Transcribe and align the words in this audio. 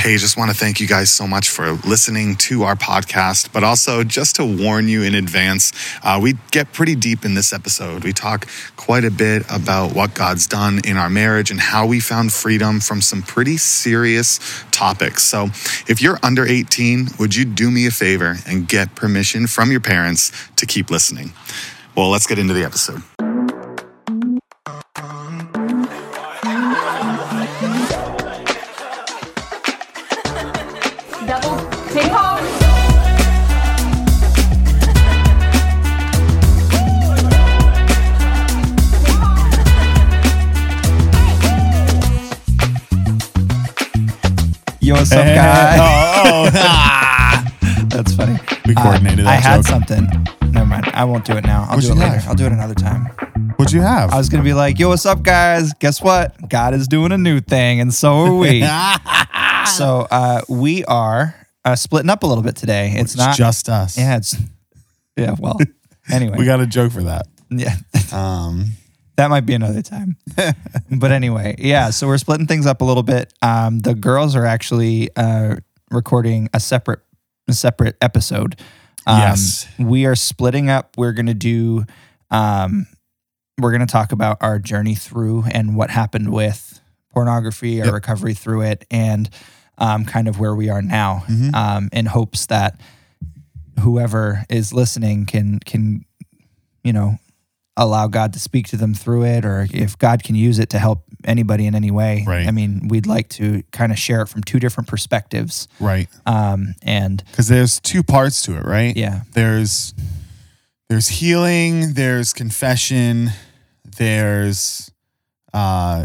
Hey, 0.00 0.16
just 0.16 0.38
want 0.38 0.50
to 0.50 0.56
thank 0.56 0.80
you 0.80 0.86
guys 0.86 1.10
so 1.10 1.26
much 1.26 1.50
for 1.50 1.72
listening 1.72 2.36
to 2.36 2.62
our 2.62 2.74
podcast, 2.74 3.52
but 3.52 3.62
also 3.62 4.02
just 4.02 4.36
to 4.36 4.46
warn 4.46 4.88
you 4.88 5.02
in 5.02 5.14
advance, 5.14 5.72
uh, 6.02 6.18
we 6.22 6.38
get 6.52 6.72
pretty 6.72 6.94
deep 6.94 7.26
in 7.26 7.34
this 7.34 7.52
episode. 7.52 8.02
We 8.02 8.14
talk 8.14 8.48
quite 8.76 9.04
a 9.04 9.10
bit 9.10 9.42
about 9.50 9.94
what 9.94 10.14
God's 10.14 10.46
done 10.46 10.80
in 10.84 10.96
our 10.96 11.10
marriage 11.10 11.50
and 11.50 11.60
how 11.60 11.86
we 11.86 12.00
found 12.00 12.32
freedom 12.32 12.80
from 12.80 13.02
some 13.02 13.20
pretty 13.20 13.58
serious 13.58 14.40
topics. 14.70 15.22
So 15.22 15.48
if 15.86 16.00
you're 16.00 16.18
under 16.22 16.46
18, 16.46 17.08
would 17.18 17.36
you 17.36 17.44
do 17.44 17.70
me 17.70 17.86
a 17.86 17.90
favor 17.90 18.36
and 18.46 18.66
get 18.66 18.94
permission 18.94 19.46
from 19.46 19.70
your 19.70 19.80
parents 19.80 20.32
to 20.56 20.64
keep 20.64 20.90
listening? 20.90 21.34
Well, 21.94 22.08
let's 22.08 22.26
get 22.26 22.38
into 22.38 22.54
the 22.54 22.64
episode. 22.64 23.02
What's 45.00 45.12
up, 45.12 45.24
Hey, 45.24 45.34
guy? 45.34 45.76
oh, 45.80 46.50
oh. 46.54 47.86
That's 47.88 48.14
funny. 48.14 48.38
We 48.66 48.74
coordinated 48.74 49.26
Uh, 49.26 49.30
I 49.30 49.36
that 49.36 49.42
had 49.42 49.56
joke. 49.56 49.66
something. 49.66 50.26
Never 50.52 50.66
mind. 50.66 50.90
I 50.94 51.04
won't 51.04 51.24
do 51.24 51.36
it 51.36 51.44
now. 51.44 51.62
I'll 51.68 51.76
What'd 51.76 51.84
do 51.84 51.92
it 51.92 51.94
you 51.96 52.00
later. 52.00 52.18
have? 52.18 52.28
I'll 52.28 52.34
do 52.34 52.46
it 52.46 52.52
another 52.52 52.74
time. 52.74 53.06
What'd 53.56 53.72
you 53.72 53.80
have? 53.82 54.10
I 54.12 54.18
was 54.18 54.28
gonna 54.28 54.42
be 54.44 54.52
like, 54.54 54.78
"Yo, 54.78 54.88
what's 54.88 55.06
up, 55.06 55.22
guys? 55.22 55.72
Guess 55.74 56.00
what? 56.02 56.48
God 56.48 56.72
is 56.74 56.88
doing 56.88 57.12
a 57.12 57.18
new 57.18 57.40
thing, 57.40 57.80
and 57.80 57.92
so 57.92 58.14
are 58.26 58.34
we." 58.34 58.60
so 59.76 60.06
uh, 60.10 60.40
we 60.48 60.84
are 60.86 61.34
uh, 61.64 61.76
splitting 61.76 62.10
up 62.10 62.22
a 62.22 62.26
little 62.26 62.42
bit 62.44 62.56
today. 62.56 62.92
It's 62.96 63.16
not. 63.16 63.36
just 63.36 63.68
us. 63.68 63.98
yeah. 63.98 64.16
It's. 64.16 64.36
Yeah. 65.16 65.34
Well. 65.38 65.58
Anyway. 66.10 66.36
We 66.38 66.44
got 66.44 66.58
a 66.60 66.66
joke 66.66 66.90
for 66.90 67.04
that. 67.04 67.26
yeah. 67.50 67.76
Um, 68.12 68.70
That 69.16 69.28
might 69.28 69.44
be 69.46 69.54
another 69.54 69.82
time. 69.82 70.16
but 70.90 71.12
anyway, 71.12 71.54
yeah. 71.58 71.90
So 71.90 72.06
we're 72.06 72.18
splitting 72.18 72.46
things 72.46 72.66
up 72.66 72.80
a 72.80 72.84
little 72.84 73.02
bit. 73.02 73.32
Um, 73.42 73.80
the 73.80 73.94
girls 73.94 74.34
are 74.34 74.46
actually 74.46 75.10
uh, 75.16 75.56
recording 75.90 76.48
a 76.54 76.60
separate 76.60 77.00
a 77.48 77.52
separate 77.52 77.96
episode. 78.00 78.58
Um, 79.06 79.18
Yes. 79.18 79.66
we 79.78 80.06
are 80.06 80.14
splitting 80.14 80.70
up. 80.70 80.96
We're 80.96 81.12
gonna 81.12 81.34
do. 81.34 81.84
Um, 82.30 82.86
we're 83.58 83.72
gonna 83.72 83.86
talk 83.86 84.12
about 84.12 84.38
our 84.40 84.58
journey 84.58 84.94
through 84.94 85.44
and 85.52 85.74
what 85.76 85.90
happened 85.90 86.32
with 86.32 86.80
pornography, 87.12 87.80
our 87.80 87.86
Yep. 87.86 87.94
recovery 87.94 88.34
through 88.34 88.62
it, 88.62 88.86
and 88.90 89.28
um, 89.78 90.04
kind 90.04 90.28
of 90.28 90.38
where 90.38 90.54
we 90.54 90.68
are 90.70 90.80
now. 90.82 91.24
Mhm. 91.28 91.54
Um, 91.54 91.88
in 91.92 92.06
hopes 92.06 92.46
that 92.46 92.80
whoever 93.80 94.44
is 94.48 94.72
listening 94.72 95.26
can 95.26 95.58
can 95.60 96.04
you 96.84 96.92
know 96.92 97.18
allow 97.80 98.06
God 98.06 98.32
to 98.34 98.38
speak 98.38 98.68
to 98.68 98.76
them 98.76 98.94
through 98.94 99.24
it, 99.24 99.44
or 99.44 99.66
if 99.72 99.98
God 99.98 100.22
can 100.22 100.34
use 100.36 100.58
it 100.58 100.70
to 100.70 100.78
help 100.78 101.04
anybody 101.24 101.66
in 101.66 101.74
any 101.74 101.90
way. 101.90 102.24
Right. 102.26 102.46
I 102.46 102.50
mean, 102.50 102.88
we'd 102.88 103.06
like 103.06 103.28
to 103.30 103.62
kind 103.72 103.90
of 103.90 103.98
share 103.98 104.22
it 104.22 104.28
from 104.28 104.42
two 104.42 104.60
different 104.60 104.88
perspectives. 104.88 105.66
right. 105.80 106.08
Um, 106.26 106.74
and 106.82 107.22
Because 107.30 107.48
there's 107.48 107.80
two 107.80 108.02
parts 108.02 108.42
to 108.42 108.56
it, 108.56 108.64
right? 108.64 108.96
yeah, 108.96 109.22
There's 109.32 109.94
there's 110.88 111.08
healing, 111.08 111.94
there's 111.94 112.32
confession, 112.32 113.30
there's 113.96 114.90
uh 115.52 116.04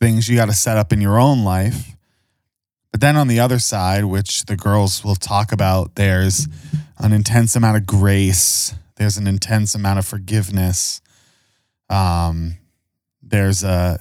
things 0.00 0.28
you 0.28 0.36
got 0.36 0.46
to 0.46 0.52
set 0.54 0.76
up 0.76 0.92
in 0.92 1.00
your 1.00 1.18
own 1.18 1.44
life. 1.44 1.90
But 2.92 3.00
then 3.00 3.16
on 3.16 3.26
the 3.26 3.40
other 3.40 3.58
side, 3.58 4.04
which 4.04 4.44
the 4.44 4.56
girls 4.56 5.02
will 5.04 5.14
talk 5.16 5.50
about, 5.50 5.94
there's 5.96 6.46
an 6.98 7.12
intense 7.12 7.56
amount 7.56 7.76
of 7.78 7.86
grace. 7.86 8.74
There's 8.96 9.16
an 9.16 9.26
intense 9.26 9.74
amount 9.74 9.98
of 9.98 10.06
forgiveness. 10.06 11.00
Um, 11.90 12.56
there's 13.22 13.62
a 13.64 13.98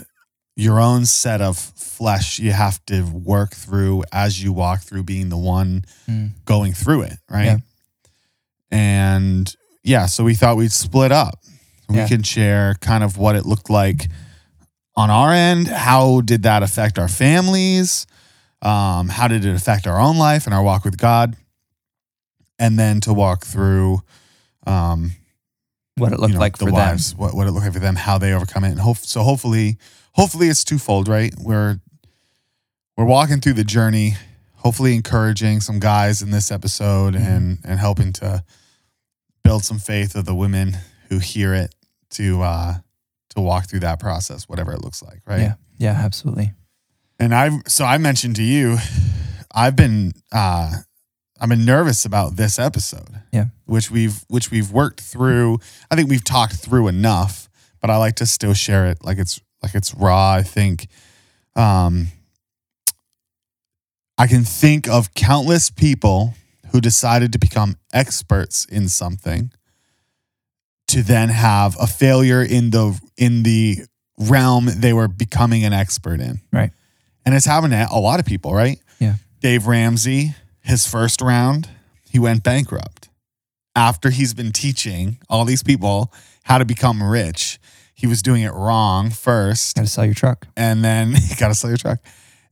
your 0.56 0.80
own 0.80 1.06
set 1.08 1.42
of 1.42 1.58
flesh 1.58 2.38
you 2.38 2.52
have 2.52 2.84
to 2.86 3.02
work 3.04 3.54
through 3.56 4.04
as 4.12 4.44
you 4.44 4.54
walk 4.54 4.82
through 4.82 5.04
being 5.04 5.30
the 5.30 5.38
one 5.38 5.84
Mm. 6.08 6.32
going 6.46 6.74
through 6.74 7.02
it, 7.04 7.18
right? 7.30 7.46
Yeah. 7.46 7.58
And 8.72 9.54
yeah, 9.84 10.06
so 10.06 10.24
we 10.24 10.36
thought 10.36 10.58
we'd 10.58 10.72
split 10.72 11.12
up. 11.12 11.40
We 11.90 11.98
Yeah. 11.98 12.08
can 12.08 12.24
share 12.24 12.76
kind 12.76 13.04
of 13.04 13.18
what 13.18 13.36
it 13.36 13.46
looked 13.46 13.70
like 13.70 14.10
on 14.96 15.10
our 15.10 15.32
end. 15.34 15.68
How 15.68 16.22
did 16.22 16.44
that 16.44 16.64
affect 16.64 16.98
our 17.00 17.08
families? 17.10 18.06
Um, 18.62 19.10
how 19.10 19.28
did 19.28 19.46
it 19.46 19.56
affect 19.56 19.88
our 19.88 20.00
own 20.00 20.18
life 20.18 20.46
and 20.46 20.54
our 20.54 20.64
walk 20.64 20.86
with 20.86 20.98
God? 20.98 21.36
And 22.60 22.78
then 22.80 23.02
to 23.02 23.14
walk 23.14 23.44
through, 23.46 24.02
um, 24.66 25.12
what 25.96 26.12
it 26.12 26.20
looked 26.20 26.30
you 26.32 26.36
know, 26.36 26.40
like 26.40 26.58
the 26.58 26.66
for 26.66 26.72
wives, 26.72 27.16
what, 27.16 27.34
what 27.36 27.48
it 27.48 27.52
looked 27.52 27.66
like 27.66 27.74
for 27.74 27.80
them, 27.80 27.96
how 27.96 28.18
they 28.18 28.34
overcome 28.34 28.64
it, 28.64 28.72
and 28.72 28.80
hope. 28.80 28.98
So 28.98 29.22
hopefully, 29.22 29.78
hopefully 30.14 30.48
it's 30.48 30.64
twofold, 30.64 31.08
right? 31.08 31.34
We're 31.38 31.80
we're 32.98 33.06
walking 33.06 33.40
through 33.42 33.54
the 33.54 33.64
journey, 33.64 34.14
hopefully 34.56 34.94
encouraging 34.96 35.62
some 35.62 35.80
guys 35.80 36.22
in 36.22 36.32
this 36.32 36.52
episode 36.52 37.14
Mhm. 37.16 37.28
and 37.28 37.58
and 37.64 37.80
helping 37.80 38.14
to 38.14 38.44
build 39.44 39.64
some 39.66 39.80
faith 39.80 40.16
of 40.16 40.26
the 40.26 40.36
women 40.36 40.78
who 41.10 41.20
hear 41.20 41.54
it 41.54 41.74
to 42.12 42.42
uh 42.42 42.76
to 43.30 43.42
walk 43.42 43.68
through 43.68 43.80
that 43.82 44.00
process, 44.00 44.48
whatever 44.48 44.72
it 44.74 44.82
looks 44.84 45.02
like, 45.02 45.22
right? 45.26 45.42
Yeah, 45.42 45.54
yeah, 45.78 45.92
absolutely. 45.92 46.54
And 47.20 47.34
I 47.36 47.50
so 47.68 47.86
I 47.86 47.98
mentioned 47.98 48.36
to 48.38 48.44
you, 48.44 48.78
I've 49.54 49.76
been 49.76 50.14
uh 50.32 50.72
I've 51.44 51.50
been 51.50 51.66
nervous 51.66 52.06
about 52.06 52.38
this 52.38 52.58
episode. 52.58 53.22
Yeah. 53.34 53.48
Which 53.66 53.92
we've 53.92 54.24
which 54.30 54.50
we've 54.50 54.72
worked 54.72 55.02
through. 55.02 55.60
I 55.92 55.96
think 55.98 56.10
we've 56.10 56.24
talked 56.24 56.56
through 56.56 56.88
enough, 56.88 57.50
but 57.82 57.90
I 57.90 57.98
like 57.98 58.16
to 58.16 58.26
still 58.26 58.54
share 58.54 58.86
it 58.86 59.04
like 59.04 59.18
it's 59.18 59.42
like 59.62 59.76
it's 59.76 59.94
raw. 59.94 60.32
I 60.32 60.42
think 60.42 60.88
um 61.58 62.08
I 64.18 64.26
can 64.28 64.46
think 64.46 64.88
of 64.88 65.14
countless 65.16 65.70
people 65.70 66.34
who 66.72 66.80
decided 66.80 67.34
to 67.34 67.40
become 67.40 67.76
experts 67.92 68.64
in 68.64 68.88
something 68.88 69.52
to 70.88 71.04
then 71.04 71.28
have 71.28 71.76
a 71.78 71.88
failure 71.88 72.42
in 72.42 72.70
the 72.70 72.98
in 73.18 73.44
the 73.44 73.80
realm 74.18 74.70
they 74.78 74.94
were 74.94 75.10
becoming 75.10 75.66
an 75.66 75.74
expert 75.74 76.22
in. 76.22 76.40
Right. 76.54 76.72
And 77.26 77.36
it's 77.36 77.46
happened 77.46 77.74
to 77.74 77.86
a 77.92 78.00
lot 78.00 78.22
of 78.22 78.26
people, 78.26 78.54
right? 78.54 78.80
Yeah. 79.00 79.16
Dave 79.42 79.68
Ramsey, 79.68 80.36
his 80.64 80.88
first 80.88 81.22
round, 81.22 81.70
he 82.10 82.20
went 82.20 82.44
bankrupt. 82.44 83.10
After 83.76 84.10
he's 84.12 84.34
been 84.34 84.52
teaching 84.52 85.18
all 85.30 85.46
these 85.46 85.64
people 85.64 86.14
how 86.44 86.58
to 86.58 86.66
become 86.66 87.02
rich, 87.02 87.60
he 87.94 88.08
was 88.08 88.22
doing 88.22 88.44
it 88.44 88.54
wrong 88.54 89.10
first 89.10 89.76
Got 89.76 89.84
to 89.84 89.88
sell 89.88 90.06
your 90.06 90.14
truck. 90.14 90.48
and 90.56 90.84
then 90.84 91.14
he 91.30 91.36
got 91.36 91.48
to 91.50 91.56
sell 91.56 91.70
your 91.70 91.78
truck. 91.78 92.00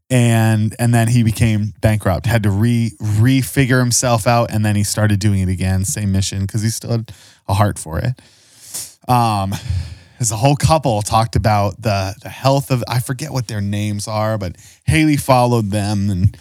And 0.09 0.75
and 0.77 0.93
then 0.93 1.07
he 1.07 1.23
became 1.23 1.73
bankrupt, 1.79 2.25
had 2.25 2.43
to 2.43 2.51
re 2.51 2.91
refigure 3.01 3.79
himself 3.79 4.27
out, 4.27 4.51
and 4.51 4.65
then 4.65 4.75
he 4.75 4.83
started 4.83 5.19
doing 5.21 5.39
it 5.39 5.47
again, 5.47 5.85
same 5.85 6.11
mission, 6.11 6.41
because 6.41 6.61
he 6.63 6.69
still 6.69 6.91
had 6.91 7.13
a 7.47 7.53
heart 7.53 7.79
for 7.79 7.97
it. 7.99 8.19
Um, 9.07 9.53
as 10.19 10.31
a 10.31 10.35
whole 10.35 10.57
couple 10.57 11.01
talked 11.01 11.37
about 11.37 11.81
the 11.81 12.13
the 12.21 12.29
health 12.29 12.71
of 12.71 12.83
I 12.89 12.99
forget 12.99 13.31
what 13.31 13.47
their 13.47 13.61
names 13.61 14.05
are, 14.07 14.37
but 14.37 14.57
Haley 14.85 15.15
followed 15.15 15.71
them, 15.71 16.09
and 16.09 16.37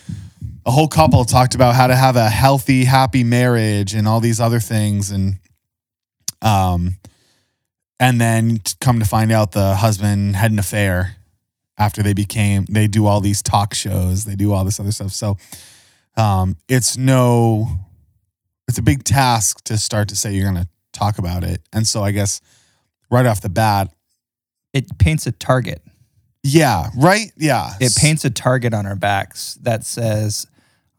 a 0.67 0.71
whole 0.71 0.89
couple 0.89 1.25
talked 1.25 1.55
about 1.55 1.75
how 1.75 1.87
to 1.87 1.97
have 1.97 2.17
a 2.17 2.29
healthy, 2.29 2.85
happy 2.85 3.25
marriage 3.25 3.95
and 3.95 4.07
all 4.07 4.21
these 4.21 4.41
other 4.41 4.61
things, 4.61 5.11
and 5.11 5.37
um, 6.43 6.97
and 7.99 8.21
then 8.21 8.61
come 8.81 8.99
to 8.99 9.05
find 9.05 9.31
out 9.33 9.53
the 9.53 9.75
husband 9.77 10.37
had 10.37 10.51
an 10.53 10.59
affair 10.59 11.17
after 11.79 12.03
they 12.03 12.13
became 12.13 12.67
they 12.69 12.87
do 12.87 13.07
all 13.07 13.21
these 13.21 13.41
talk 13.43 13.73
shows 13.75 14.25
they 14.27 14.35
do 14.37 14.53
all 14.53 14.65
this 14.65 14.79
other 14.81 14.93
stuff. 14.93 15.13
So 15.13 15.37
um 16.17 16.57
it's 16.69 16.97
no 16.99 17.69
it's 18.69 18.77
a 18.79 18.83
big 18.83 19.03
task 19.05 19.65
to 19.65 19.79
start 19.79 20.09
to 20.09 20.17
say 20.17 20.33
you're 20.35 20.51
going 20.51 20.63
to 20.63 20.69
talk 20.93 21.19
about 21.19 21.43
it. 21.45 21.63
And 21.73 21.87
so 21.87 22.03
i 22.03 22.11
guess 22.11 22.41
right 23.11 23.25
off 23.25 23.41
the 23.41 23.49
bat 23.49 23.91
It 24.75 24.99
paints 24.99 25.27
a 25.27 25.33
target. 25.33 25.83
yeah 26.43 26.91
right? 26.97 27.33
Yeah. 27.39 27.71
It 27.81 27.95
paints 27.97 28.25
a 28.27 28.31
target 28.31 28.75
on 28.75 28.85
our 28.87 28.97
backs 28.97 29.55
that 29.63 29.85
says, 29.85 30.47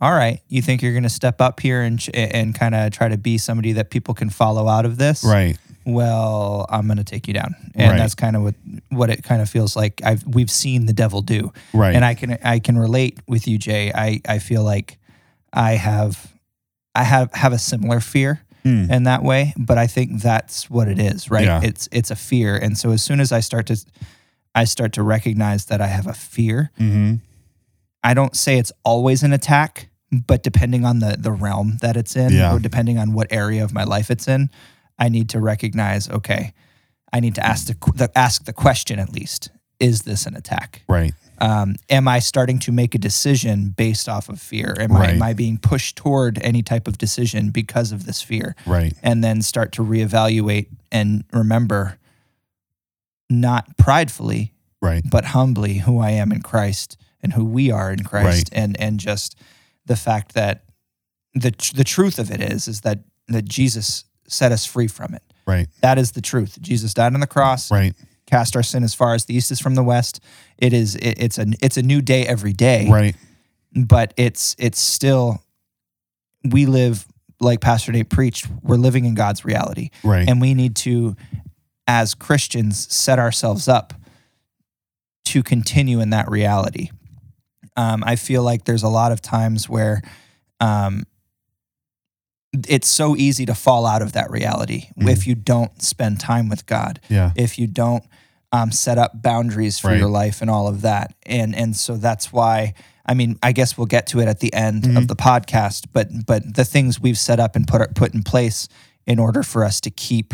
"All 0.01 0.12
right, 0.12 0.42
you 0.50 0.62
think 0.62 0.81
you're 0.81 0.92
going 0.94 1.03
to 1.03 1.09
step 1.09 1.39
up 1.42 1.59
here 1.59 1.81
and 1.81 2.03
and 2.13 2.53
kind 2.53 2.75
of 2.75 2.92
try 2.92 3.07
to 3.07 3.18
be 3.18 3.38
somebody 3.38 3.74
that 3.74 3.89
people 3.92 4.13
can 4.13 4.30
follow 4.30 4.68
out 4.68 4.86
of 4.86 4.98
this? 4.98 5.24
right 5.24 5.57
Well, 5.86 6.65
I'm 6.69 6.86
going 6.88 6.98
to 6.98 7.03
take 7.03 7.27
you 7.27 7.33
down." 7.33 7.56
And 7.75 7.92
Right. 7.92 7.98
that's 7.98 8.15
kind 8.15 8.36
of 8.36 8.44
what 8.44 8.56
what 8.89 9.09
it 9.09 9.24
kind 9.24 9.42
of 9.42 9.50
feels 9.50 9.75
like. 9.75 10.01
I've 10.03 10.25
we've 10.25 10.51
seen 10.51 10.86
the 10.88 10.94
devil 10.94 11.21
do. 11.21 11.53
right 11.74 11.95
and 11.95 12.03
I 12.03 12.13
can 12.15 12.38
I 12.44 12.59
can 12.59 12.77
relate 12.77 13.19
with 13.27 13.48
you, 13.48 13.57
Jay. 13.57 13.92
I 13.94 14.21
I 14.27 14.39
feel 14.39 14.63
like 14.63 14.98
I 15.53 15.74
have 15.74 16.31
I 16.95 17.04
have 17.04 17.33
have 17.33 17.54
a 17.54 17.59
similar 17.59 18.00
fear 18.00 18.42
Hmm. 18.63 18.92
in 18.92 19.04
that 19.06 19.24
way, 19.24 19.54
but 19.57 19.80
I 19.80 19.88
think 19.88 20.21
that's 20.21 20.69
what 20.69 20.88
it 20.88 21.00
is, 21.00 21.31
right? 21.31 21.45
Yeah. 21.45 21.62
It's 21.63 21.88
it's 21.92 22.12
a 22.12 22.15
fear, 22.15 22.56
and 22.56 22.77
so 22.77 22.92
as 22.92 23.01
soon 23.01 23.19
as 23.19 23.31
I 23.31 23.39
start 23.39 23.65
to 23.68 23.75
I 24.54 24.65
start 24.65 24.94
to 24.94 25.01
recognize 25.04 25.65
that 25.65 25.81
I 25.81 25.88
have 25.88 26.06
a 26.06 26.13
fear, 26.13 26.69
mm-hmm. 26.80 27.15
I 28.04 28.13
don't 28.13 28.36
say 28.36 28.59
it's 28.59 28.71
always 28.83 29.24
an 29.24 29.33
attack, 29.33 29.89
but 30.11 30.43
depending 30.43 30.85
on 30.85 30.99
the 30.99 31.15
the 31.17 31.31
realm 31.31 31.77
that 31.81 31.95
it's 31.97 32.15
in, 32.15 32.33
Yeah. 32.33 32.53
or 32.55 32.59
depending 32.59 32.97
on 32.97 33.13
what 33.13 33.27
area 33.31 33.63
of 33.63 33.73
my 33.73 33.83
life 33.83 34.09
it's 34.11 34.27
in, 34.27 34.49
I 34.99 35.09
need 35.09 35.29
to 35.29 35.39
recognize. 35.39 36.09
Okay, 36.09 36.53
I 37.13 37.19
need 37.19 37.35
to 37.35 37.45
ask 37.45 37.67
the, 37.67 37.75
the 37.93 38.11
ask 38.17 38.45
the 38.45 38.53
question 38.53 38.99
at 38.99 39.11
least: 39.13 39.49
Is 39.79 40.01
this 40.03 40.25
an 40.25 40.35
attack? 40.35 40.81
Right. 40.89 41.13
um, 41.39 41.75
am 41.89 42.07
I 42.07 42.19
starting 42.19 42.59
to 42.59 42.71
make 42.71 42.93
a 42.93 42.99
decision 42.99 43.69
based 43.75 44.07
off 44.07 44.29
of 44.29 44.39
fear? 44.39 44.75
Am, 44.79 44.91
I, 44.95 45.11
am 45.11 45.23
I 45.23 45.33
being 45.33 45.57
pushed 45.57 45.95
toward 45.95 46.37
any 46.43 46.61
type 46.61 46.87
of 46.87 46.97
decision 46.99 47.49
because 47.49 47.91
of 47.91 48.05
this 48.05 48.21
fear? 48.21 48.55
Right. 48.67 48.93
And 49.01 49.23
then 49.23 49.41
start 49.41 49.71
to 49.73 49.81
reevaluate 49.83 50.67
and 50.91 51.23
remember, 51.33 51.97
not 53.29 53.77
pridefully, 53.77 54.53
Right. 54.81 55.03
but 55.09 55.25
humbly, 55.25 55.79
who 55.79 55.99
I 55.99 56.11
am 56.11 56.31
in 56.31 56.41
Christ 56.41 56.97
and 57.23 57.33
who 57.33 57.45
we 57.45 57.71
are 57.71 57.91
in 57.91 58.03
Christ, 58.03 58.49
and 58.51 58.79
and 58.79 58.99
just 58.99 59.35
the 59.86 59.95
fact 59.95 60.33
that 60.33 60.63
the 61.33 61.51
the 61.75 61.83
truth 61.83 62.19
of 62.19 62.30
it 62.31 62.42
is 62.42 62.68
is 62.68 62.81
that 62.81 63.00
that 63.28 63.45
Jesus 63.45 64.04
set 64.28 64.51
us 64.51 64.66
free 64.66 64.88
from 64.88 65.13
it. 65.13 65.24
Right. 65.48 65.68
That 65.81 65.98
is 65.98 66.12
the 66.12 66.22
truth. 66.22 66.60
Jesus 66.62 66.94
died 66.94 67.13
on 67.13 67.19
the 67.19 67.28
cross 67.28 67.72
Right. 67.72 67.94
cast 68.25 68.56
our 68.56 68.63
sin 68.63 68.83
as 68.83 68.94
far 68.94 69.13
as 69.16 69.25
the 69.25 69.36
east 69.36 69.51
is 69.51 69.60
from 69.60 69.75
the 69.75 69.83
west. 69.83 70.19
It 70.57 70.74
is 70.74 70.95
it, 70.95 71.16
it's 71.22 71.38
a 71.38 71.45
it's 71.62 71.78
a 71.78 71.81
new 71.81 72.01
day 72.01 72.25
every 72.28 72.54
day, 72.54 72.88
Right. 72.89 73.16
but 73.74 74.13
it's 74.18 74.56
it's 74.60 74.80
still 74.80 75.42
we 76.44 76.66
live 76.66 77.06
like 77.39 77.60
Pastor 77.62 77.92
Nate 77.92 78.10
preached. 78.10 78.48
We're 78.62 78.75
living 78.78 79.06
in 79.06 79.16
God's 79.16 79.44
reality, 79.45 79.89
Right. 80.04 80.28
and 80.30 80.39
we 80.42 80.54
need 80.54 80.75
to, 80.78 81.16
as 81.88 82.13
Christians, 82.13 82.92
set 82.94 83.18
ourselves 83.19 83.68
up 83.68 83.94
to 85.25 85.42
continue 85.44 86.00
in 86.01 86.10
that 86.12 86.30
reality. 86.30 86.89
Um, 87.77 88.03
I 88.06 88.15
feel 88.18 88.44
like 88.44 88.65
there's 88.65 88.83
a 88.83 88.89
lot 88.89 89.12
of 89.12 89.21
times 89.21 89.69
where 89.69 90.01
um, 90.59 91.03
it's 92.68 92.88
so 92.89 93.15
easy 93.15 93.45
to 93.45 93.56
fall 93.56 93.85
out 93.85 94.01
of 94.01 94.12
that 94.13 94.29
reality 94.29 94.89
Mhm. 95.00 95.09
if 95.09 95.25
you 95.25 95.35
don't 95.35 95.81
spend 95.81 96.19
time 96.19 96.50
with 96.50 96.65
God 96.65 97.00
yeah. 97.09 97.31
if 97.35 97.57
you 97.57 97.65
don't 97.68 98.03
um, 98.53 98.71
set 98.73 98.97
up 98.97 99.21
boundaries 99.21 99.79
for 99.79 99.88
Right. 99.88 99.97
your 100.00 100.09
life 100.09 100.41
and 100.41 100.50
all 100.50 100.68
of 100.68 100.81
that. 100.81 101.13
And 101.25 101.56
and 101.56 101.73
so 101.77 101.95
that's 101.95 102.33
why 102.33 102.73
I 103.06 103.13
mean 103.13 103.39
I 103.41 103.53
guess 103.53 103.77
we'll 103.77 103.88
get 103.88 104.07
to 104.07 104.19
it 104.19 104.27
at 104.27 104.41
the 104.41 104.53
end 104.53 104.83
Mhm. 104.83 104.97
of 104.97 105.07
the 105.07 105.15
podcast. 105.15 105.85
But 105.94 106.09
but 106.25 106.56
the 106.56 106.65
things 106.65 107.00
we've 107.00 107.18
set 107.18 107.39
up 107.39 107.56
and 107.56 107.65
put 107.65 107.95
put 107.95 108.13
in 108.13 108.23
place 108.23 108.68
in 109.07 109.18
order 109.19 109.41
for 109.44 109.63
us 109.63 109.79
to 109.81 109.89
keep 109.89 110.33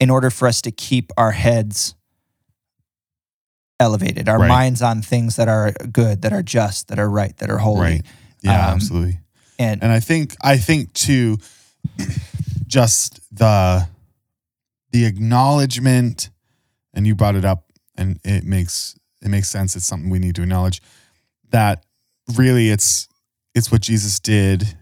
in 0.00 0.10
order 0.10 0.28
for 0.28 0.48
us 0.48 0.60
to 0.62 0.70
keep 0.72 1.12
our 1.16 1.30
heads 1.30 1.94
elevated, 3.78 4.28
our 4.28 4.38
Right. 4.38 4.48
minds 4.48 4.82
on 4.82 5.02
things 5.02 5.36
that 5.36 5.48
are 5.48 5.72
good, 5.92 6.22
that 6.22 6.32
are 6.32 6.42
just, 6.42 6.88
that 6.88 6.98
are 6.98 7.10
right, 7.10 7.36
that 7.38 7.50
are 7.50 7.58
holy. 7.58 7.80
Right. 7.80 8.06
Yeah. 8.42 8.68
Um, 8.68 8.74
absolutely. 8.74 9.20
And 9.58 9.82
And 9.82 9.90
I 9.92 10.00
think 10.00 10.36
I 10.42 10.56
think 10.58 10.92
too, 10.92 11.38
just 12.66 13.20
the 13.36 13.88
the 14.92 15.04
acknowledgement, 15.04 16.30
and 16.94 17.06
you 17.06 17.14
brought 17.14 17.34
it 17.36 17.44
up, 17.44 17.64
and 17.96 18.18
it 18.24 18.44
makes 18.44 18.96
it 19.22 19.28
makes 19.28 19.48
sense. 19.48 19.76
It's 19.76 19.86
something 19.86 20.10
we 20.10 20.18
need 20.18 20.34
to 20.36 20.42
acknowledge 20.42 20.82
that 21.50 21.84
really 22.34 22.70
it's 22.70 23.08
it's 23.54 23.72
what 23.72 23.80
Jesus 23.80 24.20
did, 24.20 24.76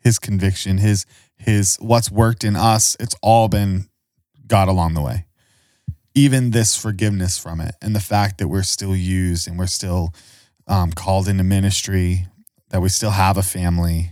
his 0.00 0.18
conviction, 0.18 0.78
his 0.78 1.06
his 1.36 1.76
what's 1.80 2.10
worked 2.10 2.44
in 2.44 2.56
us. 2.56 2.96
It's 3.00 3.14
all 3.22 3.48
been 3.48 3.88
God 4.46 4.68
along 4.68 4.94
the 4.94 5.02
way. 5.02 5.24
Even 6.18 6.50
this 6.50 6.76
forgiveness 6.76 7.38
from 7.38 7.60
it, 7.60 7.76
and 7.80 7.94
the 7.94 8.00
fact 8.00 8.38
that 8.38 8.48
we're 8.48 8.64
still 8.64 8.96
used 8.96 9.46
and 9.46 9.56
we're 9.56 9.68
still 9.68 10.12
um, 10.66 10.90
called 10.90 11.28
into 11.28 11.44
ministry, 11.44 12.26
that 12.70 12.80
we 12.82 12.88
still 12.88 13.12
have 13.12 13.36
a 13.36 13.42
family, 13.42 14.10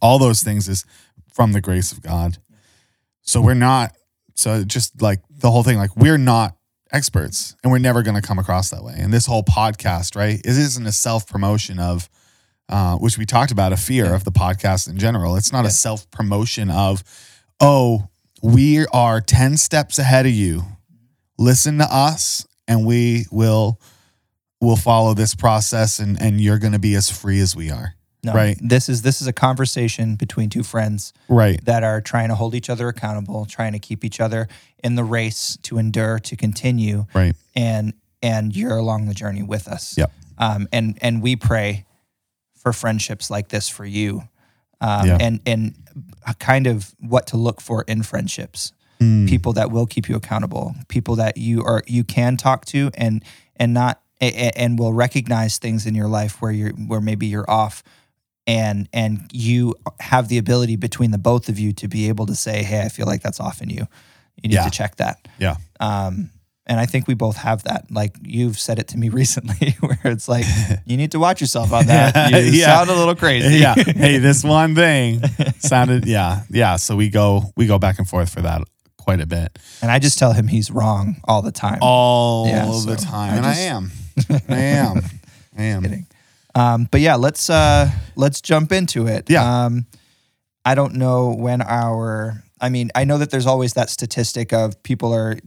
all 0.00 0.18
those 0.18 0.42
things 0.42 0.68
is 0.70 0.86
from 1.34 1.52
the 1.52 1.60
grace 1.60 1.92
of 1.92 2.00
God. 2.00 2.38
So 3.20 3.42
we're 3.42 3.52
not, 3.54 3.92
so 4.34 4.64
just 4.64 5.02
like 5.02 5.20
the 5.28 5.50
whole 5.50 5.62
thing, 5.62 5.76
like 5.76 5.94
we're 5.96 6.16
not 6.16 6.56
experts 6.92 7.54
and 7.62 7.70
we're 7.70 7.78
never 7.78 8.02
going 8.02 8.16
to 8.20 8.26
come 8.26 8.38
across 8.38 8.70
that 8.70 8.82
way. 8.82 8.94
And 8.96 9.12
this 9.12 9.26
whole 9.26 9.42
podcast, 9.44 10.16
right, 10.16 10.38
it 10.38 10.46
isn't 10.46 10.86
a 10.86 10.92
self 10.92 11.26
promotion 11.26 11.78
of, 11.78 12.08
uh, 12.70 12.96
which 12.96 13.18
we 13.18 13.26
talked 13.26 13.52
about, 13.52 13.72
a 13.74 13.76
fear 13.76 14.06
Yeah. 14.06 14.14
of 14.14 14.24
the 14.24 14.32
podcast 14.32 14.88
in 14.88 14.96
general. 14.98 15.36
It's 15.36 15.52
not 15.52 15.64
Yeah. 15.64 15.68
a 15.68 15.72
self 15.72 16.10
promotion 16.10 16.70
of, 16.70 17.04
oh, 17.60 18.08
we 18.42 18.86
are 18.92 19.20
10 19.20 19.56
steps 19.56 19.98
ahead 19.98 20.26
of 20.26 20.32
you. 20.32 20.62
Listen 21.38 21.78
to 21.78 21.84
us 21.84 22.46
and 22.68 22.86
we 22.86 23.26
will 23.30 23.80
will 24.60 24.76
follow 24.76 25.14
this 25.14 25.34
process 25.34 25.98
and 25.98 26.20
and 26.20 26.40
you're 26.40 26.58
going 26.58 26.72
to 26.74 26.78
be 26.78 26.94
as 26.94 27.08
free 27.10 27.40
as 27.40 27.56
we 27.56 27.70
are. 27.70 27.94
no, 28.22 28.34
right. 28.34 28.58
this 28.60 28.90
is 28.90 29.00
this 29.02 29.22
is 29.22 29.26
a 29.26 29.32
conversation 29.32 30.16
between 30.16 30.50
two 30.50 30.62
friends 30.62 31.14
Right. 31.28 31.64
that 31.64 31.82
are 31.82 32.02
trying 32.02 32.28
to 32.28 32.34
hold 32.34 32.54
each 32.54 32.68
other 32.68 32.88
accountable, 32.88 33.46
trying 33.46 33.72
to 33.72 33.78
keep 33.78 34.04
each 34.04 34.20
other 34.20 34.48
in 34.84 34.94
the 34.96 35.04
race 35.04 35.56
to 35.62 35.78
endure, 35.78 36.18
to 36.18 36.36
continue, 36.36 37.06
Right. 37.14 37.34
and 37.56 37.94
and 38.22 38.54
you're 38.54 38.76
along 38.76 39.06
the 39.06 39.14
journey 39.14 39.42
with 39.42 39.66
us. 39.66 39.96
Yep. 39.96 40.12
Um, 40.36 40.68
and 40.72 40.98
and 41.00 41.22
we 41.22 41.36
pray 41.36 41.86
for 42.58 42.74
friendships 42.74 43.30
like 43.30 43.48
this 43.48 43.70
for 43.70 43.86
you, 43.86 44.24
um, 44.80 45.06
Yeah. 45.06 45.18
and 45.20 45.40
and 45.46 45.74
a 46.26 46.34
kind 46.34 46.66
of 46.66 46.94
what 47.00 47.26
to 47.28 47.36
look 47.36 47.60
for 47.60 47.82
in 47.88 48.02
friendships. 48.02 48.72
Mm. 49.00 49.28
People 49.28 49.54
that 49.54 49.70
will 49.70 49.86
keep 49.86 50.08
you 50.08 50.16
accountable, 50.16 50.74
people 50.88 51.16
that 51.16 51.36
you 51.38 51.62
are 51.64 51.82
you 51.86 52.04
can 52.04 52.36
talk 52.36 52.64
to, 52.66 52.90
and 52.94 53.24
and 53.56 53.72
not 53.72 54.00
a- 54.20 54.26
a- 54.48 54.58
and 54.58 54.78
will 54.78 54.92
recognize 54.92 55.56
things 55.58 55.86
in 55.86 55.94
your 55.94 56.08
life 56.08 56.42
where 56.42 56.52
you're 56.52 56.72
where 56.72 57.00
maybe 57.00 57.26
you're 57.26 57.50
off 57.50 57.82
and 58.46 58.88
and 58.92 59.30
you 59.32 59.74
have 60.00 60.28
the 60.28 60.36
ability 60.38 60.76
between 60.76 61.10
the 61.10 61.18
both 61.18 61.48
of 61.48 61.58
you 61.58 61.72
to 61.72 61.88
be 61.88 62.08
able 62.08 62.26
to 62.26 62.34
say 62.34 62.62
hey 62.62 62.80
i 62.82 62.88
feel 62.88 63.06
like 63.06 63.22
that's 63.22 63.38
off 63.40 63.60
in 63.62 63.68
you 63.70 63.86
you 64.42 64.48
need 64.48 64.54
Yeah. 64.54 64.64
to 64.64 64.70
check 64.70 64.96
that 64.96 65.28
Yeah. 65.38 65.56
um 65.78 66.30
and 66.70 66.80
i 66.80 66.86
think 66.86 67.06
we 67.06 67.14
both 67.14 67.36
have 67.36 67.62
that 67.64 67.84
like 67.90 68.14
you've 68.22 68.58
said 68.58 68.78
it 68.78 68.88
to 68.88 68.96
me 68.96 69.08
recently 69.22 69.72
where 69.80 69.98
it's 70.04 70.28
like 70.28 70.46
you 70.86 70.96
need 70.96 71.10
to 71.12 71.18
watch 71.18 71.40
yourself 71.42 71.72
on 71.72 71.86
that 71.86 72.30
you 72.32 72.38
Yeah. 72.60 72.66
sound 72.76 72.88
a 72.90 72.94
little 72.94 73.14
crazy 73.16 73.56
yeah. 73.58 73.74
Hey, 73.74 74.16
this 74.18 74.42
one 74.44 74.74
thing 74.74 75.20
sounded 75.58 76.06
yeah, 76.06 76.42
yeah. 76.48 76.76
So 76.76 76.96
we 76.96 77.10
go 77.10 77.52
we 77.56 77.66
go 77.66 77.78
back 77.78 77.98
and 77.98 78.08
forth 78.08 78.30
for 78.32 78.40
that 78.42 78.62
quite 78.96 79.20
a 79.20 79.26
bit. 79.26 79.58
and 79.82 79.90
i 79.90 79.98
just 79.98 80.18
tell 80.18 80.32
him 80.32 80.46
he's 80.48 80.70
wrong 80.70 81.16
all 81.24 81.42
the 81.42 81.52
time 81.52 81.78
All 81.82 82.46
Yeah, 82.46 82.66
the 82.66 82.72
so 82.72 82.94
time. 82.96 83.32
I 83.32 83.36
and 83.36 83.44
just- 83.44 83.60
I 83.60 83.62
am. 83.62 83.90
I 84.48 84.60
am. 84.80 85.02
I 85.58 85.62
am. 85.74 85.82
kidding. 85.82 86.06
Um, 86.54 86.88
but 86.90 87.00
yeah, 87.00 87.16
let's 87.16 87.48
uh, 87.50 87.88
let's 88.16 88.40
jump 88.40 88.72
into 88.72 89.06
it. 89.06 89.30
Yeah. 89.30 89.44
Um, 89.66 89.86
I 90.64 90.74
don't 90.74 90.94
know 90.94 91.30
when 91.34 91.62
our. 91.62 92.42
I 92.60 92.68
mean, 92.68 92.90
I 92.94 93.04
know 93.04 93.18
that 93.18 93.30
there's 93.30 93.46
always 93.46 93.72
that 93.74 93.88
statistic 93.88 94.52
of 94.52 94.82
people 94.82 95.14
are 95.14 95.38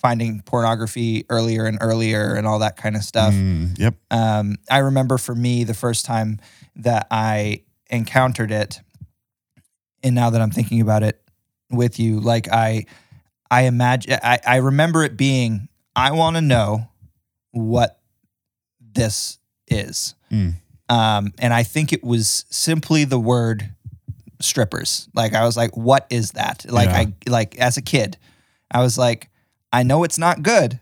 finding 0.00 0.40
pornography 0.42 1.24
earlier 1.28 1.66
and 1.66 1.76
earlier 1.80 2.34
and 2.34 2.46
all 2.46 2.60
that 2.60 2.76
kind 2.76 2.96
of 2.96 3.02
stuff. 3.02 3.34
Mm, 3.34 3.78
yep. 3.78 3.94
Um, 4.10 4.56
I 4.70 4.78
remember 4.78 5.18
for 5.18 5.34
me 5.34 5.64
the 5.64 5.74
first 5.74 6.04
time 6.06 6.40
that 6.76 7.06
I 7.10 7.62
encountered 7.90 8.50
it, 8.50 8.80
and 10.02 10.14
now 10.14 10.30
that 10.30 10.40
I'm 10.40 10.50
thinking 10.50 10.80
about 10.80 11.02
it 11.02 11.20
with 11.70 11.98
you, 12.00 12.18
like 12.20 12.48
I, 12.50 12.86
I 13.50 13.62
imagine, 13.62 14.18
I, 14.22 14.38
I 14.46 14.56
remember 14.56 15.04
it 15.04 15.16
being, 15.18 15.68
I 15.94 16.12
want 16.12 16.36
to 16.36 16.40
know 16.40 16.88
what 17.52 18.00
this 18.80 19.38
is, 19.68 20.14
Mm. 20.32 20.54
um, 20.88 21.32
and 21.38 21.52
I 21.52 21.62
think 21.64 21.92
it 21.92 22.02
was 22.04 22.44
simply 22.50 23.04
the 23.04 23.18
word 23.18 23.74
strippers. 24.40 25.08
Like 25.14 25.34
I 25.34 25.44
was 25.44 25.56
like, 25.56 25.76
what 25.76 26.06
is 26.08 26.32
that? 26.32 26.64
Like 26.68 26.88
Yeah. 26.88 26.96
I 26.98 27.14
like 27.28 27.58
as 27.58 27.76
a 27.76 27.82
kid, 27.82 28.16
I 28.70 28.80
was 28.80 28.96
like, 28.96 29.28
I 29.72 29.82
know 29.82 30.04
it's 30.04 30.18
not 30.18 30.42
good, 30.42 30.80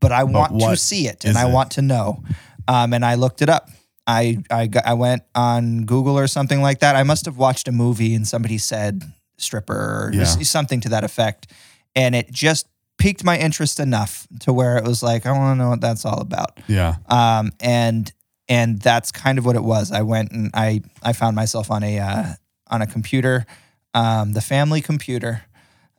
but 0.00 0.12
I 0.12 0.24
want 0.24 0.58
to 0.60 0.76
see 0.76 1.06
it 1.06 1.24
and 1.24 1.36
I 1.36 1.48
it? 1.48 1.52
want 1.52 1.72
to 1.72 1.82
know. 1.82 2.22
Um, 2.68 2.92
and 2.94 3.04
I 3.04 3.14
looked 3.16 3.42
it 3.42 3.48
up. 3.48 3.68
I 4.06 4.38
I 4.50 4.66
got, 4.66 4.86
I 4.86 4.94
went 4.94 5.22
on 5.34 5.84
Google 5.84 6.18
or 6.18 6.26
something 6.26 6.62
like 6.62 6.80
that. 6.80 6.96
I 6.96 7.02
must 7.02 7.26
have 7.26 7.36
watched 7.36 7.68
a 7.68 7.72
movie 7.72 8.14
and 8.14 8.26
somebody 8.26 8.58
said 8.58 9.02
stripper 9.38 9.74
or 9.74 10.10
Yeah. 10.14 10.24
something 10.24 10.80
to 10.82 10.88
that 10.90 11.04
effect, 11.04 11.52
and 11.94 12.14
it 12.14 12.30
just 12.32 12.66
piqued 12.98 13.24
my 13.24 13.38
interest 13.38 13.80
enough 13.80 14.26
to 14.40 14.52
where 14.52 14.76
it 14.76 14.84
was 14.84 15.02
like 15.02 15.26
I 15.26 15.32
want 15.32 15.58
to 15.58 15.62
know 15.62 15.70
what 15.70 15.80
that's 15.80 16.04
all 16.04 16.20
about. 16.20 16.58
Yeah. 16.66 16.96
Um, 17.08 17.52
and 17.60 18.12
and 18.48 18.80
that's 18.80 19.12
kind 19.12 19.38
of 19.38 19.44
what 19.46 19.56
it 19.56 19.62
was. 19.62 19.92
I 19.92 20.02
went 20.02 20.32
and 20.32 20.50
I 20.54 20.80
I 21.02 21.12
found 21.12 21.36
myself 21.36 21.70
on 21.70 21.82
a 21.82 21.98
uh, 21.98 22.32
on 22.68 22.82
a 22.82 22.86
computer, 22.86 23.46
um, 23.94 24.32
the 24.32 24.40
family 24.40 24.80
computer, 24.80 25.42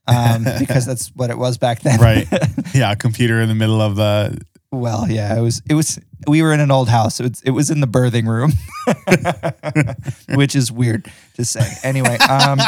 um, 0.08 0.44
because 0.60 0.86
that's 0.86 1.10
what 1.16 1.30
it 1.30 1.38
was 1.38 1.58
back 1.58 1.82
then. 1.82 2.00
Right. 2.00 2.28
Yeah. 2.74 2.94
A 2.94 2.96
computer 2.96 3.42
in 3.42 3.50
the 3.50 3.56
middle 3.56 3.82
of 3.82 3.98
the 3.98 4.40
well, 4.72 5.10
yeah, 5.10 5.38
it 5.38 5.42
was. 5.42 5.62
It 5.70 5.74
was. 5.74 6.00
We 6.28 6.42
were 6.42 6.54
in 6.54 6.62
an 6.62 6.72
old 6.72 6.88
house. 6.88 7.20
It 7.20 7.24
was, 7.24 7.42
it 7.42 7.52
was 7.52 7.70
in 7.70 7.82
the 7.82 7.88
birthing 7.88 8.26
room, 8.26 8.54
which 10.38 10.56
is 10.56 10.72
weird 10.72 11.12
to 11.34 11.44
say. 11.44 11.68
Anyway, 11.84 12.18
um, 12.20 12.60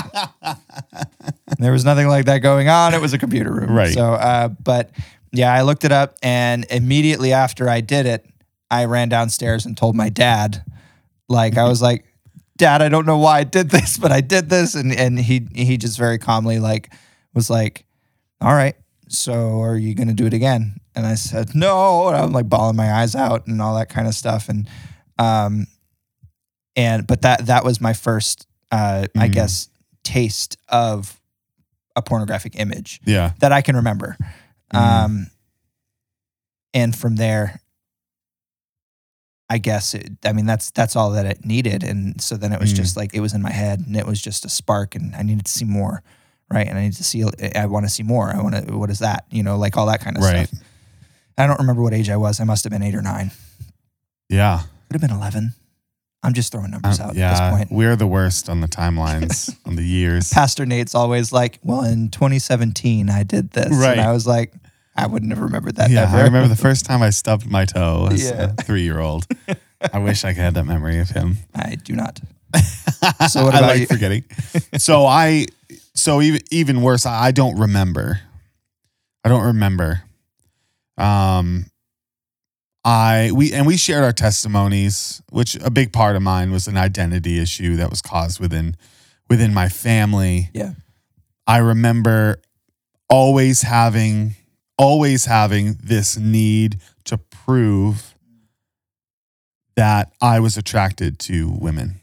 there 1.59 1.71
was 1.71 1.85
nothing 1.85 2.07
like 2.07 2.25
that 2.25 2.39
going 2.39 2.67
on. 2.67 2.93
It 2.93 2.99
was 2.99 3.13
a 3.13 3.17
computer 3.17 3.53
room, 3.53 3.71
Right. 3.71 3.93
So, 3.93 4.13
uh, 4.13 4.49
but 4.49 4.91
yeah, 5.31 5.53
I 5.53 5.61
looked 5.61 5.85
it 5.85 5.93
up, 5.93 6.15
and 6.21 6.65
immediately 6.69 7.31
after 7.31 7.69
I 7.69 7.79
did 7.79 8.05
it, 8.05 8.25
I 8.69 8.83
ran 8.85 9.07
downstairs 9.07 9.65
and 9.65 9.77
told 9.77 9.95
my 9.95 10.09
dad, 10.09 10.61
like 11.29 11.57
I 11.57 11.69
was 11.69 11.81
like, 11.81 12.05
Dad, 12.57 12.81
I 12.81 12.89
don't 12.89 13.05
know 13.05 13.17
why 13.17 13.39
I 13.39 13.43
did 13.45 13.69
this, 13.69 13.97
but 13.97 14.11
I 14.11 14.19
did 14.19 14.49
this, 14.49 14.75
and 14.75 14.93
and 14.93 15.17
he 15.17 15.47
he 15.55 15.77
just 15.77 15.97
very 15.97 16.17
calmly 16.17 16.59
like 16.59 16.93
was 17.33 17.49
like, 17.49 17.85
All 18.41 18.53
right, 18.53 18.75
so 19.07 19.61
are 19.61 19.77
you 19.77 19.95
gonna 19.95 20.13
do 20.13 20.25
it 20.25 20.33
again? 20.33 20.77
And 20.95 21.05
I 21.05 21.15
said 21.15 21.55
no, 21.55 22.07
and 22.09 22.17
I'm 22.17 22.31
like 22.31 22.47
bawling 22.49 22.75
my 22.75 22.91
eyes 22.93 23.15
out 23.15 23.47
and 23.47 23.61
all 23.61 23.75
that 23.77 23.89
kind 23.89 24.07
of 24.07 24.13
stuff, 24.13 24.49
and 24.49 24.67
um, 25.17 25.67
and 26.75 27.05
but 27.07 27.21
that 27.21 27.45
that 27.47 27.63
was 27.63 27.79
my 27.81 27.93
first, 27.93 28.47
uh, 28.71 29.07
I 29.17 29.27
Mm. 29.29 29.33
guess, 29.33 29.69
taste 30.03 30.57
of 30.69 31.19
a 31.95 32.01
pornographic 32.01 32.59
image 32.59 32.99
Yeah. 33.05 33.33
that 33.39 33.51
I 33.51 33.61
can 33.61 33.75
remember. 33.75 34.17
Mhm. 34.73 34.77
Um, 34.79 35.27
and 36.73 36.95
from 36.95 37.15
there, 37.17 37.59
I 39.49 39.57
guess 39.59 39.93
it, 39.93 40.11
I 40.25 40.33
mean 40.33 40.45
that's 40.45 40.71
that's 40.71 40.95
all 40.95 41.11
that 41.11 41.25
it 41.25 41.45
needed, 41.45 41.83
and 41.83 42.19
so 42.21 42.35
then 42.37 42.51
it 42.53 42.59
was 42.59 42.73
Mm. 42.73 42.77
just 42.77 42.97
like 42.97 43.13
it 43.13 43.19
was 43.19 43.33
in 43.33 43.41
my 43.41 43.51
head, 43.51 43.79
and 43.85 43.95
it 43.95 44.05
was 44.07 44.21
just 44.21 44.45
a 44.45 44.49
spark, 44.49 44.95
and 44.95 45.15
I 45.15 45.21
needed 45.21 45.45
to 45.45 45.51
see 45.51 45.65
more, 45.65 46.01
right? 46.53 46.67
And 46.67 46.77
I 46.77 46.83
need 46.83 46.93
to 46.93 47.03
see, 47.03 47.23
I 47.55 47.65
want 47.65 47.85
to 47.85 47.89
see 47.89 48.03
more. 48.03 48.29
I 48.33 48.41
want 48.41 48.55
to, 48.67 48.77
what 48.77 48.89
is 48.89 48.99
that? 48.99 49.25
You 49.31 49.43
know, 49.43 49.57
like 49.57 49.75
all 49.77 49.87
that 49.87 49.99
kind 50.01 50.17
of 50.17 50.23
Right. 50.23 50.47
stuff. 50.47 50.61
I 51.37 51.47
don't 51.47 51.59
remember 51.59 51.81
what 51.81 51.93
age 51.93 52.09
I 52.09 52.17
was. 52.17 52.39
I 52.39 52.43
must 52.43 52.63
have 52.63 52.71
been 52.71 52.83
eight 52.83 52.93
or 52.95 53.01
nine. 53.01 53.31
Yeah. 54.29 54.59
Could 54.89 55.01
have 55.01 55.09
been 55.09 55.17
eleven. 55.17 55.53
I'm 56.25 56.33
just 56.33 56.51
throwing 56.53 56.71
numbers 56.71 56.99
Um, 57.01 57.09
out 57.09 57.15
yeah. 57.15 57.31
at 57.31 57.49
this 57.49 57.57
point. 57.57 57.71
We're 57.71 57.95
the 57.97 58.07
worst 58.07 58.47
on 58.49 58.61
the 58.61 58.67
timelines, 58.67 59.53
on 59.65 59.75
the 59.75 59.83
years. 59.83 60.29
Pastor 60.31 60.65
Nate's 60.65 60.95
always 60.95 61.33
like, 61.33 61.59
"Well, 61.63 61.83
in 61.83 62.09
2017, 62.09 63.09
I 63.09 63.23
did 63.23 63.51
this," 63.51 63.73
Right. 63.75 63.97
and 63.97 64.01
I 64.01 64.11
was 64.13 64.25
like, 64.25 64.53
"I 64.95 65.07
wouldn't 65.07 65.31
have 65.33 65.41
remembered 65.41 65.75
that." 65.77 65.89
Yeah, 65.89 66.03
ever. 66.03 66.17
I 66.17 66.21
remember 66.21 66.47
the 66.47 66.55
first 66.69 66.85
time 66.85 67.01
I 67.01 67.09
stubbed 67.09 67.45
my 67.49 67.65
toe 67.65 68.07
as 68.11 68.23
Yeah. 68.23 68.53
a 68.57 68.63
three 68.63 68.83
year 68.83 68.99
old. 68.99 69.27
I 69.93 69.99
wish 69.99 70.23
I 70.23 70.33
could 70.33 70.43
have 70.43 70.53
that 70.53 70.63
memory 70.65 70.99
of 70.99 71.09
him. 71.09 71.39
I 71.53 71.75
do 71.75 71.93
not. 71.93 72.21
So 73.27 73.43
what 73.43 73.55
I 73.55 73.59
like 73.61 73.79
you? 73.81 73.87
forgetting. 73.87 74.23
so 74.77 75.05
I, 75.05 75.47
so 75.95 76.21
even 76.21 76.41
even 76.51 76.81
worse, 76.81 77.05
I 77.05 77.31
don't 77.31 77.57
remember. 77.57 78.21
I 79.23 79.29
don't 79.29 79.45
remember. 79.45 80.03
Um, 80.97 81.65
I 82.83 83.31
we 83.33 83.53
and 83.53 83.65
we 83.65 83.77
shared 83.77 84.03
our 84.03 84.11
testimonies, 84.11 85.21
which 85.29 85.55
a 85.55 85.69
big 85.69 85.93
part 85.93 86.15
of 86.15 86.21
mine 86.21 86.51
was 86.51 86.67
an 86.67 86.77
identity 86.77 87.39
issue 87.39 87.75
that 87.77 87.89
was 87.89 88.01
caused 88.01 88.39
within 88.39 88.75
within 89.29 89.53
my 89.53 89.69
family. 89.69 90.49
Yeah. 90.53 90.71
I 91.47 91.57
remember 91.57 92.41
always 93.09 93.61
having 93.61 94.35
always 94.77 95.25
having 95.25 95.77
this 95.83 96.17
need 96.17 96.79
to 97.05 97.17
prove 97.17 98.15
that 99.75 100.11
I 100.21 100.39
was 100.39 100.57
attracted 100.57 101.19
to 101.19 101.51
women 101.51 102.01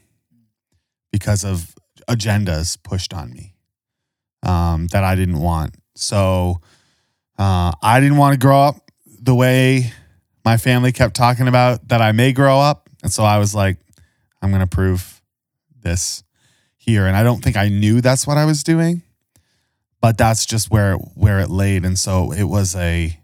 because 1.11 1.43
of 1.43 1.75
agendas 2.07 2.81
pushed 2.81 3.13
on 3.13 3.31
me 3.31 3.50
um, 4.43 4.87
that 4.87 5.03
I 5.03 5.15
didn't 5.15 5.39
want. 5.39 5.75
So 5.95 6.61
uh, 7.37 7.71
I 7.81 7.99
didn't 7.99 8.17
want 8.17 8.33
to 8.33 8.39
grow 8.39 8.61
up 8.61 8.91
the 9.05 9.35
way 9.35 9.91
my 10.43 10.57
family 10.57 10.91
kept 10.91 11.15
talking 11.15 11.47
about 11.47 11.87
that 11.89 12.01
I 12.01 12.11
may 12.11 12.33
grow 12.33 12.59
up. 12.59 12.89
And 13.03 13.11
so 13.11 13.23
I 13.23 13.37
was 13.37 13.53
like, 13.53 13.77
I'm 14.41 14.49
going 14.49 14.61
to 14.61 14.67
prove 14.67 15.21
this 15.81 16.23
here. 16.77 17.05
And 17.05 17.15
I 17.15 17.23
don't 17.23 17.43
think 17.43 17.57
I 17.57 17.69
knew 17.69 18.01
that's 18.01 18.25
what 18.25 18.37
I 18.37 18.45
was 18.45 18.63
doing, 18.63 19.03
but 20.01 20.17
that's 20.17 20.45
just 20.45 20.71
where 20.71 20.95
where 20.95 21.39
it 21.39 21.49
laid. 21.49 21.85
And 21.85 21.97
so 21.97 22.31
it 22.31 22.43
was 22.43 22.75
a 22.75 23.17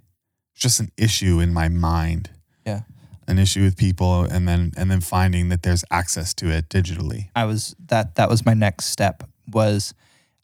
just 0.56 0.80
an 0.80 0.92
issue 0.98 1.40
in 1.40 1.54
my 1.54 1.68
mind. 1.70 2.30
Yeah. 2.66 2.82
An 3.28 3.40
issue 3.40 3.64
with 3.64 3.78
people 3.78 4.24
and 4.24 4.48
then 4.48 4.72
and 4.78 4.90
then 4.90 5.02
finding 5.02 5.50
that 5.50 5.64
there's 5.64 5.84
access 5.92 6.34
to 6.36 6.50
it 6.50 6.70
digitally. 6.70 7.30
I 7.36 7.46
was 7.46 7.76
that 7.88 8.16
that 8.16 8.30
was 8.30 8.46
my 8.46 8.54
next 8.54 8.86
step 8.86 9.24
was 9.52 9.94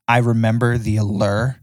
I 0.07 0.17
remember 0.17 0.77
the 0.77 0.97
allure 0.97 1.57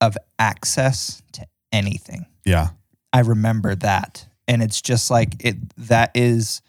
of 0.00 0.16
access 0.38 1.22
to 1.32 1.46
anything. 1.72 2.26
Yeah. 2.44 2.68
I 3.12 3.20
remember 3.20 3.74
that. 3.76 4.26
And 4.46 4.62
it's 4.62 4.80
just 4.80 5.10
like 5.10 5.34
it 5.44 5.56
that 5.76 6.10
is 6.14 6.62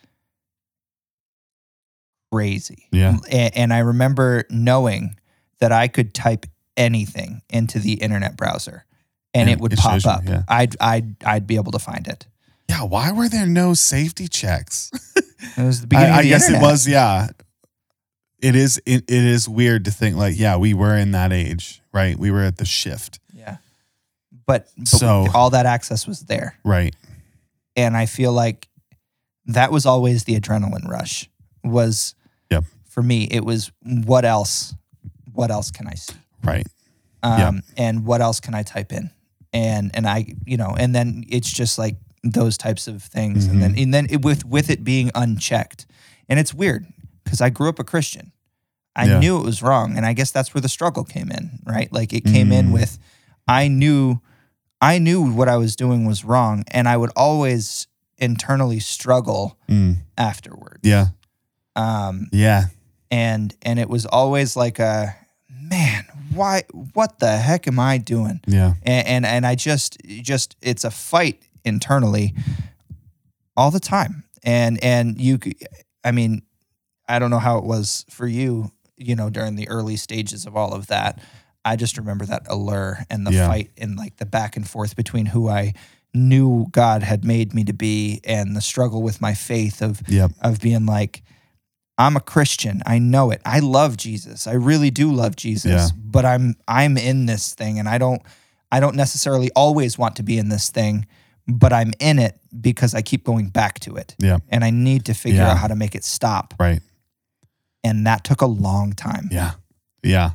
crazy. 2.32 2.88
Yeah. 2.92 3.18
A- 3.32 3.58
And, 3.58 3.74
I 3.74 3.80
remember 3.80 4.46
knowing 4.50 5.16
that 5.60 5.72
I 5.72 5.88
could 5.88 6.14
type 6.14 6.46
anything 6.78 7.42
into 7.50 7.80
the 7.80 7.94
internet 7.94 8.38
browser 8.38 8.86
and, 9.34 9.50
And 9.50 9.50
it 9.50 9.62
would 9.62 9.74
pop 9.78 10.06
up. 10.06 10.24
yeah. 10.26 10.44
I'd 10.48 10.76
I'd 10.82 11.16
I'd 11.24 11.46
be 11.48 11.56
able 11.56 11.72
to 11.74 11.80
find 11.80 12.08
it. 12.08 12.26
Yeah. 12.70 12.84
Why 12.84 13.12
were 13.12 13.28
there 13.30 13.46
no 13.46 13.74
safety 13.74 14.28
checks? 14.28 14.92
It 15.58 15.64
was 15.64 15.80
the 15.82 15.88
beginning 15.88 16.12
I 16.12 16.22
the 16.24 16.30
guess 16.30 16.48
internet. 16.48 16.62
it 16.62 16.66
was. 16.72 16.88
Yeah. 16.88 17.28
It 18.42 18.56
is. 18.56 18.82
It, 18.86 19.04
it 19.08 19.24
is 19.26 19.48
weird 19.50 19.86
to 19.86 19.92
think 19.92 20.16
like, 20.16 20.38
yeah, 20.40 20.56
we 20.58 20.74
were 20.74 20.96
in 20.96 21.12
that 21.12 21.32
age, 21.34 21.82
right? 21.94 22.18
We 22.18 22.32
were 22.32 22.44
at 22.44 22.58
the 22.58 22.66
shift, 22.66 23.20
Yeah. 23.34 23.58
But, 24.46 24.68
but 24.78 24.88
So- 24.88 25.28
all 25.34 25.50
that 25.52 25.66
access 25.66 26.08
was 26.08 26.22
there. 26.22 26.58
right? 26.64 26.96
and 27.76 27.96
I 27.96 28.08
feel 28.08 28.34
like 28.34 28.68
that 29.46 29.72
was 29.72 29.86
always 29.86 30.26
the 30.26 30.38
adrenaline 30.40 30.88
rush. 30.88 31.30
Was 31.64 32.14
Yep. 32.52 32.66
for 32.90 33.02
me, 33.02 33.24
it 33.32 33.46
was 33.46 33.72
what 33.84 34.26
else? 34.26 34.76
What 35.32 35.50
else 35.52 35.72
can 35.72 35.88
I 35.88 35.94
see? 35.96 36.16
Right. 36.44 36.68
Um, 37.24 37.40
Yep. 37.40 37.64
And 37.78 38.06
what 38.06 38.22
else 38.22 38.40
can 38.40 38.54
I 38.54 38.64
type 38.64 38.92
in? 38.92 39.12
And 39.54 39.92
and 39.96 40.08
I, 40.08 40.34
you 40.46 40.58
know, 40.58 40.76
and 40.78 40.94
then 40.94 41.24
it's 41.30 41.52
just 41.52 41.78
like 41.80 41.96
those 42.24 42.58
types 42.58 42.88
of 42.88 43.02
things, 43.04 43.46
and 43.46 43.62
then 43.62 43.72
Mm-hmm. 43.74 43.84
and 43.84 43.94
then 43.94 44.08
it, 44.10 44.22
with 44.24 44.46
with 44.46 44.70
it 44.70 44.84
being 44.84 45.10
unchecked, 45.16 45.86
and 46.28 46.38
it's 46.40 46.54
weird 46.54 46.86
because 47.30 47.42
I 47.42 47.50
grew 47.50 47.70
up 47.70 47.80
a 47.80 47.84
Christian. 47.84 48.32
I 48.96 49.06
Yeah. 49.06 49.20
knew 49.20 49.38
it 49.38 49.46
was 49.46 49.62
wrong, 49.62 49.96
and 49.96 50.06
I 50.06 50.14
guess 50.14 50.32
that's 50.32 50.54
where 50.54 50.62
the 50.62 50.70
struggle 50.70 51.04
came 51.04 51.30
in, 51.32 51.60
right? 51.64 51.92
Like 51.94 52.12
it 52.12 52.26
came 52.26 52.52
in 52.52 52.70
Mm. 52.70 52.74
with, 52.74 52.98
I 53.48 53.68
knew, 53.68 54.20
I 54.82 54.98
knew 54.98 55.22
what 55.32 55.48
I 55.48 55.58
was 55.58 55.76
doing 55.76 56.06
was 56.06 56.26
wrong, 56.26 56.64
and 56.72 56.88
I 56.90 56.98
would 56.98 57.12
always 57.16 57.88
internally 58.18 58.80
struggle 58.80 59.58
Mm. 59.70 59.98
afterwards. 60.18 60.80
Yeah. 60.84 61.08
Um, 61.76 62.28
Yeah. 62.32 62.66
and 63.12 63.56
and 63.62 63.80
it 63.80 63.90
was 63.90 64.06
always 64.06 64.56
like 64.56 64.80
a 64.80 65.16
man, 65.50 66.06
why? 66.34 66.64
What 66.94 67.20
the 67.20 67.38
heck 67.38 67.68
am 67.68 67.80
I 67.80 67.98
doing? 68.00 68.42
Yeah. 68.48 68.74
And 68.84 69.08
and, 69.08 69.26
and 69.26 69.46
I 69.48 69.56
just 69.56 69.98
just 70.24 70.56
it's 70.62 70.84
a 70.84 70.92
fight 70.92 71.42
internally 71.64 72.34
all 73.56 73.72
the 73.72 73.80
time. 73.80 74.24
And 74.44 74.84
and 74.84 75.20
you, 75.22 75.40
I 76.04 76.12
mean, 76.12 76.42
I 77.10 77.20
don't 77.20 77.32
know 77.32 77.40
how 77.40 77.58
it 77.58 77.64
was 77.66 78.06
for 78.10 78.28
you, 78.28 78.72
you 78.98 79.16
know, 79.16 79.30
during 79.30 79.56
the 79.56 79.68
early 79.68 79.96
stages 79.98 80.46
of 80.46 80.56
all 80.56 80.74
of 80.74 80.88
that. 80.88 81.20
I 81.66 81.76
just 81.76 81.98
remember 81.98 82.26
that 82.28 82.44
allure 82.48 83.00
and 83.10 83.28
the 83.28 83.34
Yeah. 83.34 83.48
fight 83.48 83.72
and 83.78 83.98
like 83.98 84.18
the 84.18 84.26
back 84.26 84.56
and 84.56 84.68
forth 84.68 84.96
between 84.96 85.26
who 85.28 85.50
I 85.50 85.74
knew 86.14 86.68
God 86.72 87.04
had 87.04 87.24
made 87.26 87.54
me 87.54 87.64
to 87.66 87.74
be 87.74 88.22
and 88.24 88.56
the 88.56 88.62
struggle 88.62 89.02
with 89.04 89.22
my 89.22 89.34
faith 89.34 89.82
of 89.82 90.02
Yep. 90.08 90.32
of 90.42 90.60
being 90.62 90.86
like 90.86 91.22
I'm 91.98 92.16
a 92.16 92.22
Christian. 92.22 92.82
I 92.86 92.98
know 92.98 93.30
it. 93.30 93.42
I 93.46 93.60
love 93.60 93.98
Jesus. 93.98 94.48
I 94.48 94.54
really 94.54 94.90
do 94.90 95.12
love 95.12 95.36
Jesus. 95.36 95.72
Yeah. 95.72 95.88
But 95.98 96.24
I'm 96.26 96.56
I'm 96.68 96.98
in 96.98 97.26
this 97.26 97.54
thing 97.54 97.78
and 97.78 97.90
I 97.90 97.98
don't 97.98 98.22
I 98.72 98.80
don't 98.80 98.96
necessarily 98.96 99.50
always 99.56 99.98
want 99.98 100.16
to 100.16 100.24
be 100.24 100.38
in 100.38 100.48
this 100.50 100.70
thing, 100.70 101.06
but 101.48 101.74
I'm 101.74 101.92
in 102.00 102.18
it 102.20 102.40
because 102.62 102.96
I 102.96 103.02
keep 103.02 103.24
going 103.26 103.50
back 103.50 103.80
to 103.82 103.96
it. 103.98 104.16
Yeah. 104.18 104.38
And 104.50 104.64
I 104.64 104.70
need 104.70 105.06
to 105.06 105.14
figure 105.14 105.42
Yeah. 105.42 105.52
out 105.52 105.58
how 105.58 105.68
to 105.68 105.76
make 105.76 105.94
it 105.94 106.04
stop. 106.06 106.54
Right. 106.60 106.82
And 107.84 108.06
that 108.06 108.24
took 108.24 108.42
a 108.42 108.46
long 108.46 108.94
time. 108.94 109.30
Yeah. 109.32 109.52
Yeah. 110.04 110.32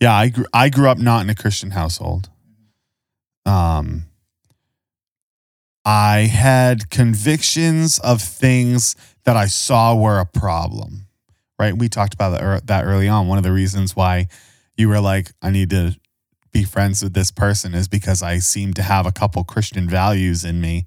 Yeah. 0.00 0.14
I 0.14 0.28
grew, 0.28 0.46
I 0.52 0.68
grew 0.68 0.88
up 0.88 0.98
not 0.98 1.22
in 1.22 1.30
a 1.30 1.34
Christian 1.34 1.70
household. 1.70 2.28
Um, 3.46 4.04
I 5.84 6.20
had 6.32 6.90
convictions 6.90 7.98
of 8.00 8.22
things 8.22 8.94
that 9.24 9.36
I 9.36 9.46
saw 9.46 9.94
were 9.94 10.20
a 10.20 10.26
problem. 10.26 11.06
Right. 11.58 11.76
We 11.76 11.88
talked 11.88 12.14
about 12.14 12.66
that, 12.66 12.84
early 12.84 13.08
on. 13.08 13.28
One 13.28 13.38
of 13.38 13.44
the 13.44 13.52
reasons 13.52 13.94
why 13.94 14.26
you 14.76 14.88
were 14.88 15.00
like, 15.00 15.30
I 15.42 15.50
need 15.50 15.70
to 15.70 15.96
be 16.52 16.64
friends 16.64 17.02
with 17.02 17.14
this 17.14 17.30
person 17.30 17.74
is 17.74 17.88
because 17.88 18.22
I 18.22 18.38
seem 18.38 18.74
to 18.74 18.82
have 18.82 19.06
a 19.06 19.12
couple 19.12 19.42
Christian 19.44 19.88
values 19.88 20.44
in 20.44 20.60
me 20.60 20.86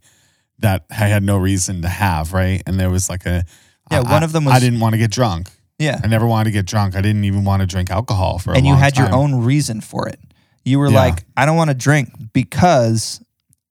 that 0.60 0.86
I 0.92 0.94
had 1.08 1.24
no 1.24 1.38
reason 1.38 1.82
to 1.82 1.88
have. 1.90 2.34
Right. 2.34 2.62
And 2.66 2.80
there 2.80 2.90
was 2.90 3.10
like 3.10 3.26
a, 3.26 3.44
Yeah, 3.92 4.02
I- 4.06 4.12
one 4.12 4.24
of 4.24 4.32
them 4.32 4.46
was 4.46 4.54
I 4.54 4.60
didn't 4.60 4.80
want 4.80 4.94
to 4.94 4.98
get 5.00 5.12
drunk. 5.12 5.50
Yeah. 5.80 6.00
I 6.04 6.08
never 6.08 6.26
wanted 6.26 6.46
to 6.46 6.52
get 6.52 6.66
drunk. 6.66 6.96
I 6.96 7.02
didn't 7.02 7.24
even 7.26 7.44
want 7.44 7.62
to 7.62 7.66
drink 7.68 7.90
alcohol 7.92 8.40
for 8.40 8.52
a 8.52 8.54
while. 8.54 8.58
And 8.58 8.66
you 8.68 8.76
had 8.76 8.98
your 8.98 9.14
own 9.14 9.44
reason 9.44 9.82
for 9.82 10.08
it. 10.08 10.20
You 10.64 10.80
were 10.80 10.90
Yeah. 10.90 11.00
like, 11.00 11.26
I 11.36 11.46
don't 11.46 11.58
want 11.58 11.70
to 11.70 11.74
drink 11.76 12.12
because 12.34 13.22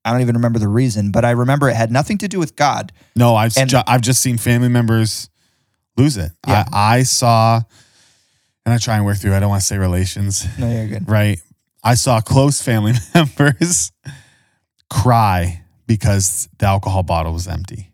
I 0.05 0.11
don't 0.11 0.21
even 0.21 0.35
remember 0.35 0.59
the 0.59 0.67
reason, 0.67 1.11
but 1.11 1.25
I 1.25 1.31
remember 1.31 1.67
it 1.69 1.75
had 1.75 1.91
nothing 1.91 2.17
to 2.19 2.27
do 2.27 2.37
with 2.39 2.55
God. 2.55 2.91
No, 3.15 3.35
I've 3.35 3.57
And- 3.57 3.69
ju- 3.69 3.81
I've 3.87 4.01
just 4.01 4.21
seen 4.21 4.37
family 4.37 4.69
members 4.69 5.29
lose 5.97 6.15
it. 6.15 6.31
Yeah. 6.47 6.65
I, 6.71 6.97
I 6.99 7.03
saw, 7.03 7.61
and 8.65 8.73
I 8.73 8.77
try 8.77 8.97
and 8.97 9.05
work 9.05 9.17
through. 9.17 9.33
I 9.35 9.39
don't 9.39 9.49
want 9.49 9.61
to 9.61 9.65
say 9.67 9.77
relations, 9.79 10.45
No, 10.59 10.69
you're 10.71 10.87
good. 10.87 11.09
right? 11.09 11.39
I 11.83 11.95
saw 11.95 12.21
close 12.21 12.61
family 12.61 12.93
members 13.15 13.91
cry 14.89 15.63
because 15.87 16.47
the 16.59 16.65
alcohol 16.67 17.03
bottle 17.03 17.33
was 17.33 17.47
empty. 17.47 17.91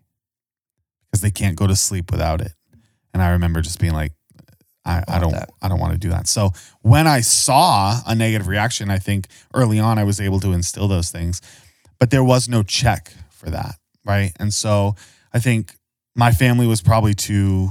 because 1.10 1.22
they 1.22 1.32
can't 1.32 1.56
go 1.58 1.68
to 1.68 1.75
sleep 1.75 2.12
without 2.12 2.39
it. 2.41 2.53
And 3.13 3.22
I 3.22 3.32
remember 3.32 3.62
just 3.62 3.80
being 3.80 3.94
like, 3.94 4.13
I, 4.86 5.03
I 5.08 5.20
don't 5.20 5.32
that. 5.32 5.51
I 5.62 5.68
don't 5.68 5.80
want 5.80 5.94
to 5.94 6.00
do 6.00 6.10
that. 6.10 6.27
So 6.27 6.51
when 6.82 7.08
I 7.08 7.22
saw 7.22 8.00
a 8.08 8.15
negative 8.15 8.48
reaction, 8.48 8.89
I 8.89 8.98
think 8.98 9.27
early 9.53 9.80
on 9.80 10.00
I 10.00 10.03
was 10.03 10.20
able 10.20 10.39
to 10.39 10.53
instill 10.53 10.88
those 10.88 11.12
things, 11.12 11.41
but 12.00 12.10
there 12.10 12.24
was 12.24 12.50
no 12.50 12.63
check 12.63 13.13
for 13.30 13.50
that, 13.51 13.75
right? 14.06 14.32
And 14.39 14.53
so 14.53 14.96
I 15.34 15.39
think 15.39 15.75
my 16.15 16.32
family 16.32 16.65
was 16.65 16.82
probably 16.82 17.13
too 17.13 17.70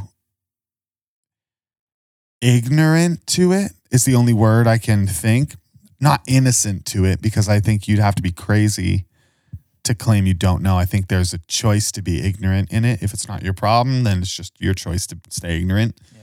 ignorant 2.40 3.26
to 3.28 3.52
it 3.52 3.73
is 3.90 4.04
the 4.04 4.14
only 4.14 4.32
word 4.32 4.66
I 4.66 4.78
can 4.78 5.06
think. 5.06 5.54
Not 6.02 6.23
innocent 6.26 6.87
to 6.87 7.04
it 7.04 7.20
because 7.20 7.49
I 7.49 7.61
think 7.61 7.87
you'd 7.87 7.99
have 7.99 8.14
to 8.14 8.23
be 8.23 8.32
crazy 8.32 9.04
to 9.90 9.94
claim 10.04 10.26
you 10.26 10.35
don't 10.35 10.62
know. 10.62 10.76
I 10.78 10.85
think 10.85 11.09
there's 11.09 11.35
a 11.35 11.38
choice 11.49 11.92
to 11.92 12.02
be 12.02 12.23
ignorant 12.23 12.73
in 12.73 12.85
it. 12.85 13.02
If 13.02 13.12
it's 13.12 13.28
not 13.28 13.42
your 13.42 13.52
problem, 13.52 14.04
then 14.04 14.18
it's 14.18 14.35
just 14.35 14.52
your 14.61 14.75
choice 14.75 15.06
to 15.09 15.18
stay 15.28 15.59
ignorant. 15.59 15.99
Yeah. 16.12 16.20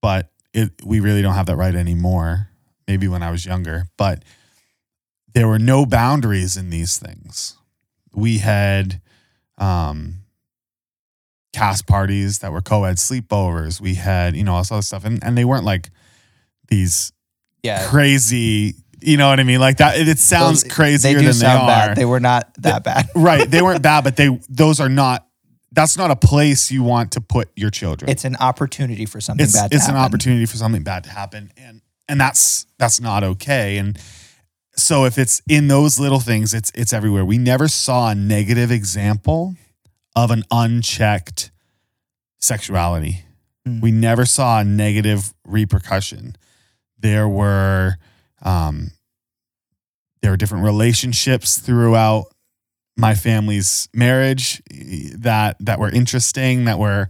But 0.00 0.30
it, 0.54 0.72
we 0.84 1.00
really 1.00 1.22
don't 1.22 1.34
have 1.34 1.46
that 1.46 1.56
right 1.56 1.74
anymore. 1.74 2.48
Maybe 2.88 3.08
when 3.08 3.22
I 3.22 3.30
was 3.32 3.44
younger, 3.44 3.86
but 3.96 4.22
there 5.34 5.48
were 5.48 5.58
no 5.58 5.84
boundaries 5.84 6.56
in 6.56 6.70
these 6.70 6.98
things. 6.98 7.56
We 8.14 8.38
had 8.38 9.00
um, 9.58 10.20
cast 11.52 11.86
parties 11.86 12.38
that 12.38 12.52
were 12.52 12.62
co-ed 12.62 12.96
sleepovers. 12.96 13.80
We 13.80 13.94
had, 13.94 14.36
you 14.36 14.44
know, 14.44 14.52
all 14.54 14.60
this 14.60 14.70
other 14.72 14.82
stuff. 14.82 15.04
And, 15.04 15.22
and 15.24 15.36
they 15.36 15.44
weren't 15.44 15.64
like 15.64 15.90
these 16.68 17.12
Yeah. 17.62 17.86
crazy, 17.88 18.76
you 19.00 19.16
know 19.16 19.28
what 19.28 19.40
I 19.40 19.42
mean? 19.44 19.60
Like 19.60 19.78
that, 19.78 19.98
it, 19.98 20.08
it 20.08 20.18
sounds 20.18 20.62
Those- 20.62 20.72
crazier 20.72 21.12
They 21.14 21.18
do 21.20 21.24
than 21.26 21.34
sound 21.34 21.68
they 21.68 21.72
are. 21.72 21.86
bad. 21.88 21.96
They 21.96 22.04
were 22.04 22.20
not 22.20 22.52
that 22.62 22.84
bad. 22.84 23.08
right. 23.14 23.48
They 23.50 23.62
weren't 23.62 23.82
bad, 23.90 24.04
but 24.04 24.16
they, 24.16 24.38
those 24.48 24.80
are 24.80 24.88
not, 24.88 25.26
that's 25.72 25.98
not 25.98 26.10
a 26.10 26.16
place 26.16 26.70
you 26.70 26.82
want 26.82 27.12
to 27.12 27.20
put 27.20 27.50
your 27.56 27.70
children. 27.70 28.10
It's 28.10 28.24
an 28.24 28.36
opportunity 28.36 29.04
for 29.06 29.20
something 29.20 29.44
it's, 29.44 29.52
bad 29.54 29.70
to 29.70 29.76
it's 29.76 29.86
an 29.88 29.94
happen. 29.94 30.04
opportunity 30.06 30.46
for 30.46 30.56
something 30.56 30.82
bad 30.82 31.04
to 31.04 31.10
happen. 31.10 31.52
And, 31.56 31.82
and 32.08 32.20
that's, 32.20 32.66
that's 32.78 33.00
not 33.00 33.22
okay. 33.24 33.76
And 33.76 33.98
so 34.74 35.04
if 35.04 35.18
it's 35.18 35.42
in 35.48 35.68
those 35.68 35.98
little 35.98 36.20
things, 36.20 36.54
it's, 36.54 36.72
it's 36.74 36.92
everywhere. 36.92 37.24
We 37.24 37.36
never 37.38 37.68
saw 37.68 38.10
a 38.10 38.14
negative 38.14 38.70
example 38.70 39.54
of 40.14 40.30
an 40.30 40.44
unchecked 40.50 41.50
sexuality. 42.40 43.24
Mm. 43.66 43.82
We 43.82 43.90
never 43.90 44.24
saw 44.24 44.60
a 44.60 44.64
negative 44.64 45.34
repercussion. 45.44 46.36
There 46.98 47.28
were 47.28 47.96
um, 48.42 48.92
there 50.22 50.30
were 50.30 50.36
different 50.36 50.64
relationships 50.64 51.58
throughout 51.58 52.26
my 52.96 53.14
family's 53.14 53.88
marriage 53.94 54.62
that 55.18 55.56
that 55.60 55.78
were 55.78 55.90
interesting, 55.90 56.64
that 56.64 56.78
were 56.78 57.08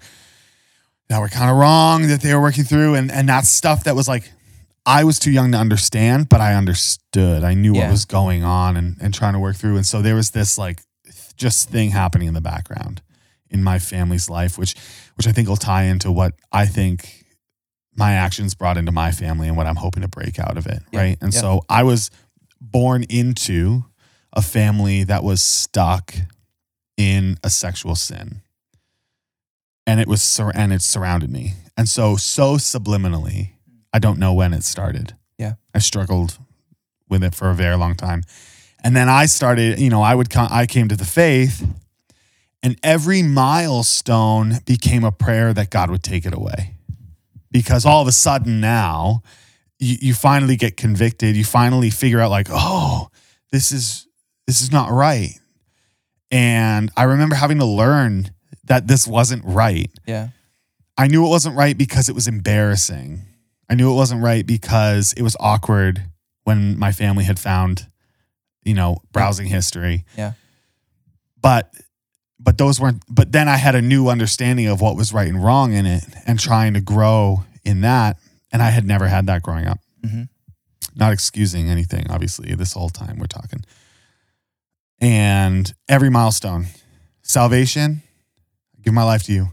that 1.09 1.21
were 1.21 1.29
kind 1.29 1.51
of 1.51 1.57
wrong, 1.57 2.09
that 2.09 2.21
they 2.21 2.35
were 2.35 2.41
working 2.41 2.65
through, 2.65 2.95
and 2.95 3.11
and 3.11 3.29
that's 3.29 3.49
stuff 3.49 3.85
that 3.85 3.95
was 3.95 4.09
like 4.09 4.31
I 4.85 5.05
was 5.05 5.19
too 5.19 5.31
young 5.31 5.53
to 5.53 5.59
understand, 5.59 6.29
but 6.29 6.41
I 6.41 6.55
understood. 6.55 7.43
I 7.45 7.55
knew 7.55 7.75
Yeah. 7.75 7.83
what 7.85 7.91
was 7.93 8.05
going 8.05 8.43
on 8.45 8.77
and 8.77 8.97
and 9.01 9.15
trying 9.15 9.33
to 9.35 9.39
work 9.39 9.57
through, 9.57 9.77
and 9.77 9.87
so 9.87 10.03
there 10.03 10.15
was 10.17 10.31
this 10.31 10.59
like 10.59 10.83
just 11.37 11.69
thing 11.71 11.91
happening 11.91 12.29
in 12.29 12.35
the 12.35 12.41
background 12.41 13.03
in 13.51 13.63
my 13.63 13.79
family's 13.79 14.29
life, 14.29 14.59
which 14.59 14.75
which 15.15 15.27
I 15.29 15.33
think 15.33 15.49
will 15.49 15.57
tie 15.57 15.85
into 15.85 16.11
what 16.11 16.35
I 16.53 16.67
think 16.67 17.16
my 17.97 18.13
actions 18.13 18.55
brought 18.55 18.77
into 18.77 18.93
my 18.93 19.13
family 19.13 19.49
and 19.49 19.57
what 19.57 19.67
I'm 19.67 19.77
hoping 19.77 20.03
to 20.03 20.09
break 20.09 20.39
out 20.39 20.57
of 20.57 20.67
it. 20.67 20.83
Yeah, 20.93 21.01
Right. 21.01 21.19
And 21.21 21.33
yeah. 21.33 21.41
so 21.41 21.63
I 21.69 21.83
was 21.83 22.11
born 22.61 23.05
into 23.05 23.85
a 24.33 24.43
family 24.43 25.05
that 25.05 25.23
was 25.25 25.43
stuck 25.43 26.15
in 26.97 27.39
a 27.43 27.51
sexual 27.51 27.95
sin. 27.95 28.43
And 29.87 30.01
it 30.01 30.09
was 30.09 30.21
sur- 30.21 30.53
and 30.55 30.73
it 30.73 30.83
surrounded 30.83 31.31
me. 31.31 31.55
And 31.77 31.89
so 31.89 32.17
so 32.17 32.57
subliminally, 32.57 33.51
I 33.93 33.99
don't 33.99 34.19
know 34.19 34.35
when 34.35 34.53
it 34.53 34.65
started. 34.65 35.15
Yeah. 35.39 35.55
I 35.75 35.79
struggled 35.79 36.39
with 37.09 37.23
it 37.23 37.35
for 37.35 37.51
a 37.51 37.55
very 37.55 37.77
long 37.77 37.95
time. 37.95 38.23
And 38.83 38.95
then 38.95 39.09
I 39.09 39.27
started, 39.27 39.79
you 39.79 39.91
know, 39.91 40.03
I 40.03 40.15
would 40.15 40.29
come, 40.31 40.49
I 40.51 40.67
came 40.67 40.89
to 40.89 40.97
the 40.97 41.05
faith 41.05 41.67
and 42.63 42.79
every 42.83 43.23
milestone 43.23 44.59
became 44.65 45.05
a 45.05 45.13
prayer 45.13 45.53
that 45.53 45.71
God 45.71 45.91
would 45.91 46.03
take 46.03 46.27
it 46.27 46.35
away. 46.35 46.76
Because 47.57 47.87
all 47.87 48.03
of 48.03 48.09
a 48.09 48.13
sudden 48.13 48.61
now 48.61 49.23
you, 49.79 49.97
you 49.99 50.15
finally 50.15 50.57
get 50.57 50.77
convicted, 50.77 51.37
you 51.37 51.45
finally 51.45 51.89
figure 51.89 52.21
out 52.21 52.31
like, 52.31 52.49
oh, 52.51 53.09
this 53.51 53.73
is 53.73 54.07
this 54.47 54.61
is 54.61 54.71
not 54.71 54.91
right. 54.91 55.31
And 56.31 56.91
I 56.99 57.05
remember 57.05 57.35
having 57.35 57.59
to 57.61 57.65
learn 57.65 58.31
that 58.65 58.89
this 58.89 59.07
wasn't 59.07 59.43
right. 59.47 59.91
Yeah. 60.07 60.29
I 60.99 61.07
knew 61.09 61.25
it 61.25 61.31
wasn't 61.31 61.57
right 61.57 61.79
because 61.79 62.11
it 62.11 62.15
was 62.15 62.29
embarrassing. 62.29 63.23
I 63.71 63.75
knew 63.75 63.91
it 63.91 63.95
wasn't 63.95 64.23
right 64.23 64.47
because 64.47 65.15
it 65.15 65.23
was 65.23 65.35
awkward 65.41 66.05
when 66.45 66.79
my 66.79 66.93
family 66.93 67.25
had 67.25 67.39
found, 67.39 67.89
you 68.65 68.75
know, 68.75 68.99
browsing 69.13 69.47
history. 69.47 70.05
Yeah. 70.15 70.33
But 71.41 71.73
but 72.47 72.59
those 72.59 72.81
weren't 72.81 73.03
but 73.09 73.33
then 73.33 73.49
I 73.49 73.57
had 73.57 73.75
a 73.75 73.83
new 73.83 74.09
understanding 74.09 74.69
of 74.69 74.81
what 74.81 74.97
was 74.97 75.13
right 75.13 75.27
and 75.29 75.43
wrong 75.43 75.73
in 75.73 75.85
it 75.85 76.05
and 76.27 76.39
trying 76.39 76.75
to 76.75 76.81
grow 76.81 77.45
in 77.65 77.81
that. 77.81 78.19
And 78.53 78.63
I 78.63 78.71
had 78.71 78.87
never 78.87 79.09
had 79.09 79.27
that 79.27 79.43
growing 79.43 79.67
up. 79.67 79.81
Mhm. 80.03 80.29
Not 80.95 81.13
excusing 81.13 81.69
anything, 81.69 82.09
obviously, 82.09 82.55
this 82.55 82.73
whole 82.73 82.89
time 82.89 83.19
we're 83.19 83.27
talking. 83.27 83.65
And 85.01 85.75
every 85.89 86.09
milestone, 86.09 86.69
salvation, 87.23 88.03
give 88.81 88.95
my 88.95 89.03
life 89.03 89.25
to 89.25 89.33
you. 89.33 89.53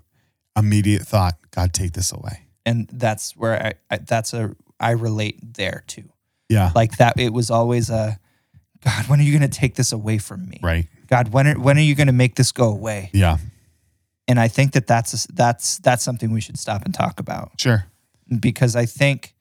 Immediate 0.56 1.02
thought, 1.02 1.34
God, 1.50 1.74
take 1.74 1.94
this 1.94 2.12
away. 2.12 2.44
And 2.64 2.88
that's 2.94 3.36
where 3.36 3.62
I, 3.66 3.74
I 3.90 3.98
that's 3.98 4.34
a 4.36 4.56
I 4.80 4.92
relate 4.92 5.56
there 5.56 5.84
too. 5.88 6.10
Yeah. 6.48 6.72
Like 6.76 6.98
that 6.98 7.20
it 7.20 7.34
was 7.34 7.50
always 7.50 7.90
a 7.90 8.20
God, 8.84 9.08
when 9.08 9.20
are 9.20 9.24
you 9.24 9.38
going 9.38 9.50
to 9.50 9.60
take 9.60 9.74
this 9.74 9.92
away 9.92 10.20
from 10.20 10.48
me? 10.48 10.60
Right. 10.62 10.88
God, 11.08 11.34
when 11.34 11.48
are, 11.48 11.60
when 11.60 11.78
are 11.78 11.82
you 11.82 11.96
going 11.96 12.08
to 12.08 12.14
make 12.14 12.36
this 12.36 12.52
go 12.52 12.70
away? 12.70 13.10
Yeah. 13.14 13.38
And 14.28 14.40
I 14.40 14.48
think 14.48 14.72
that 14.74 14.88
that's 14.88 15.26
a, 15.26 15.34
that's 15.34 15.78
that's 15.80 16.04
something 16.04 16.32
we 16.32 16.42
should 16.42 16.58
stop 16.58 16.84
and 16.86 16.94
talk 16.94 17.20
about. 17.20 17.52
Sure. 17.58 17.86
because 18.40 18.76
I 18.76 18.86
think 18.86 19.34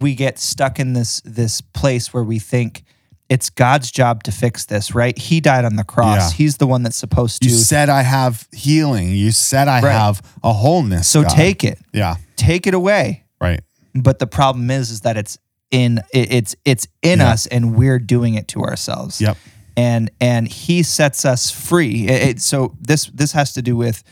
we 0.00 0.14
get 0.14 0.38
stuck 0.38 0.78
in 0.78 0.92
this 0.92 1.20
this 1.24 1.60
place 1.60 2.14
where 2.14 2.22
we 2.22 2.38
think 2.38 2.84
it's 3.28 3.50
God's 3.50 3.90
job 3.90 4.22
to 4.22 4.32
fix 4.32 4.64
this, 4.66 4.94
right? 4.94 5.18
He 5.18 5.40
died 5.40 5.64
on 5.66 5.76
the 5.76 5.84
cross. 5.84 6.30
Yeah. 6.32 6.36
He's 6.36 6.56
the 6.58 6.66
one 6.66 6.82
that's 6.82 6.96
supposed 6.96 7.42
to. 7.42 7.48
You 7.48 7.54
said 7.56 7.88
I 7.90 8.02
have 8.02 8.46
healing. 8.52 9.10
You 9.10 9.32
said 9.32 9.68
I 9.68 9.80
Right. 9.82 9.92
have 9.92 10.22
a 10.42 10.52
wholeness. 10.52 11.08
so 11.08 11.22
God. 11.22 11.30
take 11.30 11.64
it. 11.64 11.78
Yeah. 11.92 12.16
Take 12.36 12.66
it 12.66 12.72
away. 12.74 13.24
Right. 13.40 13.60
But 13.94 14.18
the 14.20 14.26
problem 14.28 14.70
is 14.70 14.90
is 14.90 15.00
that 15.02 15.16
it's 15.16 15.36
in 15.70 16.00
it's 16.14 16.54
it's 16.64 16.86
in 17.02 17.18
Yeah. 17.18 17.30
us 17.32 17.46
and 17.46 17.74
we're 17.76 17.98
doing 17.98 18.34
it 18.34 18.46
to 18.48 18.62
ourselves. 18.62 19.20
Yep. 19.20 19.36
And 19.78 20.10
and 20.20 20.48
he 20.48 20.82
sets 20.82 21.24
us 21.24 21.50
free. 21.50 22.08
It- 22.08 22.22
it- 22.28 22.40
so 22.42 22.74
this 22.80 23.06
this 23.14 23.32
has 23.32 23.52
to 23.52 23.62
do 23.62 23.76
with 23.76 24.02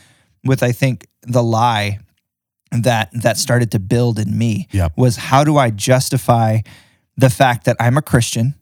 with 0.44 0.62
I 0.62 0.70
think 0.72 1.06
the 1.22 1.42
lie 1.42 1.98
that 2.70 3.10
that 3.22 3.36
started 3.36 3.70
to 3.72 3.78
build 3.80 4.18
in 4.18 4.36
me 4.38 4.68
Yep. 4.72 4.92
was 4.96 5.16
how 5.16 5.42
do 5.44 5.56
I 5.56 5.70
justify 5.70 6.60
the 7.16 7.30
fact 7.30 7.64
that 7.64 7.76
I'm 7.80 7.96
a 7.96 8.02
Christian 8.02 8.54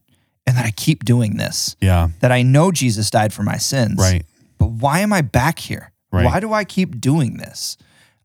and 0.47 0.57
that 0.57 0.65
I 0.65 0.71
keep 0.71 1.05
doing 1.05 1.37
this, 1.37 1.77
Yeah. 1.81 2.09
that 2.21 2.31
I 2.33 2.43
know 2.43 2.71
Jesus 2.73 3.11
died 3.11 3.33
for 3.33 3.43
my 3.43 3.57
sins, 3.59 3.99
Right. 3.99 4.25
But 4.59 4.71
why 4.71 5.01
am 5.01 5.13
I 5.13 5.21
back 5.23 5.59
here? 5.59 5.91
Right. 6.13 6.25
Why 6.25 6.39
do 6.41 6.53
I 6.53 6.65
keep 6.65 7.01
doing 7.01 7.37
this? 7.39 7.77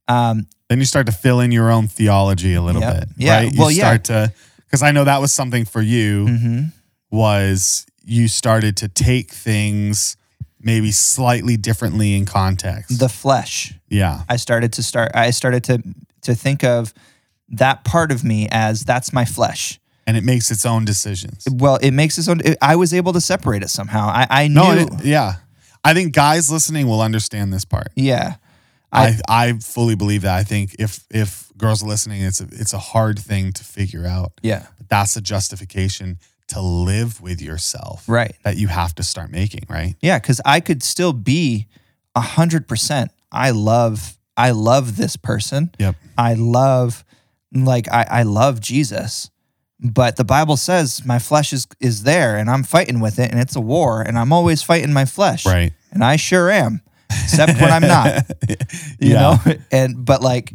Um, 0.07 0.47
Then 0.69 0.79
you 0.79 0.85
start 0.85 1.05
to 1.07 1.11
fill 1.11 1.39
in 1.39 1.51
your 1.51 1.71
own 1.71 1.87
theology 1.87 2.53
a 2.53 2.61
little 2.61 2.81
Yep. 2.81 2.99
bit. 2.99 3.09
Yeah. 3.17 3.35
Right. 3.37 3.51
You 3.53 3.59
Well, 3.59 3.71
yeah. 3.71 3.83
start 3.83 4.03
to 4.05 4.31
because 4.65 4.83
I 4.83 4.91
know 4.91 5.03
that 5.05 5.19
was 5.21 5.31
something 5.33 5.65
for 5.65 5.81
you 5.81 6.25
mhm. 6.27 6.71
was 7.11 7.85
you 8.09 8.27
started 8.27 8.75
to 8.77 8.87
take 8.87 9.31
things 9.31 10.17
maybe 10.61 10.91
slightly 10.91 11.55
differently 11.57 12.15
in 12.15 12.25
context. 12.25 12.99
The 12.99 13.07
flesh. 13.09 13.73
yeah. 13.87 14.23
I 14.27 14.35
started 14.35 14.73
to 14.73 14.83
start. 14.83 15.11
I 15.13 15.31
started 15.31 15.63
to 15.65 15.83
to 16.21 16.35
think 16.35 16.63
of 16.63 16.93
that 17.49 17.83
part 17.83 18.11
of 18.11 18.23
me 18.23 18.47
as 18.51 18.83
that's 18.83 19.13
my 19.13 19.25
flesh. 19.25 19.79
And 20.05 20.17
it 20.17 20.23
makes 20.23 20.49
its 20.49 20.65
own 20.65 20.85
decisions. 20.85 21.45
Well, 21.51 21.77
it 21.81 21.91
makes 21.91 22.17
its 22.17 22.27
own. 22.27 22.41
I 22.61 22.75
was 22.75 22.93
able 22.93 23.13
to 23.13 23.21
separate 23.21 23.61
it 23.61 23.69
somehow. 23.69 24.07
I, 24.07 24.27
I 24.29 24.47
knew. 24.47 24.55
No, 24.55 24.71
it, 24.71 25.05
yeah. 25.05 25.33
I 25.83 25.93
think 25.93 26.13
guys 26.13 26.51
listening 26.51 26.87
will 26.87 27.01
understand 27.01 27.53
this 27.53 27.65
part. 27.65 27.89
yeah. 27.95 28.35
I, 28.91 29.19
I 29.29 29.53
fully 29.53 29.93
believe 29.93 30.23
that. 30.23 30.35
I 30.35 30.43
think 30.43 30.75
if 30.79 31.05
if 31.11 31.51
girls 31.55 31.83
are 31.83 31.87
listening, 31.87 32.23
it's 32.23 32.41
a 32.41 32.47
it's 32.51 32.73
a 32.73 32.79
hard 32.79 33.19
thing 33.19 33.53
to 33.53 33.63
figure 33.63 34.07
out. 34.07 34.31
Yeah. 34.41 34.65
But 34.79 34.89
that's 34.89 35.15
a 35.15 35.21
justification 35.21 36.17
to 36.49 36.61
live 36.61 37.21
with 37.21 37.41
yourself 37.41 38.03
Right. 38.07 38.35
that 38.43 38.57
you 38.57 38.67
have 38.67 38.93
to 38.95 39.03
start 39.03 39.31
making, 39.31 39.65
right? 39.69 39.95
Yeah, 40.01 40.19
because 40.19 40.41
I 40.45 40.59
could 40.59 40.83
still 40.83 41.13
be 41.13 41.67
a 42.15 42.21
hundred 42.21 42.67
percent. 42.67 43.11
I 43.31 43.51
love 43.51 44.17
I 44.37 44.51
love 44.51 44.95
this 44.97 45.15
person. 45.17 45.71
Yep. 45.79 45.95
I 46.17 46.33
love 46.35 47.03
like 47.53 47.87
I, 47.91 48.05
I 48.09 48.23
love 48.23 48.59
Jesus. 48.61 49.29
But 49.81 50.15
the 50.17 50.25
Bible 50.25 50.57
says 50.57 51.05
my 51.05 51.19
flesh 51.19 51.53
is 51.53 51.67
is 51.79 52.03
there 52.03 52.37
and 52.37 52.49
I'm 52.49 52.63
fighting 52.63 52.99
with 52.99 53.19
it 53.19 53.31
and 53.31 53.39
it's 53.39 53.55
a 53.55 53.61
war 53.61 54.01
and 54.01 54.17
I'm 54.17 54.33
always 54.33 54.61
fighting 54.61 54.91
my 54.93 55.05
flesh. 55.05 55.45
Right. 55.45 55.71
And 55.91 56.03
I 56.03 56.15
sure 56.17 56.49
am. 56.51 56.81
except 57.09 57.59
when 57.59 57.71
I'm 57.71 57.81
not. 57.87 58.23
You 58.99 59.13
Yeah. 59.13 59.19
know, 59.45 59.53
and 59.71 60.03
but 60.05 60.21
like, 60.21 60.53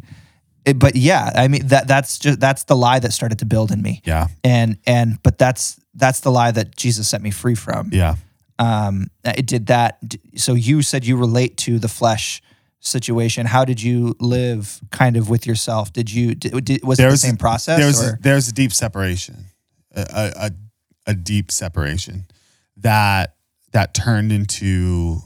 it, 0.65 0.77
but 0.79 0.95
yeah, 0.95 1.31
I 1.35 1.47
mean 1.47 1.67
that 1.67 1.87
that's 1.87 2.17
just 2.19 2.39
that's 2.39 2.63
the 2.65 2.75
lie 2.75 2.99
that 2.99 3.11
started 3.13 3.39
to 3.39 3.45
build 3.45 3.71
in 3.71 3.81
me, 3.81 4.01
Yeah. 4.05 4.27
and 4.43 4.77
and 4.85 5.21
but 5.23 5.37
that's 5.37 5.79
that's 5.95 6.19
the 6.19 6.31
lie 6.31 6.51
that 6.51 6.75
Jesus 6.75 7.09
set 7.09 7.21
me 7.21 7.31
free 7.31 7.55
from. 7.55 7.89
Yeah. 7.91 8.15
Um, 8.59 9.07
it 9.23 9.47
did 9.47 9.67
that. 9.67 9.99
So 10.35 10.53
you 10.53 10.81
said 10.81 11.05
you 11.05 11.17
relate 11.17 11.57
to 11.57 11.79
the 11.79 11.87
flesh 11.87 12.41
situation. 12.79 13.45
How 13.45 13.65
did 13.65 13.81
you 13.81 14.15
live 14.19 14.79
kind 14.91 15.17
of 15.17 15.29
with 15.29 15.45
yourself? 15.45 15.91
Did 15.91 16.11
you 16.11 16.35
did, 16.35 16.83
was 16.83 16.99
it 16.99 17.09
the 17.09 17.17
same 17.17 17.37
process? 17.37 17.79
There's 17.79 18.03
or? 18.03 18.13
a, 18.13 18.17
there's 18.21 18.47
a 18.47 18.53
deep 18.53 18.71
separation, 18.71 19.45
a, 19.93 20.31
a, 20.35 20.51
a, 21.11 21.13
deep 21.13 21.51
separation 21.51 22.25
that 22.77 23.35
that 23.71 23.93
turned 23.93 24.31
into 24.31 25.17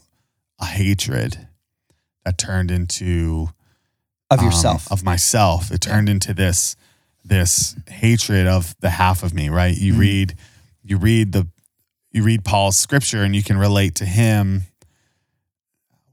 a 0.59 0.65
hatred, 0.65 1.47
that 2.25 2.37
turned 2.37 2.71
into 2.71 3.49
of 4.31 4.39
um, 4.39 4.45
yourself. 4.45 4.91
of 4.91 5.03
myself. 5.03 5.71
It 5.71 5.81
turned 5.81 6.09
into 6.09 6.33
this 6.33 6.75
this 7.23 7.75
hatred 7.87 8.47
of 8.47 8.75
the 8.79 8.89
half 8.89 9.21
of 9.21 9.33
me. 9.33 9.49
Right? 9.49 9.77
You 9.77 9.93
Mhm. 9.93 9.99
read 9.99 10.35
you 10.89 10.97
read 10.97 11.31
the 11.31 11.47
you 12.11 12.23
read 12.23 12.43
Paul's 12.43 12.75
scripture 12.77 13.23
and 13.23 13.35
you 13.35 13.43
can 13.43 13.57
relate 13.57 13.95
to 13.95 14.05
him. 14.05 14.63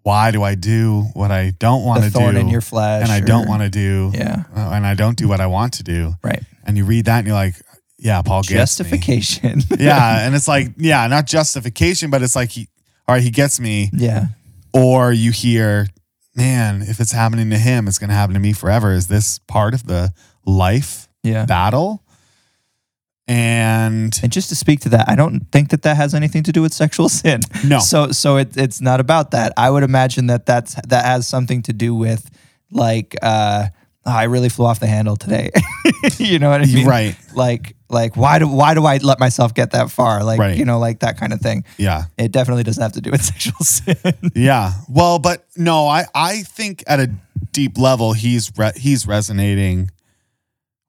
Why 0.02 0.30
do 0.30 0.42
I 0.44 0.54
do 0.54 1.02
what 1.14 1.32
I 1.32 1.50
don't 1.58 1.84
want 1.84 2.04
to 2.04 2.10
do, 2.10 2.20
in 2.28 2.48
your 2.48 2.60
flesh, 2.60 3.02
and 3.02 3.10
I 3.10 3.18
don't 3.20 3.48
want 3.48 3.62
to 3.62 3.70
do, 3.70 4.12
Yeah, 4.14 4.44
uh, 4.54 4.70
and 4.72 4.86
I 4.86 4.94
don't 4.94 5.18
do 5.18 5.26
what 5.26 5.40
I 5.40 5.46
want 5.46 5.72
to 5.74 5.82
do? 5.82 6.14
right. 6.22 6.42
and 6.64 6.76
you 6.76 6.84
read 6.84 7.06
that 7.06 7.18
and 7.18 7.26
you're 7.26 7.34
like, 7.34 7.56
yeah, 7.98 8.22
Paul 8.22 8.42
gets 8.42 8.50
me. 8.52 8.56
Justification. 8.58 9.62
yeah, 9.80 10.24
and 10.24 10.36
it's 10.36 10.46
like, 10.46 10.68
yeah, 10.76 11.04
not 11.08 11.26
justification, 11.26 12.10
but 12.10 12.22
it's 12.22 12.36
like 12.36 12.50
he, 12.50 12.68
all 13.08 13.14
right, 13.16 13.22
he 13.22 13.30
gets 13.30 13.58
me. 13.58 13.90
yeah. 13.92 14.26
Or 14.72 15.10
you 15.12 15.32
hear, 15.32 15.86
man, 16.36 16.82
if 16.82 17.00
it's 17.00 17.10
happening 17.12 17.48
to 17.50 17.58
him, 17.58 17.88
it's 17.88 17.98
going 17.98 18.10
to 18.10 18.14
happen 18.14 18.34
to 18.34 18.40
me 18.40 18.52
forever. 18.52 18.92
Is 18.92 19.08
this 19.08 19.38
part 19.48 19.72
of 19.74 19.86
the 19.86 20.12
life 20.44 21.08
Yeah. 21.24 21.46
battle? 21.46 22.04
And 23.28 24.18
And 24.22 24.32
just 24.32 24.48
to 24.50 24.54
speak 24.54 24.80
to 24.80 24.88
that, 24.90 25.08
I 25.08 25.16
don't 25.16 25.40
think 25.50 25.70
that 25.70 25.82
that 25.82 25.96
has 25.96 26.14
anything 26.14 26.42
to 26.44 26.52
do 26.52 26.62
with 26.62 26.72
sexual 26.72 27.08
sin. 27.20 27.40
no, 27.64 27.78
So 27.80 28.12
so 28.12 28.36
it, 28.36 28.56
it's 28.56 28.80
not 28.80 29.00
about 29.00 29.32
that. 29.32 29.52
I 29.56 29.70
would 29.70 29.82
imagine 29.82 30.26
that 30.28 30.46
that's 30.46 30.74
that 30.88 31.04
has 31.04 31.26
something 31.26 31.62
to 31.62 31.72
do 31.72 31.94
with 31.94 32.30
like 32.70 33.16
uh 33.22 33.66
"Oh, 34.04 34.12
I 34.12 34.24
really 34.24 34.48
flew 34.48 34.66
off 34.66 34.78
the 34.78 34.86
handle 34.86 35.16
today. 35.16 35.50
you 36.18 36.38
know 36.38 36.50
what 36.50 36.60
I 36.62 36.66
mean? 36.66 36.86
right, 36.86 37.16
Like 37.34 37.74
like 37.88 38.16
why 38.16 38.38
do 38.38 38.46
why 38.48 38.74
do 38.74 38.84
I 38.86 38.98
let 38.98 39.18
myself 39.18 39.54
get 39.54 39.72
that 39.72 39.90
far? 39.90 40.22
Like 40.24 40.38
Right. 40.38 40.56
you 40.56 40.64
know 40.64 40.78
like 40.78 41.00
that 41.00 41.18
kind 41.18 41.32
of 41.32 41.40
thing. 41.40 41.64
yeah, 41.78 42.04
It 42.18 42.30
definitely 42.32 42.62
doesn't 42.62 42.82
have 42.82 42.92
to 42.92 43.00
do 43.00 43.10
with 43.10 43.24
sexual 43.34 43.58
sin. 43.64 43.96
yeah. 44.36 44.72
Well, 44.88 45.18
but 45.18 45.46
no, 45.56 45.88
I 45.88 46.04
I 46.14 46.42
think 46.42 46.84
at 46.86 47.00
a 47.00 47.10
deep 47.52 47.76
level, 47.78 48.12
he's 48.12 48.52
re- 48.56 48.72
he's 48.76 49.06
resonating 49.06 49.90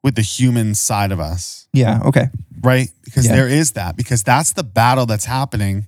with 0.07 0.15
the 0.15 0.21
human 0.21 0.73
side 0.73 1.11
of 1.11 1.19
us. 1.19 1.67
yeah. 1.73 1.99
Okay. 2.05 2.29
right? 2.63 2.89
Because 3.05 3.25
Yeah. 3.25 3.35
there 3.35 3.47
is 3.49 3.73
that, 3.73 3.95
because 3.97 4.23
that's 4.23 4.53
the 4.53 4.63
battle 4.63 5.05
that's 5.05 5.25
happening 5.25 5.85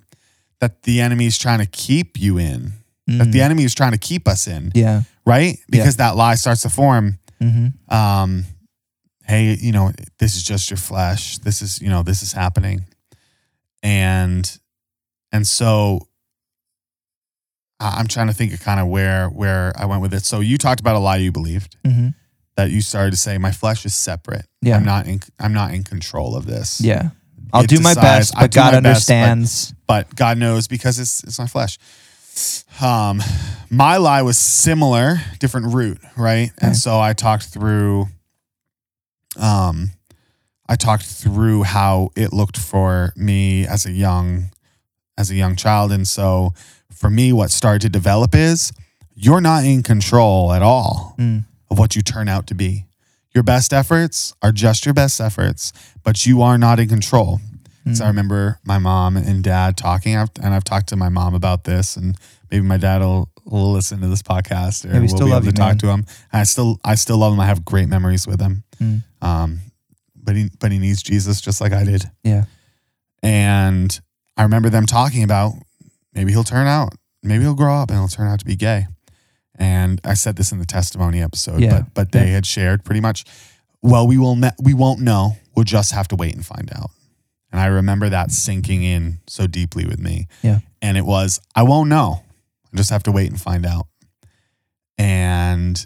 that 0.60 0.84
the 0.84 1.00
enemy 1.02 1.26
is 1.26 1.38
trying 1.38 1.60
to 1.60 1.66
keep 1.66 2.20
you 2.20 2.38
in, 2.38 2.74
that 3.08 3.32
the 3.32 3.40
Mm. 3.40 3.46
enemy 3.46 3.64
is 3.64 3.74
trying 3.74 3.94
to 3.94 3.98
keep 3.98 4.28
us 4.28 4.46
in, 4.46 4.72
yeah. 4.76 5.02
right? 5.26 5.58
Because 5.70 5.96
that 5.96 6.16
lie 6.18 6.36
starts 6.36 6.62
to 6.64 6.70
form. 6.70 7.18
hmm 7.42 7.68
Um, 7.88 8.46
hey, 9.24 9.56
you 9.60 9.72
know, 9.72 9.92
this 10.20 10.36
is 10.36 10.44
just 10.44 10.70
your 10.70 10.78
flesh. 10.78 11.38
This 11.40 11.62
is, 11.62 11.82
you 11.82 11.90
know, 11.90 12.04
this 12.04 12.22
is 12.22 12.34
happening. 12.34 12.86
And 13.82 14.46
and 15.32 15.48
so 15.48 16.08
I'm 17.80 18.08
trying 18.08 18.28
to 18.28 18.34
think 18.34 18.54
of 18.54 18.60
kind 18.60 18.80
of 18.80 18.88
where 18.88 19.30
where 19.30 19.72
I 19.76 19.86
went 19.86 20.02
with 20.02 20.14
it. 20.14 20.26
So 20.26 20.42
you 20.42 20.58
talked 20.58 20.82
about 20.82 20.96
a 20.96 21.00
lie 21.00 21.18
you 21.18 21.32
believed 21.32 21.78
hmm 21.86 22.10
that 22.60 22.72
you 22.72 22.82
started 22.82 23.12
to 23.12 23.18
say 23.18 23.38
my 23.38 23.52
flesh 23.54 23.86
is 23.86 23.96
separate. 23.96 24.46
Yeah. 24.62 24.76
I'm 24.76 24.84
not 24.84 25.08
in 25.08 25.22
I'm 25.40 25.54
not 25.54 25.74
in 25.74 25.84
control 25.84 26.36
of 26.36 26.46
this. 26.46 26.82
Yeah. 26.82 27.10
I'll 27.54 27.64
do 27.64 27.78
my 27.80 27.94
decides- 27.94 28.32
best, 28.32 28.38
I 28.38 28.42
but 28.42 28.52
do 28.52 28.56
God 28.56 28.74
my 28.74 28.80
best, 28.82 29.08
but- 29.08 29.14
understands. 29.14 29.74
but 29.88 30.16
God 30.16 30.38
knows 30.38 30.68
because 30.68 31.00
it's 31.00 31.24
it's 31.24 31.40
my 31.40 31.48
flesh. 31.48 31.78
Um, 32.82 33.22
my 33.70 33.98
lie 33.98 34.22
was 34.22 34.38
similar, 34.38 35.18
different 35.40 35.74
route, 35.74 36.00
right? 36.18 36.52
Okay. 36.52 36.68
And 36.68 36.76
so 36.78 37.00
I 37.00 37.14
talked 37.14 37.46
through, 37.46 38.08
um, 39.38 39.92
I 40.68 40.76
talked 40.76 41.06
through 41.06 41.64
how 41.64 42.12
it 42.16 42.32
looked 42.34 42.58
for 42.58 43.14
me 43.16 43.66
as 43.68 43.86
a 43.86 43.92
young, 43.92 44.52
as 45.18 45.32
a 45.32 45.36
young 45.36 45.56
child, 45.56 45.92
and 45.92 46.08
so 46.08 46.54
for 46.94 47.10
me, 47.10 47.34
what 47.34 47.52
started 47.52 47.82
to 47.82 47.90
develop 47.90 48.36
is 48.36 48.72
you're 49.16 49.42
not 49.42 49.66
in 49.66 49.84
control 49.84 50.54
at 50.54 50.62
all 50.62 51.16
Mm. 51.20 51.44
Of 51.70 51.78
what 51.80 51.96
you 51.96 52.02
turn 52.02 52.28
out 52.28 52.48
to 52.48 52.56
be. 52.56 52.86
Your 53.34 53.44
best 53.44 53.74
efforts 53.74 54.34
are 54.42 54.52
just 54.52 54.86
your 54.86 54.94
best 54.94 55.22
efforts, 55.22 55.72
but 56.04 56.26
you 56.26 56.42
are 56.42 56.58
not 56.58 56.80
in 56.80 56.90
control. 56.90 57.40
So 57.94 58.04
I 58.04 58.08
Mm. 58.08 58.10
remember 58.10 58.60
my 58.66 58.78
mom 58.78 59.18
and 59.18 59.44
dad 59.44 59.78
talking, 59.78 60.14
and 60.16 60.30
I've 60.54 60.64
talked 60.64 60.90
to 60.90 60.96
my 60.96 61.10
mom 61.10 61.34
about 61.34 61.64
this, 61.64 61.96
and 61.98 62.16
maybe 62.52 62.64
my 62.66 62.78
dad 62.78 63.02
will, 63.02 63.30
will 63.46 63.72
listen 63.72 64.02
to 64.02 64.08
this 64.08 64.22
podcast, 64.22 64.86
or 64.86 64.90
Yeah, 64.90 64.94
we 64.96 65.00
we'll 65.02 65.08
still 65.10 65.26
be 65.28 65.32
love 65.32 65.44
able 65.44 65.54
to 65.54 65.62
you, 65.62 65.66
talk 65.66 65.68
man. 65.70 65.78
to 65.80 65.88
him. 65.90 66.06
And 66.32 66.42
I 66.42 66.44
still, 66.44 66.80
I 66.84 66.96
still 66.96 67.18
love 67.18 67.34
him. 67.34 67.40
I 67.40 67.46
have 67.48 67.64
great 67.66 67.88
memories 67.90 68.28
with 68.28 68.40
him. 68.42 68.64
Mm. 68.82 69.04
Um, 69.22 69.60
but 70.16 70.36
he, 70.36 70.50
but 70.60 70.72
he 70.72 70.78
needs 70.80 71.02
Jesus 71.02 71.40
just 71.42 71.62
like 71.62 71.72
I 71.74 71.84
did. 71.84 72.10
Yeah. 72.24 72.46
And 73.24 74.00
I 74.38 74.44
remember 74.44 74.70
them 74.70 74.86
talking 74.86 75.24
about 75.24 75.54
maybe 76.14 76.32
he'll 76.32 76.44
turn 76.44 76.68
out, 76.68 76.94
maybe 77.24 77.44
he'll 77.44 77.56
grow 77.56 77.76
up 77.76 77.90
and 77.90 78.00
he'll 78.00 78.08
turn 78.08 78.28
out 78.28 78.40
to 78.40 78.46
be 78.46 78.56
gay. 78.56 78.88
And 79.60 80.00
I 80.06 80.14
said 80.16 80.38
this 80.38 80.52
in 80.54 80.60
the 80.60 80.66
testimony 80.66 81.22
episode, 81.22 81.60
Yeah. 81.62 81.70
but 81.82 81.94
but 81.94 82.12
they 82.14 82.28
Yeah. 82.28 82.34
had 82.36 82.46
shared 82.46 82.84
pretty 82.86 83.02
much. 83.02 83.26
Well, 83.82 84.08
we 84.08 84.18
will 84.18 84.36
ne- 84.36 84.56
we 84.62 84.74
won't 84.74 85.02
know. 85.02 85.38
We'll 85.56 85.66
just 85.66 85.92
have 85.92 86.08
to 86.10 86.16
wait 86.16 86.34
and 86.34 86.46
find 86.46 86.72
out. 86.74 86.92
And 87.52 87.60
I 87.60 87.66
remember 87.66 88.10
that 88.10 88.32
sinking 88.32 88.84
in 88.84 89.20
so 89.28 89.48
deeply 89.48 89.86
with 89.86 90.00
me. 90.00 90.28
Yeah. 90.42 90.60
And 90.82 90.98
it 90.98 91.06
was 91.06 91.40
I 91.56 91.64
won't 91.64 91.90
know. 91.90 92.24
I 92.74 92.78
just 92.78 92.90
have 92.90 93.04
to 93.04 93.12
wait 93.12 93.30
and 93.30 93.40
find 93.42 93.66
out. 93.66 93.88
And 94.98 95.86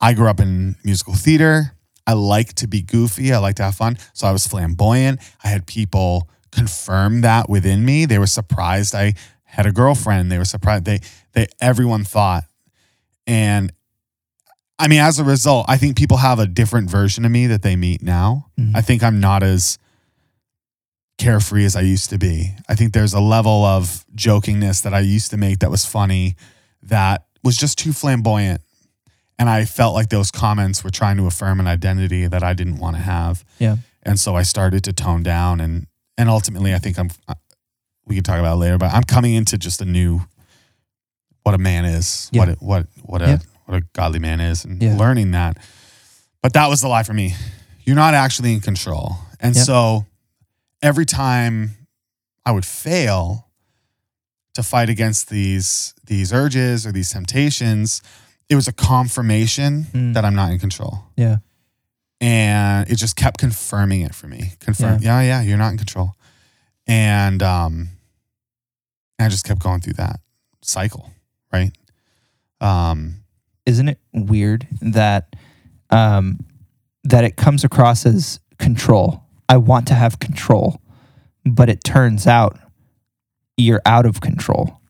I 0.00 0.14
grew 0.14 0.28
up 0.28 0.40
in 0.40 0.76
musical 0.84 1.14
theater. 1.14 1.72
I 2.06 2.14
like 2.14 2.54
to 2.54 2.66
be 2.66 2.82
goofy. 2.82 3.32
I 3.32 3.38
like 3.38 3.56
to 3.56 3.62
have 3.62 3.74
fun. 3.76 3.98
So 4.12 4.26
I 4.26 4.32
was 4.32 4.46
flamboyant. 4.46 5.20
I 5.44 5.48
had 5.48 5.66
people 5.66 6.28
confirm 6.50 7.20
that 7.20 7.48
within 7.48 7.84
me. 7.84 8.04
They 8.06 8.18
were 8.18 8.26
surprised 8.26 8.94
I 8.94 9.14
had 9.44 9.66
a 9.66 9.72
girlfriend. 9.72 10.30
They 10.32 10.38
were 10.38 10.44
surprised. 10.44 10.84
They 10.84 11.00
they 11.32 11.46
everyone 11.60 12.04
thought. 12.04 12.44
And 13.26 13.72
I 14.78 14.88
mean, 14.88 15.00
as 15.00 15.18
a 15.18 15.24
result, 15.24 15.66
I 15.68 15.76
think 15.76 15.96
people 15.96 16.16
have 16.18 16.38
a 16.38 16.46
different 16.46 16.90
version 16.90 17.24
of 17.24 17.30
me 17.30 17.46
that 17.46 17.62
they 17.62 17.76
meet 17.76 18.02
now. 18.02 18.46
Mhm. 18.58 18.72
I 18.74 18.80
think 18.80 19.02
I'm 19.02 19.20
not 19.20 19.42
as 19.42 19.78
carefree 21.18 21.64
as 21.64 21.76
I 21.76 21.82
used 21.82 22.10
to 22.10 22.18
be. 22.18 22.54
I 22.68 22.74
think 22.74 22.92
there's 22.92 23.12
a 23.14 23.20
level 23.20 23.64
of 23.64 24.04
jokingness 24.16 24.82
that 24.82 24.92
I 24.92 25.00
used 25.00 25.30
to 25.30 25.36
make 25.36 25.60
that 25.60 25.70
was 25.70 25.84
funny 25.84 26.34
that 26.82 27.26
was 27.44 27.56
just 27.56 27.78
too 27.78 27.92
flamboyant. 27.92 28.60
And 29.38 29.48
I 29.48 29.64
felt 29.64 29.94
like 29.94 30.08
those 30.08 30.30
comments 30.30 30.82
were 30.82 30.90
trying 30.90 31.16
to 31.18 31.26
affirm 31.26 31.60
an 31.60 31.66
identity 31.66 32.26
that 32.26 32.42
I 32.42 32.54
didn't 32.54 32.78
want 32.78 32.96
to 32.96 33.02
have. 33.02 33.44
Yeah. 33.58 33.76
And 34.02 34.18
so 34.18 34.34
I 34.36 34.42
started 34.42 34.82
to 34.84 34.92
tone 34.92 35.22
down 35.22 35.60
and 35.60 35.86
and 36.18 36.28
ultimately 36.28 36.74
I 36.74 36.78
think 36.78 36.98
I'm 36.98 37.10
we 38.04 38.16
can 38.16 38.24
talk 38.24 38.38
about 38.38 38.54
it 38.54 38.56
later, 38.56 38.78
but 38.78 38.92
I'm 38.92 39.04
coming 39.04 39.34
into 39.34 39.56
just 39.56 39.80
a 39.80 39.84
new 39.84 40.22
what 41.42 41.54
a 41.54 41.58
man 41.58 41.84
is, 41.84 42.28
Yeah. 42.32 42.40
what 42.40 42.48
it, 42.48 42.58
what 42.62 42.86
what 43.02 43.22
a 43.22 43.26
Yeah. 43.28 43.38
what 43.66 43.76
a 43.78 43.80
godly 43.92 44.18
man 44.18 44.40
is 44.40 44.64
and 44.64 44.82
Yeah. 44.82 44.96
learning 44.96 45.30
that. 45.32 45.56
But 46.42 46.52
that 46.54 46.68
was 46.68 46.80
the 46.80 46.88
lie 46.88 47.02
for 47.04 47.14
me. 47.14 47.34
You're 47.84 47.96
not 47.96 48.14
actually 48.14 48.52
in 48.52 48.60
control. 48.60 49.16
And 49.40 49.54
Yeah. 49.56 49.62
so 49.64 50.06
every 50.82 51.06
time 51.06 51.76
I 52.44 52.50
would 52.52 52.64
fail 52.66 53.48
to 54.54 54.62
fight 54.62 54.88
against 54.88 55.28
these 55.30 55.94
these 56.04 56.32
urges 56.32 56.86
or 56.86 56.92
these 56.92 57.10
temptations, 57.10 58.02
it 58.48 58.54
was 58.56 58.68
a 58.68 58.72
confirmation 58.72 59.86
Mm. 59.92 60.14
that 60.14 60.24
I'm 60.24 60.34
not 60.34 60.50
in 60.52 60.58
control. 60.58 61.04
Yeah. 61.16 61.38
And 62.20 62.88
it 62.88 62.96
just 62.96 63.16
kept 63.16 63.38
confirming 63.38 64.02
it 64.02 64.14
for 64.14 64.28
me. 64.28 64.52
Confirm, 64.60 65.02
yeah, 65.02 65.20
yeah, 65.22 65.40
you're 65.42 65.56
not 65.58 65.72
in 65.72 65.78
control. 65.78 66.14
And 66.86 67.42
um 67.42 67.88
I 69.18 69.28
just 69.28 69.44
kept 69.44 69.60
going 69.60 69.80
through 69.80 69.94
that 69.94 70.20
cycle, 70.62 71.10
right? 71.52 71.72
Um 72.60 73.22
isn't 73.66 73.88
it 73.88 73.98
weird 74.12 74.66
that 74.80 75.34
um 75.90 76.38
that 77.04 77.24
it 77.24 77.36
comes 77.36 77.64
across 77.64 78.06
as 78.06 78.40
control 78.58 79.22
i 79.48 79.56
want 79.56 79.86
to 79.88 79.94
have 79.94 80.18
control 80.18 80.80
but 81.44 81.68
it 81.68 81.82
turns 81.84 82.26
out 82.26 82.58
you're 83.56 83.82
out 83.86 84.06
of 84.06 84.20
control 84.20 84.80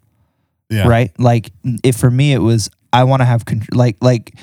yeah. 0.71 0.87
right 0.87 1.19
like 1.19 1.51
if 1.83 1.97
for 1.97 2.11
me 2.11 2.33
it 2.33 2.39
was 2.39 2.71
i 2.93 3.05
want 3.05 3.21
to 3.21 3.27
have 3.27 3.45
control 3.45 3.79
like 3.79 3.97
like 4.01 4.35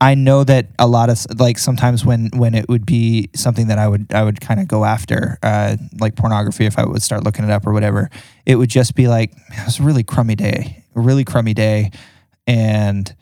i 0.00 0.14
know 0.14 0.44
that 0.44 0.68
a 0.78 0.86
lot 0.86 1.10
of 1.10 1.18
like 1.38 1.58
sometimes 1.58 2.04
when 2.04 2.30
when 2.34 2.54
it 2.54 2.68
would 2.68 2.86
be 2.86 3.28
something 3.34 3.68
that 3.68 3.78
i 3.78 3.88
would 3.88 4.12
i 4.12 4.22
would 4.22 4.40
kind 4.40 4.60
of 4.60 4.68
go 4.68 4.84
after 4.84 5.38
uh 5.42 5.76
like 5.98 6.16
pornography 6.16 6.66
if 6.66 6.78
i 6.78 6.84
would 6.84 7.02
start 7.02 7.24
looking 7.24 7.44
it 7.44 7.50
up 7.50 7.66
or 7.66 7.72
whatever 7.72 8.10
it 8.46 8.56
would 8.56 8.70
just 8.70 8.94
be 8.94 9.08
like 9.08 9.32
it 9.32 9.64
was 9.64 9.80
a 9.80 9.82
really 9.82 10.02
crummy 10.02 10.34
day 10.34 10.79
a 11.00 11.04
really 11.06 11.24
crummy 11.24 11.54
day, 11.54 11.90
and 12.46 13.12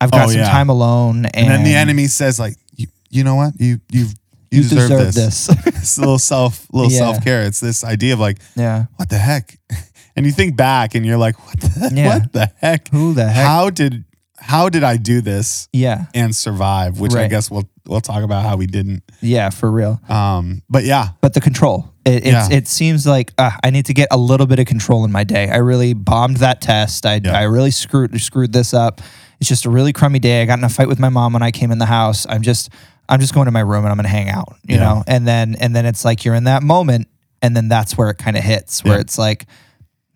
I've 0.00 0.10
got 0.10 0.26
Oh, 0.26 0.30
some 0.30 0.40
yeah. 0.40 0.50
time 0.50 0.68
alone, 0.70 1.26
and, 1.26 1.36
And 1.36 1.48
then 1.50 1.64
the 1.64 1.74
enemy 1.74 2.06
says, 2.06 2.38
like, 2.38 2.56
you, 2.76 2.86
you 3.10 3.24
know 3.24 3.34
what? 3.36 3.54
You 3.58 3.80
you 3.90 4.06
you, 4.50 4.62
deserve, 4.62 5.14
this. 5.14 5.46
this. 5.48 5.66
it's 5.66 5.96
a 5.98 6.00
little 6.00 6.18
self 6.18 6.66
little 6.72 6.90
Yeah. 6.90 6.98
self 6.98 7.24
care. 7.24 7.42
It's 7.42 7.60
this 7.60 7.82
idea 7.84 8.14
of 8.14 8.20
like, 8.20 8.38
yeah, 8.54 8.86
what 8.96 9.08
the 9.08 9.18
heck? 9.18 9.58
And 10.18 10.24
you 10.24 10.32
think 10.32 10.56
back 10.56 10.94
and 10.94 11.04
you're 11.04 11.18
like, 11.18 11.38
what 11.46 11.60
the 11.60 11.90
Yeah. 11.94 12.08
what 12.20 12.32
the 12.32 12.50
heck? 12.56 12.88
who 12.88 13.12
the 13.12 13.28
heck? 13.28 13.44
How 13.46 13.68
did 13.68 14.04
how 14.38 14.70
did 14.70 14.82
I 14.82 14.96
do 14.96 15.20
this 15.20 15.68
yeah, 15.74 16.06
and 16.14 16.34
survive? 16.34 16.98
Which 17.00 17.12
I 17.12 17.22
Right. 17.22 17.30
guess 17.30 17.50
we'll 17.50 17.68
we'll 17.86 18.00
talk 18.00 18.22
about 18.22 18.42
how 18.42 18.56
we 18.56 18.66
didn't. 18.66 19.02
yeah, 19.20 19.50
for 19.50 19.70
real. 19.70 20.00
Um, 20.08 20.62
but 20.70 20.84
yeah, 20.84 21.08
but 21.20 21.34
the 21.34 21.42
control 21.42 21.92
it, 22.06 22.24
it's, 22.24 22.26
Yeah. 22.26 22.48
it 22.50 22.68
seems 22.68 23.06
like 23.06 23.32
uh, 23.36 23.50
i 23.64 23.70
need 23.70 23.86
to 23.86 23.94
get 23.94 24.08
a 24.10 24.16
little 24.16 24.46
bit 24.46 24.58
of 24.58 24.66
control 24.66 25.04
in 25.04 25.12
my 25.12 25.24
day. 25.24 25.48
I 25.50 25.56
really 25.56 25.92
bombed 25.92 26.38
that 26.38 26.60
test. 26.62 27.04
I, 27.04 27.20
Yeah. 27.22 27.36
I 27.38 27.42
really 27.42 27.70
screwed 27.72 28.18
screwed 28.20 28.52
this 28.52 28.72
up. 28.72 29.00
It's 29.40 29.48
just 29.48 29.66
a 29.66 29.70
really 29.70 29.92
crummy 29.92 30.18
day. 30.18 30.40
I 30.40 30.46
got 30.46 30.58
in 30.58 30.64
a 30.64 30.68
fight 30.70 30.88
with 30.88 30.98
my 30.98 31.08
mom 31.10 31.32
when 31.34 31.42
i 31.42 31.50
came 31.50 31.70
in 31.70 31.78
the 31.78 31.86
house. 31.86 32.24
I'm 32.28 32.42
just 32.42 32.70
i'm 33.08 33.20
just 33.20 33.34
going 33.34 33.44
to 33.46 33.52
my 33.52 33.60
room 33.60 33.84
and 33.84 33.88
i'm 33.92 33.96
going 33.96 34.04
to 34.04 34.16
hang 34.18 34.28
out 34.30 34.56
you 34.66 34.76
Yeah. 34.76 34.84
know? 34.84 35.04
And 35.06 35.26
then 35.28 35.56
and 35.60 35.74
then 35.76 35.84
it's 35.86 36.04
like 36.04 36.24
you're 36.24 36.34
in 36.36 36.44
that 36.44 36.62
moment 36.62 37.08
and 37.42 37.54
then 37.56 37.68
that's 37.68 37.98
where 37.98 38.08
it 38.10 38.18
kind 38.18 38.36
of 38.36 38.42
hits 38.44 38.82
where 38.84 38.94
Yeah. 38.94 39.00
it's 39.00 39.18
like 39.18 39.46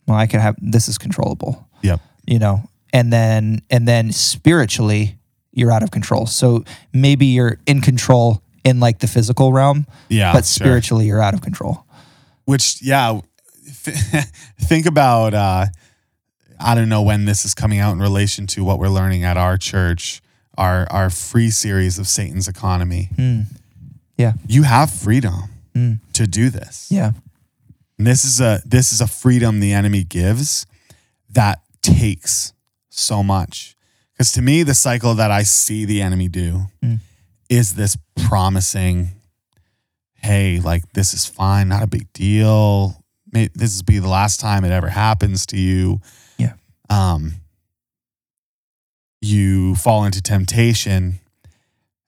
well 0.07 0.16
i 0.16 0.26
can 0.26 0.40
have 0.40 0.57
this 0.61 0.88
is 0.88 0.96
controllable. 0.98 1.68
Yep, 1.83 2.00
you 2.26 2.38
know? 2.38 2.62
And 2.92 3.12
then 3.12 3.62
and 3.70 3.87
then 3.87 4.12
spiritually 4.12 5.16
you're 5.53 5.72
out 5.72 5.83
of 5.83 5.90
control. 5.90 6.26
So 6.26 6.64
maybe 6.92 7.26
you're 7.26 7.59
in 7.66 7.81
control 7.81 8.42
in 8.64 8.81
like 8.81 8.99
the 8.99 9.07
physical 9.07 9.53
realm 9.53 9.87
yeah. 10.09 10.33
but 10.33 10.44
sure. 10.44 10.64
spiritually 10.66 11.07
you're 11.07 11.23
out 11.23 11.35
of 11.35 11.40
control 11.42 11.85
which 12.44 12.81
yeah 12.83 13.20
think 14.61 14.87
about 14.87 15.35
uh 15.35 15.66
i 16.59 16.75
don't 16.75 16.88
know 16.88 17.03
when 17.03 17.25
this 17.25 17.44
is 17.44 17.55
coming 17.55 17.79
out 17.79 17.92
in 17.92 17.99
relation 18.01 18.46
to 18.46 18.64
what 18.64 18.79
we're 18.79 18.88
learning 18.88 19.25
at 19.25 19.37
our 19.37 19.57
church 19.57 20.20
our 20.59 20.87
our 20.90 21.11
free 21.11 21.51
series 21.51 21.99
of 21.99 22.07
satan's 22.07 22.49
economy 22.49 23.09
Mm. 23.16 23.44
Yeah. 24.16 24.33
you 24.46 24.64
have 24.64 24.90
freedom 24.90 25.35
Mm. 25.75 26.01
to 26.14 26.27
do 26.27 26.51
this 26.51 26.88
Yeah. 26.90 27.12
and 27.96 28.07
this 28.07 28.25
is 28.25 28.40
a 28.40 28.61
this 28.66 28.92
is 28.92 29.01
a 29.01 29.07
freedom 29.07 29.61
the 29.61 29.73
enemy 29.73 30.05
gives 30.05 30.66
that 31.31 31.61
takes 31.81 32.53
so 32.90 33.23
much 33.23 33.77
because 34.12 34.33
to 34.33 34.42
me 34.42 34.62
the 34.64 34.75
cycle 34.75 35.14
that 35.14 35.31
i 35.31 35.42
see 35.44 35.85
the 35.85 36.03
enemy 36.03 36.29
do 36.29 36.66
Mm. 36.85 36.99
Is 37.50 37.74
this 37.74 37.98
promising 38.26 39.10
hey 40.14 40.58
like 40.60 40.90
this 40.94 41.12
is 41.12 41.26
fine 41.26 41.68
not 41.68 41.82
a 41.82 41.86
big 41.86 42.10
deal 42.14 42.96
May 43.32 43.48
this 43.54 43.76
will 43.76 43.84
be 43.84 43.98
the 43.98 44.08
last 44.08 44.40
time 44.40 44.64
it 44.64 44.70
ever 44.72 44.88
happens 44.88 45.44
to 45.46 45.58
you 45.58 46.00
Yeah. 46.38 46.54
um 46.88 47.34
you 49.20 49.74
fall 49.74 50.04
into 50.04 50.22
temptation 50.22 51.20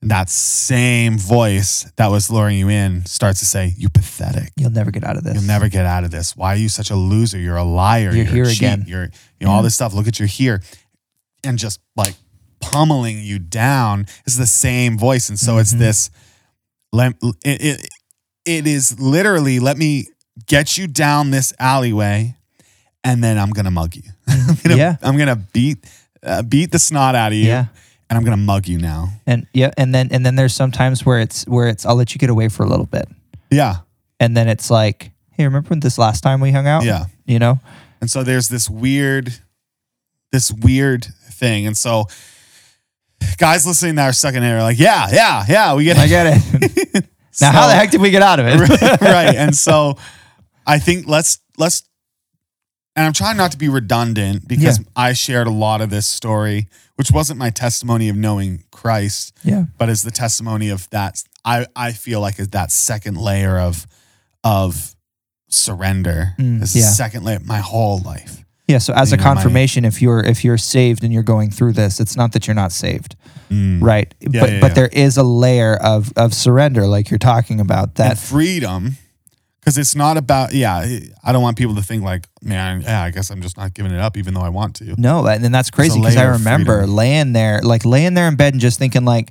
and 0.00 0.10
that 0.10 0.28
same 0.28 1.18
voice 1.18 1.90
that 1.96 2.08
was 2.08 2.30
luring 2.30 2.58
you 2.58 2.68
in 2.68 3.04
starts 3.06 3.38
to 3.40 3.46
say 3.46 3.72
you 3.76 3.88
pathetic 3.88 4.50
You'll 4.56 4.70
never 4.70 4.90
get 4.90 5.04
out 5.04 5.16
of 5.16 5.22
this. 5.24 5.34
You'll 5.34 5.44
never 5.44 5.68
get 5.68 5.86
out 5.86 6.02
of 6.04 6.10
this. 6.10 6.36
Why 6.36 6.54
are 6.54 6.56
you 6.56 6.68
such 6.68 6.90
a 6.90 6.96
loser? 6.96 7.38
You're 7.38 7.56
a 7.56 7.62
liar. 7.64 8.12
You're 8.12 8.26
a 8.26 8.28
here 8.28 8.44
cheat, 8.46 8.58
again. 8.58 8.84
You're, 8.86 9.04
you 9.38 9.46
know, 9.46 9.50
all 9.52 9.62
this 9.62 9.74
stuff. 9.74 9.94
Look 9.94 10.08
at 10.08 10.18
you're 10.18 10.26
here, 10.28 10.60
and 11.44 11.56
just 11.58 11.80
like 11.96 12.14
pummeling 12.62 13.18
you 13.22 13.38
down 13.38 14.06
is 14.24 14.36
the 14.38 14.46
same 14.46 14.96
voice. 14.98 15.28
And 15.28 15.38
so 15.38 15.58
it's 15.58 15.74
Mhm. 15.74 15.78
this. 15.78 16.10
Let 16.92 17.14
it, 17.22 17.60
it 17.62 17.88
it 18.44 18.66
is 18.66 18.98
literally 19.00 19.58
let 19.60 19.76
me 19.76 20.06
get 20.46 20.78
you 20.78 20.86
down 20.86 21.30
this 21.30 21.52
alleyway, 21.58 22.36
and 23.04 23.22
then 23.22 23.38
I'm 23.38 23.50
gonna 23.50 23.70
mug 23.70 23.94
you. 23.96 24.02
I'm 24.28 24.56
gonna, 24.62 24.76
Yeah. 24.76 24.96
I'm 25.02 25.16
gonna 25.18 25.36
beat 25.36 25.78
uh, 26.22 26.42
beat 26.42 26.70
the 26.72 26.78
snot 26.78 27.14
out 27.14 27.32
of 27.32 27.38
you, 27.38 27.46
Yeah. 27.46 27.66
and 28.08 28.16
I'm 28.18 28.24
gonna 28.24 28.36
mug 28.36 28.68
you 28.68 28.78
now. 28.78 29.08
And 29.26 29.46
yeah, 29.52 29.70
and 29.76 29.94
then 29.94 30.08
and 30.12 30.24
then 30.24 30.36
there's 30.36 30.54
sometimes 30.54 31.04
where 31.04 31.20
it's 31.20 31.44
where 31.46 31.66
it's 31.68 31.84
I'll 31.86 31.96
let 31.96 32.14
you 32.14 32.18
get 32.18 32.30
away 32.30 32.48
for 32.48 32.62
a 32.64 32.68
little 32.68 32.86
bit. 32.86 33.08
Yeah, 33.50 33.76
And 34.20 34.34
then 34.36 34.48
it's 34.48 34.70
like, 34.70 35.10
hey, 35.32 35.44
remember 35.44 35.68
when 35.70 35.80
this 35.80 35.98
last 35.98 36.22
time 36.22 36.40
we 36.40 36.52
hung 36.52 36.66
out? 36.66 36.84
yeah. 36.84 37.04
You 37.26 37.38
know? 37.38 37.60
And 38.00 38.10
so 38.10 38.22
there's 38.22 38.48
this 38.48 38.68
weird, 38.70 39.34
this 40.30 40.50
weird 40.52 41.04
thing. 41.30 41.66
And 41.66 41.76
so 41.76 42.06
guys 43.38 43.66
listening 43.66 43.96
that 43.96 44.06
are 44.08 44.12
stuck 44.12 44.34
in 44.34 44.42
there 44.42 44.58
are 44.58 44.62
like, 44.62 44.78
yeah, 44.78 45.08
yeah, 45.12 45.44
yeah, 45.48 45.74
we 45.74 45.84
get 45.84 45.96
it. 45.96 46.00
I 46.00 46.08
get 46.08 46.26
it. 46.26 47.04
So- 47.30 47.46
now 47.46 47.52
how 47.52 47.66
the 47.68 47.74
heck 47.74 47.90
did 47.90 48.00
we 48.00 48.10
get 48.10 48.22
out 48.22 48.40
of 48.40 48.46
it? 48.46 48.60
right. 49.00 49.34
And 49.34 49.54
so 49.56 49.96
I 50.66 50.78
think 50.78 51.06
let's 51.06 51.38
let's 51.58 51.82
and 52.94 53.06
I'm 53.06 53.12
trying 53.14 53.36
not 53.38 53.52
to 53.52 53.58
be 53.58 53.68
redundant 53.68 54.46
because 54.46 54.78
Yeah. 54.78 54.84
I 54.94 55.12
shared 55.14 55.46
a 55.46 55.50
lot 55.50 55.80
of 55.80 55.88
this 55.90 56.06
story, 56.06 56.68
which 56.96 57.10
wasn't 57.10 57.38
my 57.38 57.48
testimony 57.50 58.10
of 58.10 58.16
knowing 58.16 58.64
Christ, 58.70 59.34
yeah. 59.42 59.64
but 59.78 59.88
is 59.88 60.02
the 60.02 60.10
testimony 60.10 60.68
of 60.68 60.90
that 60.90 61.22
I, 61.44 61.66
I 61.74 61.92
feel 61.92 62.20
like 62.20 62.38
is 62.38 62.48
that 62.48 62.70
second 62.70 63.16
layer 63.16 63.58
of 63.58 63.86
of 64.44 64.94
surrender. 65.48 66.34
Mm, 66.38 66.62
is 66.62 66.76
yeah. 66.76 66.82
second 66.84 67.24
layer 67.24 67.40
my 67.44 67.58
whole 67.58 67.98
life. 68.00 68.41
Yeah. 68.68 68.78
So 68.78 68.92
as 68.94 69.10
You 69.10 69.14
a 69.14 69.18
know, 69.18 69.24
my- 69.24 69.34
confirmation, 69.34 69.84
if 69.84 70.00
you're 70.00 70.20
if 70.20 70.44
you're 70.44 70.58
saved 70.58 71.02
and 71.04 71.12
you're 71.12 71.22
going 71.22 71.50
through 71.50 71.72
this, 71.74 72.00
it's 72.00 72.16
not 72.16 72.32
that 72.32 72.46
you're 72.46 72.54
not 72.54 72.72
saved. 72.72 73.16
Mm. 73.50 73.82
Right. 73.82 74.14
Yeah, 74.20 74.40
but 74.40 74.50
yeah, 74.52 74.60
but 74.60 74.68
yeah. 74.68 74.74
there 74.74 74.88
is 74.88 75.16
a 75.16 75.22
layer 75.22 75.74
of 75.76 76.12
of 76.16 76.32
surrender, 76.34 76.86
like 76.86 77.10
you're 77.10 77.18
talking 77.18 77.60
about, 77.60 77.84
and 77.88 77.94
that 77.96 78.18
freedom 78.18 78.96
because 79.60 79.78
it's 79.78 79.94
not 79.94 80.16
about 80.16 80.52
yeah 80.52 80.84
i 81.22 81.30
don't 81.30 81.40
want 81.42 81.56
people 81.56 81.76
to 81.76 81.82
think 81.82 82.02
like 82.02 82.26
man 82.42 82.80
yeah 82.80 83.00
i 83.04 83.10
guess 83.12 83.30
i'm 83.30 83.40
just 83.40 83.56
not 83.56 83.72
giving 83.74 83.92
it 83.92 84.00
up 84.00 84.16
even 84.16 84.34
though 84.34 84.40
i 84.40 84.48
want 84.48 84.74
to 84.74 84.96
No, 84.98 85.24
and 85.24 85.44
then 85.44 85.52
that's 85.52 85.70
crazy 85.70 86.00
because 86.00 86.16
I 86.16 86.24
remember 86.24 86.84
laying 86.84 87.32
there, 87.32 87.60
like 87.62 87.84
laying 87.84 88.14
there 88.14 88.26
in 88.26 88.34
bed 88.34 88.54
and 88.54 88.60
just 88.60 88.80
thinking, 88.80 89.04
like, 89.04 89.30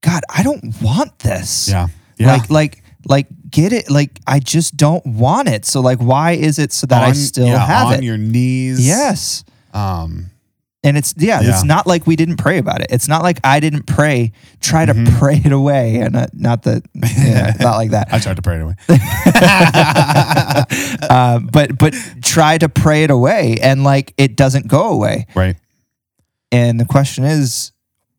God, 0.00 0.22
I 0.34 0.42
don't 0.42 0.74
want 0.82 1.18
this. 1.20 1.68
yeah 1.68 1.86
yeah 2.18 2.32
Like, 2.32 2.50
like, 2.50 2.83
like, 3.06 3.26
get 3.50 3.72
it? 3.72 3.90
Like, 3.90 4.18
I 4.26 4.40
just 4.40 4.76
don't 4.76 5.04
want 5.06 5.48
it. 5.48 5.64
So, 5.66 5.80
like, 5.80 5.98
why 5.98 6.32
is 6.32 6.58
it 6.58 6.72
so 6.72 6.86
that 6.88 7.02
I 7.02 7.12
still 7.12 7.46
yeah, 7.46 7.64
have 7.64 7.86
on 7.88 7.94
it? 7.94 8.02
your 8.04 8.18
knees 8.18 8.86
yes. 8.86 9.44
um 9.72 10.30
And 10.84 10.96
it's 10.98 11.14
yeah, 11.16 11.40
Yeah. 11.40 11.48
it's 11.50 11.64
not 11.64 11.86
like 11.86 12.06
we 12.06 12.14
didn't 12.16 12.36
pray 12.36 12.58
about 12.58 12.80
it. 12.82 12.88
It's 12.90 13.08
not 13.08 13.22
like 13.22 13.38
I 13.42 13.58
didn't 13.60 13.86
pray, 13.86 14.32
try 14.60 14.84
to 14.84 14.92
Mhm. 14.94 15.18
pray 15.18 15.40
it 15.44 15.52
away, 15.52 15.96
and 15.96 16.12
not, 16.12 16.30
not 16.34 16.62
that, 16.64 16.82
yeah, 16.94 17.54
not 17.60 17.76
like 17.76 17.90
that. 17.92 18.08
i 18.12 18.18
tried 18.18 18.36
to 18.36 18.42
pray 18.42 18.56
it 18.56 18.62
away 18.62 18.74
uh, 21.10 21.38
but 21.52 21.76
but 21.78 21.94
try 22.22 22.58
to 22.58 22.68
pray 22.68 23.04
it 23.04 23.10
away, 23.10 23.56
and 23.62 23.84
like 23.84 24.14
it 24.16 24.36
doesn't 24.36 24.68
go 24.68 24.90
away. 24.90 25.26
right 25.34 25.56
And 26.52 26.78
the 26.78 26.84
question 26.84 27.24
is, 27.24 27.72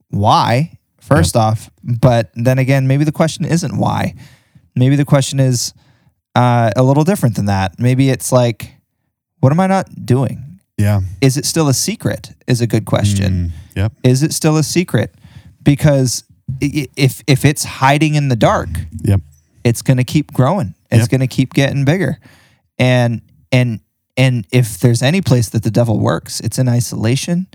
why? 0.09 0.77
First 0.99 1.37
off, 1.37 1.69
but 1.83 2.31
then 2.33 2.57
again, 2.57 2.87
maybe 2.87 3.03
the 3.03 3.11
question 3.11 3.45
isn't 3.45 3.77
why. 3.77 4.15
Maybe 4.75 4.95
the 4.95 5.05
question 5.05 5.39
is 5.39 5.73
uh, 6.35 6.71
a 6.75 6.83
little 6.83 7.03
different 7.03 7.35
than 7.35 7.45
that. 7.45 7.79
Maybe 7.79 8.09
it's 8.09 8.31
like, 8.31 8.73
what 9.39 9.51
am 9.51 9.59
I 9.59 9.67
not 9.67 10.05
doing? 10.05 10.59
yeah 10.77 11.01
Is 11.21 11.37
it 11.37 11.45
still 11.45 11.69
a 11.69 11.73
secret? 11.73 12.31
Is 12.47 12.61
a 12.61 12.67
good 12.67 12.85
question. 12.85 13.31
Mm, 13.33 13.51
yep 13.75 13.91
Is 14.03 14.23
it 14.23 14.33
still 14.33 14.57
a 14.57 14.63
secret? 14.63 15.13
Because 15.63 16.23
if 16.61 17.23
if 17.27 17.45
it's 17.45 17.63
hiding 17.63 18.15
in 18.15 18.27
the 18.29 18.35
dark, 18.35 18.69
yep 19.03 19.21
it's 19.63 19.81
going 19.81 19.97
to 19.97 20.03
keep 20.03 20.31
growing. 20.33 20.75
It's 20.91 21.01
Yep. 21.03 21.09
going 21.09 21.21
to 21.29 21.35
keep 21.35 21.53
getting 21.53 21.85
bigger. 21.85 22.19
And 22.77 23.21
and 23.51 23.79
and 24.17 24.45
if 24.51 24.77
there's 24.79 25.01
any 25.01 25.21
place 25.21 25.49
that 25.49 25.63
the 25.63 25.71
devil 25.71 25.99
works, 25.99 26.39
it's 26.41 26.59
in 26.59 26.67
isolation. 26.69 27.47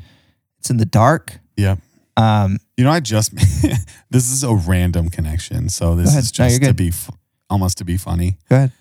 It's 0.58 0.70
in 0.70 0.78
the 0.78 0.86
dark. 0.86 1.38
yep 1.56 1.78
Um, 2.20 2.58
you 2.76 2.84
know 2.84 2.90
i 2.90 3.00
just 3.00 3.34
this 4.10 4.30
is 4.30 4.42
a 4.44 4.54
random 4.54 5.08
connection 5.08 5.68
so 5.68 5.94
this 5.94 6.08
is 6.14 6.38
No, 6.38 6.44
you're 6.44 6.48
just 6.50 6.60
to 6.60 6.66
good. 6.68 6.76
be 6.76 6.88
f- 6.88 7.10
almost 7.48 7.78
to 7.78 7.84
be 7.84 7.96
funny 7.96 8.36
go 8.48 8.56
ahead. 8.56 8.72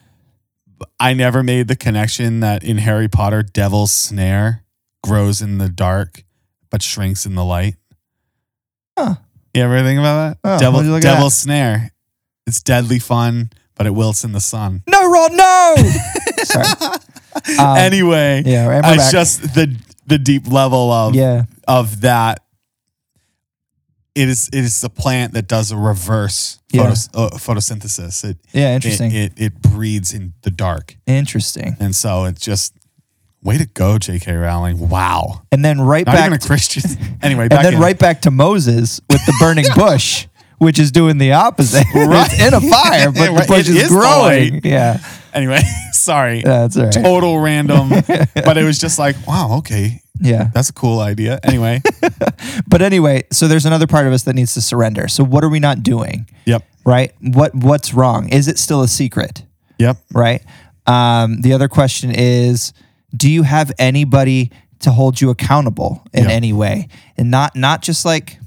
i 0.99 1.13
never 1.13 1.43
made 1.43 1.67
the 1.67 1.75
connection 1.75 2.39
that 2.41 2.63
in 2.63 2.77
harry 2.77 3.07
potter 3.07 3.41
devil's 3.43 3.91
snare 3.91 4.63
grows 5.03 5.41
in 5.41 5.57
the 5.57 5.69
dark 5.69 6.23
but 6.69 6.81
shrinks 6.81 7.25
in 7.25 7.35
the 7.35 7.45
light 7.45 7.75
Huh. 8.97 9.15
You 9.53 9.63
ever 9.63 9.81
think 9.81 9.97
about 9.99 10.37
that? 10.43 10.49
Oh, 10.55 10.59
Devil, 10.59 10.83
you 10.83 10.91
look 10.91 11.05
at 11.05 11.13
Devil's 11.13 11.35
Snare. 11.37 11.91
It's 12.45 12.61
deadly 12.61 12.99
fun, 12.99 13.49
but 13.75 13.87
it 13.87 13.91
wilts 13.95 14.23
in 14.25 14.33
the 14.33 14.41
sun. 14.41 14.83
No, 14.87 15.09
Rod, 15.09 15.31
no. 15.33 15.75
Sorry. 16.43 16.65
Um, 17.59 17.77
anyway, 17.77 18.43
Yeah, 18.45 18.67
we're 18.67 18.79
it's 18.79 18.87
back. 18.97 19.11
just 19.11 19.41
the 19.53 19.73
the 20.07 20.17
deep 20.17 20.47
level 20.47 20.91
of 20.91 21.15
yeah, 21.15 21.43
of 21.67 22.01
that. 22.01 22.43
It 24.15 24.27
is 24.27 24.49
it 24.51 24.59
is 24.63 24.81
the 24.81 24.89
plant 24.89 25.33
that 25.33 25.47
does 25.47 25.71
a 25.71 25.77
reverse 25.77 26.59
Yeah. 26.71 26.83
photos, 26.83 27.09
uh, 27.13 27.29
photosynthesis. 27.37 28.23
It, 28.29 28.37
yeah. 28.51 28.73
Interesting. 28.75 29.11
it 29.13 29.33
it 29.37 29.61
breeds 29.61 30.13
in 30.13 30.33
the 30.41 30.51
dark, 30.51 30.97
interesting. 31.05 31.77
and 31.79 31.95
so 31.95 32.25
it's 32.25 32.41
just 32.41 32.73
way 33.41 33.57
to 33.57 33.65
go, 33.67 33.97
J.K. 33.97 34.33
Rowling. 34.35 34.89
Wow, 34.89 35.43
And 35.51 35.63
then 35.63 35.79
right 35.79 36.05
not 36.05 36.15
back, 36.15 36.25
even 36.25 36.33
a 36.33 36.37
to- 36.39 36.47
Christian. 36.47 36.83
anyway, 37.21 37.43
and 37.51 37.63
then 37.65 37.75
in. 37.75 37.79
right 37.79 37.97
back 37.97 38.21
to 38.23 38.31
Moses 38.31 38.99
with 39.09 39.25
the 39.25 39.33
burning 39.39 39.65
bush, 39.75 40.27
which 40.57 40.77
is 40.79 40.91
doing 40.91 41.17
the 41.19 41.31
opposite. 41.33 41.85
Right. 41.95 42.27
it's 42.31 42.41
in 42.41 42.53
a 42.53 42.59
fire, 42.59 43.11
but 43.11 43.33
the 43.41 43.45
bush 43.47 43.69
It 43.69 43.75
is 43.77 43.83
is 43.83 43.89
growing. 43.89 44.53
light. 44.55 44.65
Yeah, 44.65 44.99
Anyway, 45.33 45.61
sorry. 45.93 46.41
that's 46.41 46.75
all 46.75 46.85
right. 46.85 46.91
total 46.93 47.39
random. 47.39 47.89
but 47.89 48.57
it 48.57 48.63
was 48.65 48.79
just 48.79 48.97
like, 48.99 49.15
wow, 49.27 49.57
okay. 49.59 50.01
Yeah. 50.19 50.49
That's 50.53 50.69
a 50.69 50.73
cool 50.73 50.99
idea. 50.99 51.39
Anyway, 51.43 51.81
But 52.67 52.81
anyway, 52.81 53.23
so 53.31 53.47
there's 53.47 53.65
another 53.65 53.87
part 53.87 54.05
of 54.07 54.13
us 54.13 54.23
that 54.23 54.33
needs 54.35 54.53
to 54.55 54.61
surrender. 54.61 55.07
So 55.07 55.23
what 55.23 55.43
are 55.43 55.49
we 55.49 55.59
not 55.59 55.83
doing? 55.83 56.27
yep, 56.45 56.63
Right? 56.85 57.13
What 57.21 57.53
what's 57.55 57.93
wrong? 57.93 58.29
Is 58.29 58.47
it 58.47 58.57
still 58.59 58.81
a 58.81 58.87
secret? 58.87 59.43
yep, 59.77 59.97
Right? 60.13 60.43
Um, 60.87 61.41
the 61.41 61.53
other 61.53 61.67
question 61.67 62.11
is, 62.11 62.73
do 63.15 63.29
you 63.29 63.43
have 63.43 63.71
anybody 63.77 64.51
to 64.79 64.91
hold 64.91 65.19
you 65.21 65.29
accountable 65.29 66.03
in 66.13 66.25
Yeah. 66.25 66.31
any 66.31 66.53
way? 66.53 66.87
And 67.17 67.29
not 67.31 67.55
not 67.55 67.81
just 67.81 68.05
like 68.05 68.39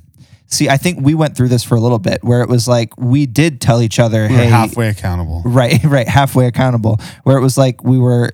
see, 0.52 0.68
I 0.68 0.76
think 0.76 1.00
we 1.00 1.14
went 1.14 1.36
through 1.36 1.48
this 1.48 1.64
for 1.64 1.74
a 1.74 1.80
little 1.80 1.98
bit 1.98 2.22
where 2.22 2.42
it 2.42 2.48
was 2.48 2.68
like 2.68 2.96
we 2.98 3.26
did 3.26 3.60
tell 3.60 3.80
each 3.82 3.98
other, 3.98 4.22
we're 4.22 4.28
hey, 4.28 4.46
halfway 4.46 4.88
accountable. 4.88 5.42
right, 5.44 5.82
right, 5.84 6.06
halfway 6.06 6.46
accountable. 6.46 7.00
Where 7.24 7.36
it 7.36 7.40
was 7.40 7.56
like 7.58 7.82
we 7.82 7.98
were, 7.98 8.30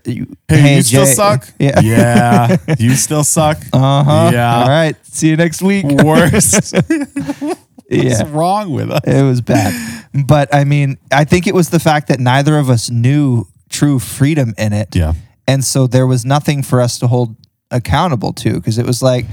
Hey, 0.48 0.76
you 0.76 0.82
still 0.82 1.06
suck. 1.06 1.48
Yeah. 1.58 1.80
yeah, 1.80 2.56
you 2.78 2.94
still 2.94 3.24
suck. 3.36 3.58
Uh 3.72 4.02
huh. 4.04 4.30
Yeah. 4.32 4.62
All 4.62 4.68
right. 4.68 4.96
See 5.06 5.28
you 5.28 5.36
next 5.36 5.62
week. 5.62 5.84
Worst. 5.86 6.74
yeah. 7.90 8.18
What's 8.18 8.24
wrong 8.30 8.70
with 8.72 8.90
us? 8.90 9.00
It 9.06 9.22
was 9.22 9.40
bad. 9.40 9.72
But 10.26 10.54
I 10.54 10.64
mean, 10.64 10.98
I 11.12 11.24
think 11.24 11.46
it 11.46 11.54
was 11.54 11.70
the 11.70 11.80
fact 11.80 12.08
that 12.08 12.20
neither 12.20 12.58
of 12.58 12.68
us 12.68 12.90
knew 12.90 13.46
true 13.70 13.98
freedom 13.98 14.54
in 14.58 14.72
it. 14.72 14.94
Yeah, 14.96 15.12
And 15.46 15.64
so 15.64 15.86
there 15.86 16.06
was 16.06 16.24
nothing 16.24 16.62
for 16.62 16.80
us 16.80 16.98
to 17.00 17.06
hold 17.06 17.36
accountable 17.70 18.32
to 18.32 18.54
because 18.54 18.78
it 18.78 18.86
was 18.86 19.02
like, 19.02 19.26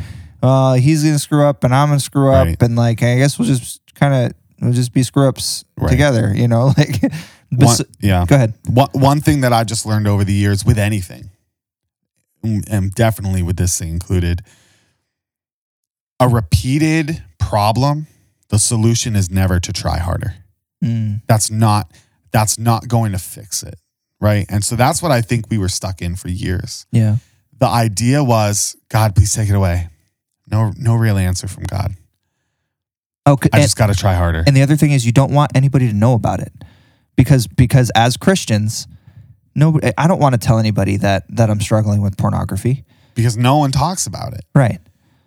uh, 0.45 0.73
he's 0.73 1.03
to 1.03 1.19
screw 1.19 1.45
up 1.45 1.63
and 1.63 1.73
I'm 1.73 1.89
to 1.91 1.99
screw 1.99 2.31
up. 2.31 2.45
Right. 2.47 2.61
And 2.61 2.75
like, 2.75 3.01
I 3.03 3.17
guess 3.17 3.37
we'll 3.39 3.47
just 3.47 3.81
kind 3.95 4.13
of, 4.13 4.33
we'll 4.61 4.73
just 4.73 4.93
be 4.93 5.03
screw 5.03 5.27
ups 5.27 5.65
Right. 5.77 5.89
together, 5.89 6.31
you 6.35 6.47
know? 6.47 6.73
Like, 7.51 7.67
one, 7.67 7.77
yeah. 8.01 8.25
go 8.27 8.35
ahead. 8.35 8.53
One, 8.67 8.89
one 8.93 9.21
thing 9.21 9.41
that 9.41 9.53
I 9.53 9.63
just 9.63 9.85
learned 9.85 10.07
over 10.07 10.23
the 10.25 10.33
years 10.33 10.65
with 10.65 10.77
anything, 10.79 11.29
mm, 12.43 12.63
and 12.69 12.91
definitely 12.93 13.43
with 13.43 13.55
this 13.55 13.77
thing 13.79 13.89
included, 13.89 14.41
a 16.19 16.27
repeated 16.27 17.23
problem, 17.39 18.07
the 18.49 18.59
solution 18.59 19.15
is 19.15 19.29
never 19.29 19.59
to 19.59 19.71
try 19.71 19.99
harder. 19.99 20.33
Mm, 20.83 21.21
That's 21.27 21.49
not 21.51 21.91
that's 22.31 22.57
not 22.59 22.87
going 22.89 23.13
to 23.13 23.19
fix 23.19 23.63
it, 23.63 23.75
right? 24.19 24.45
And 24.49 24.63
so 24.63 24.75
that's 24.75 25.01
what 25.01 25.11
I 25.11 25.21
think 25.21 25.45
we 25.49 25.57
were 25.57 25.69
stuck 25.69 26.01
in 26.01 26.15
for 26.17 26.27
years. 26.29 26.85
yeah. 26.91 27.17
The 27.57 27.67
idea 27.67 28.21
was, 28.21 28.75
God, 28.89 29.15
please 29.15 29.33
take 29.33 29.47
it 29.49 29.55
away. 29.55 29.87
No, 30.49 30.71
no 30.77 30.95
real 30.95 31.17
answer 31.17 31.47
from 31.47 31.63
God. 31.63 31.93
Okay, 33.27 33.49
I 33.51 33.61
just 33.61 33.77
got 33.77 33.87
to 33.87 33.95
try 33.95 34.13
harder. 34.13 34.43
and 34.45 34.55
the 34.55 34.61
other 34.61 34.75
thing 34.75 34.91
is 34.91 35.05
you 35.05 35.11
don't 35.11 35.31
want 35.31 35.51
anybody 35.55 35.87
to 35.87 35.93
know 35.93 36.13
about 36.13 36.39
it 36.41 36.53
because, 37.15 37.47
because 37.47 37.89
as 37.95 38.17
Christians, 38.17 38.87
nobody, 39.55 39.91
I 39.97 40.07
don't 40.07 40.19
want 40.19 40.33
to 40.33 40.39
tell 40.39 40.59
anybody 40.59 40.97
that, 40.97 41.23
that 41.35 41.49
I'm 41.49 41.59
struggling 41.59 42.01
with 42.03 42.17
pornography. 42.17 42.83
because 43.15 43.35
no 43.35 43.57
one 43.57 43.71
talks 43.71 44.05
about 44.05 44.33
it. 44.33 44.45
Right. 44.53 44.79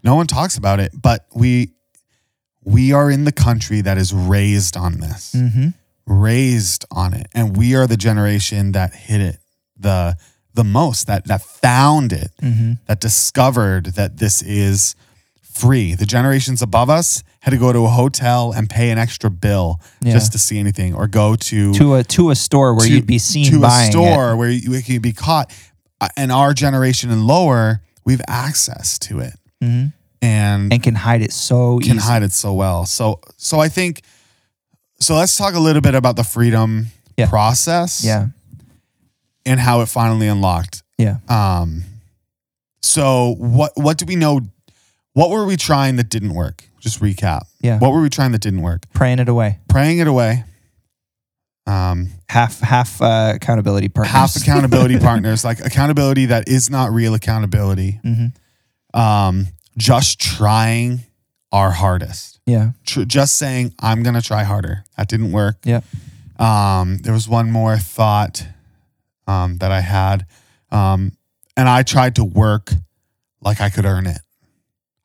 No 0.05 0.15
one 0.15 0.29
talks 0.29 0.57
about 0.57 0.79
it, 0.79 0.93
but 1.01 1.27
we 1.35 1.73
we 2.65 2.93
are 2.93 3.11
in 3.11 3.25
the 3.25 3.33
country 3.33 3.81
that 3.81 3.97
is 3.99 4.13
raised 4.13 4.77
on 4.77 5.01
this. 5.01 5.33
Mm-hmm. 5.35 5.69
Raised 6.07 6.85
on 6.91 7.15
it. 7.15 7.27
And 7.35 7.57
we 7.57 7.75
are 7.75 7.87
the 7.87 7.97
generation 7.97 8.73
that 8.73 8.95
hit 8.95 9.21
it 9.21 9.39
the 9.77 10.17
the 10.55 10.65
most, 10.65 11.07
that 11.09 11.27
that 11.27 11.43
found 11.43 12.13
it, 12.13 12.31
Mm-hmm. 12.43 12.73
that 12.87 13.01
discovered 13.01 13.87
that 13.97 14.19
this 14.19 14.41
is 14.43 14.95
free. 15.59 15.95
The 15.95 16.07
generations 16.07 16.63
above 16.63 16.89
us 16.91 17.23
had 17.41 17.51
to 17.51 17.57
go 17.57 17.73
to 17.73 17.85
a 17.85 17.89
hotel 17.89 18.53
and 18.53 18.69
pay 18.71 18.91
an 18.91 18.99
extra 18.99 19.31
bill 19.31 19.81
Yeah. 20.01 20.13
just 20.13 20.33
to 20.33 20.39
see 20.39 20.59
anything 20.59 20.95
or 20.95 21.07
go 21.09 21.37
to 21.37 21.75
To 21.75 21.95
a 21.95 22.05
to 22.05 22.31
a 22.31 22.35
store 22.35 22.75
where 22.75 22.87
to- 22.87 22.93
you'd 22.93 23.07
be 23.07 23.19
seen 23.19 23.51
to 23.53 23.65
a 23.65 23.89
store 23.91 24.37
where 24.37 24.51
you, 24.51 24.83
could 24.83 25.03
be 25.03 25.13
caught. 25.13 25.51
Uh, 26.01 26.09
And 26.17 26.31
our 26.33 26.55
generation 26.55 27.11
and 27.11 27.27
lower, 27.27 27.81
we've 28.05 28.23
access 28.29 28.99
to 29.01 29.19
it. 29.21 29.35
it 29.61 29.67
hmm 29.67 29.85
And 30.23 30.73
and 30.73 30.83
can 30.83 30.95
hide 30.95 31.23
it 31.23 31.33
so 31.33 31.79
can 31.79 31.97
easy. 31.97 32.07
hide 32.11 32.23
it 32.25 32.33
so 32.33 32.53
well. 32.53 32.87
So 32.87 33.21
so 33.37 33.61
I 33.65 33.69
think 33.69 34.03
so 35.01 35.15
let's 35.17 35.37
talk 35.37 35.55
a 35.55 35.61
little 35.61 35.83
bit 35.83 35.95
about 35.95 36.17
the 36.17 36.25
freedom 36.25 36.89
Yeah. 37.17 37.29
process 37.29 38.03
Yeah. 38.05 38.27
and 39.47 39.61
how 39.61 39.81
it 39.83 39.89
finally 39.89 40.29
unlocked. 40.29 40.83
Yeah. 40.99 41.17
Um 41.29 41.85
so 42.83 43.35
what 43.39 43.73
what 43.77 43.99
do 43.99 44.05
we 44.07 44.17
know 44.17 44.41
what 45.19 45.31
were 45.31 45.45
we 45.45 45.57
trying 45.57 45.97
that 45.97 46.09
didn't 46.09 46.35
work? 46.35 46.65
Just 46.81 47.01
recap. 47.01 47.43
Yeah. 47.61 47.79
What 47.81 47.93
were 47.93 48.01
we 48.01 48.09
trying 48.09 48.31
that 48.33 48.41
didn't 48.41 48.63
work? 48.63 48.83
Praying 48.95 49.19
it 49.19 49.29
away. 49.29 49.59
Praying 49.69 49.99
it 49.99 50.07
away. 50.07 50.45
Um 51.67 52.09
Half 52.29 52.61
half 52.61 53.01
uh, 53.03 53.33
accountability 53.35 53.89
partners. 53.89 54.13
half 54.13 54.37
accountability 54.37 54.99
partners, 55.09 55.45
like 55.45 55.61
accountability 55.61 56.27
that 56.27 56.47
is 56.49 56.71
not 56.71 56.93
real 56.93 57.15
accountability. 57.15 58.01
hmm 58.03 58.27
Um 58.95 59.49
just 59.77 60.21
trying 60.21 61.01
our 61.53 61.71
hardest. 61.71 62.41
Yeah. 62.47 62.73
tr- 62.87 63.05
just 63.05 63.37
saying 63.37 63.75
I'm 63.81 64.03
gonna 64.03 64.23
try 64.23 64.45
harder. 64.45 64.85
That 64.97 65.09
didn't 65.09 65.33
work. 65.33 65.57
Yeah. 65.65 65.81
Um, 66.39 66.99
there 66.99 67.13
was 67.13 67.29
one 67.29 67.51
more 67.51 67.77
thought 67.79 68.47
um, 69.27 69.59
that 69.59 69.73
I 69.73 69.81
had, 69.81 70.25
um, 70.71 71.13
and 71.57 71.69
I 71.69 71.83
tried 71.83 72.15
to 72.17 72.25
work 72.25 72.71
like 73.43 73.61
I 73.61 73.71
could 73.71 73.85
earn 73.85 74.07
it. 74.07 74.19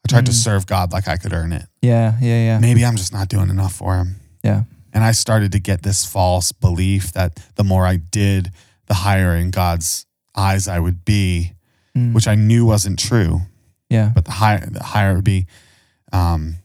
I 0.06 0.10
tried 0.10 0.26
to 0.26 0.32
Mm. 0.32 0.44
serve 0.44 0.66
God 0.66 0.92
like 0.92 1.08
I 1.08 1.18
could 1.18 1.34
earn 1.34 1.54
it. 1.54 1.66
Yeah. 1.82 2.18
Yeah. 2.22 2.44
Yeah. 2.46 2.60
Maybe 2.60 2.84
I'm 2.86 2.96
just 2.98 3.14
not 3.14 3.30
doing 3.30 3.50
enough 3.50 3.74
for 3.74 3.96
Him. 3.98 4.18
Yeah. 4.44 4.64
And 4.94 5.04
I 5.04 5.12
started 5.14 5.52
to 5.54 5.60
get 5.60 5.82
this 5.84 6.06
false 6.06 6.52
belief 6.52 7.14
that 7.14 7.40
the 7.56 7.64
more 7.64 7.86
I 7.88 7.96
did, 7.98 8.52
the 8.88 8.94
higher 8.96 9.36
in 9.36 9.50
God's 9.52 10.06
eyes 10.36 10.68
I 10.68 10.80
would 10.80 11.06
be, 11.06 11.54
Mm. 11.96 12.14
which 12.14 12.28
I 12.28 12.34
knew 12.36 12.66
wasn't 12.66 12.98
true 12.98 13.42
yeah. 13.88 14.12
but 14.16 14.26
the 14.26 14.32
higher 14.32 14.66
the 14.66 14.82
higher 14.82 15.12
it 15.12 15.16
would 15.16 15.24
be 15.24 15.46
um 16.12 16.58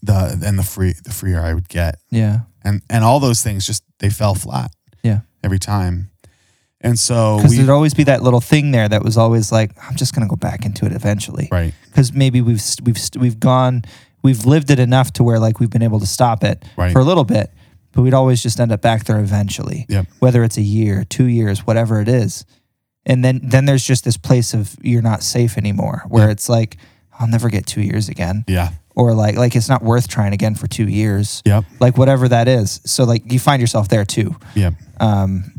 the 0.00 0.38
and 0.46 0.56
the 0.56 0.62
free 0.62 0.94
the 1.04 1.10
freer 1.10 1.40
I 1.40 1.54
would 1.54 1.68
get 1.68 1.98
Yeah. 2.10 2.42
and 2.62 2.82
and 2.88 3.02
all 3.04 3.18
those 3.18 3.42
things 3.42 3.66
just 3.66 3.82
they 3.98 4.10
fell 4.10 4.36
flat 4.36 4.70
Yeah. 5.02 5.22
every 5.42 5.58
time 5.58 6.11
and 6.82 6.98
so 6.98 7.36
Because 7.36 7.56
there'd 7.56 7.68
always 7.70 7.94
be 7.94 8.04
that 8.04 8.22
little 8.22 8.40
thing 8.40 8.70
there 8.72 8.88
that 8.88 9.02
was 9.02 9.16
always 9.16 9.52
like, 9.52 9.70
I'm 9.88 9.96
just 9.96 10.14
gonna 10.14 10.28
go 10.28 10.36
back 10.36 10.64
into 10.64 10.84
it 10.86 10.92
eventually. 10.92 11.48
right 11.52 11.72
Because 11.86 12.12
maybe 12.12 12.40
we've 12.40 12.62
we've 12.84 12.98
we've 13.18 13.40
gone 13.40 13.82
we've 14.22 14.44
lived 14.44 14.70
it 14.70 14.78
enough 14.78 15.12
to 15.14 15.22
where 15.24 15.38
like 15.38 15.58
we've 15.60 15.70
been 15.70 15.82
able 15.82 16.00
to 16.00 16.06
stop 16.06 16.44
it 16.44 16.64
Right. 16.76 16.92
for 16.92 17.00
a 17.00 17.04
little 17.04 17.24
bit, 17.24 17.50
but 17.92 18.02
we'd 18.02 18.14
always 18.14 18.42
just 18.42 18.60
end 18.60 18.72
up 18.72 18.80
back 18.80 19.04
there 19.04 19.18
eventually. 19.20 19.86
Yep. 19.88 20.06
Whether 20.20 20.44
it's 20.44 20.56
a 20.58 20.62
year, 20.62 21.04
two 21.04 21.26
years, 21.26 21.66
whatever 21.66 22.00
it 22.00 22.08
is, 22.08 22.44
and 23.04 23.24
then 23.24 23.40
then 23.42 23.64
there's 23.64 23.84
just 23.84 24.04
this 24.04 24.16
place 24.16 24.54
of 24.54 24.76
you're 24.82 25.02
not 25.02 25.22
safe 25.22 25.58
anymore, 25.58 26.04
where 26.08 26.26
Yeah. 26.26 26.32
it's 26.32 26.48
like 26.48 26.76
I'll 27.18 27.26
never 27.28 27.48
get 27.50 27.66
two 27.66 27.82
years 27.82 28.08
again, 28.08 28.44
yeah 28.48 28.70
or 28.94 29.14
like 29.14 29.36
like 29.36 29.56
it's 29.56 29.68
not 29.70 29.82
worth 29.82 30.06
trying 30.06 30.32
again 30.34 30.54
for 30.54 30.66
two 30.66 30.86
years, 30.86 31.42
yep 31.46 31.64
like 31.80 31.96
whatever 31.98 32.28
that 32.28 32.46
is. 32.46 32.80
So 32.84 33.04
like 33.04 33.22
you 33.32 33.38
find 33.38 33.60
yourself 33.60 33.88
there 33.88 34.04
too. 34.04 34.36
yeah. 34.54 34.70
Um, 35.00 35.51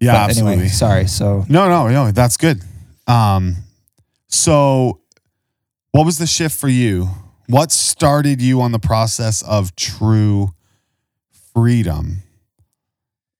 yeah 0.00 0.12
but 0.12 0.18
absolutely 0.30 0.52
Anyway, 0.54 0.68
sorry. 0.68 1.06
So 1.08 1.44
no 1.48 1.68
no 1.68 1.88
no 1.88 2.10
that's 2.12 2.36
good 2.36 2.62
um 3.06 3.56
so 4.28 5.00
what 5.92 6.04
was 6.04 6.18
the 6.18 6.26
shift 6.26 6.58
for 6.58 6.68
you 6.68 7.08
what 7.48 7.70
started 7.72 8.42
you 8.42 8.60
on 8.60 8.72
the 8.72 8.78
process 8.78 9.42
of 9.42 9.74
true 9.76 10.50
freedom 11.54 12.22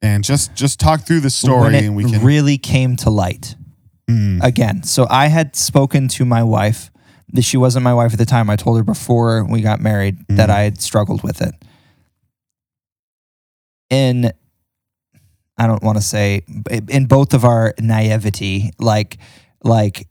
and 0.03 0.23
just 0.25 0.55
just 0.55 0.79
talk 0.79 1.03
through 1.07 1.21
the 1.21 1.31
story 1.31 1.77
and 1.79 1.97
we 1.97 2.05
can 2.05 2.23
really 2.23 2.57
came 2.59 2.97
to 2.97 3.11
light. 3.11 3.57
Mm, 4.09 4.41
again. 4.45 4.85
So 4.85 5.07
I 5.11 5.27
had 5.27 5.57
spoken 5.57 6.07
to 6.09 6.25
my 6.25 6.45
wife. 6.45 6.91
that 7.33 7.43
She 7.43 7.57
wasn't 7.57 7.83
my 7.83 7.93
wife 7.93 8.13
at 8.13 8.19
the 8.21 8.25
time. 8.27 8.49
I 8.49 8.55
told 8.55 8.77
her 8.77 8.85
before 8.85 9.45
we 9.45 9.63
got 9.63 9.81
married 9.81 10.19
that 10.29 10.49
Mhm. 10.49 10.53
I 10.55 10.61
had 10.61 10.81
struggled 10.81 11.25
with 11.25 11.43
it. 11.43 11.55
In, 13.91 14.33
I 15.59 15.67
don't 15.67 15.83
want 15.83 15.97
to 15.99 16.03
say, 16.03 16.43
in 16.89 17.07
both 17.07 17.33
of 17.35 17.45
our 17.45 17.75
naivety, 17.81 18.71
like, 18.79 19.19
like 19.63 20.07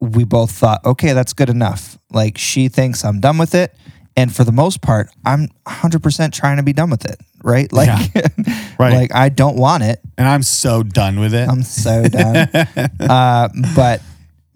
we 0.00 0.24
both 0.24 0.52
thought, 0.52 0.84
okay, 0.84 1.12
that's 1.12 1.32
good 1.32 1.50
enough. 1.50 1.98
Like 2.12 2.38
she 2.38 2.68
thinks 2.68 3.04
I'm 3.04 3.20
done 3.20 3.38
with 3.38 3.54
it. 3.54 3.74
And 4.16 4.34
for 4.34 4.42
the 4.44 4.52
most 4.52 4.80
part, 4.80 5.10
I'm 5.24 5.48
100% 5.66 6.32
trying 6.32 6.56
to 6.56 6.62
be 6.62 6.72
done 6.72 6.90
with 6.90 7.04
it. 7.04 7.20
Right. 7.42 7.72
Like, 7.72 7.88
Right. 8.78 8.94
like 8.94 9.14
I 9.14 9.28
don't 9.28 9.56
want 9.56 9.82
it. 9.84 10.00
and 10.16 10.26
I'm 10.28 10.42
so 10.42 10.82
done 10.84 11.18
with 11.20 11.34
it. 11.34 11.48
I'm 11.48 11.62
so 11.62 12.04
done 12.08 12.48
uh, 13.00 13.48
but 13.74 14.00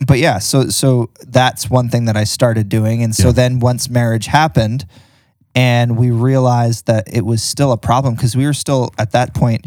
but 0.05 0.19
yeah, 0.19 0.39
so 0.41 0.69
so 0.69 1.11
that's 1.29 1.71
one 1.71 1.89
thing 1.89 2.07
that 2.07 2.17
I 2.17 2.25
started 2.25 2.69
doing, 2.69 3.05
and 3.05 3.15
so 3.15 3.29
Yeah. 3.29 3.33
then 3.35 3.59
once 3.61 3.89
marriage 3.89 4.27
happened, 4.27 4.85
and 5.55 5.97
we 5.97 6.11
realized 6.11 6.87
that 6.87 7.05
it 7.13 7.25
was 7.25 7.41
still 7.41 7.71
a 7.71 7.77
problem 7.79 8.15
because 8.17 8.37
we 8.37 8.45
were 8.47 8.53
still 8.53 8.91
at 8.99 9.13
that 9.13 9.33
point 9.33 9.65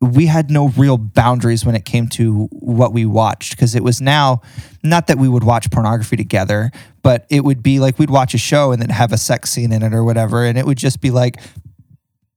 we 0.00 0.26
had 0.26 0.50
no 0.50 0.68
real 0.68 0.98
boundaries 0.98 1.64
when 1.64 1.74
it 1.74 1.84
came 1.84 2.06
to 2.06 2.48
what 2.50 2.92
we 2.92 3.06
watched 3.06 3.52
because 3.56 3.74
it 3.74 3.82
was 3.82 4.00
now 4.00 4.42
not 4.82 5.06
that 5.06 5.18
we 5.18 5.28
would 5.28 5.42
watch 5.42 5.70
pornography 5.70 6.16
together 6.16 6.70
but 7.02 7.24
it 7.30 7.44
would 7.44 7.62
be 7.62 7.80
like 7.80 7.98
we'd 7.98 8.10
watch 8.10 8.34
a 8.34 8.38
show 8.38 8.72
and 8.72 8.82
then 8.82 8.90
have 8.90 9.12
a 9.12 9.16
sex 9.16 9.50
scene 9.50 9.72
in 9.72 9.82
it 9.82 9.94
or 9.94 10.04
whatever 10.04 10.44
and 10.44 10.58
it 10.58 10.66
would 10.66 10.76
just 10.76 11.00
be 11.00 11.10
like 11.10 11.36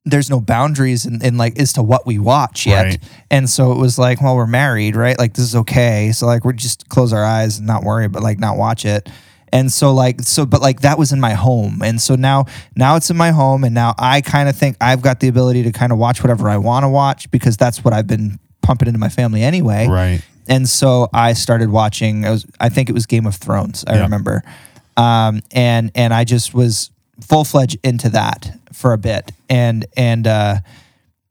there's 0.06 0.30
no 0.30 0.40
boundaries 0.40 1.06
in, 1.06 1.24
in 1.24 1.38
like 1.38 1.60
as 1.60 1.74
to 1.74 1.84
what 1.84 2.06
we 2.06 2.18
watch 2.18 2.66
yet. 2.66 2.84
Right. 2.84 3.04
And 3.30 3.50
so 3.50 3.72
it 3.72 3.78
was 3.78 4.00
like, 4.00 4.22
well, 4.22 4.36
we're 4.36 4.48
married, 4.48 4.96
right? 4.96 5.18
Like 5.18 5.34
this 5.34 5.46
is 5.46 5.56
okay. 5.56 6.12
So 6.12 6.26
like 6.26 6.46
we 6.46 6.54
just 6.54 6.90
close 6.90 7.14
our 7.14 7.24
eyes 7.24 7.58
and 7.58 7.68
not 7.68 7.84
worry, 7.84 8.08
but 8.08 8.24
like 8.24 8.40
not 8.40 8.58
watch 8.58 8.86
it. 8.86 9.10
And 9.52 9.72
so 9.72 9.94
like 9.94 10.22
so 10.22 10.46
but 10.46 10.62
like 10.62 10.82
that 10.82 10.98
was 10.98 11.12
in 11.12 11.20
my 11.20 11.34
home. 11.34 11.82
And 11.84 12.02
so 12.02 12.16
now 12.16 12.46
now 12.76 12.96
it's 12.96 13.10
in 13.10 13.18
my 13.18 13.32
home 13.32 13.64
and 13.64 13.74
now 13.74 13.94
I 13.98 14.22
kind 14.22 14.48
of 14.50 14.56
think 14.56 14.78
I've 14.82 15.02
got 15.02 15.20
the 15.20 15.28
ability 15.28 15.64
to 15.64 15.72
kind 15.72 15.92
of 15.92 15.98
watch 15.98 16.22
whatever 16.24 16.50
I 16.50 16.58
want 16.58 16.84
to 16.84 16.90
watch 16.90 17.30
because 17.32 17.58
that's 17.58 17.84
what 17.84 17.94
I've 17.94 18.08
been 18.08 18.40
pumping 18.62 18.88
into 18.88 19.00
my 19.00 19.10
family 19.10 19.42
anyway. 19.44 19.88
Right. 19.88 20.22
And 20.48 20.68
so 20.68 21.10
I 21.14 21.34
started 21.34 21.70
watching. 21.70 22.26
I, 22.26 22.32
was, 22.32 22.46
I 22.60 22.70
think 22.70 22.90
it 22.90 22.94
was 22.94 23.06
Game 23.06 23.28
of 23.28 23.36
Thrones. 23.36 23.84
I 23.88 23.96
Yeah. 23.96 24.02
remember, 24.02 24.44
um, 24.98 25.42
and 25.52 25.92
and 25.94 26.12
I 26.14 26.24
just 26.24 26.54
was 26.56 26.90
full 27.22 27.44
fledged 27.44 27.78
into 27.84 28.10
that 28.10 28.52
for 28.74 28.94
a 28.94 28.98
bit, 28.98 29.32
and 29.48 29.86
and 29.96 30.26
uh, 30.26 30.56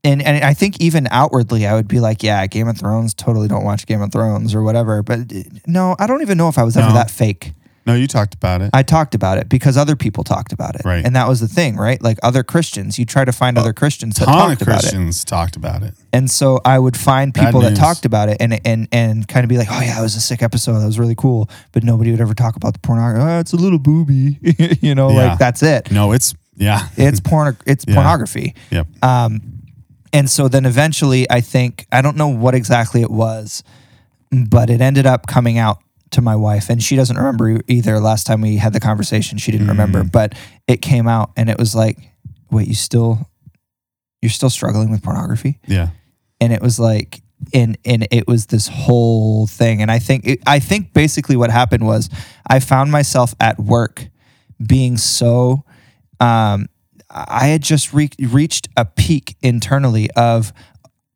and 0.04 0.22
and 0.22 0.44
I 0.44 0.54
think 0.54 0.80
even 0.80 1.08
outwardly, 1.10 1.66
I 1.66 1.74
would 1.74 1.88
be 1.88 1.98
like, 1.98 2.22
yeah, 2.22 2.46
Game 2.46 2.68
of 2.68 2.78
Thrones. 2.78 3.12
Totally 3.12 3.48
don't 3.48 3.64
watch 3.64 3.86
Game 3.86 4.02
of 4.02 4.12
Thrones 4.12 4.54
or 4.54 4.62
whatever. 4.62 5.02
But 5.02 5.32
uh, 5.32 5.42
no, 5.66 5.96
I 5.98 6.06
don't 6.06 6.22
even 6.22 6.38
know 6.38 6.48
if 6.48 6.56
I 6.56 6.62
was 6.62 6.76
ever 6.76 6.92
that 6.92 7.10
fake. 7.10 7.54
No, 7.88 7.94
you 7.94 8.06
talked 8.06 8.34
about 8.34 8.60
it. 8.62 8.70
I 8.72 8.82
talked 8.84 9.14
about 9.16 9.38
it 9.38 9.48
because 9.48 9.76
other 9.76 9.96
people 9.96 10.22
talked 10.22 10.52
about 10.52 10.74
it, 10.76 10.82
Right. 10.84 11.04
And 11.04 11.16
that 11.16 11.26
was 11.26 11.40
the 11.40 11.48
thing, 11.48 11.76
right? 11.76 12.00
Like 12.00 12.18
other 12.22 12.44
Christians, 12.44 12.98
you 12.98 13.04
try 13.06 13.24
to 13.24 13.32
find 13.32 13.58
other 13.58 13.72
Christians 13.72 14.16
that 14.16 14.26
ton 14.26 14.34
of 14.52 14.58
talked 14.58 14.62
about 14.62 14.78
it. 14.78 14.82
Christians 14.82 15.24
talked 15.24 15.56
about 15.56 15.82
it. 15.82 15.94
And 16.12 16.30
so 16.30 16.60
I 16.64 16.78
would 16.78 16.96
find 16.96 17.32
Bad 17.32 17.46
people 17.46 17.60
that 17.62 17.70
news. 17.70 17.78
talked 17.78 18.04
about 18.04 18.28
it 18.28 18.36
and 18.40 18.60
and 18.64 18.86
and 18.92 19.26
kind 19.26 19.42
of 19.42 19.48
be 19.48 19.56
like, 19.58 19.68
oh 19.70 19.80
yeah, 19.80 19.98
it 19.98 20.02
was 20.02 20.14
a 20.16 20.20
sick 20.20 20.42
episode. 20.42 20.78
That 20.80 20.86
was 20.86 20.98
really 20.98 21.14
cool. 21.16 21.48
But 21.72 21.82
nobody 21.82 22.10
would 22.12 22.20
ever 22.20 22.34
talk 22.34 22.56
about 22.56 22.74
the 22.74 22.78
pornography. 22.80 23.24
Oh, 23.26 23.38
it's 23.40 23.52
a 23.54 23.56
little 23.56 23.78
booby, 23.78 24.38
you 24.82 24.94
know, 24.94 25.10
Yeah. 25.10 25.30
like 25.30 25.38
that's 25.38 25.62
it. 25.62 25.90
No, 25.90 26.12
it's 26.12 26.34
yeah. 26.56 26.88
It's 26.96 27.20
porn. 27.20 27.56
It's 27.66 27.84
Yeah. 27.88 27.94
pornography. 27.94 28.54
Yep. 28.70 28.86
Um, 29.02 29.40
and 30.12 30.28
so 30.28 30.48
then 30.48 30.66
eventually, 30.66 31.30
I 31.30 31.40
think 31.40 31.86
I 31.90 32.02
don't 32.02 32.16
know 32.16 32.28
what 32.28 32.54
exactly 32.54 33.00
it 33.02 33.10
was, 33.10 33.62
but 34.30 34.68
it 34.70 34.80
ended 34.80 35.06
up 35.06 35.26
coming 35.26 35.56
out 35.58 35.78
to 36.10 36.20
my 36.22 36.36
wife, 36.36 36.70
and 36.70 36.82
she 36.82 36.96
doesn't 36.96 37.16
remember 37.16 37.60
either. 37.68 38.00
Last 38.00 38.26
time 38.26 38.40
we 38.40 38.56
had 38.56 38.72
the 38.72 38.80
conversation, 38.80 39.38
she 39.38 39.52
didn't 39.52 39.68
remember, 39.68 40.02
Mm. 40.04 40.12
but 40.12 40.34
it 40.66 40.82
came 40.82 41.06
out, 41.08 41.32
and 41.36 41.48
it 41.50 41.58
was 41.58 41.74
like, 41.74 41.98
wait, 42.50 42.66
you 42.68 42.74
still, 42.74 43.28
you're 44.22 44.30
still 44.30 44.50
struggling 44.50 44.90
with 44.90 45.02
pornography? 45.02 45.58
Yeah. 45.66 45.88
and 46.40 46.52
it 46.52 46.62
was 46.62 46.78
like 46.78 47.20
and 47.52 47.76
and 47.84 48.06
it 48.12 48.26
was 48.28 48.46
this 48.46 48.68
whole 48.68 49.46
thing 49.48 49.80
and 49.82 49.90
i 49.90 49.98
think 49.98 50.24
it, 50.26 50.40
i 50.46 50.58
think 50.60 50.92
basically 50.92 51.36
what 51.36 51.50
happened 51.50 51.84
was 51.84 52.08
i 52.48 52.58
found 52.60 52.90
myself 52.92 53.34
at 53.40 53.58
work 53.60 54.08
being 54.64 54.96
so 54.96 55.64
um 56.20 56.66
i 57.10 57.46
had 57.46 57.60
just 57.62 57.92
re- 57.92 58.10
reached 58.20 58.68
a 58.76 58.84
peak 58.84 59.36
internally 59.42 60.08
of 60.16 60.52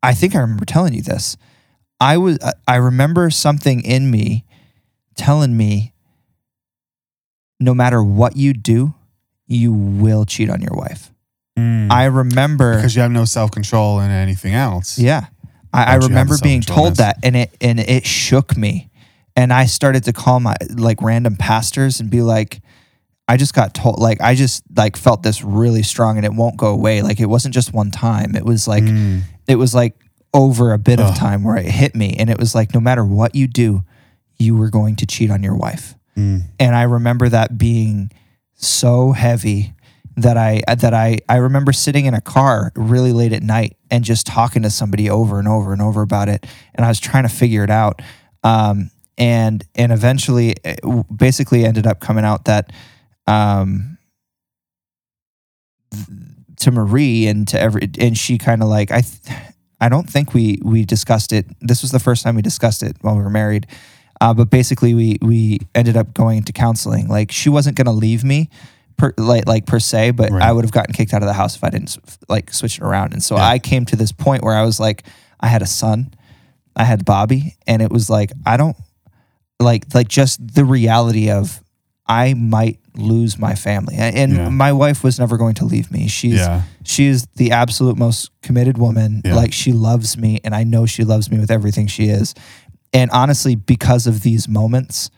i 0.03 0.13
think 0.15 0.35
i 0.35 0.39
remember 0.41 0.65
telling 0.65 0.93
you 0.95 1.03
this 1.03 1.37
i 2.01 2.17
was 2.17 2.39
i 2.69 2.75
remember 2.77 3.31
something 3.31 3.81
in 3.85 4.11
me 4.11 4.45
telling 5.17 5.57
me 5.57 5.93
no 7.61 7.75
matter 7.75 8.03
what 8.03 8.37
you 8.37 8.53
do 8.53 8.95
you 9.47 9.73
will 9.73 10.25
cheat 10.25 10.51
on 10.51 10.61
your 10.61 10.75
wife 10.75 11.11
i 11.91 12.05
remember 12.07 12.77
because 12.77 12.97
you 12.97 13.03
have 13.03 13.11
no 13.13 13.25
self 13.27 13.51
control 13.51 14.01
and 14.01 14.11
anything 14.11 14.55
else. 14.55 14.99
yeah. 14.99 15.27
I, 15.75 15.83
I 15.83 15.85
Don't 15.99 16.11
you 16.11 16.17
have 16.17 16.27
remember 16.29 16.37
being 16.43 16.61
told 16.63 16.97
that 16.97 17.19
and 17.23 17.37
it 17.37 17.55
and 17.61 17.79
it 17.81 18.07
shook 18.07 18.57
me. 18.57 18.91
And 19.37 19.53
I 19.53 19.65
started 19.67 20.05
to 20.05 20.13
call 20.13 20.39
my 20.41 20.55
like 20.75 21.01
random 21.03 21.37
pastors 21.37 22.01
and 22.01 22.11
be 22.11 22.21
like, 22.23 22.61
I 23.29 23.37
just 23.37 23.55
got 23.55 23.73
told 23.75 23.99
like 23.99 24.21
I 24.21 24.35
just 24.35 24.63
like 24.77 24.97
felt 24.97 25.23
this 25.23 25.43
really 25.45 25.83
strong 25.83 26.17
and 26.17 26.25
it 26.27 26.33
won't 26.33 26.57
go 26.57 26.69
away. 26.69 27.01
Like 27.03 27.21
it 27.21 27.27
wasn't 27.27 27.55
just 27.55 27.73
one 27.75 27.91
time. 27.91 28.35
It 28.35 28.45
was 28.45 28.67
like 28.69 28.85
Mm. 28.85 29.23
it 29.47 29.57
was 29.57 29.75
like 29.75 29.95
over 30.35 30.73
a 30.73 30.79
bit 30.79 31.01
of 31.01 31.15
time 31.15 31.43
where 31.45 31.57
it 31.57 31.67
hit 31.67 31.95
me. 31.95 32.17
And 32.19 32.29
it 32.31 32.39
was 32.39 32.55
like 32.55 32.75
no 32.75 32.81
matter 32.81 33.05
what 33.05 33.35
you 33.35 33.47
do, 33.47 33.83
you 34.43 34.57
were 34.57 34.71
going 34.71 34.97
to 34.97 35.07
cheat 35.07 35.31
on 35.31 35.43
your 35.43 35.57
wife. 35.57 35.95
Mm. 36.17 36.43
And 36.59 36.75
I 36.75 36.83
remember 36.83 37.29
that 37.29 37.57
being 37.57 38.11
so 38.55 39.13
heavy 39.13 39.73
that 40.17 40.37
I 40.37 40.63
that 40.75 40.93
I 40.93 41.19
I 41.29 41.37
remember 41.37 41.73
sitting 41.73 42.05
in 42.05 42.15
a 42.15 42.21
car 42.21 42.71
really 42.77 43.13
late 43.13 43.33
at 43.33 43.43
night 43.43 43.77
and 43.91 44.05
just 44.05 44.27
talking 44.27 44.63
to 44.63 44.71
somebody 44.71 45.09
over 45.09 45.39
and 45.39 45.49
over 45.49 45.73
and 45.73 45.81
over 45.81 46.03
about 46.03 46.29
it, 46.29 46.47
and 46.75 46.85
I 46.85 46.89
was 46.89 47.01
trying 47.01 47.23
to 47.23 47.29
figure 47.31 47.65
it 47.65 47.71
out. 47.71 48.03
Um, 48.45 48.91
and 49.17 49.65
and 49.75 49.93
eventually, 49.93 50.57
it 50.65 50.81
basically, 51.15 51.65
ended 51.65 51.87
up 51.87 52.01
coming 52.01 52.25
out 52.25 52.45
that 52.45 52.73
um, 53.27 53.97
to 56.59 56.71
Marie 56.71 57.27
and 57.27 57.49
to 57.49 57.61
every 57.61 57.89
and 57.99 58.17
she 58.17 58.39
kind 58.39 58.63
of 58.63 58.69
like 58.69 58.91
I. 58.91 59.01
Th- 59.01 59.39
I 59.81 59.89
don't 59.89 60.09
think 60.09 60.33
we 60.33 60.61
we 60.63 60.85
discussed 60.85 61.33
it. 61.33 61.45
This 61.61 61.83
was 61.83 61.91
the 61.91 61.99
first 61.99 62.23
time 62.23 62.37
we 62.37 62.43
discussed 62.43 62.85
it 62.85 62.97
while 63.01 63.17
we 63.17 63.23
were 63.23 63.29
married. 63.29 63.67
Uh, 64.23 64.33
but 64.33 64.49
basically, 64.51 64.95
we 64.95 65.19
we 65.21 65.59
ended 65.75 65.97
up 65.97 66.15
going 66.15 66.39
into 66.39 66.53
counseling. 66.53 67.09
Like 67.09 67.33
she 67.33 67.49
wasn't 67.51 67.77
going 67.77 67.87
to 67.87 67.99
leave 68.07 68.23
me, 68.25 68.49
per, 68.97 69.13
like 69.19 69.47
like 69.49 69.67
per 69.67 69.81
se, 69.81 70.13
but 70.13 70.31
Right. 70.31 70.43
I 70.49 70.53
would 70.53 70.65
have 70.65 70.73
gotten 70.73 70.95
kicked 70.95 71.13
out 71.13 71.23
of 71.23 71.27
the 71.27 71.33
house 71.43 71.57
if 71.57 71.65
I 71.65 71.71
didn't 71.71 71.97
like 72.29 72.53
switch 72.55 72.79
it 72.79 72.85
around. 72.85 73.13
And 73.15 73.23
so 73.23 73.37
Yeah. 73.37 73.49
I 73.55 73.59
came 73.59 73.85
to 73.87 73.97
this 73.97 74.13
point 74.13 74.43
where 74.45 74.55
I 74.55 74.65
was 74.65 74.79
like, 74.79 75.03
I 75.41 75.49
had 75.49 75.61
a 75.63 75.67
son, 75.67 76.15
I 76.77 76.85
had 76.85 77.05
Bobby, 77.05 77.57
and 77.67 77.83
it 77.83 77.91
was 77.91 78.09
like 78.09 78.31
I 78.47 78.57
don't 78.57 78.77
like 79.61 79.93
like 79.95 80.09
just 80.09 80.39
the 80.55 80.65
reality 80.65 81.31
of 81.31 81.61
I 82.07 82.35
might 82.35 82.79
lose 82.95 83.39
my 83.39 83.55
family, 83.55 83.95
and, 83.97 84.33
Yeah. 84.33 84.49
my 84.51 84.71
wife 84.73 85.03
was 85.03 85.19
never 85.19 85.39
going 85.39 85.55
to 85.55 85.65
leave 85.65 85.91
me. 85.91 86.09
She's 86.09 86.35
Yeah. 86.35 86.63
she 86.85 87.07
is 87.07 87.27
the 87.37 87.53
absolute 87.53 87.97
most 87.97 88.31
committed 88.43 88.77
woman. 88.77 89.23
Yeah. 89.25 89.35
Like 89.35 89.53
she 89.53 89.73
loves 89.73 90.17
me, 90.17 90.39
and 90.45 90.55
I 90.55 90.65
know 90.65 90.85
she 90.87 91.05
loves 91.05 91.31
me 91.31 91.39
with 91.39 91.51
everything 91.51 91.87
she 91.89 92.05
is. 92.09 92.35
And 92.93 93.11
honestly, 93.11 93.55
because 93.55 94.07
of 94.07 94.23
these 94.23 94.49
moments, 94.49 95.11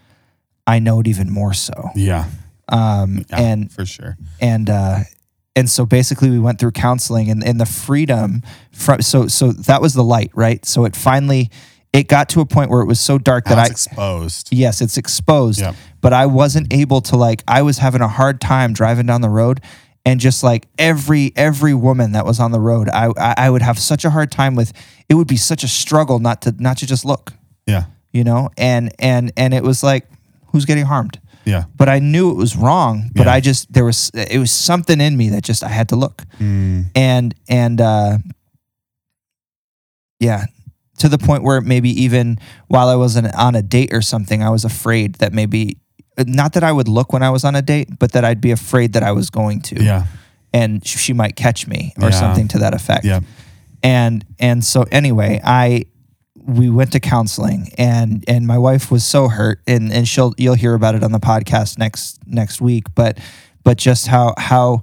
I 0.67 0.79
know 0.79 1.01
it 1.01 1.07
even 1.09 1.31
more 1.31 1.53
so. 1.55 1.91
Yeah. 1.95 2.27
Um, 2.69 3.25
Yeah. 3.31 3.41
and 3.41 3.73
for 3.73 3.85
sure. 3.85 4.17
and 4.41 4.71
uh, 4.71 5.01
and 5.57 5.69
so 5.71 5.87
basically, 5.87 6.31
we 6.31 6.39
went 6.41 6.59
through 6.59 6.73
counseling, 6.73 7.31
and, 7.31 7.45
and 7.45 7.61
the 7.61 7.67
freedom 7.67 8.43
from 8.73 9.03
so 9.03 9.29
so 9.29 9.53
that 9.53 9.81
was 9.81 9.95
the 9.95 10.03
light, 10.03 10.31
right? 10.35 10.65
So 10.67 10.85
it 10.85 10.97
finally 10.97 11.51
it 11.93 12.09
got 12.09 12.29
to 12.31 12.41
a 12.41 12.47
point 12.47 12.71
where 12.71 12.81
it 12.81 12.87
was 12.87 12.99
so 12.99 13.19
dark 13.19 13.45
that 13.45 13.59
I 13.59 13.67
exposed. 13.67 14.49
yes, 14.51 14.81
it's 14.81 14.97
exposed. 14.97 15.61
Yep. 15.61 15.77
But 16.01 16.13
I 16.13 16.27
wasn't 16.27 16.73
able 16.73 17.01
to 17.03 17.17
like 17.17 17.43
I 17.47 17.63
was 17.63 17.79
having 17.79 18.01
a 18.01 18.09
hard 18.09 18.41
time 18.41 18.73
driving 18.73 19.07
down 19.07 19.21
the 19.21 19.29
road 19.31 19.61
and 20.05 20.19
just 20.19 20.43
like 20.43 20.67
every 20.79 21.33
every 21.37 21.73
woman 21.75 22.13
that 22.13 22.25
was 22.27 22.41
on 22.41 22.51
the 22.51 22.61
road, 22.61 22.89
I 22.89 23.11
I, 23.17 23.35
I 23.47 23.51
would 23.51 23.63
have 23.63 23.79
such 23.79 24.05
a 24.05 24.11
hard 24.11 24.33
time 24.33 24.55
with 24.57 24.73
it 25.09 25.15
would 25.15 25.29
be 25.29 25.37
such 25.37 25.63
a 25.65 25.69
struggle 25.69 26.19
not 26.19 26.43
to 26.43 26.55
not 26.59 26.79
to 26.79 26.87
just 26.87 27.05
look, 27.05 27.33
Yeah. 27.67 27.85
you 28.13 28.25
know? 28.25 28.51
And 28.57 28.93
and 28.99 29.33
and 29.37 29.55
it 29.55 29.63
was 29.63 29.83
like 29.83 30.07
who's 30.49 30.65
getting 30.65 30.85
harmed? 30.87 31.21
Yeah. 31.47 31.65
But 31.77 31.89
I 31.89 31.99
knew 31.99 32.31
it 32.31 32.37
was 32.37 32.57
wrong, 32.57 33.11
but 33.15 33.27
Yeah. 33.27 33.33
I 33.35 33.41
just 33.41 33.73
there 33.73 33.85
was 33.85 34.11
it 34.15 34.39
was 34.39 34.51
something 34.53 35.01
in 35.01 35.17
me 35.17 35.31
that 35.31 35.43
just 35.45 35.63
I 35.63 35.69
had 35.69 35.89
to 35.89 35.97
look 35.97 36.23
Mm. 36.41 36.87
and 36.95 37.35
and 37.49 37.81
uh 37.81 38.19
yeah 40.21 40.45
to 40.99 41.09
the 41.09 41.19
point 41.19 41.43
where 41.43 41.61
maybe 41.61 41.91
even 42.03 42.39
while 42.69 42.89
i 42.89 42.95
was 42.95 43.17
on 43.17 43.27
on 43.35 43.55
a 43.55 43.63
date 43.63 43.93
or 43.93 44.01
something 44.03 44.43
i 44.43 44.49
was 44.51 44.65
afraid 44.65 45.15
that 45.17 45.33
maybe 45.33 45.77
not 46.27 46.53
that 46.53 46.63
i 46.63 46.71
would 46.73 46.89
look 46.89 47.13
when 47.13 47.23
i 47.23 47.31
was 47.31 47.45
on 47.45 47.55
a 47.57 47.63
date 47.63 47.89
but 47.99 48.13
that 48.13 48.25
i'd 48.25 48.41
be 48.41 48.51
afraid 48.53 48.93
that 48.93 49.03
i 49.03 49.11
was 49.13 49.29
going 49.31 49.61
to 49.61 49.83
Yeah. 49.83 50.07
and 50.53 50.87
she 50.87 51.13
might 51.13 51.37
catch 51.37 51.67
me 51.67 51.93
or 52.01 52.05
Yeah. 52.11 52.21
something 52.21 52.49
to 52.49 52.59
that 52.61 52.75
effect 52.75 53.05
Yeah. 53.05 53.21
and 53.83 54.25
and 54.39 54.65
so 54.65 54.85
anyway 54.93 55.41
i 55.45 55.85
we 56.47 56.69
went 56.69 56.93
to 56.93 57.01
counseling 57.01 57.71
and 57.79 58.23
and 58.29 58.47
my 58.47 58.59
wife 58.59 58.91
was 58.91 59.05
so 59.05 59.29
hurt 59.29 59.61
and 59.67 59.93
and 59.93 60.07
she'll 60.07 60.35
you'll 60.37 60.55
hear 60.55 60.75
about 60.75 60.95
it 60.95 61.03
on 61.03 61.11
the 61.13 61.19
podcast 61.21 61.79
next 61.79 62.19
next 62.27 62.61
week 62.61 62.85
but 62.95 63.19
but 63.63 63.79
just 63.79 64.07
how 64.09 64.35
how 64.37 64.83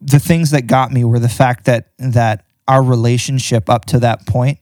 the 0.00 0.18
things 0.18 0.50
that 0.52 0.66
got 0.66 0.90
me 0.90 1.04
were 1.04 1.18
the 1.18 1.28
fact 1.28 1.66
that 1.66 1.88
that 1.98 2.44
our 2.66 2.82
relationship 2.82 3.68
up 3.68 3.84
to 3.86 3.98
that 3.98 4.26
point 4.26 4.58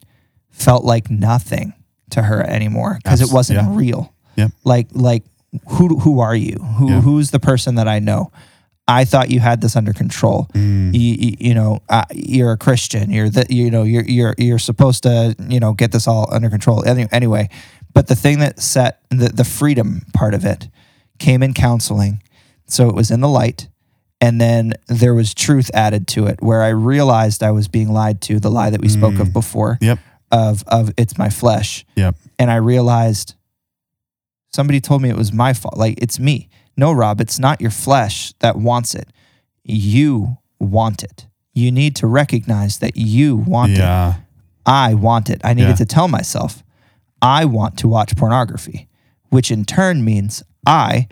felt 0.50 0.84
like 0.84 1.09
nothing 1.11 1.72
to 2.11 2.22
her 2.22 2.42
anymore 2.42 2.98
because 3.03 3.20
it 3.22 3.32
wasn't 3.32 3.59
yeah. 3.59 3.68
real 3.76 4.12
Yep. 4.36 4.50
like 4.64 4.88
like 4.92 5.24
who 5.68 5.98
who 5.98 6.20
are 6.20 6.34
you 6.34 6.57
who 6.57 6.88
Yeah. 6.90 7.00
who's 7.00 7.30
the 7.30 7.40
person 7.40 7.76
that 7.76 7.86
i 7.86 7.98
know 8.00 8.32
i 8.89 9.05
thought 9.05 9.30
you 9.30 9.41
had 9.41 9.61
this 9.61 9.76
under 9.76 9.93
control. 9.93 10.49
Mm. 10.55 10.93
you, 10.95 11.14
you, 11.18 11.37
you 11.39 11.55
know 11.55 11.80
uh, 11.89 12.05
you're 12.12 12.53
a 12.53 12.57
christian. 12.57 13.11
You're 13.11 13.30
the 13.30 13.47
you 13.49 13.70
know 13.70 13.83
you're 13.85 14.05
you're 14.05 14.35
you're 14.39 14.59
supposed 14.59 15.03
to 15.05 15.35
you 15.49 15.61
know 15.61 15.72
get 15.72 15.93
this 15.93 16.07
all 16.09 16.28
under 16.33 16.51
control. 16.51 16.85
Any, 16.85 17.07
anyway 17.12 17.49
but 17.95 18.07
the 18.07 18.16
thing 18.16 18.39
that 18.39 18.59
set 18.59 19.01
the, 19.11 19.28
the 19.28 19.45
freedom 19.45 20.01
part 20.14 20.33
of 20.35 20.45
it 20.47 20.68
came 21.18 21.43
in 21.43 21.53
counseling. 21.53 22.22
So 22.66 22.89
it 22.89 22.95
was 22.95 23.11
in 23.11 23.20
the 23.20 23.28
light 23.28 23.68
and 24.20 24.41
then 24.41 24.72
there 24.87 25.14
was 25.14 25.35
truth 25.35 25.70
added 25.74 26.07
to 26.09 26.26
it 26.26 26.41
where 26.41 26.62
i 26.62 26.68
realized 26.68 27.43
i 27.43 27.51
was 27.51 27.68
being 27.68 27.93
lied 27.93 28.20
to 28.22 28.39
the 28.41 28.51
lie 28.51 28.70
that 28.70 28.80
we 28.80 28.89
spoke 28.89 29.18
of 29.18 29.33
before 29.33 29.76
Yep. 29.80 29.99
of 30.30 30.62
of 30.68 30.91
it's 30.97 31.18
my 31.18 31.28
flesh. 31.28 31.85
Yep. 31.97 32.14
and 32.39 32.51
i 32.51 32.57
realized 32.57 33.35
somebody 34.55 34.80
told 34.80 35.03
me 35.03 35.11
it 35.11 35.16
was 35.16 35.33
my 35.33 35.53
fault 35.53 35.76
like 35.76 35.99
it's 36.01 36.18
me 36.18 36.49
no 36.77 36.93
rob 36.93 37.20
it's 37.20 37.39
not 37.39 37.61
your 37.61 37.70
flesh 37.70 38.33
that 38.41 38.57
wants 38.57 38.95
it 38.95 39.09
you 39.64 40.37
want 40.59 41.03
it 41.03 41.27
you 41.55 41.70
need 41.70 41.95
to 41.97 42.07
recognize 42.07 42.79
that 42.79 42.97
you 42.97 43.37
want 43.37 43.73
it. 43.73 43.79
Yeah. 43.79 44.14
I 44.64 44.95
want 44.95 45.29
it. 45.29 45.43
I 45.45 45.53
needed 45.53 45.70
Yeah. 45.70 45.75
to 45.85 45.85
tell 45.85 46.09
myself, 46.09 46.62
I 47.20 47.45
want 47.45 47.77
to 47.81 47.89
watch 47.89 48.16
pornography, 48.16 48.89
which 49.29 49.51
in 49.51 49.66
turn 49.66 50.03
means 50.03 50.43
I 50.66 51.09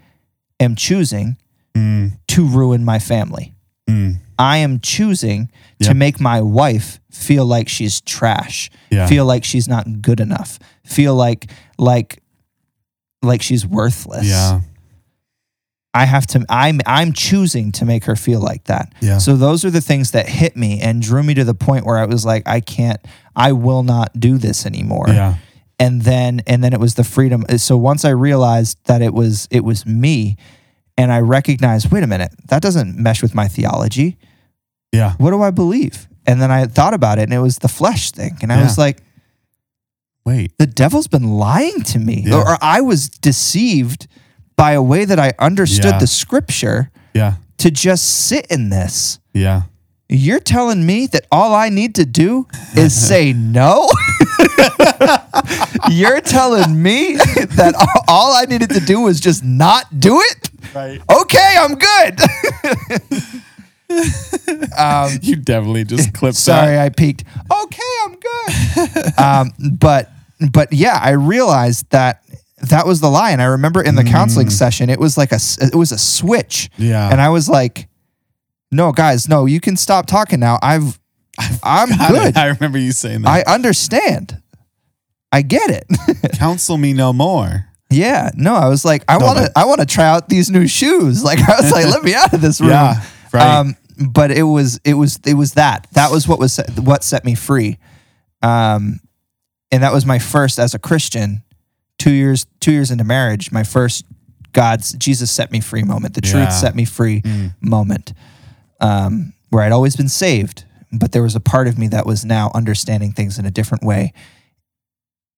am 0.58 0.76
choosing 0.76 1.36
Mm, 1.76 2.12
to 2.28 2.46
ruin 2.46 2.86
my 2.86 2.98
family. 2.98 3.54
mm, 3.86 4.16
I 4.38 4.56
am 4.58 4.80
choosing 4.80 5.50
to 5.82 5.92
make 5.92 6.18
my 6.20 6.40
wife 6.40 7.00
feel 7.10 7.44
like 7.44 7.68
she's 7.68 8.00
trash, 8.00 8.70
Yeah. 8.90 9.06
feel 9.06 9.26
like 9.26 9.44
she's 9.44 9.68
not 9.68 10.00
good 10.00 10.20
enough, 10.20 10.58
feel 10.86 11.14
like 11.14 11.50
like 11.76 12.22
like 13.22 13.42
she's 13.42 13.66
worthless. 13.66 14.26
yeah. 14.26 14.60
I 15.92 16.04
have 16.04 16.26
to 16.28 16.44
I'm 16.48 16.80
I'm 16.86 17.12
choosing 17.12 17.72
to 17.72 17.84
make 17.84 18.04
her 18.04 18.14
feel 18.16 18.40
like 18.40 18.64
that. 18.64 18.92
Yeah. 19.00 19.18
So 19.18 19.36
those 19.36 19.64
are 19.64 19.70
the 19.70 19.80
things 19.80 20.12
that 20.12 20.28
hit 20.28 20.56
me 20.56 20.80
and 20.80 21.02
drew 21.02 21.22
me 21.22 21.34
to 21.34 21.42
the 21.44 21.54
point 21.54 21.84
where 21.84 21.98
I 21.98 22.04
was 22.04 22.24
like 22.24 22.46
I 22.46 22.60
can't 22.60 23.00
I 23.34 23.52
will 23.52 23.82
not 23.82 24.18
do 24.18 24.38
this 24.38 24.66
anymore. 24.66 25.06
Yeah. 25.08 25.34
And 25.80 26.02
then 26.02 26.42
and 26.46 26.62
then 26.62 26.72
it 26.72 26.78
was 26.80 26.94
the 26.94 27.02
freedom. 27.04 27.44
So 27.58 27.76
once 27.76 28.04
I 28.04 28.10
realized 28.10 28.78
that 28.84 29.02
it 29.02 29.12
was 29.12 29.48
it 29.50 29.64
was 29.64 29.84
me 29.84 30.36
and 30.96 31.10
I 31.12 31.18
recognized 31.20 31.90
wait 31.90 32.04
a 32.04 32.06
minute, 32.06 32.32
that 32.48 32.62
doesn't 32.62 32.96
mesh 32.96 33.20
with 33.22 33.34
my 33.34 33.48
theology. 33.48 34.16
Yeah. 34.92 35.14
What 35.18 35.30
do 35.30 35.42
I 35.42 35.50
believe? 35.50 36.06
And 36.26 36.40
then 36.40 36.52
I 36.52 36.66
thought 36.66 36.94
about 36.94 37.18
it 37.18 37.22
and 37.22 37.32
it 37.34 37.38
was 37.40 37.58
the 37.58 37.68
flesh 37.68 38.12
thing. 38.12 38.38
And 38.42 38.52
I 38.52 38.58
Yeah. 38.58 38.62
was 38.64 38.78
like 38.78 39.02
Wait. 40.24 40.52
the 40.58 40.66
devil's 40.66 41.08
been 41.08 41.30
lying 41.38 41.80
to 41.82 41.98
me 41.98 42.24
Yeah. 42.26 42.36
or 42.36 42.58
I 42.62 42.80
was 42.80 43.08
deceived 43.08 44.06
by 44.60 44.72
a 44.72 44.82
way 44.82 45.06
that 45.06 45.18
I 45.18 45.32
understood 45.38 45.92
Yeah. 45.92 45.98
the 45.98 46.06
scripture 46.06 46.90
Yeah. 47.14 47.34
to 47.58 47.70
just 47.70 48.04
sit 48.26 48.46
in 48.50 48.68
this. 48.68 49.18
Yeah. 49.32 49.62
You're 50.08 50.40
telling 50.40 50.84
me 50.84 51.06
that 51.08 51.24
all 51.32 51.54
I 51.54 51.68
need 51.70 51.94
to 51.94 52.04
do 52.04 52.46
is 52.76 52.92
say 53.08 53.32
no? 53.32 53.88
You're 55.90 56.20
telling 56.20 56.82
me 56.82 57.16
that 57.56 57.74
all- 58.08 58.34
I 58.34 58.44
needed 58.46 58.70
to 58.70 58.80
do 58.80 59.00
was 59.00 59.18
just 59.20 59.42
not 59.44 59.98
do 59.98 60.20
it? 60.20 60.50
Right. 60.74 61.00
Okay, 61.10 61.56
I'm 61.58 61.74
good. 61.76 62.20
um, 64.78 65.10
You 65.22 65.36
definitely 65.36 65.84
just 65.84 66.12
clipped 66.12 66.36
sorry, 66.36 66.74
that. 66.76 66.84
I 66.84 66.88
peeked. 66.90 67.24
Okay, 67.50 67.92
I'm 68.04 68.16
good. 68.16 69.18
um, 69.18 69.52
but 69.78 70.10
but 70.52 70.72
yeah, 70.72 70.98
I 71.02 71.10
realized 71.10 71.90
that 71.90 72.22
that 72.62 72.86
was 72.86 73.00
the 73.00 73.08
lie, 73.10 73.30
and 73.30 73.40
I 73.42 73.46
remember 73.46 73.82
in 73.82 73.94
the 73.94 74.04
counseling 74.04 74.50
session, 74.50 74.90
it 74.90 74.98
was 75.00 75.16
like 75.16 75.32
a 75.32 75.38
it 75.60 75.74
was 75.74 75.92
a 75.92 75.98
switch. 75.98 76.70
Yeah. 76.76 77.10
and 77.10 77.20
I 77.20 77.28
was 77.30 77.48
like, 77.48 77.88
"No, 78.70 78.92
guys, 78.92 79.28
no, 79.28 79.46
you 79.46 79.60
can 79.60 79.76
stop 79.76 80.06
talking 80.06 80.40
now. 80.40 80.58
I've, 80.62 80.98
I'm 81.62 81.88
Got 81.98 82.10
good. 82.10 82.26
it. 82.28 82.36
I 82.36 82.46
remember 82.48 82.78
you 82.78 82.92
saying 82.92 83.22
that. 83.22 83.28
I 83.46 83.52
understand. 83.52 84.42
I 85.32 85.42
get 85.42 85.70
it. 85.70 85.86
Counsel 86.34 86.76
me 86.76 86.92
no 86.92 87.12
more. 87.12 87.66
yeah, 87.88 88.30
no, 88.34 88.54
I 88.54 88.68
was 88.68 88.84
like, 88.84 89.04
I 89.08 89.16
No, 89.18 89.26
want 89.26 89.38
to, 89.38 89.52
I 89.56 89.64
want 89.64 89.80
to 89.80 89.86
try 89.86 90.04
out 90.04 90.28
these 90.28 90.50
new 90.50 90.66
shoes. 90.66 91.22
Like, 91.24 91.38
I 91.40 91.60
was 91.60 91.70
like, 91.72 91.86
let 91.86 92.02
me 92.02 92.14
out 92.14 92.32
of 92.34 92.40
this 92.40 92.60
room. 92.60 92.70
Yeah. 92.70 93.02
Right. 93.32 93.42
Um, 93.58 93.76
but 94.12 94.30
it 94.32 94.42
was, 94.42 94.80
it 94.84 94.94
was, 94.94 95.18
it 95.24 95.34
was 95.34 95.52
that. 95.54 95.86
That 95.92 96.10
was 96.10 96.26
what 96.26 96.38
was 96.40 96.52
set, 96.54 96.78
what 96.80 97.04
set 97.04 97.24
me 97.24 97.34
free. 97.36 97.78
Um, 98.42 98.98
and 99.70 99.82
that 99.84 99.92
was 99.92 100.04
my 100.04 100.18
first 100.18 100.58
as 100.58 100.74
a 100.74 100.78
Christian. 100.80 101.42
Two 102.00 102.10
years, 102.12 102.46
two 102.60 102.72
years 102.72 102.90
into 102.90 103.04
marriage, 103.04 103.52
my 103.52 103.62
first 103.62 104.04
God's 104.52 104.94
Jesus 104.94 105.30
set 105.30 105.52
me 105.52 105.60
free 105.60 105.82
moment. 105.84 106.14
The 106.14 106.22
Yeah. 106.26 106.32
truth 106.32 106.52
set 106.52 106.74
me 106.74 106.84
free 106.84 107.20
Mm. 107.22 107.52
moment. 107.60 108.12
Um, 108.80 109.34
where 109.50 109.62
I'd 109.62 109.70
always 109.72 109.94
been 109.96 110.08
saved, 110.08 110.64
but 110.90 111.12
there 111.12 111.22
was 111.22 111.36
a 111.36 111.40
part 111.40 111.68
of 111.68 111.76
me 111.78 111.86
that 111.88 112.06
was 112.06 112.24
now 112.24 112.50
understanding 112.54 113.12
things 113.12 113.38
in 113.38 113.44
a 113.46 113.50
different 113.50 113.84
way. 113.84 114.12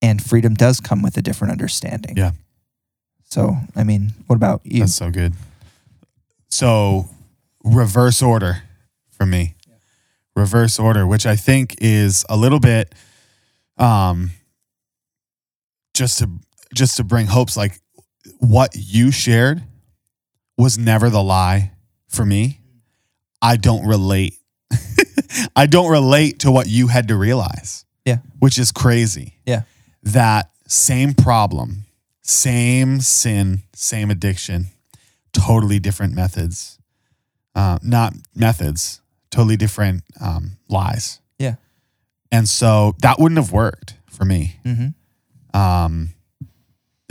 And 0.01 0.23
freedom 0.23 0.55
does 0.55 0.79
come 0.81 1.03
with 1.03 1.17
a 1.17 1.23
different 1.23 1.51
understanding. 1.53 2.17
Yeah. 2.17 2.31
So, 3.25 3.57
I 3.75 3.83
mean, 3.85 4.15
what 4.29 4.37
about 4.37 4.61
you? 4.65 4.81
That's 4.81 4.95
so 4.95 5.11
good. 5.11 5.35
So, 6.49 7.09
reverse 7.65 8.23
order 8.23 8.63
for 9.11 9.27
me. 9.27 9.55
Reverse 10.37 10.79
order, 10.79 11.07
which 11.07 11.27
I 11.27 11.35
think 11.37 11.75
is 11.81 12.25
a 12.29 12.37
little 12.37 12.61
bit 12.61 12.95
um 13.79 14.31
just 15.95 16.19
to 16.21 16.31
just 16.75 16.97
to 16.97 17.05
bring 17.05 17.27
hopes 17.27 17.57
like 17.57 17.81
what 18.39 18.71
you 18.75 19.11
shared 19.11 19.63
was 20.57 20.79
never 20.79 21.11
the 21.11 21.23
lie 21.23 21.73
for 22.09 22.25
me. 22.25 22.61
I 23.41 23.57
don't 23.57 23.87
relate. 23.87 24.35
I 25.57 25.67
don't 25.67 25.91
relate 25.91 26.41
to 26.41 26.51
what 26.51 26.69
you 26.69 26.89
had 26.89 27.09
to 27.09 27.17
realize. 27.17 27.85
Yeah. 28.05 28.19
Which 28.39 28.59
is 28.59 28.71
crazy. 28.73 29.39
Yeah. 29.47 29.63
That 30.03 30.51
same 30.67 31.15
problem, 31.15 31.85
same 32.23 33.01
sin, 33.01 33.63
same 33.75 34.11
addiction, 34.11 34.67
totally 35.33 35.79
different 35.79 36.15
methods. 36.15 36.79
Uh, 37.55 37.79
not 37.83 38.15
methods, 38.35 39.03
totally 39.31 39.57
different 39.57 40.05
um, 40.21 40.59
lies. 40.69 41.21
Yeah. 41.39 41.57
And 42.31 42.49
so 42.49 42.95
that 43.03 43.19
wouldn't 43.19 43.39
have 43.39 43.53
worked 43.53 43.95
for 44.09 44.25
me. 44.25 44.57
Mm-hmm. 44.65 45.59
Um, 45.59 46.15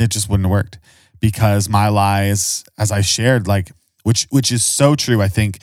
it 0.01 0.09
just 0.11 0.29
wouldn't 0.29 0.45
have 0.45 0.51
worked 0.51 0.79
because 1.19 1.69
my 1.69 1.87
lies, 1.89 2.63
as 2.77 2.91
I 2.91 3.01
shared, 3.01 3.47
like 3.47 3.71
which 4.03 4.27
which 4.31 4.51
is 4.51 4.63
so 4.65 4.95
true. 4.95 5.21
I 5.21 5.27
think, 5.27 5.59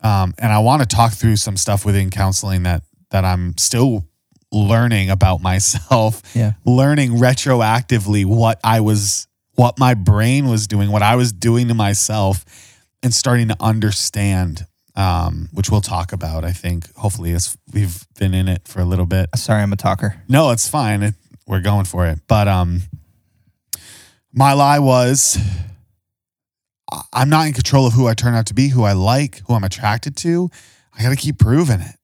um, 0.00 0.34
and 0.38 0.52
I 0.52 0.58
want 0.58 0.82
to 0.82 0.86
talk 0.96 1.12
through 1.12 1.36
some 1.36 1.56
stuff 1.56 1.84
within 1.84 2.10
counseling 2.10 2.62
that 2.64 2.82
that 3.10 3.24
I'm 3.24 3.56
still 3.58 4.04
learning 4.50 5.08
about 5.10 5.40
myself 5.42 6.22
Yeah. 6.34 6.52
learning 6.64 7.12
retroactively 7.12 8.24
what 8.26 8.60
I 8.62 8.80
was, 8.80 9.26
what 9.54 9.78
my 9.78 9.94
brain 9.94 10.48
was 10.48 10.66
doing, 10.66 10.90
what 10.90 11.02
I 11.02 11.16
was 11.16 11.32
doing 11.32 11.68
to 11.68 11.74
myself, 11.74 12.44
and 13.02 13.12
starting 13.14 13.48
to 13.48 13.56
understand, 13.60 14.66
um, 14.94 15.48
which 15.52 15.70
we'll 15.70 15.80
talk 15.80 16.12
about, 16.12 16.44
I 16.44 16.52
think, 16.52 16.92
hopefully, 16.96 17.32
as 17.32 17.56
we've 17.72 18.06
been 18.18 18.34
in 18.34 18.48
it 18.48 18.68
for 18.68 18.80
a 18.80 18.84
little 18.84 19.06
bit. 19.06 19.30
Sorry, 19.36 19.62
I'm 19.62 19.72
a 19.72 19.76
talker. 19.76 20.22
No, 20.28 20.50
it's 20.50 20.68
fine. 20.68 21.02
It, 21.02 21.14
we're 21.46 21.60
going 21.60 21.84
for 21.86 22.06
it. 22.06 22.18
But 22.28 22.46
um, 22.48 22.82
my 24.32 24.52
lie 24.52 24.78
was 24.78 25.38
I'm 27.12 27.28
not 27.28 27.46
in 27.46 27.52
control 27.52 27.86
of 27.86 27.92
who 27.94 28.06
I 28.06 28.14
turn 28.14 28.34
out 28.34 28.46
to 28.46 28.54
be, 28.54 28.68
who 28.68 28.82
I 28.84 28.92
like, 28.92 29.40
who 29.46 29.54
I'm 29.54 29.64
attracted 29.64 30.16
to. 30.18 30.50
I 30.96 31.02
got 31.02 31.10
to 31.10 31.16
keep 31.16 31.38
proving 31.38 31.80
it. 31.80 31.96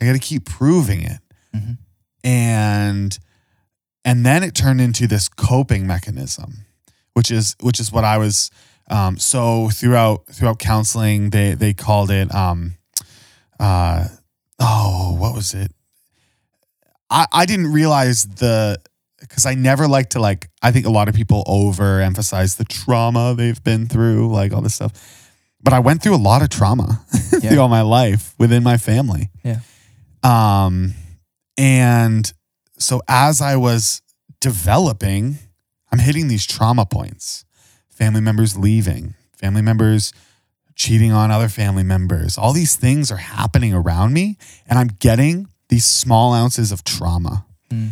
I 0.00 0.06
got 0.06 0.12
to 0.12 0.18
keep 0.18 0.44
proving 0.46 1.02
it. 1.02 1.20
Mhm. 1.54 1.78
And 2.24 3.18
and 4.04 4.24
then 4.24 4.42
it 4.42 4.54
turned 4.54 4.80
into 4.80 5.06
this 5.06 5.28
coping 5.28 5.86
mechanism, 5.86 6.64
which 7.14 7.30
is 7.30 7.56
which 7.60 7.80
is 7.80 7.92
what 7.92 8.04
I 8.04 8.18
was. 8.18 8.50
Um, 8.90 9.18
so 9.18 9.68
throughout 9.70 10.26
throughout 10.32 10.58
counseling, 10.58 11.30
they 11.30 11.54
they 11.54 11.74
called 11.74 12.10
it. 12.10 12.34
Um, 12.34 12.76
uh, 13.58 14.08
oh, 14.58 15.16
what 15.18 15.34
was 15.34 15.52
it? 15.54 15.72
I, 17.10 17.26
I 17.32 17.46
didn't 17.46 17.72
realize 17.72 18.24
the 18.24 18.80
because 19.30 19.46
I 19.46 19.54
never 19.54 19.88
like 19.88 20.10
to 20.10 20.20
like 20.20 20.50
I 20.60 20.70
think 20.72 20.84
a 20.84 20.90
lot 20.90 21.08
of 21.08 21.14
people 21.14 21.44
overemphasize 21.46 22.56
the 22.58 22.64
trauma 22.64 23.34
they've 23.34 23.62
been 23.64 23.86
through, 23.86 24.30
like 24.30 24.52
all 24.52 24.60
this 24.60 24.74
stuff. 24.74 24.92
But 25.62 25.72
I 25.72 25.78
went 25.78 26.02
through 26.02 26.14
a 26.16 26.24
lot 26.30 26.42
of 26.42 26.48
trauma 26.50 27.04
Yeah. 27.40 27.50
through 27.50 27.60
all 27.60 27.68
my 27.68 27.82
life 27.82 28.34
within 28.38 28.62
my 28.62 28.76
family. 28.76 29.30
Yeah. 29.42 29.60
Um 30.22 30.94
and 31.56 32.30
so 32.78 33.00
as 33.08 33.40
I 33.40 33.56
was 33.56 34.02
developing, 34.40 35.38
I'm 35.92 35.98
hitting 35.98 36.28
these 36.28 36.46
trauma 36.46 36.86
points. 36.86 37.44
Family 37.88 38.20
members 38.20 38.56
leaving, 38.56 39.14
family 39.36 39.62
members 39.62 40.12
cheating 40.74 41.12
on 41.12 41.30
other 41.30 41.48
family 41.50 41.82
members. 41.82 42.38
All 42.38 42.52
these 42.54 42.74
things 42.74 43.10
are 43.12 43.18
happening 43.18 43.74
around 43.74 44.14
me 44.14 44.38
and 44.66 44.78
I'm 44.78 44.88
getting 44.98 45.46
these 45.68 45.84
small 45.84 46.32
ounces 46.32 46.72
of 46.72 46.82
trauma. 46.84 47.44
Mm. 47.70 47.90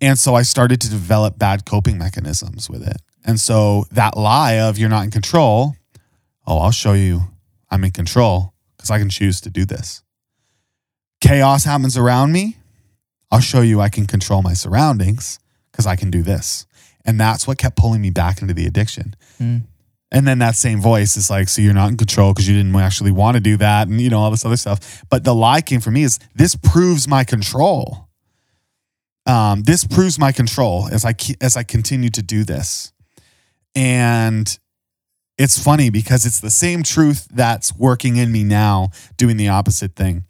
And 0.00 0.18
so 0.18 0.34
I 0.34 0.42
started 0.42 0.80
to 0.82 0.90
develop 0.90 1.38
bad 1.38 1.64
coping 1.64 1.98
mechanisms 1.98 2.70
with 2.70 2.86
it. 2.86 3.00
And 3.24 3.40
so 3.40 3.84
that 3.90 4.16
lie 4.16 4.60
of 4.60 4.78
you're 4.78 4.88
not 4.88 5.04
in 5.04 5.10
control, 5.10 5.74
oh, 6.46 6.58
I'll 6.58 6.70
show 6.70 6.92
you 6.92 7.22
I'm 7.70 7.84
in 7.84 7.90
control 7.90 8.54
because 8.76 8.90
I 8.90 8.98
can 8.98 9.10
choose 9.10 9.40
to 9.42 9.50
do 9.50 9.64
this. 9.64 10.02
Chaos 11.20 11.64
happens 11.64 11.96
around 11.96 12.32
me. 12.32 12.56
I'll 13.30 13.40
show 13.40 13.60
you 13.60 13.80
I 13.80 13.88
can 13.88 14.06
control 14.06 14.40
my 14.40 14.54
surroundings 14.54 15.38
because 15.70 15.86
I 15.86 15.96
can 15.96 16.10
do 16.10 16.22
this. 16.22 16.66
And 17.04 17.18
that's 17.20 17.46
what 17.46 17.58
kept 17.58 17.76
pulling 17.76 18.00
me 18.00 18.10
back 18.10 18.40
into 18.40 18.54
the 18.54 18.66
addiction. 18.66 19.16
Mm. 19.40 19.64
And 20.10 20.26
then 20.26 20.38
that 20.38 20.56
same 20.56 20.80
voice 20.80 21.16
is 21.16 21.28
like, 21.28 21.48
so 21.48 21.60
you're 21.60 21.74
not 21.74 21.90
in 21.90 21.96
control 21.96 22.32
because 22.32 22.48
you 22.48 22.56
didn't 22.56 22.74
actually 22.76 23.10
want 23.10 23.36
to 23.36 23.40
do 23.40 23.58
that, 23.58 23.88
and 23.88 24.00
you 24.00 24.08
know 24.08 24.20
all 24.20 24.30
this 24.30 24.44
other 24.44 24.56
stuff. 24.56 25.04
But 25.10 25.24
the 25.24 25.34
lie 25.34 25.60
came 25.60 25.80
from 25.80 25.94
me 25.94 26.02
is 26.02 26.18
this 26.34 26.54
proves 26.54 27.06
my 27.06 27.24
control. 27.24 28.07
Um, 29.28 29.62
this 29.62 29.84
proves 29.84 30.18
my 30.18 30.32
control 30.32 30.88
as 30.90 31.04
I 31.04 31.14
as 31.40 31.56
I 31.56 31.62
continue 31.62 32.10
to 32.10 32.22
do 32.22 32.44
this, 32.44 32.92
and 33.74 34.58
it's 35.36 35.62
funny 35.62 35.90
because 35.90 36.26
it's 36.26 36.40
the 36.40 36.50
same 36.50 36.82
truth 36.82 37.28
that's 37.32 37.74
working 37.76 38.16
in 38.16 38.32
me 38.32 38.42
now, 38.42 38.90
doing 39.16 39.36
the 39.36 39.48
opposite 39.48 39.94
thing. 39.94 40.24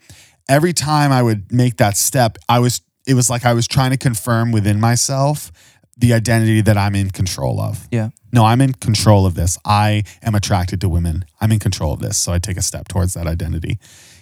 Every 0.48 0.72
time 0.72 1.12
I 1.12 1.22
would 1.22 1.52
make 1.52 1.76
that 1.78 1.96
step, 1.96 2.38
I 2.48 2.58
was 2.58 2.82
it 3.06 3.14
was 3.14 3.30
like 3.30 3.46
I 3.46 3.54
was 3.54 3.66
trying 3.66 3.90
to 3.92 3.96
confirm 3.96 4.52
within 4.52 4.80
myself 4.80 5.50
the 5.96 6.12
identity 6.12 6.60
that 6.60 6.76
I'm 6.76 6.94
in 6.94 7.10
control 7.10 7.60
of. 7.60 7.88
Yeah. 7.90 8.10
No, 8.32 8.44
I'm 8.44 8.60
in 8.60 8.74
control 8.74 9.26
of 9.26 9.34
this. 9.34 9.58
I 9.64 10.04
am 10.22 10.34
attracted 10.34 10.80
to 10.82 10.88
women. 10.88 11.24
I'm 11.40 11.50
in 11.50 11.58
control 11.58 11.92
of 11.92 12.00
this. 12.00 12.18
So 12.18 12.32
I 12.32 12.38
take 12.38 12.56
a 12.56 12.62
step 12.62 12.86
towards 12.88 13.14
that 13.14 13.26
identity. 13.26 13.78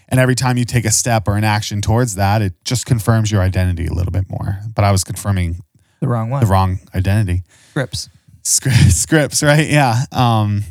And 0.09 0.21
every 0.21 0.35
time 0.37 0.57
you 0.57 0.65
take 0.65 0.85
a 0.85 0.91
step 0.93 1.27
or 1.27 1.37
an 1.37 1.45
action 1.45 1.81
towards 1.83 2.15
that, 2.15 2.41
it 2.43 2.55
just 2.65 2.87
confirms 2.87 3.31
your 3.33 3.43
identity 3.43 3.87
a 3.87 3.93
little 3.93 4.13
bit 4.13 4.25
more. 4.31 4.61
But 4.75 4.85
I 4.85 4.93
was 4.93 5.03
confirming 5.05 5.59
The 6.01 6.07
wrong 6.09 6.31
one. 6.31 6.41
the 6.41 6.47
wrong 6.47 6.79
identity. 6.95 7.43
Scripts. 7.71 8.09
Scri- 8.45 8.91
Scripts, 8.93 9.43
right? 9.43 9.69
Yeah. 9.69 10.05
Um, 10.13 10.63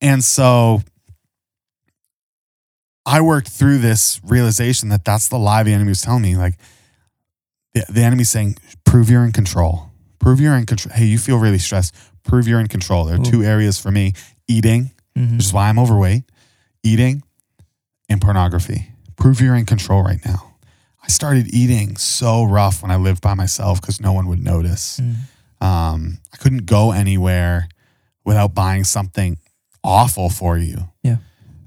and 0.00 0.22
so 0.22 0.82
I 3.06 3.20
worked 3.22 3.48
through 3.48 3.78
this 3.78 4.20
realization 4.24 4.88
that 4.90 5.04
that's 5.04 5.28
the 5.28 5.38
lie 5.38 5.62
the 5.62 5.72
enemy 5.72 5.88
was 5.88 6.02
telling 6.02 6.22
me. 6.22 6.36
Like 6.36 6.54
the, 7.74 7.84
the 7.88 8.02
enemy's 8.02 8.30
saying, 8.30 8.56
prove 8.84 9.10
you're 9.10 9.24
in 9.24 9.32
control. 9.32 9.90
Prove 10.18 10.40
you're 10.40 10.54
in 10.54 10.66
control. 10.66 10.94
Hey, 10.94 11.06
you 11.06 11.18
feel 11.18 11.38
really 11.38 11.58
stressed. 11.58 11.94
Prove 12.22 12.46
you're 12.46 12.60
in 12.60 12.68
control. 12.68 13.04
There 13.06 13.16
are 13.16 13.24
two 13.24 13.42
areas 13.42 13.78
for 13.80 13.90
me 13.90 14.12
eating, 14.46 14.90
Mhm. 15.18 15.32
which 15.38 15.46
is 15.46 15.52
why 15.52 15.68
I'm 15.68 15.78
overweight, 15.78 16.22
eating 16.84 17.22
and 18.10 18.20
pornography. 18.20 18.92
Prove 19.16 19.40
you're 19.40 19.54
in 19.54 19.64
control 19.64 20.02
right 20.02 20.20
now. 20.26 20.52
I 21.02 21.08
started 21.08 21.46
eating 21.54 21.96
so 21.96 22.44
rough 22.44 22.82
when 22.82 22.90
I 22.90 22.96
lived 22.96 23.22
by 23.22 23.32
myself 23.34 23.80
because 23.80 24.00
no 24.00 24.12
one 24.12 24.26
would 24.26 24.42
notice. 24.44 25.00
Mm. 25.00 25.14
Um, 25.66 26.18
I 26.32 26.36
couldn't 26.36 26.66
go 26.66 26.92
anywhere 26.92 27.68
without 28.24 28.54
buying 28.54 28.84
something 28.84 29.38
awful 29.82 30.28
for 30.28 30.58
you. 30.58 30.88
Yeah. 31.02 31.16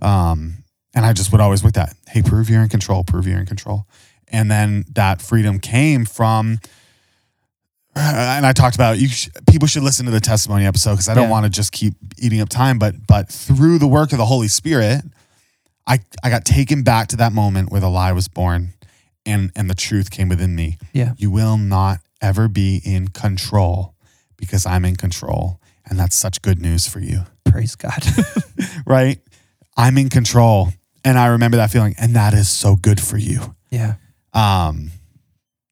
Um, 0.01 0.63
and 0.93 1.05
I 1.05 1.13
just 1.13 1.31
would 1.31 1.41
always 1.41 1.63
with 1.63 1.73
that, 1.75 1.95
hey, 2.09 2.21
prove 2.21 2.49
you're 2.49 2.61
in 2.61 2.69
control, 2.69 3.03
prove 3.03 3.25
you're 3.27 3.39
in 3.39 3.45
control. 3.47 3.87
And 4.27 4.49
then 4.51 4.85
that 4.93 5.21
freedom 5.21 5.59
came 5.59 6.05
from, 6.05 6.59
and 7.95 8.45
I 8.45 8.53
talked 8.53 8.75
about 8.75 8.97
you. 8.99 9.07
Sh- 9.07 9.29
people 9.47 9.67
should 9.67 9.83
listen 9.83 10.05
to 10.05 10.11
the 10.11 10.19
testimony 10.19 10.65
episode 10.65 10.91
because 10.93 11.09
I 11.09 11.13
don't 11.13 11.25
Yeah. 11.25 11.29
want 11.31 11.43
to 11.45 11.49
just 11.49 11.71
keep 11.71 11.93
eating 12.17 12.41
up 12.41 12.49
time. 12.49 12.79
But 12.79 13.05
but 13.05 13.29
through 13.29 13.77
the 13.77 13.87
work 13.87 14.11
of 14.11 14.17
the 14.17 14.25
Holy 14.25 14.47
Spirit, 14.47 15.03
I 15.87 15.99
I 16.23 16.29
got 16.29 16.45
taken 16.45 16.83
back 16.83 17.07
to 17.09 17.17
that 17.17 17.33
moment 17.33 17.71
where 17.71 17.81
the 17.81 17.89
lie 17.89 18.11
was 18.13 18.27
born, 18.27 18.73
and 19.25 19.51
and 19.55 19.69
the 19.69 19.75
truth 19.75 20.09
came 20.11 20.29
within 20.29 20.55
me. 20.55 20.77
Yeah. 20.93 21.13
You 21.17 21.29
will 21.31 21.57
not 21.57 21.99
ever 22.21 22.47
be 22.47 22.81
in 22.85 23.09
control 23.09 23.93
because 24.37 24.65
I'm 24.65 24.85
in 24.85 24.95
control, 24.95 25.59
and 25.85 25.99
that's 25.99 26.15
such 26.15 26.41
good 26.41 26.61
news 26.61 26.87
for 26.87 26.99
you 26.99 27.25
Praise 27.45 27.75
God. 27.75 28.03
right? 28.85 29.19
I'm 29.77 29.97
in 29.97 30.09
control. 30.09 30.69
And 31.05 31.19
I 31.19 31.27
remember 31.27 31.57
that 31.57 31.69
feeling, 31.69 31.95
and 31.99 32.15
that 32.15 32.33
is 32.33 32.47
so 32.49 32.75
good 32.77 32.99
for 32.99 33.17
you. 33.17 33.55
yeah. 33.69 33.95
Um, 34.33 34.89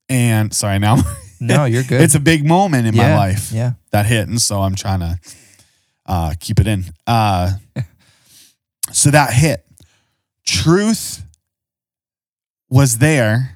and 0.09 0.53
sorry, 0.53 0.78
now 0.78 0.97
No, 1.39 1.66
you're 1.66 1.84
good. 1.84 2.01
it's 2.01 2.16
a 2.16 2.20
big 2.20 2.45
moment 2.45 2.86
in 2.86 2.95
my 2.95 3.16
life 3.16 3.51
Yeah. 3.51 3.72
that 3.91 4.05
hit. 4.05 4.28
And 4.28 4.39
so 4.41 4.59
I'm 4.62 4.76
trying 4.76 4.99
to 4.99 5.20
uh, 6.05 6.34
keep 6.39 6.59
it 6.59 6.68
in. 6.68 6.84
Uh, 7.07 7.53
so 8.91 9.09
that 9.12 9.34
hit. 9.34 9.66
Truth 10.52 11.24
was 12.70 12.97
there, 12.97 13.56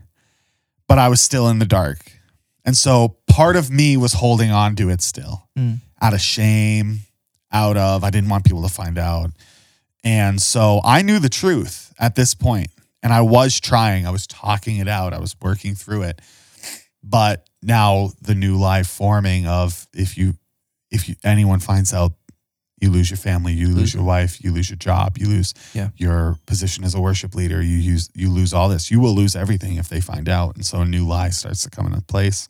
but 0.87 0.97
I 0.97 1.09
was 1.09 1.19
still 1.21 1.49
in 1.49 1.59
the 1.59 1.65
dark. 1.65 1.99
And 2.63 2.75
so 2.75 3.17
part 3.27 3.55
of 3.55 3.69
me 3.69 3.97
was 3.97 4.13
holding 4.13 4.49
on 4.51 4.75
to 4.77 4.89
it 4.89 5.01
still 5.01 5.43
Mm. 5.57 5.81
out 6.01 6.13
of 6.13 6.21
shame, 6.21 7.01
out 7.51 7.75
of, 7.77 8.03
I 8.03 8.09
didn't 8.09 8.29
want 8.29 8.45
people 8.45 8.63
to 8.63 8.69
find 8.73 8.97
out. 8.97 9.31
And 10.03 10.41
so 10.41 10.81
I 10.83 11.01
knew 11.01 11.19
the 11.19 11.29
truth 11.29 11.93
at 11.99 12.15
this 12.15 12.33
point, 12.33 12.69
and 13.03 13.11
I 13.13 13.21
was 13.21 13.59
trying, 13.59 14.07
I 14.07 14.11
was 14.11 14.25
talking 14.27 14.77
it 14.77 14.87
out, 14.87 15.13
I 15.13 15.19
was 15.19 15.35
working 15.41 15.75
through 15.75 16.03
it. 16.03 16.21
But 17.03 17.47
now 17.61 18.11
the 18.21 18.35
new 18.35 18.55
life 18.57 18.87
forming 18.87 19.45
of 19.47 19.87
if 19.93 20.17
you, 20.17 20.35
if 20.91 21.09
you, 21.09 21.15
anyone 21.23 21.59
finds 21.59 21.93
out, 21.93 22.13
you 22.85 22.91
lose 22.91 23.09
your 23.09 23.17
family, 23.17 23.51
you 23.53 23.67
lose 23.69 23.93
your 23.93 24.03
wife, 24.03 24.43
you 24.43 24.51
lose 24.53 24.69
your 24.69 24.77
job, 24.77 25.17
you 25.17 25.27
lose 25.27 25.53
Yeah. 25.73 25.89
your 25.97 26.37
position 26.45 26.83
as 26.83 26.93
a 26.93 27.01
worship 27.01 27.33
leader, 27.33 27.61
you 27.61 27.77
use, 27.77 28.09
you 28.13 28.29
lose 28.29 28.53
all 28.53 28.69
this. 28.69 28.91
You 28.91 28.99
will 28.99 29.15
lose 29.15 29.35
everything 29.35 29.77
if 29.77 29.89
they 29.89 29.99
find 30.01 30.29
out. 30.29 30.55
And 30.55 30.65
so 30.65 30.81
a 30.81 30.85
new 30.85 31.05
lie 31.07 31.29
starts 31.31 31.63
to 31.63 31.69
come 31.69 31.87
into 31.87 32.01
place. 32.01 32.47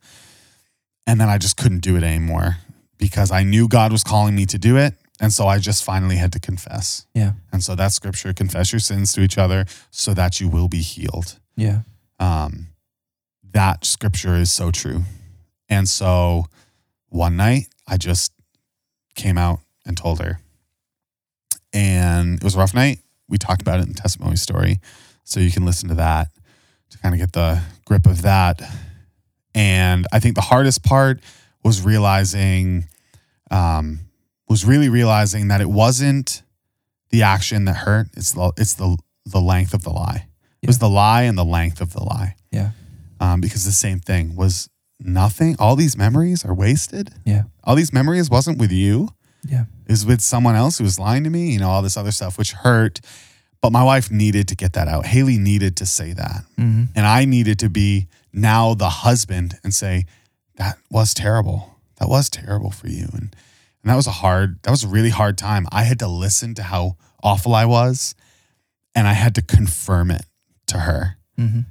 And 1.07 1.19
then 1.21 1.29
I 1.29 1.37
just 1.37 1.55
couldn't 1.55 1.79
do 1.79 1.95
it 1.95 2.03
anymore 2.03 2.57
because 2.97 3.31
I 3.31 3.43
knew 3.43 3.67
God 3.67 3.91
was 3.91 4.03
calling 4.03 4.35
me 4.35 4.45
to 4.47 4.57
do 4.57 4.75
it. 4.77 4.93
And 5.21 5.31
so 5.31 5.47
I 5.47 5.59
just 5.59 5.83
finally 5.83 6.17
had 6.17 6.33
to 6.33 6.39
confess. 6.39 7.05
Yeah. 7.13 7.33
And 7.53 7.63
so 7.63 7.73
that 7.75 7.93
scripture, 7.93 8.33
confess 8.33 8.73
your 8.73 8.81
sins 8.81 9.13
to 9.13 9.21
each 9.21 9.37
other 9.37 9.65
so 9.89 10.13
that 10.13 10.41
you 10.41 10.49
will 10.49 10.67
be 10.67 10.81
healed. 10.81 11.39
Yeah. 11.55 11.81
Um, 12.19 12.67
that 13.53 13.85
scripture 13.85 14.35
is 14.35 14.51
so 14.51 14.71
true. 14.71 15.03
And 15.69 15.87
so 15.87 16.45
one 17.07 17.37
night 17.37 17.67
I 17.87 17.95
just 17.97 18.33
came 19.15 19.37
out 19.37 19.59
and 19.85 19.97
told 19.97 20.19
her. 20.21 20.39
And 21.73 22.35
it 22.37 22.43
was 22.43 22.55
a 22.55 22.59
rough 22.59 22.73
night. 22.73 22.99
We 23.27 23.37
talked 23.37 23.61
about 23.61 23.79
it 23.79 23.83
in 23.83 23.89
the 23.89 24.01
testimony 24.01 24.35
story. 24.35 24.79
So 25.23 25.39
you 25.39 25.51
can 25.51 25.65
listen 25.65 25.89
to 25.89 25.95
that 25.95 26.29
to 26.91 26.97
kind 26.99 27.13
of 27.13 27.19
get 27.19 27.33
the 27.33 27.61
grip 27.85 28.05
of 28.05 28.21
that. 28.21 28.61
And 29.53 30.05
I 30.11 30.19
think 30.19 30.35
the 30.35 30.41
hardest 30.41 30.83
part 30.83 31.21
was 31.63 31.81
realizing, 31.81 32.87
um, 33.51 33.99
was 34.47 34.65
really 34.65 34.89
realizing 34.89 35.47
that 35.47 35.61
it 35.61 35.69
wasn't 35.69 36.43
the 37.09 37.23
action 37.23 37.65
that 37.65 37.75
hurt. 37.75 38.07
It's 38.15 38.33
the, 38.33 38.51
it's 38.57 38.75
the, 38.75 38.97
the 39.25 39.39
length 39.39 39.73
of 39.73 39.83
the 39.83 39.89
lie. 39.89 40.27
It 40.61 40.67
was 40.67 40.79
the 40.79 40.89
lie 40.89 41.23
and 41.23 41.37
the 41.37 41.45
length 41.45 41.81
of 41.81 41.93
the 41.93 42.03
lie. 42.03 42.35
Yeah. 42.51 42.71
Um, 43.19 43.41
because 43.41 43.65
the 43.65 43.71
same 43.71 43.99
thing 43.99 44.35
was 44.35 44.69
nothing. 44.99 45.55
All 45.59 45.75
these 45.75 45.97
memories 45.97 46.43
are 46.45 46.53
wasted. 46.53 47.13
Yeah. 47.25 47.43
All 47.63 47.75
these 47.75 47.93
memories 47.93 48.29
wasn't 48.29 48.57
with 48.57 48.71
you. 48.71 49.09
Yeah. 49.47 49.65
Was 49.87 50.05
with 50.05 50.21
someone 50.21 50.55
else 50.55 50.77
who 50.77 50.83
was 50.83 50.99
lying 50.99 51.23
to 51.23 51.29
me. 51.29 51.51
You 51.51 51.59
know, 51.59 51.69
all 51.69 51.81
this 51.81 51.97
other 51.97 52.11
stuff, 52.11 52.37
which 52.37 52.53
hurt. 52.53 53.01
But 53.61 53.71
my 53.71 53.83
wife 53.83 54.11
needed 54.11 54.47
to 54.49 54.55
get 54.55 54.73
that 54.73 54.87
out. 54.87 55.05
Haley 55.05 55.37
needed 55.37 55.77
to 55.77 55.85
say 55.85 56.13
that, 56.13 56.43
hmm 56.55 56.83
and 56.95 57.05
I 57.05 57.25
needed 57.25 57.59
to 57.59 57.69
be 57.69 58.07
now 58.31 58.73
the 58.73 58.89
husband 58.89 59.57
and 59.63 59.73
say 59.73 60.05
that 60.57 60.77
was 60.89 61.13
terrible. 61.13 61.75
That 61.99 62.09
was 62.09 62.29
terrible 62.29 62.71
for 62.71 62.87
you, 62.87 63.07
and 63.13 63.35
and 63.81 63.91
that 63.91 63.95
was 63.95 64.07
a 64.07 64.11
hard. 64.11 64.61
That 64.63 64.71
was 64.71 64.83
a 64.83 64.87
really 64.87 65.09
hard 65.09 65.37
time. 65.37 65.67
I 65.71 65.83
had 65.83 65.99
to 65.99 66.07
listen 66.07 66.53
to 66.55 66.63
how 66.63 66.97
awful 67.23 67.55
I 67.55 67.65
was, 67.65 68.13
and 68.93 69.07
I 69.07 69.13
had 69.13 69.33
to 69.35 69.41
confirm 69.41 70.11
it 70.11 70.25
to 70.67 70.79
her 70.79 71.17
hmm 71.37 71.61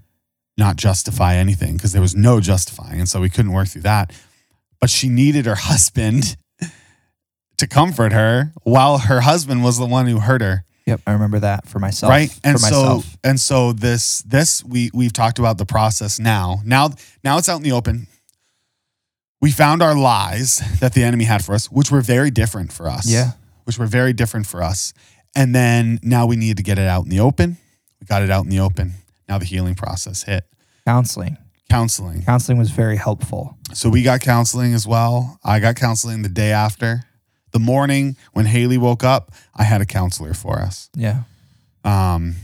not 0.56 0.76
justify 0.76 1.34
anything 1.34 1.76
because 1.76 1.92
there 1.92 2.02
was 2.02 2.14
no 2.14 2.40
justifying. 2.40 3.00
And 3.00 3.08
so 3.08 3.20
we 3.20 3.28
couldn't 3.28 3.52
work 3.52 3.66
through 3.68 3.82
that. 3.82 4.12
But 4.80 4.88
she 4.88 5.08
needed 5.08 5.46
her 5.46 5.54
husband 5.72 6.36
to 7.64 7.74
comfort 7.74 8.12
her 8.12 8.52
while 8.62 8.98
her 8.98 9.20
husband 9.20 9.64
was 9.64 9.78
the 9.78 9.86
one 9.86 10.06
who 10.06 10.20
hurt 10.20 10.42
her. 10.42 10.64
Yep. 10.86 11.00
I 11.06 11.12
remember 11.12 11.38
that 11.40 11.66
for 11.66 11.78
myself. 11.78 12.10
right. 12.10 12.30
And 12.44 12.60
for 12.60 12.66
so 12.66 12.82
myself. 12.82 13.16
and 13.24 13.40
so 13.40 13.72
this 13.72 14.20
this 14.22 14.62
we 14.62 14.90
we've 14.92 15.12
talked 15.12 15.38
about 15.38 15.56
the 15.56 15.64
process 15.64 16.18
now. 16.20 16.60
Now 16.64 16.90
now 17.22 17.38
it's 17.38 17.48
out 17.48 17.56
in 17.56 17.62
the 17.62 17.72
open. 17.72 18.06
We 19.40 19.50
found 19.50 19.82
our 19.82 19.94
lies 19.94 20.62
that 20.80 20.94
the 20.94 21.02
enemy 21.02 21.24
had 21.24 21.44
for 21.44 21.54
us, 21.54 21.70
which 21.70 21.90
were 21.90 22.00
very 22.00 22.30
different 22.30 22.72
for 22.72 22.88
us. 22.88 23.10
Yeah. 23.10 23.32
Which 23.64 23.78
were 23.78 23.86
very 23.86 24.12
different 24.12 24.46
for 24.46 24.62
us. 24.62 24.92
And 25.34 25.54
then 25.54 25.98
now 26.02 26.26
we 26.26 26.36
need 26.36 26.58
to 26.58 26.62
get 26.62 26.78
it 26.78 26.86
out 26.86 27.04
in 27.04 27.10
the 27.10 27.20
open. 27.20 27.56
We 28.00 28.06
got 28.06 28.22
it 28.22 28.30
out 28.30 28.44
in 28.44 28.50
the 28.50 28.60
open. 28.60 28.92
Now 29.28 29.38
the 29.38 29.46
healing 29.46 29.74
process 29.74 30.22
hit. 30.22 30.44
Counseling. 30.86 31.38
Counseling. 31.70 32.22
Counseling 32.22 32.58
was 32.58 32.70
very 32.70 32.96
helpful. 32.96 33.56
So 33.72 33.88
we 33.88 34.02
got 34.02 34.20
counseling 34.20 34.74
as 34.74 34.86
well. 34.86 35.38
I 35.42 35.60
got 35.60 35.76
counseling 35.76 36.22
the 36.22 36.28
day 36.28 36.52
after. 36.52 37.04
The 37.54 37.60
morning 37.60 38.16
when 38.32 38.46
Haley 38.46 38.76
woke 38.78 39.04
up, 39.04 39.30
I 39.54 39.62
had 39.62 39.80
a 39.80 39.86
counselor 39.86 40.34
for 40.34 40.58
us. 40.58 40.90
Yeah. 40.94 41.22
Um, 41.84 42.34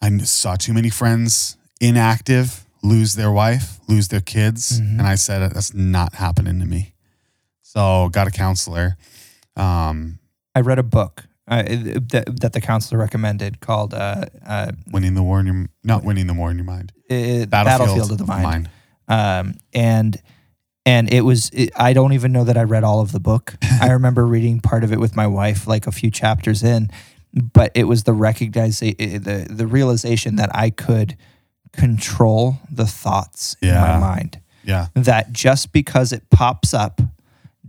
I 0.00 0.16
saw 0.18 0.54
too 0.54 0.72
many 0.72 0.88
friends 0.88 1.56
inactive 1.80 2.64
lose 2.82 3.16
their 3.16 3.32
wife, 3.32 3.80
lose 3.88 4.06
their 4.08 4.20
kids, 4.20 4.80
Mhm. 4.80 4.98
and 5.00 5.02
I 5.02 5.16
said 5.16 5.40
that's 5.52 5.74
not 5.74 6.14
happening 6.14 6.60
to 6.60 6.66
me. 6.66 6.92
So 7.62 8.08
got 8.10 8.28
a 8.28 8.30
counselor. 8.30 8.96
Um, 9.56 10.20
I 10.54 10.60
read 10.60 10.78
a 10.78 10.84
book 10.84 11.24
uh, 11.48 11.62
that, 11.64 12.38
that 12.40 12.52
the 12.52 12.60
counselor 12.60 12.98
recommended 13.00 13.60
called 13.60 13.94
uh, 13.94 14.26
uh, 14.46 14.70
winning 14.92 15.14
the 15.14 15.22
war 15.24 15.40
in 15.40 15.46
your 15.46 15.66
not 15.82 16.04
winning 16.04 16.28
the 16.28 16.34
war 16.34 16.50
in 16.52 16.56
your 16.56 16.64
mind. 16.66 16.92
uh, 17.10 17.46
Battlefield, 17.46 17.50
Battlefield 17.50 18.12
of 18.12 18.18
the 18.18 18.26
Mind. 18.26 18.42
Mind. 18.44 18.68
um, 19.08 19.54
and 19.74 20.22
and 20.86 21.12
it 21.12 21.20
was 21.22 21.50
it, 21.50 21.70
I 21.76 21.92
don't 21.92 22.14
even 22.14 22.32
know 22.32 22.44
that 22.44 22.56
I 22.56 22.62
read 22.62 22.84
all 22.84 23.00
of 23.00 23.12
the 23.12 23.20
book. 23.20 23.54
I 23.82 23.90
remember 23.90 24.24
reading 24.24 24.60
part 24.60 24.84
of 24.84 24.92
it 24.92 25.00
with 25.00 25.14
my 25.16 25.26
wife, 25.26 25.66
like 25.66 25.86
a 25.86 25.92
few 25.92 26.10
chapters 26.10 26.62
in, 26.62 26.90
but 27.34 27.72
it 27.74 27.84
was 27.84 28.04
the 28.04 28.14
recognize 28.14 28.80
eh, 28.82 28.94
eh, 28.98 29.18
the 29.18 29.46
the 29.50 29.66
realization 29.66 30.36
that 30.36 30.48
I 30.54 30.70
could 30.70 31.16
control 31.72 32.58
the 32.70 32.86
thoughts 32.86 33.56
in 33.60 33.74
my 33.74 33.98
mind. 33.98 34.40
Yeah. 34.64 34.86
That 34.94 35.32
just 35.32 35.72
because 35.72 36.12
it 36.12 36.30
pops 36.30 36.72
up 36.72 37.00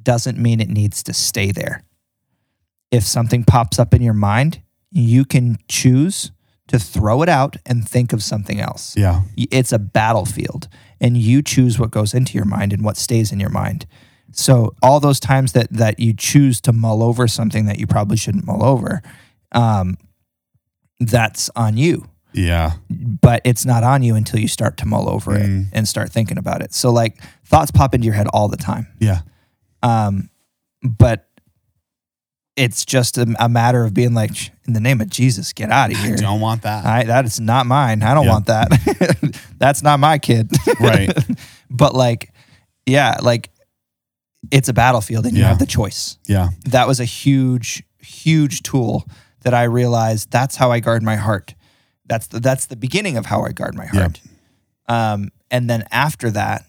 doesn't 0.01 0.38
mean 0.38 0.61
it 0.61 0.70
needs 0.70 1.03
to 1.03 1.13
stay 1.13 1.51
there. 1.51 1.84
if 2.91 3.03
something 3.03 3.43
pops 3.43 3.80
up 3.80 3.93
in 3.93 4.01
your 4.01 4.13
mind, 4.13 4.61
you 4.91 5.26
can 5.26 5.57
choose 5.68 6.32
to 6.68 6.80
throw 6.80 7.22
it 7.22 7.30
out 7.30 7.57
and 7.65 7.88
think 7.88 8.13
of 8.13 8.24
something 8.24 8.59
else. 8.61 8.95
Yeah. 8.95 9.24
It's 9.36 9.74
a 9.74 9.80
battlefield, 9.80 10.68
and 11.00 11.18
you 11.18 11.41
choose 11.41 11.78
what 11.80 11.91
goes 11.91 12.14
into 12.14 12.34
your 12.34 12.45
mind 12.45 12.74
and 12.74 12.84
what 12.84 12.98
stays 12.98 13.32
in 13.32 13.39
your 13.39 13.50
mind. 13.50 13.86
So 14.32 14.76
all 14.82 15.00
those 15.00 15.20
times 15.20 15.54
that 15.54 15.72
that 15.72 16.00
you 16.00 16.14
choose 16.14 16.60
to 16.62 16.74
mull 16.74 17.02
over 17.02 17.28
something 17.28 17.66
that 17.66 17.80
you 17.80 17.88
probably 17.88 18.18
shouldn't 18.18 18.45
mull 18.45 18.64
over, 18.64 19.02
um, 19.54 19.98
that's 21.00 21.50
on 21.56 21.78
you. 21.78 22.10
Yeah. 22.34 22.74
But 22.89 23.41
it's 23.45 23.66
not 23.66 23.84
on 23.84 24.04
you 24.04 24.16
until 24.16 24.39
you 24.39 24.48
start 24.48 24.78
to 24.78 24.86
mull 24.86 25.10
over 25.10 25.32
Mm. 25.32 25.68
it 25.68 25.68
and 25.74 25.88
start 25.88 26.12
thinking 26.12 26.38
about 26.38 26.62
it. 26.62 26.74
So 26.74 26.91
like 26.91 27.22
thoughts 27.45 27.72
pop 27.72 27.95
into 27.95 28.06
your 28.06 28.14
head 28.16 28.28
all 28.34 28.48
the 28.48 28.58
time. 28.58 28.88
Yeah. 29.00 29.22
Um, 29.82 30.30
but 30.84 31.26
it's 32.58 32.84
just 32.86 33.18
a, 33.18 33.34
a 33.39 33.47
matter 33.47 33.84
of 33.86 33.93
being 33.93 34.14
like, 34.14 34.32
in 34.68 34.74
the 34.74 34.80
name 34.82 34.99
of 34.99 35.10
Jesus, 35.10 35.53
get 35.53 35.70
out 35.72 35.91
of 35.91 35.97
here. 35.97 36.16
I 36.18 36.22
don't 36.22 36.41
want 36.41 36.64
that. 36.64 36.86
I, 36.86 37.03
that 37.03 37.24
is 37.26 37.39
not 37.39 37.66
mine. 37.68 38.03
I 38.03 38.14
don't 38.14 38.26
Yeah. 38.26 38.32
want 38.34 38.45
that. 38.47 39.39
That's 39.58 39.82
not 39.84 39.99
my 39.99 40.18
kid. 40.18 40.51
Right. 40.80 41.16
but 41.70 41.93
like, 41.95 42.34
yeah, 42.86 43.18
like 43.22 43.51
it's 44.51 44.68
a 44.70 44.74
battlefield 44.74 45.26
and 45.26 45.38
you 45.38 45.43
have 45.43 45.60
the 45.60 45.66
choice. 45.66 46.18
yeah. 46.28 46.49
That 46.66 46.88
was 46.88 46.99
a 46.99 47.05
huge, 47.05 47.84
huge 47.99 48.64
tool 48.64 49.05
that 49.43 49.53
I 49.53 49.64
realized 49.64 50.32
that's 50.32 50.55
how 50.55 50.72
I 50.72 50.80
guard 50.80 51.03
my 51.03 51.16
heart. 51.16 51.53
That's 52.08 52.28
the, 52.28 52.39
that's 52.39 52.66
the 52.66 52.76
beginning 52.76 53.18
of 53.18 53.26
how 53.28 53.43
I 53.43 53.51
guard 53.51 53.76
my 53.76 53.86
Yeah. 53.93 53.99
heart. 54.01 54.22
Um, 54.89 55.32
and 55.51 55.70
then 55.70 55.86
after 55.91 56.32
that, 56.32 56.66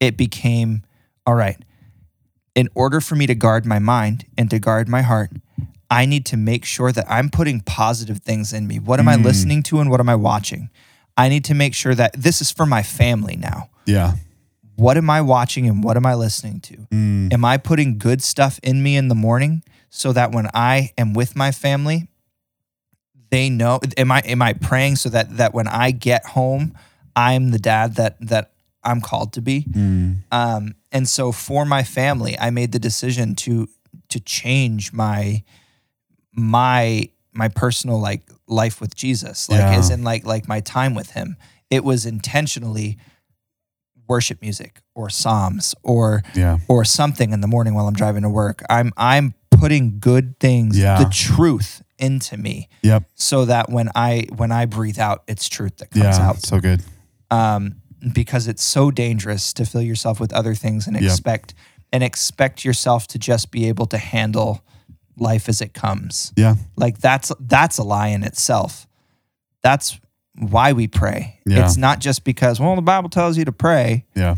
it 0.00 0.16
became 0.16 0.82
all 1.26 1.34
right. 1.34 1.56
In 2.54 2.68
order 2.74 3.00
for 3.00 3.16
me 3.16 3.26
to 3.26 3.34
guard 3.34 3.66
my 3.66 3.78
mind 3.78 4.26
and 4.38 4.48
to 4.50 4.58
guard 4.58 4.88
my 4.88 5.02
heart, 5.02 5.30
I 5.90 6.06
need 6.06 6.24
to 6.26 6.36
make 6.36 6.64
sure 6.64 6.92
that 6.92 7.04
I'm 7.10 7.28
putting 7.30 7.60
positive 7.60 8.18
things 8.18 8.52
in 8.52 8.66
me. 8.66 8.78
What 8.78 9.00
am 9.00 9.08
I 9.08 9.16
Mm. 9.16 9.24
listening 9.24 9.62
to 9.64 9.80
and 9.80 9.90
what 9.90 10.00
am 10.00 10.08
I 10.08 10.14
watching? 10.14 10.70
I 11.16 11.28
need 11.28 11.44
to 11.46 11.54
make 11.54 11.74
sure 11.74 11.94
that 11.94 12.12
this 12.14 12.40
is 12.40 12.50
for 12.50 12.66
my 12.66 12.82
family 12.82 13.36
now. 13.36 13.68
Yeah. 13.86 14.14
What 14.76 14.96
am 14.96 15.08
I 15.10 15.20
watching 15.20 15.68
and 15.68 15.84
what 15.84 15.96
am 15.96 16.06
I 16.06 16.14
listening 16.14 16.60
to? 16.60 16.76
Mm. 16.92 17.32
Am 17.32 17.44
I 17.44 17.56
putting 17.58 17.98
good 17.98 18.22
stuff 18.22 18.58
in 18.62 18.82
me 18.82 18.96
in 18.96 19.08
the 19.08 19.14
morning 19.14 19.62
so 19.90 20.12
that 20.12 20.32
when 20.32 20.48
I 20.54 20.92
am 20.98 21.12
with 21.12 21.36
my 21.36 21.52
family, 21.52 22.08
they 23.30 23.48
know 23.50 23.80
am 23.96 24.10
I 24.12 24.20
am 24.20 24.42
I 24.42 24.52
praying 24.52 24.96
so 24.96 25.08
that 25.10 25.36
that 25.36 25.54
when 25.54 25.68
I 25.68 25.90
get 25.92 26.24
home, 26.26 26.74
I'm 27.14 27.50
the 27.50 27.58
dad 27.58 27.94
that 27.96 28.16
that 28.20 28.50
I'm 28.84 29.00
called 29.00 29.32
to 29.34 29.42
be? 29.42 29.62
Mm. 29.70 30.18
Um, 30.32 30.74
and 30.92 31.08
so 31.08 31.32
for 31.32 31.64
my 31.64 31.82
family, 31.82 32.38
I 32.38 32.50
made 32.50 32.72
the 32.72 32.78
decision 32.78 33.34
to 33.36 33.68
to 34.10 34.20
change 34.20 34.92
my 34.92 35.42
my 36.32 37.08
my 37.32 37.48
personal 37.48 38.00
like 38.00 38.22
life 38.46 38.80
with 38.80 38.94
Jesus, 38.94 39.48
like 39.48 39.58
Yeah. 39.60 39.76
as 39.78 39.90
in 39.90 40.02
like 40.04 40.24
like 40.26 40.48
my 40.48 40.60
time 40.60 40.94
with 40.94 41.10
Him. 41.10 41.36
It 41.70 41.84
was 41.84 42.06
intentionally 42.06 42.98
worship 44.06 44.42
music 44.42 44.80
or 44.94 45.08
psalms 45.10 45.74
or 45.82 46.22
Yeah. 46.34 46.58
or 46.68 46.84
something 46.84 47.32
in 47.32 47.40
the 47.40 47.46
morning 47.48 47.74
while 47.74 47.88
I'm 47.88 47.94
driving 47.94 48.22
to 48.22 48.28
work. 48.28 48.62
I'm 48.68 48.92
I'm 48.96 49.34
putting 49.50 49.98
good 49.98 50.38
things, 50.40 50.76
Yeah. 50.78 50.98
the 51.02 51.08
truth 51.10 51.82
into 51.98 52.36
me, 52.36 52.68
Yep. 52.82 53.04
so 53.14 53.44
that 53.46 53.70
when 53.70 53.88
I 53.94 54.26
when 54.36 54.52
I 54.52 54.66
breathe 54.66 54.98
out, 54.98 55.22
it's 55.26 55.48
truth 55.48 55.76
that 55.78 55.90
comes 55.90 56.04
Yeah. 56.18 56.28
out 56.28 56.42
So 56.42 56.60
good. 56.60 56.82
um, 57.30 57.76
because 58.12 58.48
it's 58.48 58.62
so 58.62 58.90
dangerous 58.90 59.52
to 59.54 59.64
fill 59.64 59.82
yourself 59.82 60.20
with 60.20 60.32
other 60.32 60.54
things 60.54 60.86
and 60.86 60.96
expect 60.96 61.54
and 61.92 62.02
expect 62.02 62.64
yourself 62.64 63.06
to 63.08 63.18
just 63.18 63.50
be 63.50 63.68
able 63.68 63.86
to 63.86 63.98
handle 63.98 64.62
life 65.16 65.48
as 65.48 65.60
it 65.60 65.74
comes. 65.74 66.32
Yeah. 66.36 66.56
Like 66.76 66.98
that's 66.98 67.32
that's 67.40 67.78
a 67.78 67.84
lie 67.84 68.08
in 68.08 68.22
itself. 68.24 68.86
That's 69.62 69.98
why 70.36 70.72
we 70.72 70.88
pray. 70.88 71.40
Yeah. 71.46 71.64
It's 71.64 71.76
not 71.76 72.00
just 72.00 72.24
because 72.24 72.60
well 72.60 72.76
the 72.76 72.82
Bible 72.82 73.08
tells 73.10 73.38
you 73.38 73.44
to 73.44 73.52
pray. 73.52 74.04
Yeah. 74.14 74.36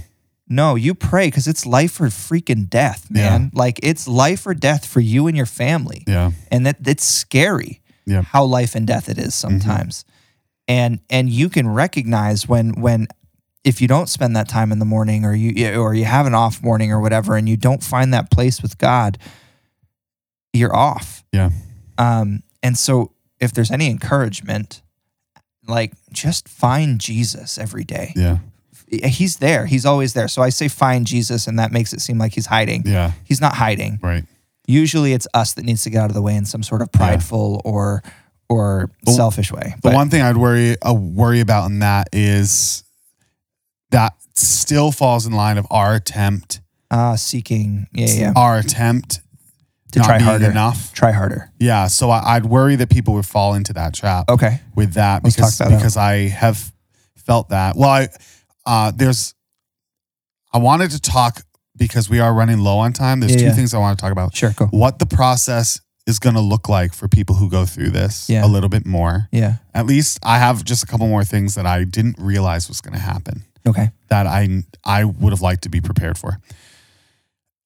No, 0.49 0.77
you 0.77 0.95
pray 0.95 1.27
because 1.27 1.49
it's 1.49 1.67
life 1.67 2.01
or 2.01 2.07
freaking 2.07 2.69
death, 2.71 3.09
Yeah. 3.11 3.31
man. 3.31 3.51
Like 3.53 3.81
it's 3.83 4.07
life 4.07 4.47
or 4.47 4.55
death 4.55 4.87
for 4.87 5.01
you 5.01 5.27
and 5.27 5.37
your 5.37 5.47
family 5.47 6.05
Yeah. 6.07 6.31
and 6.53 6.67
that 6.67 6.87
it's 6.87 7.05
scary 7.05 7.81
Yeah. 8.05 8.23
how 8.23 8.45
life 8.45 8.75
and 8.75 8.87
death 8.87 9.09
it 9.09 9.19
is 9.19 9.35
mm-hmm. 9.35 9.59
sometimes 9.59 10.05
and 10.69 11.01
and 11.11 11.31
you 11.31 11.49
can 11.49 11.69
recognize 11.69 12.49
when 12.49 12.81
when 12.81 13.09
if 13.67 13.81
you 13.83 13.89
don't 13.89 14.09
spend 14.09 14.37
that 14.37 14.49
time 14.49 14.71
in 14.73 14.79
the 14.79 14.85
morning 14.87 15.25
or 15.25 15.35
you 15.35 15.75
or 15.79 15.93
you 15.93 16.05
have 16.07 16.25
an 16.27 16.35
off 16.35 16.63
morning 16.63 16.91
or 16.93 17.01
whatever 17.01 17.37
and 17.37 17.49
you 17.49 17.57
don't 17.57 17.83
find 17.83 18.15
that 18.15 18.31
place 18.31 18.63
with 18.63 18.79
god 18.79 19.19
you're 20.53 20.75
off 20.75 21.25
Yeah. 21.33 21.51
um 21.99 22.43
and 22.63 22.79
so 22.79 23.13
if 23.41 23.53
there's 23.53 23.71
any 23.71 23.91
encouragement 23.91 24.83
like 25.67 25.93
just 26.13 26.49
find 26.49 26.99
jesus 27.01 27.59
every 27.59 27.85
day 27.85 28.13
Yeah. 28.17 28.39
he's 28.89 29.39
there 29.39 29.67
he's 29.67 29.85
always 29.85 30.13
there 30.15 30.29
so 30.29 30.43
i 30.43 30.49
say 30.49 30.69
find 30.69 31.07
jesus 31.07 31.47
and 31.47 31.59
that 31.59 31.73
makes 31.73 31.93
it 31.93 32.01
seem 32.01 32.19
like 32.19 32.33
he's 32.35 32.47
hiding 32.47 32.83
Yeah. 32.87 33.13
he's 33.25 33.41
not 33.41 33.57
hiding 33.57 33.99
Right. 34.03 34.25
usually 34.67 35.13
it's 35.13 35.27
us 35.35 35.55
that 35.55 35.65
needs 35.65 35.83
to 35.83 35.91
get 35.91 36.03
out 36.03 36.11
of 36.11 36.15
the 36.15 36.23
way 36.23 36.37
in 36.37 36.45
some 36.47 36.63
sort 36.63 36.83
of 36.83 36.89
Yeah. 36.95 36.99
prideful 36.99 37.61
or 37.65 38.03
or 38.49 38.93
The- 39.05 39.11
selfish 39.11 39.51
way. 39.51 39.75
The 39.75 39.81
But 39.83 39.95
one 39.95 40.09
thing 40.09 40.23
I'd 40.23 40.37
worry 40.37 40.81
uh, 40.81 40.93
worry 40.93 41.41
about 41.41 41.69
in 41.69 41.81
that 41.81 42.11
is 42.13 42.85
that 43.91 44.15
still 44.35 44.93
falls 44.93 45.27
in 45.27 45.33
line 45.33 45.59
of 45.59 45.67
our 45.71 45.95
attempt, 45.95 46.61
uh, 46.91 47.17
seeking, 47.17 47.87
yeah, 47.93 48.07
yeah, 48.09 48.33
our 48.37 48.59
attempt 48.59 49.21
to 49.93 50.01
try 50.01 50.19
harder, 50.19 50.51
enough. 50.51 50.93
try 50.93 51.13
harder. 51.13 51.51
Yeah. 51.59 51.87
So 51.87 52.11
I, 52.11 52.37
I'd 52.37 52.45
worry 52.47 52.77
that 52.77 52.91
people 52.91 53.15
would 53.15 53.27
fall 53.27 53.55
into 53.55 53.73
that 53.75 53.95
trap 53.95 54.29
Okay, 54.29 54.61
with 54.75 54.95
that 54.95 55.25
Let's 55.25 55.37
because 55.37 55.57
talk 55.57 55.69
that 55.69 55.75
out. 55.75 55.79
because 55.79 55.97
I 55.97 56.29
have 56.29 56.73
felt 57.17 57.49
that. 57.51 57.77
Well, 57.77 57.89
I 57.91 58.09
uh, 58.67 58.93
there's 58.95 59.35
I 60.53 60.59
wanted 60.59 60.91
to 60.93 61.01
talk 61.01 61.43
because 61.77 62.09
we 62.11 62.21
are 62.21 62.33
running 62.35 62.59
low 62.61 62.79
on 62.79 62.93
time. 62.93 63.21
There's 63.21 63.33
Yeah, 63.33 63.39
two 63.39 63.45
yeah. 63.47 63.53
things 63.55 63.75
I 63.75 63.79
want 63.79 63.99
to 63.99 64.03
talk 64.03 64.13
about. 64.13 64.35
sure, 64.35 64.51
go. 64.57 64.67
What 64.67 64.99
the 64.99 65.07
process 65.07 65.81
is 66.07 66.19
going 66.19 66.35
to 66.37 66.41
look 66.41 66.69
like 66.69 66.95
for 66.95 67.09
people 67.09 67.35
who 67.37 67.51
go 67.51 67.65
through 67.67 67.91
this 67.91 68.29
Yeah. 68.31 68.45
a 68.45 68.49
little 68.49 68.69
bit 68.69 68.87
more. 68.87 69.29
Yeah, 69.33 69.57
At 69.75 69.87
least 69.87 70.19
I 70.23 70.39
have 70.39 70.65
just 70.65 70.83
a 70.85 70.87
couple 70.87 71.09
more 71.09 71.25
things 71.25 71.55
that 71.57 71.67
I 71.67 71.83
didn't 71.85 72.17
realize 72.19 72.69
was 72.69 72.81
going 72.81 72.95
to 72.95 73.01
happen 73.01 73.45
okay, 73.67 73.91
that 74.09 74.27
I 74.27 74.63
I 74.85 75.05
would 75.05 75.33
have 75.33 75.43
liked 75.43 75.63
to 75.63 75.69
be 75.69 75.81
prepared 75.81 76.19
for. 76.19 76.39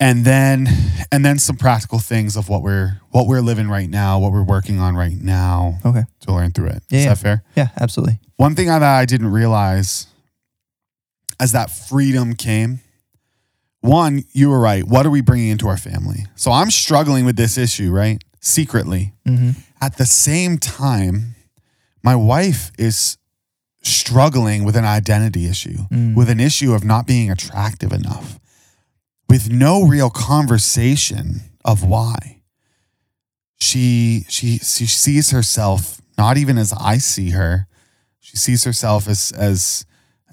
And 0.03 0.25
then 0.25 0.67
and 1.13 1.25
then 1.25 1.39
some 1.39 1.57
practical 1.57 1.99
things 1.99 2.35
of 2.37 2.49
what 2.49 2.63
we're 2.63 3.01
what 3.11 3.27
we're 3.27 3.43
living 3.43 3.69
right 3.69 3.89
now, 3.89 4.19
what 4.19 4.33
we're 4.33 4.43
working 4.43 4.79
on 4.79 4.97
right 4.97 5.21
now 5.21 5.79
okay. 5.85 6.05
to 6.21 6.33
learn 6.33 6.53
through 6.53 6.69
it. 6.69 6.83
Yeah, 6.89 6.99
Is 6.99 7.05
yeah. 7.05 7.11
that 7.11 7.19
fair? 7.19 7.45
Yeah, 7.55 7.69
absolutely. 7.79 8.19
One 8.37 8.55
thing 8.55 8.69
that 8.69 8.83
I 8.83 9.05
didn't 9.05 9.31
realize 9.31 10.07
as 11.39 11.53
that 11.53 11.71
freedom 11.71 12.35
came, 12.35 12.81
one, 13.83 14.25
you 14.33 14.49
were 14.49 14.61
right. 14.61 14.85
What 14.85 15.05
are 15.05 15.11
we 15.11 15.21
bringing 15.21 15.49
into 15.49 15.69
our 15.69 15.77
family? 15.79 16.27
So 16.35 16.51
I'm 16.51 16.71
struggling 16.71 17.27
with 17.27 17.37
this 17.37 17.59
issue, 17.59 17.91
right? 17.91 18.23
Secretly. 18.41 19.13
hmm 19.27 19.51
At 19.83 19.99
the 19.99 20.07
same 20.07 20.57
time, 20.57 21.35
my 22.03 22.15
wife 22.17 22.71
is 22.79 23.19
struggling 23.83 24.65
with 24.65 24.77
an 24.77 24.85
identity 24.85 25.47
issue, 25.47 25.87
Mm. 25.91 26.15
with 26.15 26.29
an 26.29 26.41
issue 26.41 26.75
of 26.75 26.85
not 26.85 27.07
being 27.07 27.31
attractive 27.31 27.93
enough, 27.93 28.39
with 29.29 29.49
no 29.51 29.85
real 29.85 30.11
conversation 30.11 31.43
of 31.65 31.83
why. 31.85 32.43
She 33.59 34.25
she 34.29 34.59
she 34.59 34.87
sees 34.87 35.31
herself 35.31 36.01
not 36.17 36.37
even 36.39 36.57
as 36.59 36.73
I 36.73 36.99
see 36.99 37.31
her. 37.31 37.67
She 38.19 38.37
sees 38.37 38.65
herself 38.65 39.07
as 39.09 39.33
as 39.33 39.85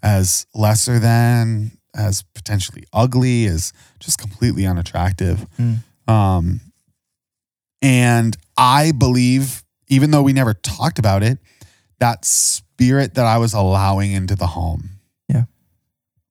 as 0.04 0.46
lesser 0.54 1.00
than, 1.00 1.72
as 1.96 2.24
potentially 2.36 2.84
ugly, 2.94 3.46
as 3.46 3.74
just 4.00 4.18
completely 4.20 4.66
unattractive. 4.66 5.46
Mm. 5.58 5.84
Um, 6.08 6.62
and 7.82 8.38
I 8.56 8.92
believe, 8.92 9.64
even 9.88 10.12
though 10.12 10.22
we 10.22 10.34
never 10.34 10.54
talked 10.54 11.00
about 11.00 11.24
it, 11.24 11.40
that 12.00 12.24
spirit 12.78 13.16
that 13.16 13.26
I 13.26 13.40
was 13.40 13.54
allowing 13.54 14.12
into 14.12 14.36
the 14.36 14.46
home, 14.48 15.00
Yeah. 15.28 15.46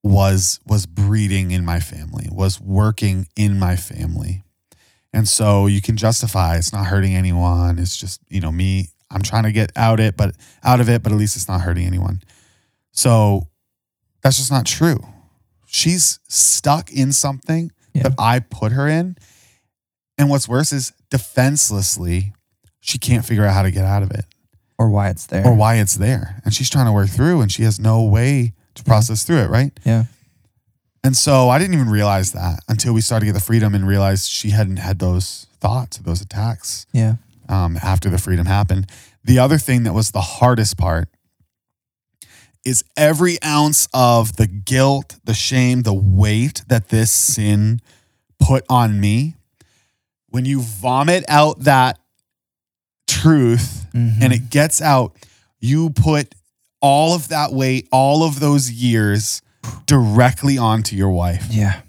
was 0.05 0.61
was 0.65 0.87
breeding 0.87 1.51
in 1.51 1.65
my 1.65 1.81
family, 1.81 2.29
was 2.31 2.61
working 2.61 3.27
in 3.37 3.59
my 3.59 3.75
family. 3.75 4.43
And 5.13 5.27
so 5.27 5.67
you 5.67 5.81
can 5.81 5.97
justify 5.97 6.57
it's 6.57 6.73
not 6.73 6.87
hurting 6.87 7.15
anyone. 7.17 7.79
It's 7.81 7.97
just, 7.97 8.21
you 8.29 8.41
know, 8.41 8.53
me, 8.53 8.91
I'm 9.11 9.23
trying 9.23 9.43
to 9.45 9.53
get 9.53 9.73
out 9.75 9.99
it, 9.99 10.17
but 10.17 10.37
out 10.63 10.81
of 10.81 10.89
it, 10.89 11.03
but 11.03 11.11
at 11.11 11.19
least 11.19 11.35
it's 11.37 11.49
not 11.49 11.63
hurting 11.63 11.85
anyone. 11.87 12.23
So 12.93 13.49
that's 14.23 14.37
just 14.37 14.53
not 14.53 14.67
true. 14.67 15.01
She's 15.67 16.21
stuck 16.29 16.93
in 16.93 17.13
something 17.13 17.73
Yeah. 17.93 18.05
that 18.05 18.15
I 18.19 18.39
put 18.41 18.71
her 18.73 18.87
in. 18.87 19.17
And 20.19 20.31
what's 20.31 20.49
worse 20.49 20.73
is 20.73 20.93
defenselessly, 21.11 22.33
she 22.81 22.99
can't 22.99 23.25
figure 23.25 23.45
out 23.45 23.55
how 23.55 23.63
to 23.63 23.71
get 23.73 23.85
out 23.85 24.03
of 24.05 24.11
it 24.13 24.27
Or 24.79 24.91
why 24.91 25.09
it's 25.09 25.27
there. 25.27 25.47
or 25.47 25.55
why 25.55 25.77
it's 25.77 25.95
there. 25.95 26.41
And 26.45 26.53
she's 26.53 26.69
trying 26.69 26.87
to 26.87 26.93
work 26.93 27.09
through 27.09 27.41
and 27.41 27.51
she 27.51 27.63
has 27.63 27.81
no 27.81 28.03
way 28.03 28.53
to 28.75 28.85
process 28.85 29.25
through 29.25 29.39
it, 29.39 29.49
right? 29.51 29.73
Yeah. 29.85 30.05
And 31.03 31.17
so 31.17 31.49
I 31.49 31.59
didn't 31.59 31.75
even 31.75 31.89
realize 31.89 32.33
that 32.33 32.61
until 32.69 32.93
we 32.93 33.01
started 33.01 33.27
to 33.27 33.33
get 33.33 33.39
the 33.39 33.45
freedom 33.45 33.75
and 33.75 33.87
realized 33.87 34.29
she 34.31 34.51
hadn't 34.51 34.79
had 34.79 34.99
those 34.99 35.47
thoughts, 35.61 35.97
those 35.99 36.21
attacks 36.21 36.87
Yeah. 36.93 37.15
um, 37.49 37.79
after 37.83 38.11
the 38.11 38.19
freedom 38.19 38.45
happened. 38.47 38.91
The 39.25 39.39
other 39.39 39.57
thing 39.57 39.85
that 39.85 39.93
was 39.95 40.11
the 40.11 40.21
hardest 40.21 40.77
part 40.77 41.09
is 42.65 42.85
every 42.97 43.41
ounce 43.45 43.89
of 43.95 44.37
the 44.37 44.47
guilt, 44.49 45.17
the 45.25 45.33
shame, 45.35 45.83
the 45.83 45.95
weight 45.95 46.63
that 46.69 46.89
this 46.89 47.11
sin 47.13 47.81
put 48.41 48.65
on 48.69 49.01
me. 49.01 49.37
When 50.29 50.45
you 50.45 50.61
vomit 50.61 51.25
out 51.29 51.61
that 51.61 51.99
truth 53.07 53.86
Mhm. 53.97 54.23
and 54.23 54.33
it 54.33 54.51
gets 54.51 54.81
out, 54.83 55.17
you 55.61 55.91
put 55.91 56.35
all 56.81 57.15
of 57.15 57.29
that 57.29 57.53
weight, 57.53 57.89
all 57.91 58.23
of 58.23 58.39
those 58.41 58.71
years 58.71 59.41
directly 59.87 60.59
onto 60.59 60.95
your 60.95 61.11
wife 61.11 61.47
yeah. 61.51 61.81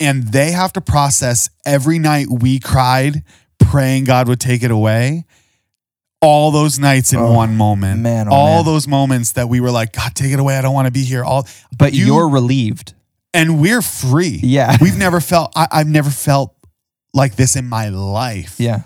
and 0.00 0.28
they 0.32 0.50
have 0.50 0.72
to 0.72 0.80
process 0.80 1.48
every 1.64 1.98
night 1.98 2.26
we 2.28 2.58
cried 2.58 3.22
praying 3.60 4.02
God 4.04 4.26
would 4.28 4.40
take 4.40 4.62
it 4.64 4.70
away. 4.72 5.24
All 6.20 6.50
those 6.52 6.78
nights 6.78 7.12
in 7.12 7.18
Oh, 7.18 7.32
one 7.32 7.56
moment. 7.56 8.00
man, 8.00 8.28
oh, 8.28 8.32
all 8.32 8.56
man. 8.56 8.64
those 8.64 8.86
moments 8.88 9.32
that 9.32 9.48
we 9.48 9.60
were 9.60 9.70
like, 9.72 9.92
God, 9.92 10.14
take 10.14 10.32
it 10.32 10.38
away. 10.38 10.56
I 10.56 10.62
don't 10.62 10.74
want 10.74 10.86
to 10.86 10.92
be 10.92 11.02
here. 11.04 11.24
All 11.24 11.46
But 11.76 11.92
you, 11.94 12.14
are 12.16 12.28
relieved. 12.28 12.94
and 13.34 13.60
we're 13.60 13.82
free. 13.82 14.40
Yeah. 14.42 14.76
We've 14.80 14.96
never 14.96 15.20
felt 15.20 15.52
I, 15.56 15.66
I've 15.70 15.88
never 15.88 16.10
felt 16.10 16.54
like 17.14 17.34
this 17.36 17.54
in 17.56 17.68
my 17.68 17.88
life. 17.88 18.56
Yeah. 18.58 18.82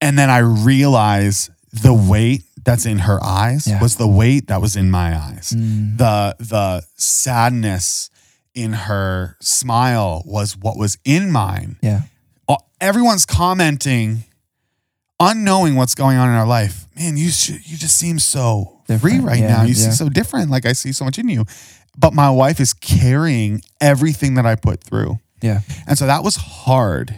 And 0.00 0.18
then 0.18 0.30
I 0.30 0.38
realize 0.38 1.50
the 1.72 1.92
weight 1.94 2.42
that's 2.64 2.86
in 2.86 2.98
her 3.00 3.22
eyes 3.22 3.66
Yeah. 3.66 3.80
was 3.80 3.96
the 3.96 4.08
weight 4.08 4.48
that 4.48 4.60
was 4.60 4.76
in 4.76 4.90
my 4.90 5.16
eyes. 5.18 5.52
Mm. 5.56 5.96
The 5.98 6.36
the 6.38 6.82
sadness 6.96 8.10
in 8.54 8.72
her 8.72 9.36
smile 9.40 10.22
was 10.26 10.56
what 10.56 10.76
was 10.76 10.98
in 11.04 11.30
mine. 11.30 11.76
Yeah. 11.82 12.02
everyone's 12.80 13.26
commenting, 13.26 14.24
unknowing 15.20 15.76
what's 15.76 15.94
going 15.94 16.16
on 16.16 16.28
in 16.30 16.34
our 16.34 16.46
life. 16.46 16.86
Man, 16.96 17.16
you 17.18 17.28
should, 17.30 17.66
you 17.70 17.76
just 17.76 17.96
seem 17.96 18.18
so 18.18 18.80
free 18.86 18.96
Different. 18.96 19.24
right 19.24 19.38
Yeah, 19.38 19.48
now. 19.48 19.62
You 19.62 19.68
yeah. 19.74 19.74
seem 19.74 19.92
so 19.92 20.08
different. 20.08 20.50
Like 20.50 20.64
I 20.66 20.72
see 20.72 20.92
so 20.92 21.04
much 21.04 21.18
in 21.18 21.28
you. 21.28 21.44
But 21.98 22.14
my 22.14 22.30
wife 22.30 22.58
is 22.58 22.72
carrying 22.72 23.60
everything 23.80 24.34
that 24.34 24.46
I 24.46 24.54
put 24.56 24.82
through. 24.82 25.18
Yeah. 25.42 25.60
And 25.86 25.98
so 25.98 26.06
that 26.06 26.24
was 26.24 26.36
hard. 26.36 27.14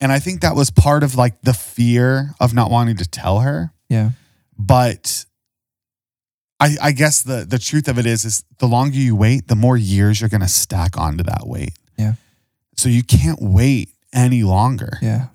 And 0.00 0.12
I 0.12 0.18
think 0.20 0.40
that 0.42 0.54
was 0.54 0.70
part 0.70 1.02
of 1.02 1.14
like 1.16 1.40
the 1.42 1.52
fear 1.54 2.30
of 2.40 2.54
not 2.54 2.70
wanting 2.70 2.96
to 2.98 3.04
tell 3.08 3.40
her. 3.40 3.72
Yeah. 3.88 4.10
But 4.56 5.24
I, 6.60 6.76
I 6.82 6.92
guess 6.92 7.22
the 7.22 7.44
the 7.48 7.58
truth 7.58 7.88
of 7.88 7.98
it 7.98 8.06
is 8.06 8.24
is 8.24 8.44
the 8.58 8.66
longer 8.68 8.96
you 8.96 9.14
wait, 9.16 9.48
the 9.48 9.54
more 9.56 9.76
years 9.76 10.20
you're 10.20 10.30
gonna 10.30 10.48
stack 10.48 10.96
onto 10.98 11.24
that 11.24 11.46
weight. 11.46 11.72
Yeah. 11.96 12.14
So 12.76 12.88
you 12.88 13.02
can't 13.02 13.38
wait 13.40 13.90
any 14.12 14.42
longer 14.44 14.98
Yeah. 15.02 15.26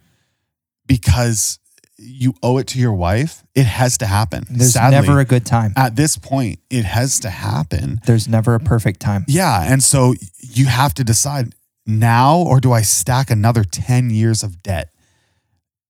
because 0.88 1.60
you 1.98 2.34
owe 2.42 2.58
it 2.58 2.68
to 2.68 2.80
your 2.80 2.94
wife. 2.94 3.44
It 3.56 3.66
has 3.66 3.98
to 4.00 4.06
happen. 4.06 4.46
There's 4.50 4.74
Sadly, 4.74 4.92
never 5.00 5.20
a 5.20 5.26
good 5.26 5.46
time. 5.46 5.74
at 5.78 5.96
this 5.96 6.18
point, 6.18 6.60
it 6.70 6.84
has 6.86 7.20
to 7.22 7.30
happen. 7.30 8.02
There's 8.06 8.28
never 8.28 8.56
a 8.56 8.60
perfect 8.60 9.00
time. 9.00 9.26
Yeah. 9.28 9.62
And 9.72 9.84
so 9.84 10.14
you 10.40 10.66
have 10.66 10.94
to 10.96 11.04
decide 11.04 11.54
now 11.86 12.38
or 12.38 12.60
do 12.60 12.72
I 12.72 12.82
stack 12.82 13.30
another 13.30 13.64
10 13.64 14.10
years 14.10 14.44
of 14.44 14.64
debt 14.64 14.90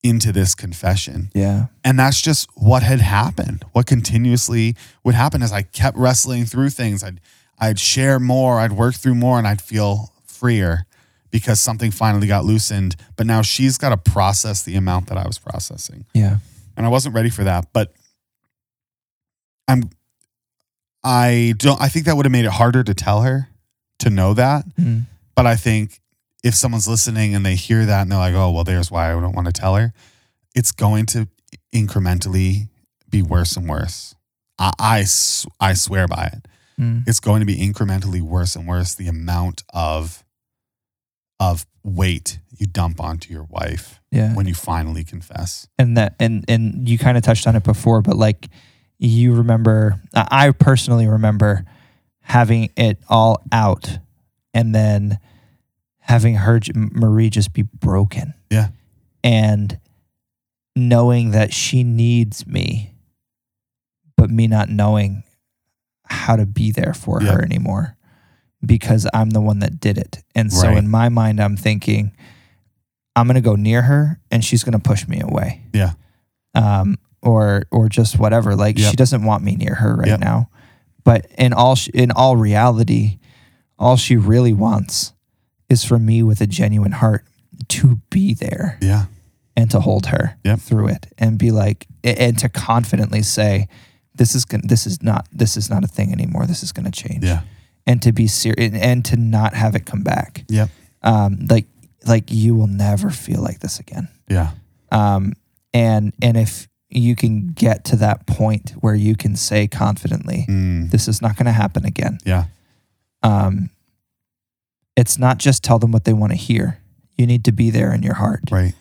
into 0.04 0.32
this 0.32 0.54
confession? 0.54 1.30
Yeah. 1.34 1.68
And 1.84 1.98
that's 1.98 2.22
just 2.22 2.50
what 2.56 2.84
had 2.84 3.00
happened. 3.00 3.66
What 3.72 3.86
continuously 3.86 4.76
would 5.04 5.16
happen 5.16 5.42
is 5.42 5.52
I 5.52 5.62
kept 5.62 5.98
wrestling 5.98 6.46
through 6.46 6.72
things. 6.72 7.04
I'd 7.04 7.20
I'd 7.60 7.80
share 7.80 8.20
more, 8.20 8.60
I'd 8.60 8.74
work 8.74 8.96
through 8.96 9.16
more, 9.16 9.38
and 9.38 9.48
I'd 9.48 9.62
feel 9.62 10.12
freer 10.26 10.86
because 11.32 11.60
something 11.60 11.92
finally 11.92 12.28
got 12.28 12.44
loosened. 12.44 12.96
But 13.16 13.26
now 13.26 13.42
she's 13.42 13.78
got 13.78 13.90
to 13.90 14.12
process 14.12 14.64
the 14.64 14.76
amount 14.76 15.08
that 15.08 15.18
I 15.18 15.26
was 15.26 15.38
processing. 15.38 16.06
Yeah. 16.14 16.38
And 16.76 16.86
I 16.86 16.90
wasn't 16.90 17.16
ready 17.16 17.30
for 17.30 17.44
that. 17.44 17.68
But 17.72 17.94
I'm 19.68 19.90
I 21.04 21.54
don't 21.58 21.80
I 21.82 21.88
think 21.90 22.06
that 22.06 22.18
would 22.18 22.26
have 22.26 22.32
made 22.32 22.46
it 22.46 22.52
harder 22.52 22.84
to 22.84 22.94
tell 22.94 23.22
her 23.22 23.50
to 24.00 24.10
know 24.10 24.34
that. 24.34 24.66
Mm. 24.80 25.04
But 25.36 25.46
I 25.48 25.56
think 25.56 26.00
if 26.44 26.54
someone's 26.56 26.88
listening 26.88 27.34
and 27.36 27.46
they 27.46 27.56
hear 27.56 27.86
that 27.86 28.02
and 28.02 28.12
they're 28.12 28.20
like, 28.20 28.36
oh, 28.36 28.52
well, 28.52 28.64
there's 28.64 28.92
why 28.92 29.10
I 29.10 29.20
don't 29.20 29.34
want 29.36 29.48
to 29.48 29.54
tell 29.54 29.76
her, 29.76 29.94
it's 30.56 30.72
going 30.72 31.06
to 31.08 31.28
incrementally 31.74 32.68
be 33.10 33.22
worse 33.22 33.56
and 33.58 33.68
worse. 33.70 34.16
I 34.60 35.06
I 35.60 35.74
swear 35.74 36.08
by 36.08 36.32
it. 36.34 36.48
Mm. 36.80 37.04
It's 37.08 37.20
going 37.20 37.40
to 37.42 37.46
be 37.46 37.58
incrementally 37.58 38.22
worse 38.22 38.56
and 38.56 38.68
worse 38.68 38.94
the 38.96 39.08
amount 39.08 39.64
of 39.74 40.24
of 41.40 41.66
weight 41.84 42.40
you 42.58 42.66
dump 42.68 43.02
onto 43.02 43.34
your 43.34 43.44
wife 43.44 44.00
Yeah. 44.12 44.34
when 44.34 44.46
you 44.48 44.54
finally 44.54 45.04
confess. 45.04 45.68
and 45.78 45.98
that 45.98 46.16
and 46.20 46.46
and 46.48 46.88
you 46.88 46.98
kind 46.98 47.18
of 47.18 47.24
touched 47.24 47.48
on 47.48 47.56
it 47.56 47.64
before 47.64 48.02
but 48.02 48.16
like 48.16 48.48
you 49.00 49.34
remember 49.34 50.00
i 50.16 50.48
I 50.48 50.52
personally 50.52 51.08
remember 51.08 51.66
having 52.22 52.70
it 52.78 53.00
all 53.10 53.42
out 53.52 53.98
and 54.54 54.74
then 54.74 55.20
having 56.00 56.36
her 56.36 56.60
marie 56.76 57.30
just 57.30 57.54
be 57.54 57.62
broken 57.64 58.34
Yeah. 58.50 58.70
and 59.24 59.80
knowing 60.76 61.32
that 61.32 61.54
she 61.54 61.84
needs 61.84 62.46
me 62.48 62.94
but 64.18 64.30
me 64.30 64.48
not 64.48 64.70
knowing 64.70 65.24
how 66.06 66.36
to 66.36 66.46
be 66.46 66.72
there 66.72 66.94
for 66.94 67.22
Yeah. 67.22 67.34
her 67.34 67.42
anymore 67.44 67.96
because 68.66 69.08
i'm 69.14 69.30
the 69.32 69.42
one 69.42 69.60
that 69.60 69.80
did 69.80 69.98
it 69.98 70.24
and 70.36 70.52
so 70.52 70.68
Right. 70.68 70.78
in 70.78 70.90
my 70.90 71.10
mind 71.10 71.40
i'm 71.40 71.58
thinking 71.58 72.12
i'm 73.16 73.28
going 73.28 73.36
to 73.36 73.42
go 73.42 73.56
near 73.56 73.84
her 73.84 74.20
and 74.32 74.44
she's 74.44 74.64
going 74.64 74.74
to 74.74 74.80
push 74.80 75.08
me 75.08 75.20
away 75.22 75.62
Yeah. 75.74 75.94
um, 76.56 76.98
or 77.22 77.64
or 77.72 77.88
just 77.88 78.20
whatever. 78.20 78.54
Like 78.54 78.78
Yep. 78.78 78.90
she 78.92 78.96
doesn't 78.98 79.24
want 79.24 79.44
me 79.46 79.56
near 79.56 79.76
her 79.76 79.96
right 79.96 80.08
Yep. 80.10 80.20
now. 80.20 80.50
But 81.06 81.26
in 81.38 81.54
all 81.54 81.78
in 81.94 82.12
all 82.12 82.36
reality, 82.36 83.20
all 83.84 83.98
she 83.98 84.16
really 84.16 84.54
wants 84.54 85.14
is 85.70 85.84
for 85.84 86.00
me 86.00 86.24
with 86.24 86.42
a 86.42 86.48
genuine 86.48 86.94
heart 86.94 87.24
to 87.68 88.00
be 88.10 88.34
there 88.34 88.78
Yeah. 88.82 89.06
and 89.56 89.70
to 89.72 89.80
hold 89.80 90.08
her 90.08 90.38
Yep. 90.44 90.60
through 90.60 90.88
it 90.90 91.08
and 91.18 91.38
be 91.38 91.52
like 91.52 91.88
a- 92.04 92.20
and 92.22 92.38
to 92.40 92.50
confidently 92.50 93.22
say 93.24 93.68
this 94.16 94.36
is 94.36 94.46
gonna, 94.46 94.64
this 94.68 94.86
is 94.88 95.02
not 95.02 95.28
this 95.32 95.58
is 95.58 95.70
not 95.70 95.84
a 95.84 95.88
thing 95.88 96.12
anymore. 96.12 96.46
This 96.46 96.64
is 96.64 96.72
going 96.72 96.86
to 96.86 96.92
change. 97.04 97.24
Yeah. 97.24 97.42
And 97.88 98.02
to 98.04 98.12
be 98.12 98.28
serious 98.28 98.74
and 98.74 99.04
to 99.06 99.16
not 99.18 99.54
have 99.56 99.76
it 99.76 99.86
come 99.86 100.04
back. 100.04 100.46
Yep. 100.50 100.70
Um, 101.02 101.46
like 101.50 101.66
like 102.06 102.32
you 102.32 102.54
will 102.56 102.68
never 102.68 103.10
feel 103.10 103.42
like 103.42 103.60
this 103.60 103.80
again 103.80 104.08
Yeah. 104.30 104.52
um, 104.92 105.34
and 105.74 106.14
and 106.22 106.38
if 106.38 106.68
you 106.90 107.16
can 107.16 107.48
get 107.54 107.84
to 107.86 107.96
that 107.96 108.28
point 108.28 108.72
where 108.82 108.94
you 108.96 109.16
can 109.16 109.36
say 109.36 109.68
confidently 109.68 110.46
Mm. 110.48 110.92
this 110.92 111.08
is 111.08 111.22
not 111.22 111.36
going 111.38 111.48
to 111.48 111.52
happen 111.64 111.86
again 111.86 112.18
Yeah. 112.26 112.46
um, 113.24 113.70
it's 114.96 115.18
not 115.18 115.38
just 115.38 115.64
tell 115.64 115.80
them 115.80 115.92
what 115.92 116.04
they 116.06 116.14
want 116.14 116.32
to 116.32 116.38
hear 116.38 116.80
you 117.18 117.26
need 117.28 117.44
to 117.46 117.52
be 117.52 117.70
there 117.70 117.94
in 117.94 118.04
your 118.04 118.16
heart 118.16 118.42
Right. 118.52 118.74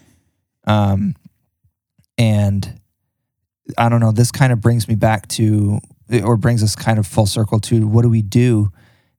um, 0.67 1.15
and 2.19 2.81
i 3.79 3.89
don't 3.89 4.01
know 4.01 4.13
this 4.13 4.31
kind 4.33 4.53
of 4.53 4.61
brings 4.61 4.89
me 4.89 4.95
back 4.95 5.29
to 5.29 5.79
or 6.25 6.37
brings 6.37 6.63
us 6.63 6.77
kind 6.77 6.99
of 6.99 7.07
full 7.07 7.27
circle 7.27 7.59
to 7.61 7.87
what 7.87 8.03
do 8.03 8.09
we 8.09 8.23
do 8.23 8.71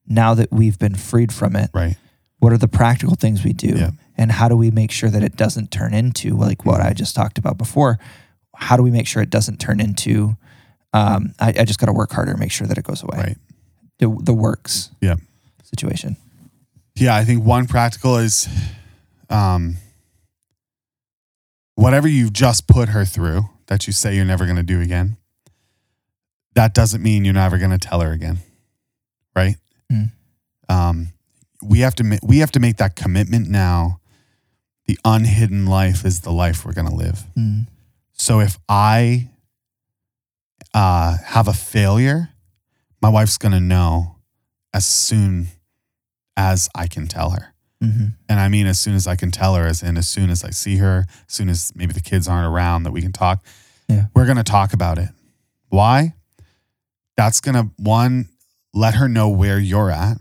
now 0.07 0.33
that 0.33 0.51
we've 0.51 0.77
been 0.77 0.95
freed 0.95 1.31
from 1.33 1.55
it 1.55 1.69
Right. 1.73 1.95
what 2.39 2.51
are 2.53 2.57
the 2.57 2.67
practical 2.67 3.15
things 3.15 3.43
we 3.43 3.53
do 3.53 3.75
Yeah. 3.77 3.91
and 4.17 4.31
how 4.31 4.47
do 4.49 4.55
we 4.57 4.69
make 4.71 4.91
sure 4.91 5.09
that 5.09 5.23
it 5.23 5.35
doesn't 5.35 5.71
turn 5.71 5.93
into 5.93 6.35
like 6.35 6.65
what 6.65 6.81
i 6.81 6.93
just 6.93 7.15
talked 7.15 7.37
about 7.37 7.57
before 7.57 7.97
how 8.55 8.77
do 8.77 8.83
we 8.83 8.91
make 8.91 9.07
sure 9.07 9.21
it 9.23 9.29
doesn't 9.31 9.59
turn 9.59 9.79
into 9.79 10.37
um, 10.95 11.33
I, 11.39 11.53
I 11.61 11.65
just 11.65 11.79
got 11.79 11.87
to 11.87 11.93
work 11.93 12.11
harder 12.11 12.31
and 12.31 12.39
make 12.39 12.51
sure 12.51 12.67
that 12.67 12.77
it 12.77 12.83
goes 12.83 13.01
away 13.01 13.17
Right. 13.17 13.37
the, 13.99 14.15
the 14.21 14.33
works 14.33 14.91
Yeah. 15.01 15.15
situation 15.63 16.17
Yeah, 16.95 17.15
I 17.15 17.23
think 17.23 17.43
one 17.43 17.67
practical 17.67 18.17
is 18.17 18.47
um 19.29 19.77
whatever 21.75 22.07
you've 22.07 22.33
just 22.33 22.67
put 22.67 22.89
her 22.89 23.05
through 23.05 23.49
that 23.67 23.87
you 23.87 23.93
say 23.93 24.15
you're 24.15 24.25
never 24.25 24.45
going 24.45 24.57
to 24.57 24.63
do 24.63 24.81
again. 24.81 25.17
That 26.55 26.73
doesn't 26.73 27.01
mean 27.01 27.25
you're 27.25 27.33
never 27.33 27.57
going 27.57 27.71
to 27.71 27.79
tell 27.79 28.01
her 28.01 28.11
again. 28.11 28.39
Right? 29.35 29.55
Mm. 29.91 30.11
Um 30.69 31.07
we 31.63 31.79
have 31.79 31.95
to 31.95 32.03
ma- 32.03 32.17
we 32.21 32.39
have 32.39 32.51
to 32.51 32.59
make 32.59 32.77
that 32.77 32.95
commitment 32.95 33.49
now. 33.49 33.99
The 34.85 34.99
unhidden 35.05 35.65
life 35.65 36.05
is 36.05 36.21
the 36.21 36.31
life 36.31 36.65
we're 36.65 36.73
going 36.73 36.89
to 36.89 36.95
live. 36.95 37.23
Mm. 37.37 37.67
So 38.11 38.41
if 38.41 38.59
I 38.67 39.29
uh, 40.73 41.17
have 41.23 41.47
a 41.47 41.53
failure, 41.53 42.29
my 43.01 43.09
wife's 43.09 43.37
going 43.37 43.53
to 43.53 43.59
know 43.59 44.17
as 44.73 44.85
soon 44.85 45.47
as 46.37 46.69
I 46.75 46.87
can 46.87 47.07
tell 47.07 47.31
her. 47.31 47.53
hmm 47.81 48.07
And 48.29 48.39
I 48.39 48.47
mean, 48.49 48.65
as 48.67 48.79
soon 48.79 48.95
as 48.95 49.07
I 49.07 49.15
can 49.15 49.31
tell 49.31 49.55
her, 49.55 49.65
as 49.65 49.83
in 49.83 49.97
as 49.97 50.07
soon 50.07 50.29
as 50.29 50.43
I 50.43 50.49
see 50.51 50.77
her, 50.77 51.05
as 51.27 51.33
soon 51.35 51.49
as 51.49 51.71
maybe 51.75 51.93
the 51.93 52.01
kids 52.01 52.27
aren't 52.27 52.47
around 52.51 52.83
that 52.83 52.91
we 52.91 53.01
can 53.01 53.11
talk, 53.13 53.43
Yeah. 53.87 54.05
we're 54.15 54.25
going 54.25 54.37
to 54.37 54.43
talk 54.43 54.73
about 54.73 54.97
it. 54.97 55.09
Why? 55.69 56.13
That's 57.17 57.39
going 57.41 57.55
to, 57.55 57.71
one, 57.77 58.29
let 58.73 58.95
her 58.95 59.07
know 59.07 59.29
where 59.29 59.59
you're 59.59 59.91
at. 59.91 60.17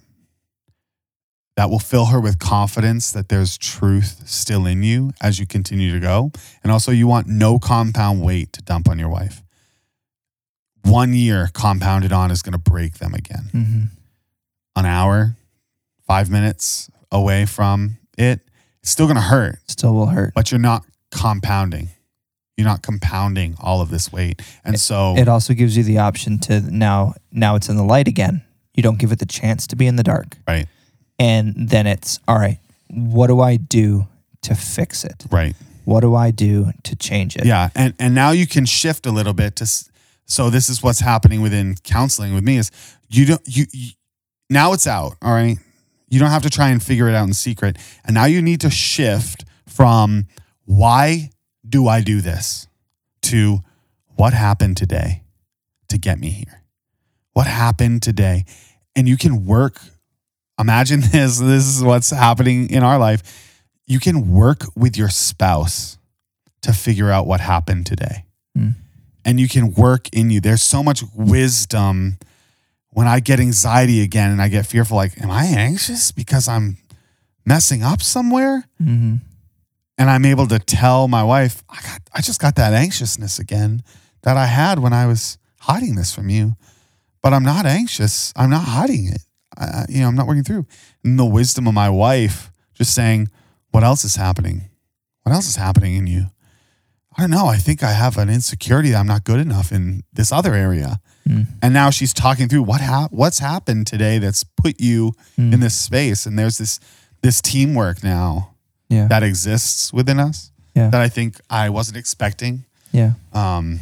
that 1.57 1.69
will 1.71 1.79
fill 1.79 2.07
her 2.07 2.19
with 2.21 2.39
confidence 2.39 3.13
that 3.13 3.29
there's 3.29 3.59
truth 3.59 4.23
still 4.27 4.67
in 4.67 4.83
you 4.83 5.13
as 5.21 5.39
you 5.39 5.47
continue 5.47 5.93
to 5.93 6.01
go. 6.01 6.33
And 6.63 6.73
also, 6.73 6.91
you 6.93 7.07
want 7.07 7.27
no 7.29 7.59
compound 7.59 8.23
weight 8.23 8.53
to 8.55 8.63
dump 8.63 8.89
on 8.89 8.99
your 8.99 9.11
wife. 9.11 9.43
One 10.85 11.13
year 11.15 11.49
compounded 11.53 12.11
on 12.13 12.31
is 12.31 12.43
going 12.43 12.53
to 12.55 12.59
break 12.71 12.95
them 12.99 13.15
again. 13.15 13.49
hmm 13.53 13.83
An 14.77 14.87
hour, 14.87 15.37
five 16.13 16.29
minutes 16.31 16.91
away 17.11 17.47
from 17.47 17.97
it, 18.19 18.41
it's 18.83 18.91
still 18.91 19.07
going 19.07 19.17
to 19.17 19.23
hurt, 19.23 19.57
Still 19.69 19.95
will 19.95 20.07
hurt. 20.07 20.35
but 20.35 20.51
you're 20.51 20.61
not 20.61 20.85
compounding. 21.11 21.89
You're 22.57 22.67
not 22.67 22.83
compounding 22.83 23.57
all 23.61 23.81
of 23.81 23.89
this 23.89 24.13
weight. 24.13 24.43
And 24.63 24.79
so, 24.79 25.17
It 25.17 25.27
also 25.27 25.55
gives 25.55 25.75
you 25.77 25.83
the 25.85 25.99
option 25.99 26.39
to 26.41 26.61
now 26.61 27.15
now 27.31 27.57
it's 27.57 27.69
in 27.71 27.77
the 27.77 27.83
light 27.95 28.09
again. 28.09 28.43
You 28.75 28.83
don't 28.83 28.99
give 28.99 29.11
it 29.13 29.19
the 29.21 29.27
chance 29.41 29.67
to 29.69 29.77
be 29.77 29.87
in 29.87 29.97
the 29.97 30.03
dark. 30.03 30.37
right, 30.47 30.67
And 31.19 31.55
then 31.71 31.87
it's 31.87 32.19
all 32.29 32.39
right, 32.39 32.59
what 32.91 33.29
do 33.29 33.41
I 33.41 33.57
do 33.57 34.07
to 34.43 34.55
fix 34.55 35.05
it? 35.05 35.25
right. 35.31 35.55
What 35.85 36.01
do 36.01 36.15
I 36.15 36.31
do 36.31 36.73
to 36.85 36.95
change 36.95 37.37
it? 37.37 37.45
Yeah, 37.45 37.71
and 37.75 37.95
and 37.99 38.15
now 38.15 38.31
you 38.33 38.47
can 38.47 38.67
shift 38.67 39.07
a 39.07 39.11
little 39.11 39.33
bit 39.35 39.57
to. 39.57 39.67
So 40.27 40.51
this 40.51 40.69
is 40.69 40.83
what's 40.83 41.01
happening 41.01 41.43
within 41.43 41.75
counseling 41.83 42.35
with 42.35 42.45
me 42.45 42.57
is 42.59 42.71
you 43.09 43.25
don't 43.27 43.41
you, 43.47 43.65
you 43.73 43.91
now 44.49 44.73
it's 44.75 44.87
out. 44.87 45.17
All 45.23 45.33
right, 45.33 45.59
you 46.13 46.19
don't 46.19 46.29
have 46.29 46.43
to 46.43 46.51
try 46.51 46.69
and 46.69 46.83
figure 46.83 47.09
it 47.09 47.15
out 47.15 47.27
in 47.27 47.33
secret, 47.33 47.79
and 48.05 48.13
now 48.13 48.27
you 48.27 48.43
need 48.43 48.61
to 48.61 48.69
shift 48.69 49.47
from 49.67 50.27
why 50.67 51.31
do 51.67 51.89
I 51.89 52.03
do 52.03 52.21
this 52.21 52.69
to 53.23 53.61
what 54.17 54.35
happened 54.35 54.77
today 54.77 55.23
to 55.89 55.97
get 55.97 56.21
me 56.21 56.29
here. 56.29 56.65
What 57.33 57.47
happened 57.47 58.03
today, 58.03 58.45
and 58.95 59.09
you 59.09 59.17
can 59.17 59.47
work. 59.47 59.81
Imagine 60.61 61.01
this. 61.13 61.39
This 61.39 61.67
is 61.67 61.83
what's 61.83 62.11
happening 62.11 62.69
in 62.69 62.83
our 62.83 62.99
life. 62.99 63.63
You 63.87 63.99
can 63.99 64.31
work 64.31 64.65
with 64.77 64.99
your 64.99 65.09
spouse 65.09 65.97
to 66.61 66.75
figure 66.75 67.11
out 67.11 67.27
what 67.27 67.41
happened 67.41 67.87
today. 67.87 68.27
Mm. 68.57 68.75
And 69.25 69.41
you 69.41 69.49
can 69.49 69.73
work 69.73 70.11
in 70.13 70.29
you. 70.29 70.43
There's 70.43 70.63
so 70.63 70.83
much 70.83 71.03
wisdom 71.15 72.19
when 72.93 73.07
I 73.07 73.21
get 73.21 73.41
anxiety 73.41 74.03
again 74.03 74.31
and 74.31 74.41
I 74.43 74.49
get 74.49 74.67
fearful 74.67 74.97
like, 74.97 75.21
am 75.21 75.31
I 75.31 75.45
anxious 75.47 76.13
because 76.13 76.47
I'm 76.49 76.77
messing 77.45 77.83
up 77.83 78.03
somewhere? 78.03 78.65
hmm 78.79 79.17
And 79.99 80.11
I'm 80.11 80.25
able 80.25 80.47
to 80.49 80.59
tell 80.59 81.09
my 81.09 81.23
wife, 81.25 81.63
I 81.69 81.81
got 81.83 82.01
I 82.15 82.21
just 82.21 82.41
got 82.41 82.55
that 82.57 82.73
anxiousness 82.73 83.39
again 83.39 83.83
that 84.23 84.37
I 84.37 84.47
had 84.47 84.79
when 84.79 84.93
I 84.93 85.07
was 85.07 85.39
hiding 85.61 85.95
this 85.97 86.15
from 86.15 86.29
you. 86.29 86.57
But 87.23 87.33
I'm 87.33 87.45
not 87.45 87.67
anxious. 87.67 88.33
I'm 88.37 88.51
not 88.51 88.65
hiding 88.65 89.07
it. 89.09 89.23
I- 89.57 89.87
you 89.89 90.01
know, 90.01 90.09
I'm 90.09 90.17
not 90.17 90.27
working 90.27 90.45
through. 90.45 90.67
And 91.05 91.19
the 91.19 91.25
wisdom 91.39 91.67
of 91.69 91.75
my 91.75 91.89
wife 91.91 92.51
just 92.75 92.95
saying, 92.95 93.29
what 93.71 93.85
else 93.85 94.05
is 94.05 94.17
happening? 94.17 94.69
What 95.23 95.33
else 95.35 95.49
is 95.49 95.57
happening 95.57 95.95
in 95.97 96.07
you? 96.07 96.27
I 97.17 97.23
don't 97.23 97.31
know. 97.31 97.47
I 97.47 97.59
think 97.59 97.83
I 97.83 97.93
have 97.93 98.19
an 98.19 98.29
insecurity 98.29 98.91
that 98.91 98.99
I'm 99.01 99.07
not 99.07 99.25
good 99.25 99.39
enough 99.41 99.71
in 99.73 100.03
this 100.13 100.33
other 100.33 100.55
area. 100.55 101.01
Mm. 101.29 101.47
And 101.63 101.73
now 101.73 101.91
she's 101.91 102.13
talking 102.13 102.49
through 102.49 102.63
what 102.65 102.81
hap- 102.81 103.13
what's 103.13 103.39
happened 103.39 103.87
today 103.87 104.19
that's 104.19 104.43
put 104.45 104.81
you 104.81 105.13
Mm. 105.39 105.53
in 105.55 105.61
this 105.61 105.75
space. 105.75 106.27
And 106.27 106.39
there's 106.39 106.59
this 106.59 106.81
this 107.23 107.41
teamwork 107.41 108.03
now 108.03 108.55
Yeah. 108.89 109.07
that 109.07 109.23
exists 109.23 109.93
within 109.93 110.19
us 110.19 110.51
Yeah. 110.75 110.89
that 110.91 111.01
I 111.01 111.09
think 111.09 111.41
I 111.49 111.69
wasn't 111.71 111.97
expecting. 111.97 112.65
yeah. 112.91 113.13
Um, 113.33 113.79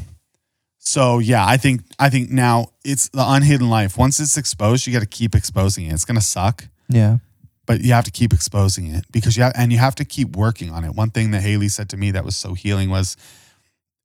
so 0.79 1.19
yeah, 1.19 1.47
I 1.47 1.57
think 1.57 1.83
I 1.99 2.11
think 2.11 2.31
now 2.31 2.69
it's 2.85 3.09
the 3.09 3.25
unhidden 3.27 3.71
life. 3.71 3.97
Once 3.97 4.21
it's 4.21 4.37
exposed, 4.37 4.87
you 4.87 4.93
got 4.93 5.01
to 5.01 5.07
keep 5.07 5.35
exposing 5.35 5.87
it. 5.87 5.93
It's 5.95 6.05
gonna 6.05 6.21
suck, 6.21 6.69
Yeah. 6.89 7.19
but 7.67 7.81
you 7.83 7.93
have 7.95 8.05
to 8.05 8.11
keep 8.11 8.33
exposing 8.35 8.87
it 8.95 9.05
because 9.11 9.37
you 9.37 9.43
have, 9.45 9.53
and 9.57 9.73
you 9.73 9.79
have 9.79 9.95
to 9.97 10.05
keep 10.05 10.37
working 10.37 10.71
on 10.71 10.85
it. 10.85 10.95
One 10.95 11.11
thing 11.11 11.31
that 11.31 11.43
Haley 11.43 11.69
said 11.71 11.89
to 11.91 11.97
me 11.97 12.11
that 12.13 12.25
was 12.25 12.37
so 12.37 12.55
healing 12.55 12.91
was, 12.91 13.17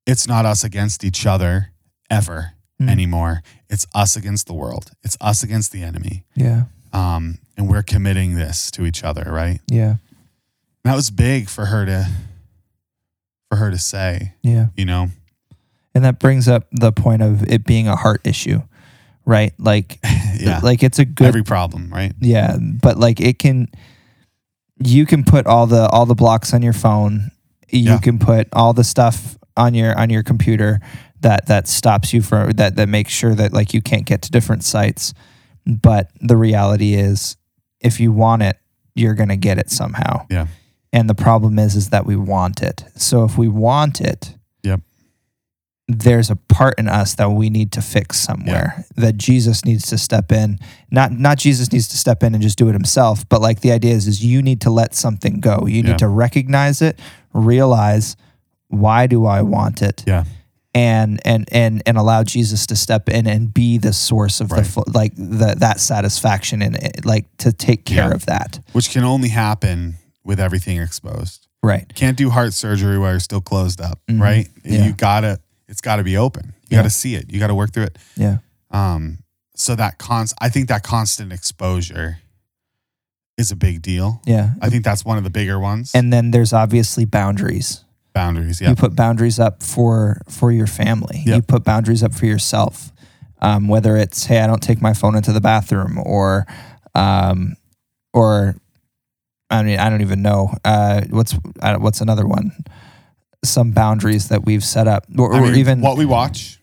"It's 0.05 0.27
not 0.27 0.45
us 0.45 0.63
against 0.63 1.03
each 1.03 1.25
other 1.25 1.71
ever 2.09 2.53
Mm. 2.81 2.89
anymore. 2.89 3.41
It's 3.69 3.85
us 3.95 4.15
against 4.17 4.47
the 4.47 4.53
world. 4.53 4.91
It's 5.03 5.17
us 5.21 5.43
against 5.43 5.71
the 5.71 5.81
enemy." 5.83 6.25
Yeah. 6.35 6.63
Um, 6.93 7.39
and 7.57 7.69
we're 7.69 7.83
committing 7.83 8.35
this 8.35 8.69
to 8.71 8.85
each 8.85 9.03
other, 9.03 9.23
right? 9.31 9.59
Yeah. 9.69 9.91
And 10.83 10.91
that 10.91 10.95
was 10.95 11.09
big 11.09 11.49
for 11.49 11.65
her 11.67 11.85
to 11.85 12.07
for 13.49 13.57
her 13.57 13.71
to 13.71 13.77
say, 13.77 14.33
Yeah. 14.41 14.67
you 14.75 14.85
know. 14.85 15.09
And 15.93 16.03
that 16.03 16.19
brings 16.19 16.47
up 16.47 16.67
the 16.71 16.91
point 16.91 17.21
of 17.21 17.43
it 17.43 17.63
being 17.65 17.87
a 17.87 17.95
heart 17.95 18.21
issue, 18.25 18.61
right? 19.25 19.53
Like, 19.57 19.99
yeah. 20.37 20.59
like 20.63 20.83
it's 20.83 20.99
a 20.99 21.05
good 21.05 21.27
Every 21.27 21.43
problem, 21.43 21.89
right? 21.93 22.13
Yeah, 22.19 22.57
but 22.59 22.97
like 22.97 23.19
it 23.21 23.39
can 23.39 23.67
you 24.83 25.05
can 25.05 25.23
put 25.23 25.47
all 25.47 25.67
the 25.67 25.87
all 25.89 26.05
the 26.05 26.15
blocks 26.15 26.53
on 26.53 26.61
your 26.61 26.73
phone. 26.73 27.31
You 27.69 27.91
Yeah. 27.91 27.97
can 27.99 28.19
put 28.19 28.47
all 28.51 28.73
the 28.73 28.83
stuff 28.83 29.37
on 29.55 29.73
your 29.73 29.97
on 29.97 30.09
your 30.09 30.23
computer 30.23 30.81
that 31.21 31.47
that 31.47 31.67
stops 31.67 32.13
you 32.13 32.21
from 32.21 32.51
that 32.51 32.75
that 32.75 32.89
makes 32.89 33.11
sure 33.11 33.33
that 33.35 33.53
like 33.53 33.73
you 33.73 33.81
can't 33.81 34.05
get 34.05 34.21
to 34.23 34.31
different 34.31 34.63
sites. 34.63 35.13
But 35.65 36.11
the 36.21 36.37
reality 36.37 36.93
is 36.93 37.37
if 37.79 37.99
you 37.99 38.11
want 38.11 38.43
it, 38.43 38.57
you're 38.93 39.15
going 39.15 39.29
to 39.29 39.35
get 39.37 39.57
it 39.57 39.69
somehow. 39.69 40.25
Yeah. 40.29 40.47
And 40.93 41.09
the 41.09 41.15
problem 41.15 41.57
is 41.59 41.75
is 41.75 41.89
that 41.89 42.05
we 42.05 42.15
want 42.15 42.61
it. 42.61 42.83
So 42.95 43.23
if 43.23 43.37
we 43.37 43.47
want 43.47 43.99
it, 44.01 44.35
Yep. 44.63 44.81
there's 45.87 46.29
a 46.29 46.35
part 46.35 46.79
in 46.79 46.87
us 46.87 47.15
that 47.15 47.29
we 47.31 47.49
need 47.49 47.71
to 47.73 47.81
fix 47.81 48.17
somewhere 48.19 48.85
that 48.95 49.17
Jesus 49.17 49.65
needs 49.65 49.85
to 49.87 49.97
step 49.97 50.31
in. 50.31 50.57
Not 50.89 51.11
not 51.11 51.37
Jesus 51.37 51.71
needs 51.71 51.87
to 51.89 51.97
step 51.97 52.23
in 52.23 52.33
and 52.33 52.41
just 52.41 52.57
do 52.57 52.69
it 52.69 52.73
himself, 52.73 53.27
but 53.27 53.41
like 53.41 53.61
the 53.61 53.71
idea 53.71 53.93
is 53.93 54.07
is 54.07 54.23
you 54.23 54.41
need 54.41 54.61
to 54.61 54.69
let 54.69 54.95
something 54.95 55.39
go. 55.39 55.65
You 55.67 55.83
need 55.83 55.97
to 55.99 56.07
recognize 56.07 56.81
it, 56.81 56.99
realize 57.33 58.15
why 58.69 59.07
do 59.07 59.25
I 59.25 59.41
want 59.41 59.81
it? 59.81 60.03
Yeah. 60.07 60.23
And 60.75 61.21
and 61.25 61.47
and 61.53 61.81
and 61.85 61.97
allow 61.97 62.23
Jesus 62.23 62.65
to 62.67 62.75
step 62.75 63.07
in 63.07 63.27
and 63.27 63.53
be 63.53 63.77
the 63.77 63.93
source 63.93 64.41
of 64.41 64.49
the 64.49 64.55
Right. 64.55 64.67
fu- 64.67 64.83
like 64.93 65.15
the 65.15 65.55
that 65.59 65.79
satisfaction 65.79 66.61
and 66.61 66.77
like 67.05 67.25
to 67.37 67.53
take 67.53 67.85
care 67.85 68.09
Yeah. 68.09 68.13
of 68.13 68.25
that. 68.25 68.59
Which 68.73 68.89
can 68.89 69.05
only 69.05 69.29
happen 69.29 69.95
with 70.25 70.37
everything 70.39 70.81
exposed. 70.81 71.47
Right. 71.63 71.89
Can't 71.95 72.17
do 72.17 72.29
heart 72.29 72.53
surgery 72.53 72.99
while 72.99 73.11
you're 73.11 73.19
still 73.21 73.39
closed 73.39 73.79
up, 73.79 74.01
Mhm. 74.11 74.19
right? 74.19 74.49
Yeah. 74.65 74.83
You 74.85 74.91
gotta 74.91 75.39
it's 75.69 75.79
gotta 75.79 76.03
be 76.03 76.17
open. 76.17 76.47
You 76.69 76.75
Yeah. 76.75 76.79
gotta 76.79 76.89
see 76.89 77.15
it. 77.15 77.31
You 77.31 77.39
gotta 77.39 77.55
work 77.55 77.71
through 77.71 77.83
it. 77.85 77.97
Yeah. 78.17 78.39
Um 78.69 79.19
so 79.55 79.75
that 79.77 79.97
const 79.97 80.33
I 80.41 80.49
think 80.49 80.67
that 80.67 80.83
constant 80.83 81.31
exposure 81.31 82.17
is 83.37 83.49
a 83.49 83.55
big 83.55 83.81
deal. 83.81 84.21
Yeah. 84.25 84.49
I 84.61 84.69
think 84.69 84.83
that's 84.83 85.05
one 85.05 85.17
of 85.17 85.23
the 85.23 85.29
bigger 85.29 85.57
ones. 85.57 85.91
And 85.93 86.11
then 86.11 86.31
there's 86.31 86.51
obviously 86.51 87.05
boundaries. 87.05 87.84
Boundaries, 88.15 88.59
yeah. 88.59 88.69
You 88.69 88.75
put 88.75 88.95
boundaries 88.95 89.39
up 89.39 89.61
for 89.61 90.21
for 90.27 90.51
your 90.51 90.65
family. 90.65 91.21
Yep. 91.25 91.35
You 91.35 91.41
put 91.43 91.63
boundaries 91.63 92.01
up 92.01 92.15
for 92.15 92.25
yourself. 92.25 92.91
Um, 93.41 93.67
whether 93.67 93.95
it's 93.95 94.25
hey, 94.25 94.39
I 94.39 94.47
don't 94.47 94.63
take 94.63 94.81
my 94.81 94.93
phone 94.93 95.15
into 95.15 95.31
the 95.31 95.41
bathroom, 95.41 95.99
or 96.03 96.47
um, 96.95 97.55
or 98.13 98.55
I 99.51 99.61
mean, 99.61 99.77
I 99.77 99.91
don't 99.91 100.01
even 100.01 100.23
know 100.23 100.55
uh, 100.65 101.01
what's 101.11 101.35
uh, 101.61 101.77
what's 101.77 102.01
another 102.01 102.25
one. 102.25 102.51
Some 103.43 103.71
boundaries 103.71 104.29
that 104.29 104.43
we've 104.45 104.63
set 104.63 104.87
up, 104.87 105.05
or, 105.15 105.31
or 105.35 105.41
mean, 105.41 105.55
even 105.55 105.81
what 105.81 105.97
we 105.97 106.05
watch, 106.05 106.59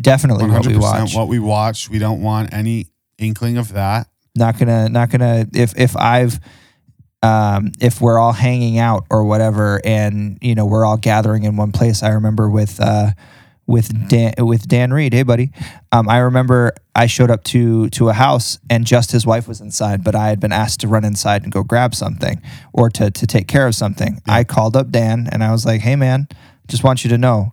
definitely 0.00 0.42
one 0.42 0.52
what 0.52 0.64
hundred 0.64 0.76
we 0.76 0.82
watch. 0.82 1.14
what 1.14 1.28
we 1.28 1.38
watch. 1.38 1.88
We 1.88 2.00
don't 2.00 2.20
want 2.22 2.52
any 2.52 2.88
inkling 3.18 3.58
of 3.58 3.74
that. 3.74 4.08
not 4.36 4.58
gonna 4.58 4.88
not 4.88 5.10
gonna 5.10 5.46
if 5.52 5.76
if 5.76 5.96
i've 5.96 6.38
um 7.22 7.72
if 7.80 8.00
we're 8.00 8.18
all 8.18 8.32
hanging 8.32 8.78
out 8.78 9.04
or 9.10 9.24
whatever 9.24 9.80
and 9.84 10.38
you 10.40 10.54
know 10.54 10.64
we're 10.66 10.84
all 10.84 10.96
gathering 10.96 11.42
in 11.44 11.56
one 11.56 11.72
place 11.72 12.02
i 12.02 12.10
remember 12.10 12.48
with 12.48 12.80
uh 12.80 13.10
with 13.66 14.08
Dan 14.08 14.32
with 14.38 14.66
Dan 14.66 14.94
Reed. 14.94 15.12
Hey, 15.12 15.24
buddy. 15.24 15.50
Um, 15.92 16.08
I 16.08 16.20
remember 16.20 16.72
I 16.94 17.04
showed 17.06 17.30
up 17.30 17.44
to 17.52 17.90
to 17.90 18.08
a 18.08 18.14
house 18.14 18.58
and 18.70 18.86
just 18.86 19.12
his 19.12 19.26
wife 19.26 19.46
was 19.46 19.60
inside, 19.60 20.02
but 20.02 20.14
I 20.14 20.28
had 20.28 20.40
been 20.40 20.52
asked 20.52 20.80
to 20.80 20.88
run 20.88 21.04
inside 21.04 21.42
and 21.42 21.52
go 21.52 21.62
grab 21.62 21.94
something 21.94 22.40
or 22.72 22.88
to 22.88 23.10
to 23.10 23.26
take 23.26 23.46
care 23.46 23.66
of 23.66 23.74
something. 23.74 24.22
I 24.26 24.44
called 24.44 24.74
up 24.74 24.90
Dan 24.90 25.28
and 25.30 25.44
I 25.44 25.52
was 25.52 25.66
like, 25.66 25.82
"Hey, 25.82 25.96
man, 25.96 26.28
just 26.66 26.82
want 26.82 27.04
you 27.04 27.10
to 27.10 27.18
know." 27.18 27.52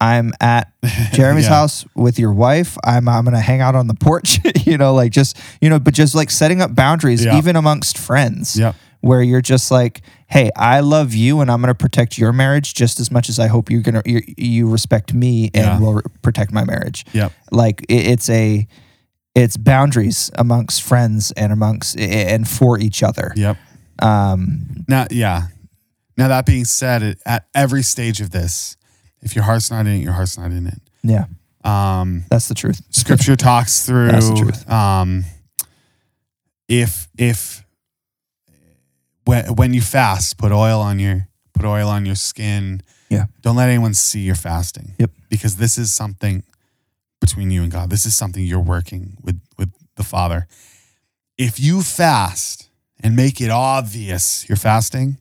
I'm 0.00 0.32
at 0.40 0.72
Jeremy's 1.12 1.44
Yeah. 1.44 1.50
house 1.50 1.84
with 1.94 2.18
your 2.18 2.32
wife. 2.32 2.76
I'm 2.82 3.08
I'm 3.08 3.24
gonna 3.24 3.38
hang 3.40 3.60
out 3.60 3.76
on 3.76 3.86
the 3.86 3.94
porch, 3.94 4.40
you 4.66 4.76
know, 4.76 4.94
like 4.94 5.12
just 5.12 5.38
you 5.60 5.70
know, 5.70 5.78
but 5.78 5.94
just 5.94 6.16
like 6.16 6.30
setting 6.32 6.60
up 6.60 6.74
boundaries, 6.74 7.24
Yeah. 7.24 7.38
even 7.38 7.54
amongst 7.54 7.98
friends 7.98 8.56
Yep. 8.58 8.74
Where 9.02 9.20
you're 9.22 9.42
just 9.42 9.70
like, 9.70 10.00
hey, 10.28 10.50
I 10.56 10.80
love 10.80 11.12
you 11.12 11.40
and 11.40 11.50
I'm 11.50 11.60
going 11.60 11.68
to 11.68 11.74
protect 11.74 12.16
your 12.16 12.32
marriage 12.32 12.72
just 12.72 12.98
as 12.98 13.10
much 13.10 13.28
as 13.28 13.38
I 13.38 13.48
hope 13.48 13.70
you're 13.70 13.82
going 13.82 14.00
to, 14.02 14.10
you, 14.10 14.22
you 14.38 14.68
respect 14.70 15.12
me 15.12 15.50
and 15.52 15.64
Yeah. 15.66 15.78
will 15.80 15.94
re- 15.94 16.02
protect 16.22 16.50
my 16.52 16.64
marriage. 16.64 17.04
Yep. 17.12 17.32
Like 17.50 17.82
it, 17.88 18.06
it's 18.06 18.30
a, 18.30 18.66
it's 19.34 19.56
boundaries 19.56 20.30
amongst 20.36 20.82
friends 20.82 21.30
and 21.32 21.52
amongst, 21.52 21.98
and 21.98 22.48
for 22.48 22.78
each 22.78 23.02
other. 23.02 23.32
Yep. 23.36 23.56
Um, 24.00 24.84
Now, 24.88 25.06
yeah. 25.10 25.48
Now 26.16 26.28
that 26.28 26.46
being 26.46 26.64
said, 26.64 27.02
at- 27.02 27.18
at 27.26 27.46
every 27.54 27.82
stage 27.82 28.20
of 28.20 28.30
this, 28.30 28.76
if 29.20 29.34
your 29.34 29.44
heart's 29.44 29.70
not 29.70 29.80
in 29.86 29.94
it, 29.94 29.98
your 30.02 30.12
heart's 30.14 30.36
not 30.38 30.50
in 30.50 30.66
it. 30.66 30.78
yeah, 31.02 31.24
Um, 31.64 32.24
that's 32.30 32.48
the 32.48 32.54
truth. 32.54 32.80
scripture 32.90 33.36
talks 33.36 33.84
through 33.86 34.08
That's 34.12 34.28
the 34.28 34.34
truth. 34.36 34.70
um 34.70 35.24
if 36.68 37.08
if 37.18 37.61
when 39.24 39.54
when 39.56 39.74
you 39.74 39.80
fast, 39.82 40.38
put 40.38 40.52
oil 40.52 40.80
on 40.80 40.98
your 40.98 41.28
put 41.54 41.64
oil 41.64 41.88
on 41.88 42.06
your 42.06 42.14
skin. 42.16 42.82
Yeah. 43.08 43.26
Don't 43.42 43.56
let 43.56 43.68
anyone 43.68 43.94
see 43.94 44.20
you're 44.20 44.34
fasting. 44.34 44.94
Yep. 44.98 45.10
Because 45.28 45.56
this 45.56 45.76
is 45.78 45.92
something 45.92 46.42
between 47.20 47.50
you 47.50 47.62
and 47.62 47.70
God. 47.70 47.90
This 47.90 48.06
is 48.06 48.16
something 48.16 48.44
you're 48.44 48.58
working 48.60 49.16
with 49.22 49.40
with 49.58 49.70
the 49.96 50.02
Father. 50.04 50.46
If 51.38 51.58
you 51.60 51.82
fast 51.82 52.68
and 53.02 53.14
make 53.16 53.40
it 53.40 53.50
obvious 53.50 54.48
you're 54.48 54.56
fasting, 54.56 55.18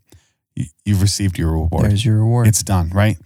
you, 0.55 0.65
you've 0.85 1.01
received 1.01 1.37
your 1.37 1.51
reward. 1.51 1.85
There's 1.85 2.05
your 2.05 2.17
reward. 2.17 2.47
It's 2.47 2.63
done, 2.63 2.89
right? 2.89 3.17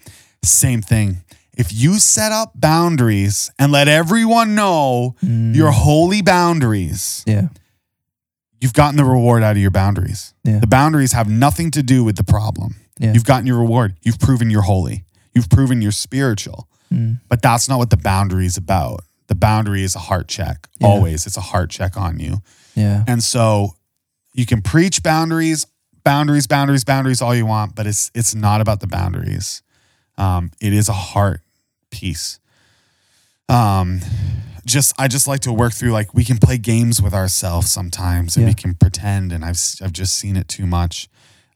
Same 0.43 0.82
thing. 0.82 1.23
If 1.57 1.71
you 1.73 1.99
set 1.99 2.32
up 2.34 2.51
boundaries 2.55 3.49
and 3.57 3.71
let 3.71 3.88
everyone 3.88 4.55
know 4.55 5.15
Mm, 5.23 5.55
your 5.55 5.71
holy 5.71 6.21
boundaries, 6.21 7.23
yeah. 7.26 7.47
You've 8.61 8.73
gotten 8.73 8.97
the 8.97 9.05
reward 9.05 9.43
out 9.43 9.51
of 9.51 9.61
your 9.61 9.71
boundaries. 9.71 10.33
Yeah. 10.43 10.59
The 10.59 10.67
boundaries 10.67 11.11
have 11.13 11.29
nothing 11.29 11.71
to 11.71 11.83
do 11.83 12.03
with 12.03 12.15
the 12.15 12.23
problem. 12.23 12.75
Yeah. 12.99 13.13
You've 13.13 13.25
gotten 13.25 13.45
your 13.47 13.59
reward. 13.59 13.95
You've 14.03 14.19
proven 14.19 14.49
you're 14.49 14.61
holy. 14.63 15.03
You've 15.33 15.49
proven 15.49 15.81
you're 15.81 15.91
spiritual. 15.91 16.67
Mm, 16.93 17.19
But 17.27 17.41
that's 17.41 17.67
not 17.67 17.77
what 17.77 17.89
the 17.89 17.97
boundary 17.97 18.45
is 18.45 18.57
about. 18.57 19.01
The 19.27 19.35
boundary 19.35 19.83
is 19.83 19.95
a 19.95 19.99
heart 19.99 20.27
check. 20.27 20.67
Yeah. 20.79 20.87
Always. 20.87 21.25
It's 21.25 21.35
a 21.37 21.41
heart 21.41 21.69
check 21.69 21.97
on 21.97 22.19
you. 22.19 22.37
yeah. 22.75 23.03
And 23.07 23.23
so 23.23 23.75
you 24.33 24.45
can 24.45 24.61
preach 24.61 25.01
boundaries, 25.03 25.65
boundaries, 26.03 26.47
boundaries, 26.47 26.83
boundaries 26.83 27.21
all 27.21 27.33
you 27.35 27.45
want, 27.45 27.75
but 27.75 27.87
it's 27.87 28.11
it's 28.13 28.35
not 28.35 28.61
about 28.61 28.79
the 28.81 28.87
boundaries. 28.87 29.61
Um, 30.17 30.51
it 30.61 30.71
is 30.73 30.87
a 30.89 30.93
heart 30.93 31.41
piece. 31.89 32.39
Um, 33.49 34.01
just 34.66 34.93
I 34.99 35.07
just 35.07 35.28
like 35.28 35.41
to 35.41 35.53
work 35.53 35.74
through 35.74 35.91
like 35.91 36.13
we 36.13 36.24
can 36.24 36.38
play 36.38 36.57
games 36.57 37.01
with 37.01 37.13
ourselves 37.13 37.72
sometimes, 37.72 38.36
and 38.36 38.43
Yeah. 38.45 38.49
we 38.51 38.53
can 38.55 38.74
pretend. 38.76 39.32
And 39.32 39.45
I've 39.45 39.59
I've 39.82 39.93
just 39.93 40.16
seen 40.16 40.36
it 40.36 40.47
too 40.47 40.66
much. 40.66 41.07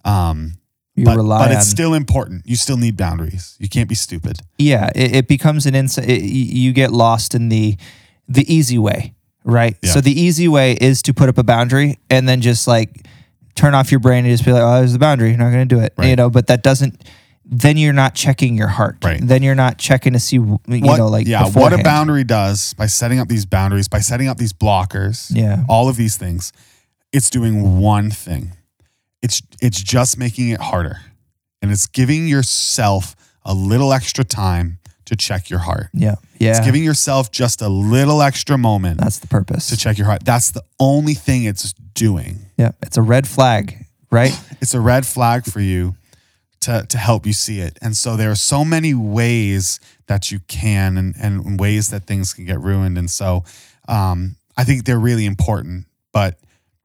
Um, 0.06 0.54
You 0.96 1.06
but, 1.06 1.18
rely 1.18 1.40
but 1.40 1.52
on. 1.52 1.58
it's 1.58 1.68
still 1.68 1.94
important. 1.94 2.44
You 2.46 2.56
still 2.56 2.78
need 2.78 2.98
boundaries. 2.98 3.56
You 3.60 3.68
can't 3.70 3.90
be 3.90 3.96
stupid. 3.96 4.40
yeah. 4.58 4.90
It, 4.96 5.16
it 5.16 5.28
becomes 5.28 5.66
an 5.66 5.76
insight. 5.76 6.08
You 6.10 6.72
get 6.74 6.92
lost 6.92 7.34
in 7.36 7.50
the 7.50 7.78
the 8.28 8.46
easy 8.54 8.78
way, 8.78 9.14
right? 9.44 9.76
Yeah. 9.82 9.92
So 9.94 10.02
the 10.02 10.12
easy 10.20 10.48
way 10.48 10.74
is 10.80 11.02
to 11.04 11.14
put 11.14 11.30
up 11.30 11.38
a 11.38 11.44
boundary 11.44 11.98
and 12.10 12.28
then 12.30 12.42
just 12.42 12.68
like 12.68 13.06
turn 13.56 13.74
off 13.74 13.92
your 13.92 14.00
brain 14.00 14.24
and 14.26 14.32
just 14.32 14.46
be 14.46 14.52
like, 14.54 14.62
oh, 14.64 14.80
there's 14.80 14.94
the 14.94 15.00
boundary. 15.00 15.30
You're 15.30 15.38
not 15.40 15.52
going 15.52 15.68
to 15.68 15.76
do 15.76 15.82
it. 15.82 15.94
You 16.02 16.16
know, 16.16 16.30
but 16.30 16.48
that 16.48 16.62
doesn't. 16.64 17.04
Then 17.52 17.78
you're 17.78 17.94
not 17.94 18.14
checking 18.14 18.56
your 18.56 18.68
heart. 18.68 18.98
Right. 19.04 19.20
Then 19.22 19.42
you're 19.42 19.56
not 19.56 19.80
checking 19.80 20.14
to 20.14 20.20
see, 20.20 20.36
you 20.36 20.60
what, 20.68 20.98
know, 20.98 21.08
like 21.08 21.26
yeah, 21.28 21.50
what 21.50 21.74
a 21.74 21.82
boundary 21.84 22.24
does 22.24 22.76
by 22.76 22.86
setting 22.86 23.20
up 23.20 23.28
these 23.28 23.46
boundaries, 23.48 23.88
by 23.88 24.00
setting 24.00 24.28
up 24.28 24.38
these 24.38 24.54
blockers, 24.54 25.32
Yeah. 25.36 25.64
all 25.68 25.90
of 25.90 25.96
these 25.96 26.16
things, 26.16 26.54
it's 27.12 27.30
doing 27.32 27.80
one 27.80 28.12
thing. 28.12 28.52
It's 29.24 29.42
it's 29.62 29.82
just 29.82 30.18
making 30.18 30.50
it 30.50 30.62
harder. 30.62 30.98
And 31.62 31.72
it's 31.72 31.88
giving 31.88 32.28
yourself 32.28 33.16
a 33.44 33.54
little 33.54 33.92
extra 33.94 34.24
time 34.24 34.78
to 35.06 35.16
check 35.16 35.50
your 35.50 35.60
heart. 35.60 35.88
Yeah. 35.94 36.16
Yeah. 36.38 36.52
It's 36.52 36.60
giving 36.66 36.84
yourself 36.84 37.32
just 37.32 37.62
a 37.64 37.68
little 37.68 38.22
extra 38.22 38.58
moment 38.60 39.00
That's 39.00 39.18
the 39.20 39.28
purpose. 39.28 39.68
to 39.70 39.76
check 39.76 39.98
your 39.98 40.06
heart. 40.08 40.24
That's 40.24 40.52
the 40.52 40.64
only 40.80 41.16
thing 41.16 41.46
it's 41.46 41.74
doing. 41.96 42.46
yeah. 42.58 42.72
It's 42.84 42.96
a 42.96 43.02
red 43.02 43.28
flag, 43.28 43.86
right? 44.12 44.40
It's 44.62 44.74
a 44.76 44.80
red 44.82 45.06
flag 45.08 45.46
for 45.46 45.62
you 45.62 45.96
to 46.62 46.86
to 46.90 46.98
help 46.98 47.26
you 47.26 47.34
see 47.34 47.60
it. 47.60 47.78
And 47.82 47.96
so 47.96 48.16
there 48.18 48.32
are 48.32 48.36
so 48.36 48.64
many 48.66 48.94
ways 48.94 49.80
that 50.08 50.32
you 50.32 50.40
can 50.48 50.98
and, 50.98 51.16
and 51.18 51.60
ways 51.60 51.90
that 51.90 52.06
things 52.06 52.34
can 52.34 52.46
get 52.46 52.60
ruined. 52.60 52.98
And 52.98 53.10
so 53.10 53.44
um, 53.88 54.36
I 54.58 54.64
think 54.64 54.86
they're 54.86 55.00
really 55.00 55.26
important, 55.26 55.86
but 56.12 56.40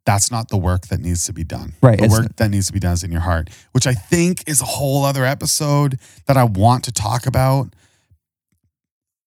that's 0.07 0.31
not 0.31 0.49
the 0.51 0.59
work 0.59 0.89
that 0.89 1.01
needs 1.01 1.25
to 1.25 1.33
be 1.33 1.45
done. 1.45 1.73
Right, 1.83 1.99
The 1.99 2.09
work 2.09 2.37
that 2.37 2.51
needs 2.51 2.67
to 2.67 2.73
be 2.75 2.79
done 2.79 2.93
is 2.93 3.03
in 3.03 3.11
your 3.11 3.23
heart, 3.23 3.49
which 3.73 3.87
I 3.87 3.95
think 3.95 4.45
is 4.47 4.61
a 4.61 4.67
whole 4.67 5.05
other 5.05 5.25
episode 5.25 5.99
that 6.27 6.37
I 6.37 6.45
want 6.45 6.85
to 6.85 6.93
talk 6.93 7.27
about. 7.27 7.75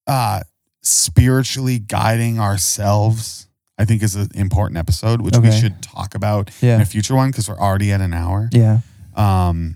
Uh 0.05 0.41
spiritually 0.81 1.79
guiding 1.79 2.39
ourselves, 2.39 3.47
I 3.77 3.83
think 3.83 4.01
is 4.03 4.15
an 4.15 4.29
important 4.35 4.77
episode, 4.77 5.19
which 5.21 5.35
we 5.37 5.51
should 5.51 5.81
talk 5.81 6.15
about 6.15 6.49
Yeah. 6.61 6.75
in 6.75 6.81
a 6.81 6.85
future 6.85 7.13
one 7.13 7.29
because 7.29 7.49
we're 7.49 7.59
already 7.59 7.91
at 7.91 7.99
an 7.99 8.13
hour. 8.13 8.47
Yeah. 8.53 8.79
Um, 9.15 9.75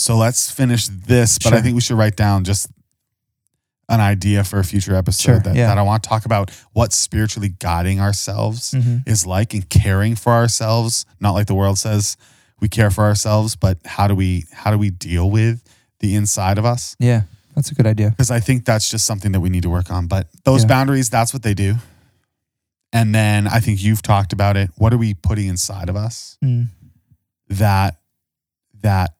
so 0.00 0.16
let's 0.16 0.50
finish 0.50 0.88
this, 0.88 1.38
but 1.38 1.52
I 1.52 1.60
think 1.60 1.74
we 1.74 1.80
should 1.80 1.96
write 1.98 2.16
down 2.16 2.44
just 2.44 2.68
an 3.88 4.00
idea 4.00 4.44
for 4.44 4.58
a 4.60 4.64
future 4.64 4.94
episode 4.94 5.22
Sure, 5.24 5.38
that, 5.40 5.56
yeah. 5.56 5.66
that 5.66 5.76
I 5.78 5.82
want 5.82 6.02
to 6.04 6.08
talk 6.08 6.24
about 6.24 6.50
what 6.72 6.92
spiritually 6.92 7.48
guiding 7.58 8.00
ourselves 8.00 8.70
Mhm. 8.72 9.02
is 9.06 9.26
like 9.26 9.52
and 9.52 9.68
caring 9.68 10.14
for 10.14 10.32
ourselves, 10.32 11.04
not 11.18 11.32
like 11.32 11.46
the 11.48 11.54
world 11.56 11.78
says 11.78 12.16
we 12.60 12.68
care 12.68 12.90
for 12.90 13.04
ourselves, 13.04 13.56
but 13.56 13.78
how 13.84 14.06
do 14.06 14.14
we 14.14 14.44
how 14.52 14.70
do 14.70 14.78
we 14.78 14.90
deal 14.90 15.28
with 15.30 15.62
the 15.98 16.14
inside 16.14 16.56
of 16.58 16.64
us? 16.64 16.94
Yeah. 17.00 17.22
That's 17.56 17.72
a 17.72 17.74
good 17.74 17.86
idea. 17.86 18.10
Because 18.10 18.30
I 18.30 18.38
think 18.38 18.64
that's 18.64 18.88
just 18.88 19.04
something 19.06 19.32
that 19.32 19.40
we 19.40 19.48
need 19.48 19.64
to 19.64 19.70
work 19.70 19.90
on. 19.90 20.06
But 20.06 20.28
those 20.44 20.62
Yeah. 20.62 20.68
boundaries, 20.68 21.10
that's 21.10 21.32
what 21.32 21.42
they 21.42 21.52
do. 21.54 21.78
And 22.92 23.12
then 23.14 23.48
I 23.48 23.58
think 23.60 23.82
you've 23.82 24.02
talked 24.02 24.32
about 24.32 24.56
it. 24.56 24.70
What 24.76 24.92
are 24.94 24.98
we 24.98 25.14
putting 25.14 25.48
inside 25.48 25.88
of 25.88 25.96
us 25.96 26.36
Mm. 26.44 26.68
that 27.48 27.96
that 28.82 29.14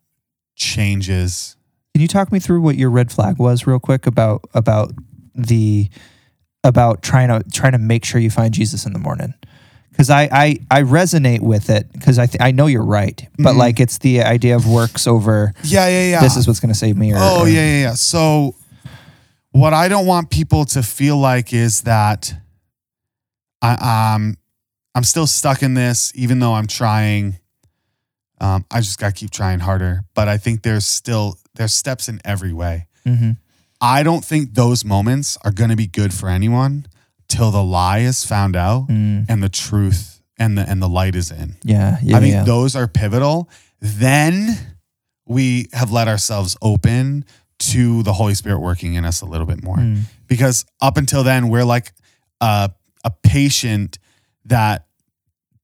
changes 0.61 1.57
Can 1.95 2.03
you 2.03 2.09
talk 2.09 2.31
me 2.31 2.39
through 2.39 2.61
what 2.61 2.77
your 2.77 2.91
red 2.91 3.11
flag 3.11 3.39
was 3.39 3.67
real 3.67 3.81
quick 3.81 4.07
about 4.07 4.45
about 4.55 4.93
the 5.35 5.89
about 6.63 7.03
trying 7.03 7.29
to 7.29 7.43
trying 7.51 7.73
to 7.73 7.79
make 7.79 8.05
sure 8.05 8.21
you 8.21 8.31
find 8.31 8.53
Jesus 8.55 8.85
in 8.87 8.93
the 8.93 8.99
morning? 8.99 9.35
Because 9.91 10.09
I, 10.11 10.29
I 10.31 10.59
I 10.71 10.83
resonate 10.83 11.41
with 11.41 11.69
it 11.71 11.91
because 11.93 12.19
I 12.19 12.27
th- 12.27 12.41
I 12.41 12.53
know 12.53 12.67
you're 12.67 12.85
right, 12.85 13.27
but 13.39 13.55
Mhm. 13.55 13.57
like 13.59 13.81
it's 13.81 13.99
the 13.99 14.23
idea 14.23 14.55
of 14.55 14.67
works 14.67 15.07
over 15.07 15.53
Yeah, 15.65 15.89
yeah, 15.89 16.11
yeah. 16.11 16.21
this 16.21 16.37
is 16.37 16.47
what's 16.47 16.61
going 16.61 16.73
to 16.73 16.79
save 16.79 16.97
me. 16.97 17.13
Or, 17.13 17.17
oh, 17.19 17.41
or- 17.41 17.49
yeah, 17.49 17.65
yeah, 17.65 17.81
yeah. 17.89 17.95
So, 17.95 18.55
what 19.53 19.73
I 19.75 19.89
don't 19.89 20.07
want 20.07 20.31
people 20.31 20.65
to 20.67 20.83
feel 20.83 21.19
like 21.19 21.53
is 21.53 21.83
that 21.83 22.33
I, 23.63 24.15
um, 24.15 24.37
I'm 24.95 25.05
still 25.05 25.27
stuck 25.27 25.63
in 25.63 25.75
this, 25.75 26.13
even 26.15 26.39
though 26.39 26.55
I'm 26.55 26.67
trying. 26.69 27.40
Um, 28.41 28.65
I 28.71 28.81
just 28.81 28.99
got 28.99 29.09
to 29.09 29.13
keep 29.21 29.31
trying 29.31 29.61
harder. 29.61 30.05
But 30.15 30.29
I 30.29 30.39
think 30.39 30.63
there's 30.63 30.87
still 30.87 31.39
there's 31.55 31.75
steps 31.75 32.09
in 32.09 32.21
every 32.25 32.53
way. 32.53 32.87
Mhm. 33.07 33.37
I 33.81 34.03
don't 34.03 34.25
think 34.25 34.55
those 34.55 34.85
moments 34.85 35.37
are 35.45 35.51
going 35.51 35.71
to 35.71 35.77
be 35.77 35.87
good 35.87 36.13
for 36.15 36.29
anyone 36.29 36.87
till 37.29 37.51
the 37.51 37.63
lie 37.63 37.99
is 38.01 38.25
found 38.25 38.57
out 38.57 38.89
Mm. 38.89 39.27
and 39.29 39.43
the 39.43 39.49
truth 39.49 40.21
and 40.39 40.57
the 40.59 40.69
and 40.69 40.81
the 40.83 40.89
light 40.89 41.15
is 41.15 41.31
in. 41.31 41.57
Yeah, 41.65 41.99
yeah, 42.03 42.17
I 42.17 42.21
think 42.21 42.33
yeah. 42.33 42.45
those 42.45 42.75
are 42.77 42.87
pivotal. 42.89 43.49
Then 43.81 44.57
we 45.27 45.69
have 45.73 45.91
let 45.93 46.09
ourselves 46.09 46.57
open 46.63 47.25
to 47.59 48.03
the 48.03 48.13
Holy 48.15 48.35
Spirit 48.35 48.61
working 48.61 48.95
in 48.95 49.05
us 49.05 49.21
a 49.21 49.27
little 49.27 49.47
bit 49.47 49.63
more. 49.63 49.77
Mm. 49.77 50.03
Because 50.27 50.65
up 50.81 50.97
until 50.97 51.23
then, 51.23 51.49
we're 51.51 51.65
like 51.65 51.93
a, 52.41 52.71
a 53.05 53.11
patient 53.23 53.99
that 54.47 54.87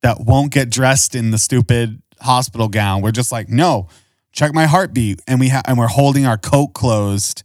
that 0.02 0.20
won't 0.20 0.52
get 0.52 0.70
dressed 0.70 1.14
in 1.14 1.30
the 1.30 1.38
stupid 1.38 2.00
hospital 2.20 2.68
gown. 2.68 3.02
We're 3.02 3.12
just 3.12 3.32
like, 3.32 3.48
no, 3.48 3.88
check 4.32 4.52
my 4.54 4.66
heartbeat, 4.66 5.20
and 5.26 5.40
we 5.40 5.48
ha- 5.48 5.62
and 5.66 5.78
we're 5.78 5.86
holding 5.88 6.26
our 6.26 6.38
coat 6.38 6.68
closed. 6.74 7.42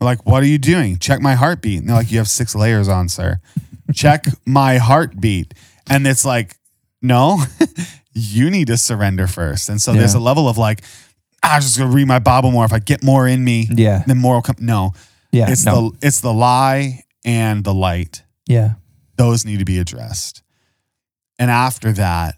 We're 0.00 0.06
like, 0.06 0.26
what 0.26 0.42
are 0.42 0.46
you 0.46 0.58
doing? 0.58 0.98
Check 0.98 1.20
my 1.20 1.34
heartbeat. 1.34 1.80
And 1.80 1.88
they're 1.88 1.96
like, 1.96 2.10
you 2.10 2.18
have 2.18 2.28
six 2.28 2.54
layers 2.54 2.88
on, 2.88 3.08
sir. 3.08 3.40
check 3.94 4.24
my 4.46 4.78
heartbeat, 4.78 5.54
and 5.88 6.06
it's 6.06 6.24
like, 6.24 6.56
no, 7.00 7.42
you 8.12 8.50
need 8.50 8.66
to 8.68 8.76
surrender 8.76 9.26
first. 9.26 9.68
And 9.68 9.80
so 9.80 9.92
there's 9.92 10.14
a 10.14 10.20
level 10.20 10.48
of 10.48 10.56
like, 10.58 10.82
"Ah, 11.42 11.56
I'm 11.56 11.60
just 11.62 11.78
gonna 11.78 11.90
read 11.90 12.06
my 12.08 12.18
Bible 12.18 12.50
more. 12.50 12.64
If 12.64 12.72
I 12.72 12.78
get 12.78 13.02
more 13.02 13.26
in 13.28 13.42
me, 13.44 13.68
Yeah, 13.70 14.02
then 14.06 14.18
more 14.18 14.34
will 14.36 14.42
come. 14.42 14.56
No, 14.60 14.92
yeah, 15.32 15.50
it's 15.50 15.64
no, 15.64 15.90
the 15.90 16.06
it's 16.06 16.20
the 16.20 16.32
lie 16.32 17.04
and 17.24 17.62
the 17.64 17.74
light. 17.74 18.22
yeah, 18.46 18.74
Those 19.16 19.44
need 19.44 19.58
to 19.60 19.64
be 19.64 19.78
addressed. 19.78 20.42
And 21.38 21.50
after 21.50 21.92
that, 21.92 22.36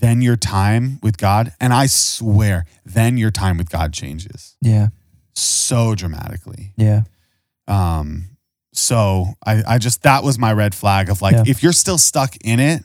then 0.00 0.22
your 0.22 0.36
time 0.36 0.98
with 1.02 1.16
God, 1.18 1.52
and 1.60 1.72
I 1.72 1.86
swear, 1.86 2.64
then 2.84 3.16
your 3.18 3.30
time 3.30 3.58
with 3.58 3.70
God 3.70 3.92
changes 3.92 4.56
yeah, 4.60 4.88
so 5.34 5.94
dramatically. 5.94 6.72
yeah, 6.76 7.02
Um, 7.66 8.30
so 8.72 9.26
I, 9.44 9.62
I 9.66 9.78
just 9.78 10.02
that 10.04 10.22
was 10.22 10.38
my 10.38 10.52
red 10.52 10.74
flag 10.74 11.08
of 11.10 11.20
like 11.22 11.34
Yeah. 11.34 11.44
if 11.46 11.62
you're 11.62 11.72
still 11.72 11.98
stuck 11.98 12.36
in 12.44 12.60
it, 12.60 12.82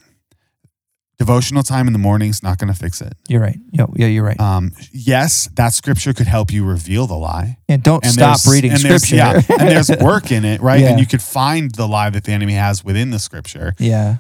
devotional 1.20 1.62
time 1.64 1.88
in 1.88 1.94
the 1.94 2.00
morning 2.00 2.30
is 2.30 2.42
not 2.42 2.58
going 2.58 2.74
to 2.74 2.78
fix 2.78 3.00
it. 3.02 3.14
you're 3.30 3.40
right. 3.42 3.58
Yeah, 3.72 3.86
yeah, 3.96 4.08
you're 4.08 4.24
right. 4.26 4.40
Um, 4.40 4.72
yes, 4.92 5.48
that 5.54 5.74
scripture 5.74 6.12
could 6.14 6.28
help 6.28 6.52
you 6.52 6.66
reveal 6.66 7.06
the 7.08 7.14
lie. 7.16 7.58
and 7.70 7.84
don't 7.84 8.04
stop 8.06 8.42
there's- 8.42 8.48
reading 8.52 8.72
and 8.72 8.82
there's- 8.82 9.04
scripture. 9.04 9.16
Yeah, 9.54 9.58
and 9.60 9.70
there's 9.70 9.92
work 10.02 10.32
in 10.32 10.44
it, 10.46 10.62
right? 10.62 10.82
Yeah. 10.82 10.90
And 10.90 11.00
you 11.00 11.06
could 11.06 11.22
find 11.22 11.72
the 11.76 11.88
lie 11.88 12.10
that 12.10 12.24
the 12.24 12.32
enemy 12.32 12.54
has 12.54 12.84
within 12.84 13.12
the 13.12 13.20
scripture, 13.20 13.76
yeah, 13.78 14.18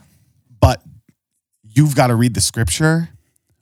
but 0.61 0.81
you've 1.73 1.95
got 1.95 2.07
to 2.07 2.15
read 2.15 2.33
the 2.33 2.41
scripture 2.41 3.09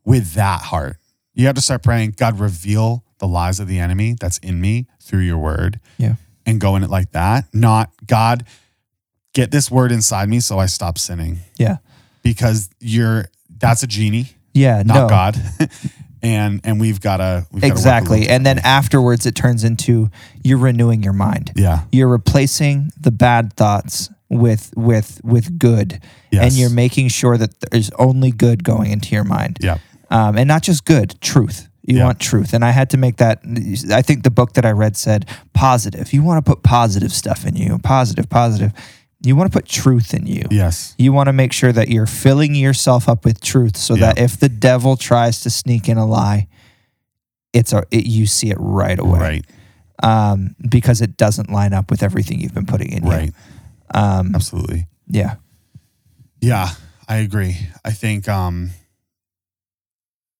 with 0.06 0.34
that 0.34 0.62
heart. 0.62 0.98
You 1.34 1.46
have 1.48 1.56
to 1.56 1.62
start 1.62 1.84
praying, 1.84 2.16
God, 2.18 2.40
reveal 2.40 3.04
the 3.20 3.28
lies 3.28 3.60
of 3.60 3.68
the 3.68 3.80
enemy 3.80 4.16
that's 4.20 4.38
in 4.40 4.60
me 4.60 4.88
through 5.02 5.22
your 5.22 5.38
word. 5.38 5.80
Yeah. 5.98 6.16
And 6.46 6.60
go 6.60 6.76
in 6.76 6.84
it 6.84 6.90
like 6.90 7.12
that. 7.12 7.46
Not, 7.54 7.92
God, 8.06 8.46
get 9.34 9.52
this 9.52 9.70
word 9.72 9.92
inside 9.92 10.28
me 10.28 10.40
so 10.40 10.60
I 10.60 10.66
stop 10.66 10.98
sinning. 10.98 11.40
yeah, 11.58 11.78
Because 12.24 12.70
you're, 12.80 13.26
that's 13.60 13.84
a 13.84 13.88
genie, 13.88 14.28
yeah. 14.54 14.84
not 14.84 14.96
no, 15.04 15.08
God. 15.08 15.38
and 16.24 16.62
and 16.64 16.80
we've 16.80 17.00
got 17.00 17.18
to 17.18 17.46
exactly. 17.62 18.28
And 18.28 18.46
then 18.46 18.60
afterwards, 18.60 19.26
it 19.26 19.36
turns 19.36 19.64
into 19.64 20.10
you're 20.44 20.58
renewing 20.58 21.04
your 21.04 21.14
mind. 21.14 21.52
yeah, 21.56 21.84
You're 21.92 22.08
replacing 22.08 22.92
the 23.00 23.12
bad 23.12 23.54
thoughts 23.54 24.10
with 24.32 24.72
with 24.78 25.20
with 25.24 25.60
good, 25.60 26.00
and 26.32 26.54
you're 26.54 26.70
making 26.70 27.10
sure 27.10 27.38
that 27.38 27.60
there's 27.72 27.92
only 28.00 28.32
good 28.32 28.64
going 28.64 28.90
into 28.92 29.14
your 29.14 29.26
mind. 29.26 29.58
yeah, 29.62 29.78
um, 30.10 30.38
and 30.38 30.48
not 30.48 30.64
just 30.64 30.86
good, 30.86 31.20
truth. 31.22 31.68
You 31.84 31.98
Yeah. 31.98 32.06
want 32.06 32.20
truth. 32.20 32.54
And 32.54 32.64
I 32.64 32.70
had 32.72 32.90
to 32.92 32.98
make 32.98 33.18
that. 33.18 33.42
I 33.92 34.02
think 34.04 34.24
the 34.24 34.30
book 34.32 34.54
that 34.54 34.66
I 34.66 34.72
read 34.72 34.96
said 34.96 35.26
positive. 35.54 36.14
You 36.14 36.22
want 36.24 36.44
to 36.46 36.50
put 36.50 36.62
positive 36.64 37.12
stuff 37.12 37.46
in 37.46 37.56
you, 37.56 37.78
positive, 37.80 38.30
positive. 38.30 38.72
You 39.24 39.36
want 39.36 39.52
to 39.52 39.56
put 39.60 39.68
truth 39.68 40.14
in 40.14 40.26
you. 40.28 40.44
yes, 40.50 40.96
You 40.98 41.12
want 41.14 41.28
to 41.28 41.34
make 41.34 41.52
sure 41.54 41.72
that 41.74 41.90
you're 41.90 42.08
filling 42.08 42.56
yourself 42.56 43.10
up 43.10 43.26
with 43.26 43.42
truth 43.42 43.78
so 43.78 43.96
that 43.96 44.18
if 44.18 44.40
the 44.40 44.50
devil 44.50 44.96
tries 44.96 45.42
to 45.42 45.50
sneak 45.50 45.88
in 45.90 45.98
a 45.98 46.06
lie, 46.06 46.48
it's 47.54 47.74
a, 47.74 47.84
it, 47.92 48.06
you 48.06 48.26
see 48.26 48.50
it 48.50 48.58
right 48.60 48.98
away. 48.98 49.20
right, 49.20 49.46
Um, 50.04 50.56
because 50.68 51.02
it 51.02 51.18
doesn't 51.18 51.52
line 51.52 51.74
up 51.74 51.92
with 51.92 52.02
everything 52.04 52.40
you've 52.40 52.54
been 52.56 52.66
putting 52.66 52.92
in 52.94 53.04
right, 53.04 53.26
you. 53.28 53.32
Um, 53.94 54.34
absolutely. 54.36 54.88
yeah. 55.08 55.36
Yeah, 56.40 56.70
I 57.08 57.18
agree. 57.18 57.56
I 57.86 57.92
think 57.92 58.28
um 58.28 58.72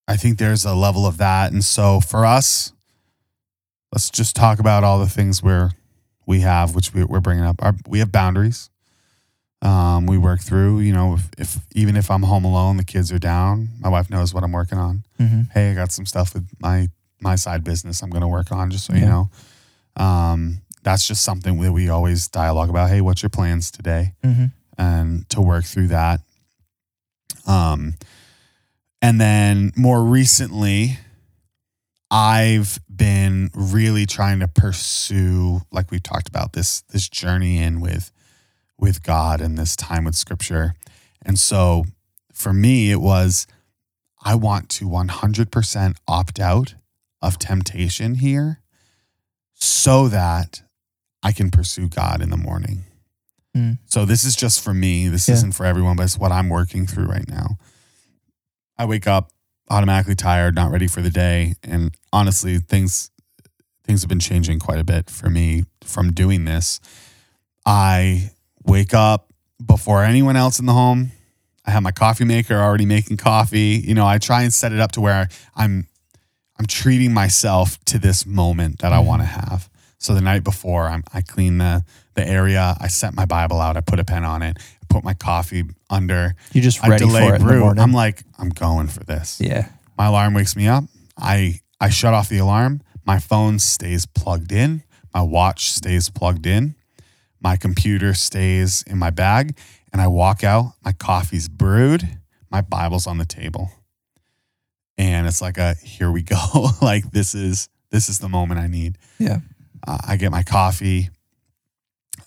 I 0.08 0.18
think 0.18 0.38
there's 0.40 0.66
a 0.66 0.74
level 0.74 1.06
of 1.06 1.18
that 1.18 1.52
and 1.52 1.64
so 1.64 2.00
for 2.00 2.26
us 2.26 2.74
let's 3.94 4.10
just 4.10 4.36
talk 4.36 4.60
about 4.60 4.84
all 4.84 5.00
the 5.00 5.08
things 5.10 5.44
we're 5.44 5.72
we 6.26 6.42
have 6.42 6.76
which 6.76 6.94
we, 6.94 7.04
we're 7.04 7.20
bringing 7.20 7.44
up. 7.44 7.58
Our, 7.62 7.76
we 7.88 8.00
have 8.00 8.12
boundaries. 8.12 8.70
Um 9.62 10.08
we 10.08 10.18
work 10.18 10.42
through, 10.42 10.80
you 10.80 10.94
know, 10.94 11.14
if, 11.14 11.30
if 11.38 11.60
even 11.76 11.96
if 11.96 12.10
I'm 12.10 12.24
home 12.24 12.46
alone, 12.46 12.78
the 12.78 12.84
kids 12.86 13.12
are 13.12 13.20
down, 13.20 13.70
my 13.80 13.90
wife 13.90 14.10
knows 14.10 14.34
what 14.34 14.44
I'm 14.44 14.52
working 14.52 14.78
on. 14.80 15.04
hmm 15.18 15.42
Hey, 15.54 15.72
I 15.72 15.76
got 15.76 15.92
some 15.92 16.06
stuff 16.06 16.34
with 16.34 16.48
my 16.60 16.90
my 17.20 17.36
side 17.36 17.64
business 17.64 18.02
I'm 18.02 18.10
going 18.10 18.22
to 18.22 18.28
work 18.28 18.52
on 18.52 18.72
just 18.72 18.86
so 18.86 18.94
you 18.96 19.06
know. 19.06 19.30
Um 19.98 20.62
that's 20.84 21.08
just 21.08 21.24
something 21.24 21.60
that 21.62 21.72
we 21.72 21.90
always 21.90 22.28
dialogue 22.28 22.70
about. 22.70 22.90
Hey, 22.90 23.02
what's 23.02 23.22
your 23.24 23.30
plans 23.30 23.72
today? 23.72 24.14
hmm 24.24 24.46
and 24.78 25.30
to 25.30 25.42
work 25.42 25.64
through 25.64 25.88
that. 25.88 26.22
Um, 27.46 27.94
and 29.02 29.22
then 29.22 29.72
more 29.76 30.04
recently, 30.04 30.98
I've 32.10 32.80
been 32.94 33.52
really 33.54 34.06
trying 34.06 34.40
to 34.40 34.48
pursue, 34.48 35.62
like 35.72 35.92
we 35.92 36.00
talked 36.00 36.28
about, 36.28 36.54
this 36.54 36.82
this 36.90 37.08
journey 37.08 37.58
in 37.58 37.80
with 37.80 38.12
with 38.78 39.04
God 39.04 39.40
and 39.40 39.58
this 39.58 39.76
time 39.76 40.06
with 40.06 40.16
Scripture. 40.16 40.74
And 41.24 41.38
so, 41.38 41.86
for 42.34 42.52
me, 42.52 42.92
it 42.92 43.02
was 43.02 43.48
I 44.24 44.36
want 44.36 44.70
to 44.70 44.86
100% 44.86 45.96
opt 46.08 46.40
out 46.40 46.76
of 47.22 47.40
temptation 47.40 48.16
here, 48.16 48.62
so 49.54 50.08
that 50.08 50.64
I 51.24 51.32
can 51.32 51.52
pursue 51.52 51.88
God 51.88 52.22
in 52.22 52.30
the 52.30 52.38
morning. 52.38 52.84
Mm. 53.56 53.78
So 53.86 54.06
this 54.06 54.24
is 54.24 54.36
just 54.36 54.62
for 54.62 54.74
me. 54.74 55.08
This 55.10 55.28
Yeah. 55.28 55.36
isn't 55.36 55.52
for 55.54 55.66
everyone, 55.66 55.96
but 55.98 56.04
it's 56.04 56.18
what 56.18 56.32
I'm 56.32 56.50
working 56.50 56.88
through 56.88 57.06
right 57.06 57.28
now. 57.28 57.58
I 58.78 58.86
wake 58.86 59.08
up 59.08 59.32
automatically 59.70 60.16
tired, 60.16 60.56
not 60.56 60.72
ready 60.72 60.88
for 60.88 61.02
the 61.02 61.10
day, 61.10 61.56
and 61.64 61.96
honestly, 62.12 62.60
things 62.60 63.10
things 63.84 64.02
have 64.04 64.10
been 64.10 64.20
changing 64.20 64.60
quite 64.60 64.78
a 64.80 64.84
bit 64.84 65.10
for 65.10 65.30
me 65.30 65.64
from 65.84 66.14
doing 66.14 66.46
this. 66.46 66.80
I 67.66 68.32
wake 68.64 68.94
up 68.94 69.34
before 69.64 70.04
anyone 70.04 70.36
else 70.36 70.60
in 70.60 70.66
the 70.66 70.74
home. 70.74 71.12
I 71.66 71.72
have 71.72 71.84
my 71.84 71.92
coffee 71.92 72.24
maker 72.26 72.56
already 72.60 72.86
making 72.86 73.18
coffee. 73.18 73.84
You 73.86 73.94
know, 73.96 74.06
I 74.08 74.18
try 74.18 74.44
and 74.44 74.54
set 74.54 74.72
it 74.72 74.80
up 74.80 74.92
to 74.94 75.02
where 75.02 75.30
I'm 75.56 75.88
I'm 76.58 76.68
treating 76.68 77.12
myself 77.14 77.84
to 77.86 77.98
this 77.98 78.24
moment 78.26 78.80
that 78.80 78.94
I 78.94 78.98
Mhm. 78.98 79.06
want 79.06 79.22
to 79.24 79.28
have. 79.28 79.68
So 80.02 80.16
the 80.16 80.22
night 80.22 80.44
before, 80.44 80.88
I'm, 80.88 81.04
I 81.14 81.22
clean 81.22 81.60
the 81.60 81.86
the 82.16 82.28
area. 82.28 82.76
I 82.80 82.88
set 82.88 83.14
my 83.14 83.26
Bible 83.26 83.62
out. 83.62 83.78
I 83.78 83.82
put 83.82 84.00
a 84.00 84.04
pen 84.04 84.26
on 84.26 84.42
it. 84.42 84.58
Put 84.90 85.04
my 85.04 85.14
coffee 85.14 85.64
under. 85.92 86.34
You're 86.54 86.64
just 86.64 86.84
I 86.84 86.90
ready 86.90 87.06
delay 87.06 87.30
for 87.30 87.36
it 87.36 87.42
brew. 87.42 87.60
morning. 87.60 87.84
I'm 87.84 87.94
like, 87.94 88.24
I'm 88.40 88.50
going 88.50 88.88
for 88.88 89.04
this. 89.04 89.40
yeah. 89.40 89.70
My 90.00 90.08
alarm 90.08 90.34
wakes 90.34 90.56
me 90.56 90.68
up. 90.68 90.86
I 91.18 91.60
I 91.80 91.90
shut 91.90 92.16
off 92.16 92.30
the 92.30 92.40
alarm. 92.40 92.82
My 93.06 93.20
phone 93.20 93.60
stays 93.60 94.08
plugged 94.08 94.52
in. 94.52 94.82
My 95.14 95.22
watch 95.22 95.72
stays 95.72 96.10
plugged 96.10 96.48
in. 96.48 96.74
My 97.40 97.56
computer 97.56 98.16
stays 98.16 98.84
in 98.88 98.98
my 98.98 99.12
bag. 99.12 99.56
And 99.94 100.02
I 100.02 100.08
walk 100.08 100.44
out. 100.44 100.74
My 100.84 100.94
coffee's 100.94 101.48
brewed. 101.48 102.18
My 102.50 102.62
Bible's 102.62 103.06
on 103.06 103.20
the 103.20 103.26
table. 103.26 103.70
And 104.98 105.28
it's 105.28 105.42
like 105.44 105.60
a 105.60 105.76
here 105.76 106.12
we 106.12 106.24
go. 106.24 106.70
like 106.82 107.12
this 107.12 107.36
is 107.36 107.70
this 107.92 108.10
is 108.10 108.18
the 108.18 108.30
moment 108.30 108.60
I 108.60 108.66
need. 108.68 108.98
Yeah. 109.20 109.40
Uh, 109.86 109.98
I 110.08 110.18
get 110.18 110.32
my 110.32 110.44
coffee. 110.44 111.10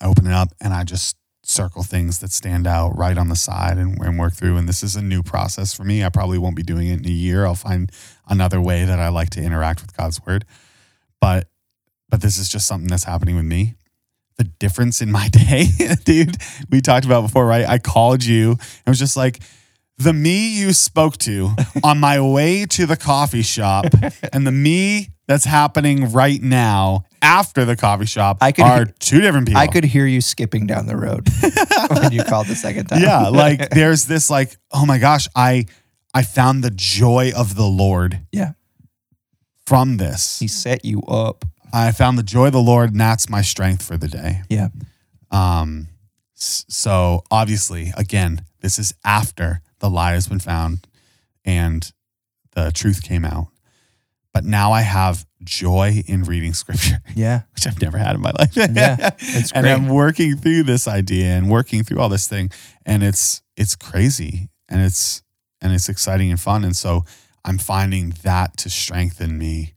I 0.00 0.06
open 0.06 0.26
it 0.26 0.32
up 0.32 0.52
and 0.60 0.72
I 0.72 0.84
just 0.84 1.16
circle 1.46 1.82
things 1.82 2.20
that 2.20 2.32
stand 2.32 2.66
out 2.66 2.96
right 2.96 3.18
on 3.18 3.28
the 3.28 3.36
side 3.36 3.76
and, 3.76 3.98
and 4.00 4.18
work 4.18 4.32
through. 4.32 4.56
And 4.56 4.68
this 4.68 4.82
is 4.82 4.96
a 4.96 5.02
new 5.02 5.22
process 5.22 5.74
for 5.74 5.84
me. 5.84 6.04
I 6.04 6.08
probably 6.08 6.38
won't 6.38 6.56
be 6.56 6.62
doing 6.62 6.88
it 6.88 7.00
in 7.00 7.06
a 7.06 7.10
year. 7.10 7.46
I'll 7.46 7.54
find 7.54 7.90
another 8.28 8.60
way 8.60 8.84
that 8.84 8.98
I 8.98 9.08
like 9.08 9.30
to 9.30 9.42
interact 9.42 9.82
with 9.82 9.96
God's 9.96 10.20
word. 10.24 10.44
But 11.20 11.48
but 12.08 12.20
this 12.20 12.38
is 12.38 12.48
just 12.48 12.66
something 12.66 12.88
that's 12.88 13.04
happening 13.04 13.34
with 13.34 13.44
me. 13.44 13.74
The 14.36 14.44
difference 14.44 15.00
in 15.00 15.10
my 15.10 15.28
day, 15.32 15.66
dude, 16.04 16.36
we 16.70 16.80
talked 16.80 17.06
about 17.06 17.22
before, 17.22 17.46
right? 17.46 17.66
I 17.66 17.78
called 17.78 18.24
you 18.24 18.56
I 18.86 18.90
was 18.90 18.98
just 18.98 19.16
like, 19.16 19.40
the 19.96 20.12
me 20.12 20.58
you 20.58 20.72
spoke 20.72 21.18
to 21.18 21.50
on 21.84 22.00
my 22.00 22.20
way 22.20 22.66
to 22.66 22.86
the 22.86 22.96
coffee 22.96 23.42
shop 23.42 23.86
and 24.32 24.46
the 24.46 24.52
me 24.52 25.10
that's 25.26 25.44
happening 25.44 26.12
right 26.12 26.40
now 26.40 27.04
after 27.22 27.64
the 27.64 27.76
coffee 27.76 28.06
shop 28.06 28.38
I 28.40 28.52
could- 28.52 28.64
are 28.64 28.84
two 28.84 29.20
different 29.20 29.46
people. 29.46 29.60
I 29.60 29.66
could 29.66 29.84
hear 29.84 30.06
you 30.06 30.20
skipping 30.20 30.66
down 30.66 30.86
the 30.86 30.96
road 30.96 31.28
when 32.00 32.12
you 32.12 32.22
called 32.24 32.46
the 32.46 32.54
second 32.54 32.86
time. 32.86 33.02
yeah, 33.02 33.28
like 33.30 33.70
there's 33.70 34.06
this 34.06 34.30
like, 34.30 34.56
oh 34.72 34.84
my 34.84 34.98
gosh, 34.98 35.26
I 35.34 35.66
I 36.12 36.22
found 36.22 36.62
the 36.62 36.70
joy 36.70 37.32
of 37.36 37.56
the 37.56 37.66
Lord 37.66 38.20
yeah. 38.30 38.52
from 39.66 39.96
this. 39.96 40.38
He 40.38 40.48
set 40.48 40.84
you 40.84 41.00
up. 41.02 41.44
I 41.72 41.90
found 41.90 42.18
the 42.18 42.22
joy 42.22 42.46
of 42.46 42.52
the 42.52 42.60
Lord, 42.60 42.92
and 42.92 43.00
that's 43.00 43.28
my 43.28 43.42
strength 43.42 43.84
for 43.84 43.96
the 43.96 44.06
day. 44.06 44.42
Yeah. 44.48 44.68
Um, 45.32 45.88
so 46.34 47.24
obviously, 47.30 47.92
again, 47.96 48.44
this 48.60 48.78
is 48.78 48.94
after 49.04 49.60
the 49.80 49.90
lie 49.90 50.12
has 50.12 50.28
been 50.28 50.38
found 50.38 50.86
and 51.44 51.92
the 52.54 52.70
truth 52.72 53.02
came 53.02 53.24
out. 53.24 53.48
But 54.34 54.44
now 54.44 54.72
I 54.72 54.82
have 54.82 55.24
joy 55.44 56.02
in 56.06 56.24
reading 56.24 56.52
scripture, 56.54 56.98
Yeah. 57.14 57.42
which 57.54 57.66
I've 57.66 57.80
never 57.80 57.96
had 57.98 58.16
in 58.16 58.20
my 58.20 58.32
life. 58.38 58.50
Yeah, 58.56 59.10
it's 59.18 59.52
and. 59.52 59.66
I'm 59.66 59.88
working 59.88 60.36
through 60.36 60.64
this 60.64 60.86
idea 60.88 61.26
and 61.36 61.48
working 61.48 61.84
through 61.84 62.00
all 62.00 62.08
this 62.10 62.26
thing, 62.28 62.50
and 62.84 63.02
it's 63.02 63.42
it's 63.56 63.76
crazy 63.76 64.50
and 64.68 64.82
it's 64.82 65.22
and 65.62 65.72
it's 65.72 65.88
exciting 65.88 66.30
and 66.30 66.40
fun. 66.40 66.64
And 66.64 66.74
so 66.76 67.04
I'm 67.44 67.58
finding 67.58 68.10
that 68.24 68.56
to 68.58 68.68
strengthen 68.70 69.38
me 69.38 69.74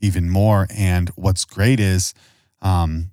even 0.00 0.28
more. 0.28 0.66
And 0.76 1.10
what's 1.10 1.44
great 1.44 1.78
is, 1.80 2.12
um, 2.60 3.12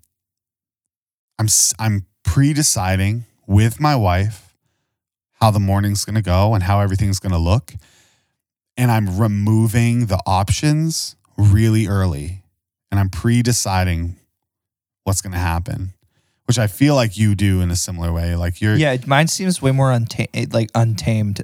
I'm 1.40 1.48
I'm 1.80 2.08
pre-deciding 2.24 3.26
with 3.48 3.80
my 3.80 3.96
wife 3.96 4.56
how 5.42 5.52
the 5.52 5.60
morning's 5.60 6.06
going 6.06 6.16
to 6.16 6.22
go 6.22 6.54
and 6.54 6.64
how 6.64 6.80
everything's 6.82 7.20
going 7.20 7.32
to 7.32 7.38
look, 7.38 7.74
and 8.82 8.90
I'm 8.90 9.20
removing 9.20 10.08
the 10.08 10.20
options 10.26 11.16
really 11.38 11.86
early, 11.86 12.42
and 12.90 13.00
I'm 13.00 13.10
pre-deciding 13.10 14.16
what's 15.04 15.22
going 15.22 15.34
to 15.34 15.38
happen, 15.38 15.94
which 16.46 16.58
I 16.58 16.66
feel 16.66 16.96
like 16.96 17.16
you 17.16 17.36
do 17.36 17.62
in 17.62 17.70
a 17.70 17.76
similar 17.76 18.12
way. 18.12 18.36
Like 18.36 18.60
you're, 18.60 18.76
Yeah, 18.76 18.98
mine 19.06 19.28
seems 19.28 19.62
way 19.62 19.72
more 19.72 19.92
unta- 19.92 20.52
like 20.52 20.72
untamed, 20.74 21.44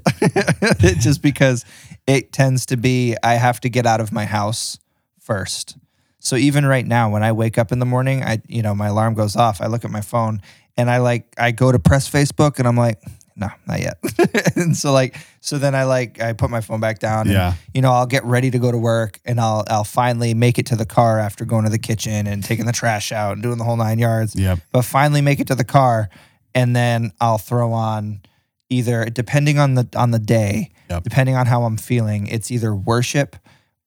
just 1.00 1.22
because 1.22 1.64
it 2.08 2.34
tends 2.34 2.66
to 2.66 2.76
be 2.76 3.16
I 3.22 3.36
have 3.36 3.62
to 3.62 3.70
get 3.70 3.86
out 3.86 4.02
of 4.02 4.12
my 4.12 4.26
house 4.26 4.80
first. 5.20 5.78
So 6.18 6.38
even 6.38 6.66
right 6.66 6.88
now, 6.88 7.12
when 7.12 7.22
I 7.22 7.34
wake 7.34 7.60
up 7.60 7.72
in 7.72 7.78
the 7.78 7.86
morning, 7.86 8.24
I 8.24 8.42
you 8.48 8.64
know 8.64 8.74
my 8.74 8.88
alarm 8.88 9.14
goes 9.14 9.36
off. 9.36 9.62
I 9.62 9.68
look 9.68 9.86
at 9.86 9.92
my 9.92 10.02
phone 10.02 10.42
and 10.76 10.90
I 10.90 10.98
like 10.98 11.36
I 11.38 11.52
go 11.52 11.72
to 11.72 11.78
press 11.78 12.10
Facebook 12.10 12.58
and 12.58 12.68
I'm 12.68 12.76
like, 12.78 13.00
no, 13.38 13.48
not 13.68 13.80
yet. 13.80 13.98
and 14.56 14.76
so 14.76 14.92
like 14.92 15.16
so 15.40 15.58
then 15.58 15.76
I 15.76 15.84
like 15.86 16.20
I 16.20 16.34
put 16.34 16.50
my 16.50 16.60
phone 16.62 16.80
back 16.80 17.00
down. 17.00 17.22
And, 17.28 17.32
Yeah. 17.32 17.54
You 17.74 17.82
know 17.82 17.92
I'll 17.92 18.06
get 18.08 18.26
ready 18.26 18.50
to 18.52 18.60
go 18.60 18.72
to 18.72 18.78
work 18.78 19.20
and 19.26 19.40
I'll 19.40 19.64
I'll 19.70 19.84
finally 19.84 20.34
make 20.34 20.58
it 20.60 20.66
to 20.68 20.76
the 20.76 20.86
car 20.86 21.20
after 21.20 21.46
going 21.46 21.64
to 21.66 21.70
the 21.70 21.80
kitchen 21.80 22.28
and 22.28 22.44
taking 22.44 22.66
the 22.66 22.72
trash 22.72 23.12
out 23.12 23.34
and 23.34 23.44
doing 23.44 23.58
the 23.58 23.64
whole 23.64 23.78
nine 23.78 24.00
yards 24.00 24.36
Yep. 24.36 24.60
but 24.72 24.82
finally 24.84 25.22
make 25.22 25.40
it 25.40 25.48
to 25.48 25.56
the 25.56 25.64
car 25.64 26.10
and 26.56 26.76
then 26.76 27.12
I'll 27.22 27.38
throw 27.38 27.72
on 27.74 28.22
either 28.70 29.06
depending 29.06 29.60
on 29.60 29.76
the 29.76 29.88
on 29.96 30.12
the 30.12 30.20
day, 30.20 30.72
Yep. 30.90 31.04
depending 31.04 31.36
on 31.36 31.46
how 31.46 31.64
I'm 31.64 31.78
feeling, 31.78 32.28
it's 32.28 32.50
either 32.52 32.74
worship 32.76 33.36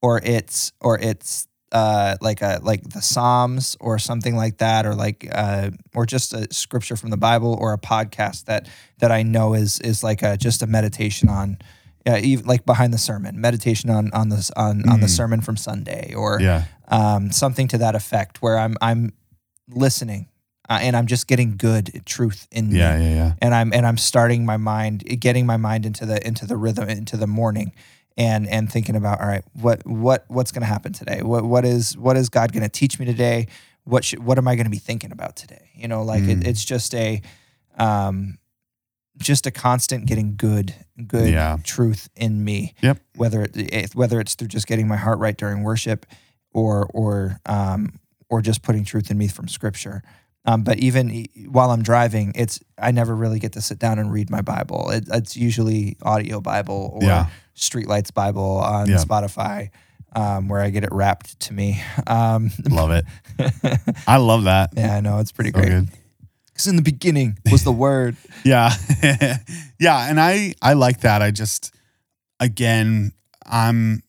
or 0.03 0.21
it's 0.23 0.73
or 0.81 0.99
it's 0.99 1.47
uh 1.73 2.17
like 2.21 2.43
a 2.43 2.61
like 2.63 2.83
the 2.91 3.01
Psalms 3.03 3.77
or 3.81 3.99
something 3.99 4.35
like 4.37 4.59
that 4.59 4.87
or 4.87 4.95
like 4.95 5.29
uh 5.31 5.71
or 5.95 6.05
just 6.07 6.33
a 6.35 6.53
scripture 6.53 6.97
from 6.97 7.11
the 7.11 7.17
Bible 7.17 7.57
or 7.61 7.73
a 7.73 7.79
podcast 7.79 8.45
that 8.47 8.69
that 8.99 9.11
I 9.13 9.23
know 9.23 9.55
is 9.55 9.79
is 9.81 10.03
like 10.03 10.23
a 10.23 10.37
just 10.37 10.63
a 10.63 10.67
meditation 10.67 11.29
on 11.29 11.59
Yeah, 12.07 12.17
even 12.19 12.47
like 12.47 12.65
behind 12.65 12.93
the 12.95 12.99
sermon, 12.99 13.41
meditation 13.41 13.91
on 13.91 14.11
on 14.13 14.31
this 14.31 14.51
on 14.57 14.89
on 14.89 15.01
the 15.01 15.07
Mm. 15.07 15.17
sermon 15.17 15.41
from 15.43 15.57
Sunday, 15.57 16.15
or 16.17 16.41
Yeah. 16.41 16.65
um, 16.89 17.31
something 17.31 17.69
to 17.69 17.79
that 17.79 17.95
effect, 17.95 18.41
where 18.43 18.59
I'm 18.59 18.75
I'm 18.81 19.13
listening 19.69 20.27
uh, 20.69 20.79
and 20.83 20.97
I'm 20.97 21.07
just 21.07 21.27
getting 21.27 21.57
good 21.57 22.03
truth 22.07 22.47
in 22.51 22.71
me 22.71 22.79
Yeah. 22.79 22.99
Yeah. 22.99 23.15
Yeah. 23.15 23.33
and 23.43 23.55
I'm 23.55 23.73
and 23.73 23.87
I'm 23.87 23.99
starting 23.99 24.45
my 24.47 24.57
mind, 24.57 25.05
getting 25.21 25.47
my 25.47 25.57
mind 25.59 25.85
into 25.87 26.07
the 26.07 26.25
into 26.27 26.47
the 26.47 26.57
rhythm, 26.57 26.89
into 26.89 27.17
the 27.17 27.27
morning, 27.27 27.73
and 28.16 28.49
and 28.49 28.70
thinking 28.70 28.97
about 28.97 29.20
all 29.20 29.27
right, 29.28 29.45
what 29.55 29.87
what 29.87 30.24
what's 30.28 30.53
going 30.53 30.62
to 30.62 30.66
happen 30.66 30.93
today? 30.93 31.23
What 31.23 31.45
what 31.45 31.65
is 31.65 31.97
what 31.97 32.16
is 32.16 32.28
God 32.28 32.53
going 32.53 32.62
to 32.62 32.69
teach 32.69 32.99
me 32.99 33.07
today? 33.07 33.47
What 33.85 34.05
should, 34.05 34.23
what 34.24 34.37
am 34.39 34.47
I 34.47 34.55
going 34.57 34.66
to 34.66 34.70
be 34.70 34.78
thinking 34.78 35.11
about 35.12 35.37
today? 35.37 35.70
You 35.74 35.89
know, 35.89 36.03
like 36.03 36.23
Mm. 36.24 36.43
it, 36.43 36.47
it's 36.47 36.65
just 36.65 36.95
a 36.95 37.23
um, 37.78 38.39
just 39.19 39.47
a 39.47 39.51
constant 39.51 40.07
getting 40.07 40.37
good 40.37 40.74
good 41.07 41.32
Yeah. 41.32 41.57
truth 41.65 42.09
in 42.16 42.45
me. 42.45 42.74
Yep. 42.82 42.99
Whether 43.16 43.47
it, 43.55 43.95
whether 43.95 44.20
it's 44.20 44.35
through 44.35 44.49
just 44.49 44.66
getting 44.66 44.89
my 44.89 44.97
heart 44.97 45.19
right 45.19 45.37
during 45.37 45.62
worship, 45.62 46.07
or 46.53 46.87
or 46.93 47.41
um, 47.47 47.99
or 48.28 48.41
just 48.43 48.62
putting 48.62 48.85
truth 48.85 49.11
in 49.11 49.19
me 49.19 49.28
from 49.28 49.49
Scripture. 49.49 50.03
Um, 50.47 50.62
but 50.62 50.78
even 50.78 51.27
while 51.51 51.70
I'm 51.70 51.82
driving, 51.82 52.32
it's 52.35 52.61
I 52.78 52.93
never 52.93 53.15
really 53.15 53.39
get 53.39 53.53
to 53.53 53.61
sit 53.61 53.78
down 53.78 53.99
and 53.99 54.11
read 54.12 54.31
my 54.31 54.41
Bible. 54.41 54.91
It, 54.91 55.05
it's 55.12 55.37
usually 55.37 55.97
audio 56.03 56.41
Bible 56.41 56.91
or 56.95 57.03
Yeah. 57.03 57.27
Streetlights 57.61 58.12
Bible 58.15 58.59
on 58.59 58.89
Yeah. 58.89 58.97
Spotify, 58.97 59.70
um, 60.15 60.49
where 60.49 60.61
I 60.61 60.70
get 60.70 60.82
it 60.85 60.91
wrapped 60.93 61.39
to 61.41 61.53
me. 61.53 61.81
Um, 62.07 62.51
Love 62.69 62.91
it. 62.91 63.05
I 64.07 64.16
love 64.16 64.45
that. 64.45 64.70
yeah, 64.77 64.97
I 64.97 65.01
know 65.01 65.19
it's 65.19 65.32
pretty 65.32 65.51
So 65.51 65.59
great. 65.61 65.69
good. 65.69 65.89
Because 66.47 66.66
in 66.66 66.77
the 66.77 66.82
beginning 66.82 67.39
was 67.51 67.65
the 67.65 67.73
Word. 67.87 68.16
Yeah. 68.45 68.73
yeah. 69.78 70.11
And 70.11 70.20
I, 70.20 70.55
I 70.61 70.73
like 70.74 71.01
that. 71.03 71.23
I 71.23 71.31
just, 71.31 71.74
again, 72.39 73.12
I'm, 73.47 74.03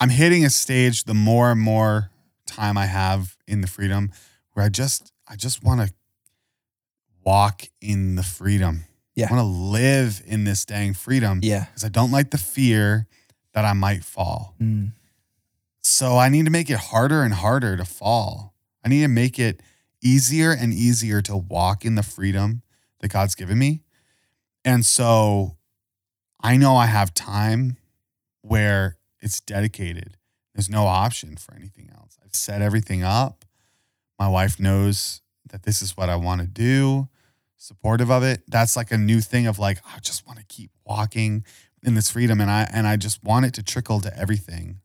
I'm 0.00 0.08
hitting 0.10 0.44
a 0.44 0.50
stage 0.50 1.04
the 1.04 1.14
more 1.14 1.50
and 1.52 1.60
more 1.60 2.10
time 2.46 2.76
I 2.78 2.86
have 2.86 3.36
in 3.46 3.60
the 3.60 3.66
freedom 3.68 4.10
where 4.54 4.64
I 4.64 4.68
just, 4.68 5.12
I 5.28 5.36
just 5.36 5.62
want 5.62 5.80
to 5.82 5.92
walk 7.24 7.64
in 7.80 8.16
the 8.16 8.22
freedom. 8.22 8.84
Yeah. 9.14 9.28
I 9.30 9.34
want 9.34 9.42
to 9.42 9.46
live 9.60 10.22
in 10.26 10.44
this 10.44 10.64
dang 10.64 10.94
freedom 10.94 11.40
Yeah. 11.42 11.64
because 11.64 11.84
I 11.84 11.88
don't 11.88 12.10
like 12.10 12.30
the 12.30 12.38
fear 12.38 13.06
that 13.52 13.64
I 13.64 13.72
might 13.72 14.04
fall. 14.04 14.54
Mm. 14.60 14.92
So 15.82 16.16
I 16.18 16.28
need 16.28 16.44
to 16.44 16.50
make 16.50 16.70
it 16.70 16.78
harder 16.78 17.22
and 17.22 17.34
harder 17.34 17.76
to 17.76 17.84
fall. 17.84 18.54
I 18.84 18.88
need 18.88 19.02
to 19.02 19.08
make 19.08 19.38
it 19.38 19.60
easier 20.02 20.52
and 20.52 20.72
easier 20.72 21.20
to 21.22 21.36
walk 21.36 21.84
in 21.84 21.94
the 21.94 22.02
freedom 22.02 22.62
that 23.00 23.08
God's 23.08 23.34
given 23.34 23.58
me. 23.58 23.82
And 24.64 24.84
so 24.86 25.56
I 26.40 26.56
know 26.56 26.76
I 26.76 26.86
have 26.86 27.12
time 27.12 27.76
where 28.42 28.96
it's 29.20 29.40
dedicated. 29.40 30.16
There's 30.54 30.70
no 30.70 30.86
option 30.86 31.36
for 31.36 31.54
anything 31.54 31.90
else. 31.94 32.16
I've 32.24 32.34
set 32.34 32.62
everything 32.62 33.02
up. 33.02 33.44
My 34.18 34.28
wife 34.28 34.58
knows 34.60 35.20
that 35.50 35.64
this 35.64 35.82
is 35.82 35.96
what 35.96 36.08
I 36.08 36.16
want 36.16 36.40
to 36.42 36.46
do, 36.46 37.08
supportive 37.60 38.10
of 38.10 38.22
it. 38.22 38.42
That's 38.48 38.74
like 38.74 38.90
a 38.90 38.96
new 38.96 39.20
thing 39.20 39.46
of 39.46 39.58
like, 39.58 39.78
I 39.86 39.98
just 40.00 40.26
want 40.26 40.38
to 40.38 40.44
keep 40.46 40.70
walking 40.86 41.44
in 41.82 41.94
this 41.94 42.10
freedom 42.10 42.40
and 42.40 42.50
I 42.50 42.68
and 42.72 42.86
I 42.86 42.96
just 42.96 43.22
want 43.22 43.44
it 43.46 43.54
to 43.54 43.62
trickle 43.62 44.00
to 44.00 44.18
everything 44.18 44.80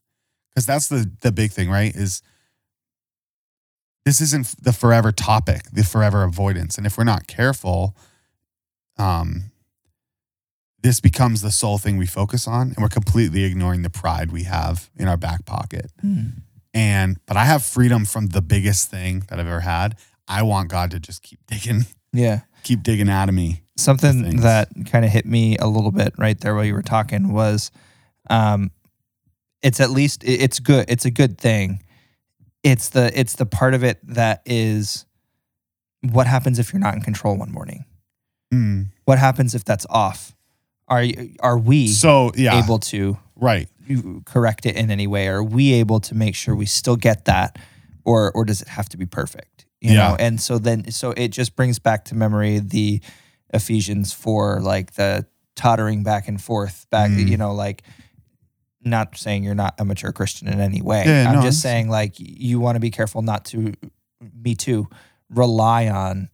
because 0.49 0.65
that's 0.65 0.88
the 0.88 1.10
the 1.22 1.31
big 1.31 1.52
thing 1.52 1.69
right 1.69 1.93
is 1.95 2.22
this 4.06 4.22
isn't 4.22 4.56
the 4.64 4.72
forever 4.72 5.11
topic 5.11 5.64
the 5.73 5.84
forever 5.84 6.23
avoidance 6.23 6.77
and 6.77 6.85
if 6.88 6.97
we're 6.97 7.03
not 7.03 7.27
careful 7.27 7.97
um 8.97 9.52
this 10.81 11.02
becomes 11.02 11.41
the 11.41 11.52
sole 11.52 11.77
thing 11.77 11.97
we 11.97 12.06
focus 12.06 12.47
on 12.47 12.68
and 12.69 12.77
we're 12.80 12.88
completely 12.88 13.43
ignoring 13.43 13.81
the 13.81 13.89
pride 13.89 14.31
we 14.31 14.43
have 14.43 14.89
in 14.95 15.07
our 15.10 15.18
back 15.18 15.45
pocket 15.45 15.91
Mm. 16.02 16.43
and 16.73 17.18
but 17.26 17.35
i 17.35 17.43
have 17.43 17.61
freedom 17.65 18.06
from 18.06 18.27
the 18.27 18.41
biggest 18.41 18.89
thing 18.89 19.23
that 19.30 19.38
i've 19.38 19.47
ever 19.47 19.61
had 19.61 19.97
i 20.30 20.41
want 20.43 20.69
god 20.69 20.91
to 20.91 20.99
just 21.02 21.22
keep 21.23 21.39
digging 21.47 21.85
Yeah. 22.14 22.41
Keep 22.66 22.84
digging 22.84 23.10
out 23.10 23.30
of 23.30 23.36
me. 23.36 23.62
Something 23.78 24.38
that 24.42 24.70
kind 24.88 25.06
of 25.06 25.12
hit 25.12 25.26
me 25.26 25.58
a 25.58 25.68
little 25.68 25.92
bit 25.92 26.14
right 26.18 26.40
there 26.40 26.56
while 26.56 26.66
you 26.66 26.74
were 26.74 26.82
talking 26.82 27.32
was 27.32 27.72
um 28.30 28.72
it's 29.62 29.80
at 29.80 29.92
least 29.92 30.24
it's 30.26 30.60
good 30.60 30.86
it's 30.90 31.06
a 31.06 31.12
good 31.12 31.38
thing. 31.38 31.82
It's 32.64 32.90
the 32.90 33.18
it's 33.18 33.36
the 33.36 33.46
part 33.46 33.74
of 33.74 33.84
it 33.84 34.00
that 34.04 34.42
is 34.46 35.06
what 36.02 36.28
happens 36.28 36.60
if 36.60 36.74
you're 36.74 36.80
not 36.80 36.96
in 36.96 37.02
control 37.02 37.38
one 37.38 37.52
morning? 37.52 37.86
Mm. 38.54 38.90
what 39.06 39.18
happens 39.18 39.56
if 39.56 39.66
that's 39.66 39.86
off? 39.90 40.36
Are 40.88 41.04
are 41.40 41.58
we 41.58 41.88
so 41.88 42.32
yeah. 42.36 42.64
able 42.64 42.80
to 42.80 43.18
right. 43.36 43.68
correct 44.26 44.66
it 44.66 44.76
in 44.76 44.92
any 44.92 45.08
way? 45.08 45.28
Are 45.28 45.44
we 45.44 45.74
able 45.74 46.00
to 46.02 46.16
make 46.16 46.36
sure 46.36 46.56
we 46.56 46.68
still 46.68 46.96
get 46.96 47.26
that? 47.26 47.58
Or 48.04 48.32
or 48.34 48.46
does 48.46 48.62
it 48.62 48.68
have 48.68 48.88
to 48.90 48.98
be 48.98 49.06
perfect 49.06 49.55
you 49.86 49.94
Yeah. 49.95 50.10
know 50.10 50.16
and 50.20 50.41
so 50.41 50.57
then 50.60 50.91
so 50.91 51.12
it 51.12 51.30
just 51.30 51.56
brings 51.56 51.80
back 51.80 52.06
to 52.06 52.16
memory 52.16 52.60
the 52.60 53.02
ephesians 53.53 54.12
4 54.14 54.60
like 54.62 54.94
the 54.95 55.26
tottering 55.56 56.03
back 56.03 56.28
and 56.28 56.41
forth 56.41 56.86
back 56.90 57.12
Mm. 57.12 57.28
you 57.30 57.38
know 57.38 57.53
like 57.53 57.84
not 58.84 59.18
saying 59.18 59.44
you're 59.44 59.56
not 59.56 59.76
a 59.80 59.86
mature 59.86 60.12
christian 60.12 60.48
in 60.48 60.60
any 60.60 60.82
way 60.82 61.03
Yeah, 61.06 61.30
i'm 61.30 61.36
no, 61.36 61.41
just 61.41 61.66
I'm- 61.66 61.72
saying 61.72 61.90
like 61.90 62.14
you 62.18 62.60
want 62.60 62.76
to 62.76 62.80
be 62.80 62.91
careful 62.91 63.22
not 63.22 63.45
to 63.45 63.74
me 64.44 64.56
too 64.56 64.88
rely 65.30 65.88
on 65.88 66.30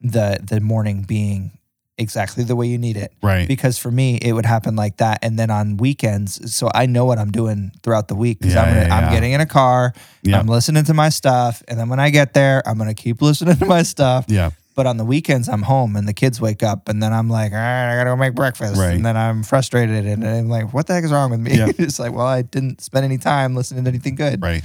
the 0.00 0.38
the 0.42 0.60
morning 0.60 1.02
being 1.02 1.52
exactly 2.00 2.42
the 2.44 2.56
way 2.56 2.66
you 2.66 2.78
need 2.78 2.96
it 2.96 3.12
right 3.22 3.46
because 3.46 3.76
for 3.78 3.90
me 3.90 4.16
it 4.22 4.32
would 4.32 4.46
happen 4.46 4.74
like 4.74 4.96
that 4.96 5.18
and 5.22 5.38
then 5.38 5.50
on 5.50 5.76
weekends 5.76 6.52
so 6.52 6.68
i 6.74 6.86
know 6.86 7.04
what 7.04 7.18
i'm 7.18 7.30
doing 7.30 7.70
throughout 7.82 8.08
the 8.08 8.14
week 8.14 8.38
because 8.40 8.54
Yeah, 8.54 8.62
I'm, 8.62 8.74
gonna, 8.74 8.86
yeah, 8.86 8.96
I'm 8.96 9.04
yeah. 9.04 9.10
getting 9.12 9.32
in 9.32 9.40
a 9.40 9.46
car 9.46 9.92
Yeah. 10.22 10.38
i'm 10.40 10.46
listening 10.46 10.84
to 10.84 10.94
my 10.94 11.10
stuff 11.10 11.62
and 11.68 11.78
then 11.78 11.88
when 11.88 12.00
i 12.00 12.10
get 12.10 12.32
there 12.32 12.62
i'm 12.66 12.78
gonna 12.78 12.94
keep 12.94 13.20
listening 13.28 13.56
to 13.56 13.66
my 13.66 13.82
stuff 13.82 14.24
yeah 14.28 14.50
but 14.76 14.86
on 14.86 14.96
the 14.96 15.04
weekends 15.04 15.48
i'm 15.48 15.62
home 15.62 15.94
and 15.96 16.08
the 16.08 16.14
kids 16.14 16.40
wake 16.40 16.62
up 16.62 16.88
and 16.88 17.02
then 17.02 17.12
i'm 17.12 17.28
like 17.28 17.52
all 17.52 17.58
right 17.58 17.92
i 17.92 17.96
gotta 17.96 18.10
go 18.10 18.16
make 18.16 18.34
breakfast 18.34 18.76
Right. 18.80 18.94
and 18.94 19.04
then 19.04 19.16
i'm 19.16 19.42
frustrated 19.42 20.06
and 20.06 20.26
i'm 20.26 20.48
like 20.48 20.72
what 20.72 20.86
the 20.86 20.94
heck 20.94 21.04
is 21.04 21.12
wrong 21.12 21.30
with 21.30 21.40
me 21.40 21.52
it's 21.78 21.98
like 21.98 22.12
well 22.12 22.26
i 22.26 22.40
didn't 22.42 22.80
spend 22.80 23.04
any 23.04 23.18
time 23.18 23.54
listening 23.54 23.84
to 23.84 23.90
anything 23.90 24.14
good 24.14 24.40
right 24.42 24.64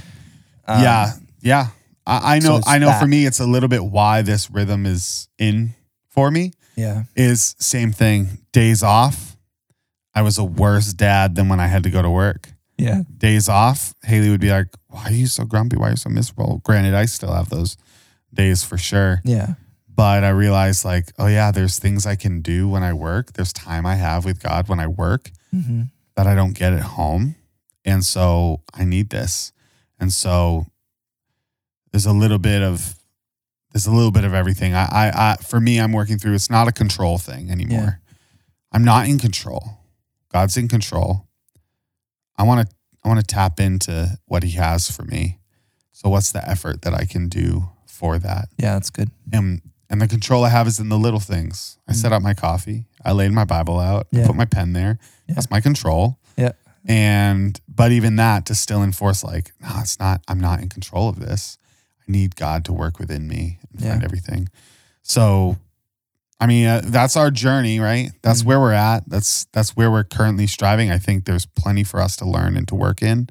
Um, 0.66 0.82
yeah, 0.82 1.12
yeah. 1.42 1.66
I, 2.08 2.36
I 2.36 2.38
know. 2.38 2.56
it's 2.58 2.68
I 2.68 2.78
know. 2.78 2.92
For 3.00 3.06
me, 3.06 3.26
it's 3.26 3.40
a 3.40 3.46
little 3.46 3.68
bit 3.68 3.84
why 3.84 4.22
this 4.22 4.48
rhythm 4.50 4.86
is 4.86 5.28
in 5.38 5.74
for 6.08 6.30
me. 6.30 6.52
Yeah 6.76 7.04
Is 7.14 7.54
same 7.58 7.92
thing. 7.92 8.38
Days 8.52 8.82
off. 8.82 9.36
I 10.14 10.22
was 10.22 10.38
a 10.38 10.44
worse 10.44 10.92
dad 10.92 11.34
than 11.34 11.48
when 11.48 11.60
I 11.60 11.66
had 11.66 11.82
to 11.82 11.90
go 11.90 12.00
to 12.02 12.10
work. 12.10 12.48
yeah 12.78 13.02
Days 13.18 13.48
off. 13.48 13.94
Haley 14.02 14.30
would 14.30 14.40
be 14.40 14.50
like, 14.50 14.68
"Why 14.88 15.04
are 15.06 15.12
you 15.12 15.26
so 15.26 15.44
grumpy? 15.44 15.76
Why 15.76 15.88
are 15.88 15.90
you 15.90 15.96
so 15.96 16.10
miserable?" 16.10 16.60
Granted, 16.64 16.94
I 16.94 17.06
still 17.06 17.32
have 17.32 17.48
those 17.48 17.76
days 18.32 18.62
for 18.64 18.78
sure. 18.78 19.20
yeah 19.24 19.54
But 19.88 20.24
I 20.24 20.28
realized, 20.30 20.84
like, 20.84 21.12
oh 21.18 21.26
yeah, 21.26 21.50
there's 21.52 21.78
things 21.78 22.04
I 22.06 22.16
can 22.16 22.42
do 22.42 22.68
when 22.68 22.82
I 22.82 22.92
work. 22.92 23.32
There's 23.32 23.52
time 23.52 23.86
I 23.86 23.94
have 23.96 24.24
with 24.24 24.42
God 24.42 24.68
when 24.68 24.80
I 24.80 24.86
work 24.86 25.30
hmm 25.50 25.82
that 26.16 26.26
I 26.26 26.34
don't 26.34 26.54
get 26.54 26.72
at 26.72 26.82
home. 26.96 27.34
And 27.84 28.02
so 28.04 28.62
I 28.74 28.84
need 28.84 29.10
this. 29.10 29.52
And 30.00 30.10
so 30.12 30.64
there's 31.92 32.06
a 32.06 32.12
little 32.12 32.38
bit 32.38 32.62
of 32.62 32.95
there's 33.76 33.86
a 33.86 33.92
little 33.92 34.10
bit 34.10 34.24
of 34.24 34.32
everything. 34.32 34.72
I 34.72 34.84
I, 34.84 35.12
I 35.14 35.36
for 35.42 35.60
me 35.60 35.78
I'm 35.78 35.92
working 35.92 36.16
through 36.16 36.32
it's 36.32 36.48
not 36.48 36.66
a 36.66 36.72
control 36.72 37.18
thing 37.18 37.50
anymore. 37.50 38.00
I'm 38.72 38.84
not 38.84 39.06
in 39.06 39.18
control. 39.18 39.80
God's 40.32 40.56
in 40.56 40.66
control. 40.66 41.28
I 42.38 42.44
want 42.44 42.66
to 42.66 42.74
I 43.04 43.08
want 43.08 43.20
to 43.20 43.26
tap 43.26 43.60
into 43.60 44.18
what 44.24 44.44
he 44.44 44.52
has 44.52 44.90
for 44.90 45.02
me. 45.04 45.40
So 45.92 46.08
what's 46.08 46.32
the 46.32 46.42
effort 46.48 46.82
that 46.82 46.94
I 46.94 47.04
can 47.04 47.28
do 47.28 47.68
for 47.86 48.18
that? 48.18 48.48
yeah 48.56 48.72
that's 48.72 48.88
good 48.88 49.10
And 49.30 49.60
and 49.90 50.00
the 50.00 50.08
control 50.08 50.44
I 50.44 50.48
have 50.48 50.66
is 50.66 50.80
in 50.80 50.88
the 50.88 50.96
little 50.96 51.20
things. 51.20 51.76
I 51.86 51.92
set 51.92 52.12
mm. 52.12 52.14
up 52.14 52.22
my 52.22 52.32
coffee. 52.32 52.86
I 53.04 53.12
laid 53.12 53.32
my 53.32 53.44
Bible 53.44 53.78
out. 53.78 54.06
I 54.14 54.24
put 54.26 54.36
my 54.36 54.46
pen 54.46 54.72
there. 54.72 54.98
Yeah. 55.28 55.34
That's 55.34 55.50
my 55.50 55.60
control. 55.60 56.18
Yeah. 56.38 56.52
And 56.86 57.60
but 57.68 57.92
even 57.92 58.16
that 58.16 58.46
to 58.46 58.54
still 58.54 58.82
enforce 58.82 59.22
like, 59.22 59.52
no, 59.60 59.68
it's 59.80 59.98
not. 59.98 60.22
I'm 60.28 60.40
not 60.40 60.62
in 60.62 60.70
control 60.70 61.10
of 61.10 61.20
this. 61.20 61.58
I 62.08 62.12
need 62.12 62.36
God 62.36 62.64
to 62.66 62.72
work 62.72 62.98
within 62.98 63.26
me 63.28 63.58
and 63.70 63.80
find 63.80 64.00
Yeah. 64.00 64.04
everything. 64.04 64.48
So, 65.02 65.56
I 66.40 66.46
mean, 66.46 66.66
uh, 66.66 66.82
that's 66.84 67.16
our 67.16 67.30
journey, 67.30 67.80
right? 67.80 68.12
That's 68.22 68.42
Mhm. 68.42 68.46
where 68.46 68.60
we're 68.60 68.72
at. 68.72 69.08
That's 69.08 69.46
that's 69.52 69.76
where 69.76 69.90
we're 69.90 70.04
currently 70.04 70.46
striving. 70.46 70.90
I 70.90 70.98
think 70.98 71.24
there's 71.24 71.46
plenty 71.46 71.82
for 71.84 72.00
us 72.00 72.16
to 72.16 72.24
learn 72.28 72.56
and 72.56 72.68
to 72.68 72.74
work 72.74 73.02
in. 73.02 73.28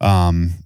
Um, 0.00 0.64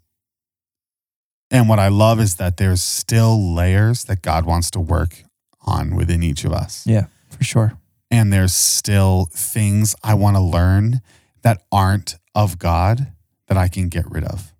and 1.50 1.68
what 1.68 1.78
I 1.78 1.88
love 1.88 2.20
is 2.20 2.36
that 2.36 2.56
there's 2.56 2.82
still 2.82 3.54
layers 3.54 4.04
that 4.04 4.22
God 4.22 4.44
wants 4.44 4.70
to 4.72 4.80
work 4.80 5.24
on 5.62 5.94
within 5.94 6.22
each 6.22 6.44
of 6.44 6.52
us. 6.52 6.82
yeah 6.86 7.06
for 7.30 7.42
sure 7.44 7.78
And 8.10 8.32
there's 8.32 8.52
still 8.54 9.28
things 9.32 9.94
I 10.04 10.14
want 10.14 10.36
to 10.36 10.40
learn 10.40 11.00
that 11.42 11.62
aren't 11.72 12.16
of 12.34 12.58
God 12.58 13.12
that 13.48 13.56
I 13.56 13.66
can 13.68 13.88
get 13.88 14.08
rid 14.10 14.22
of. 14.24 14.52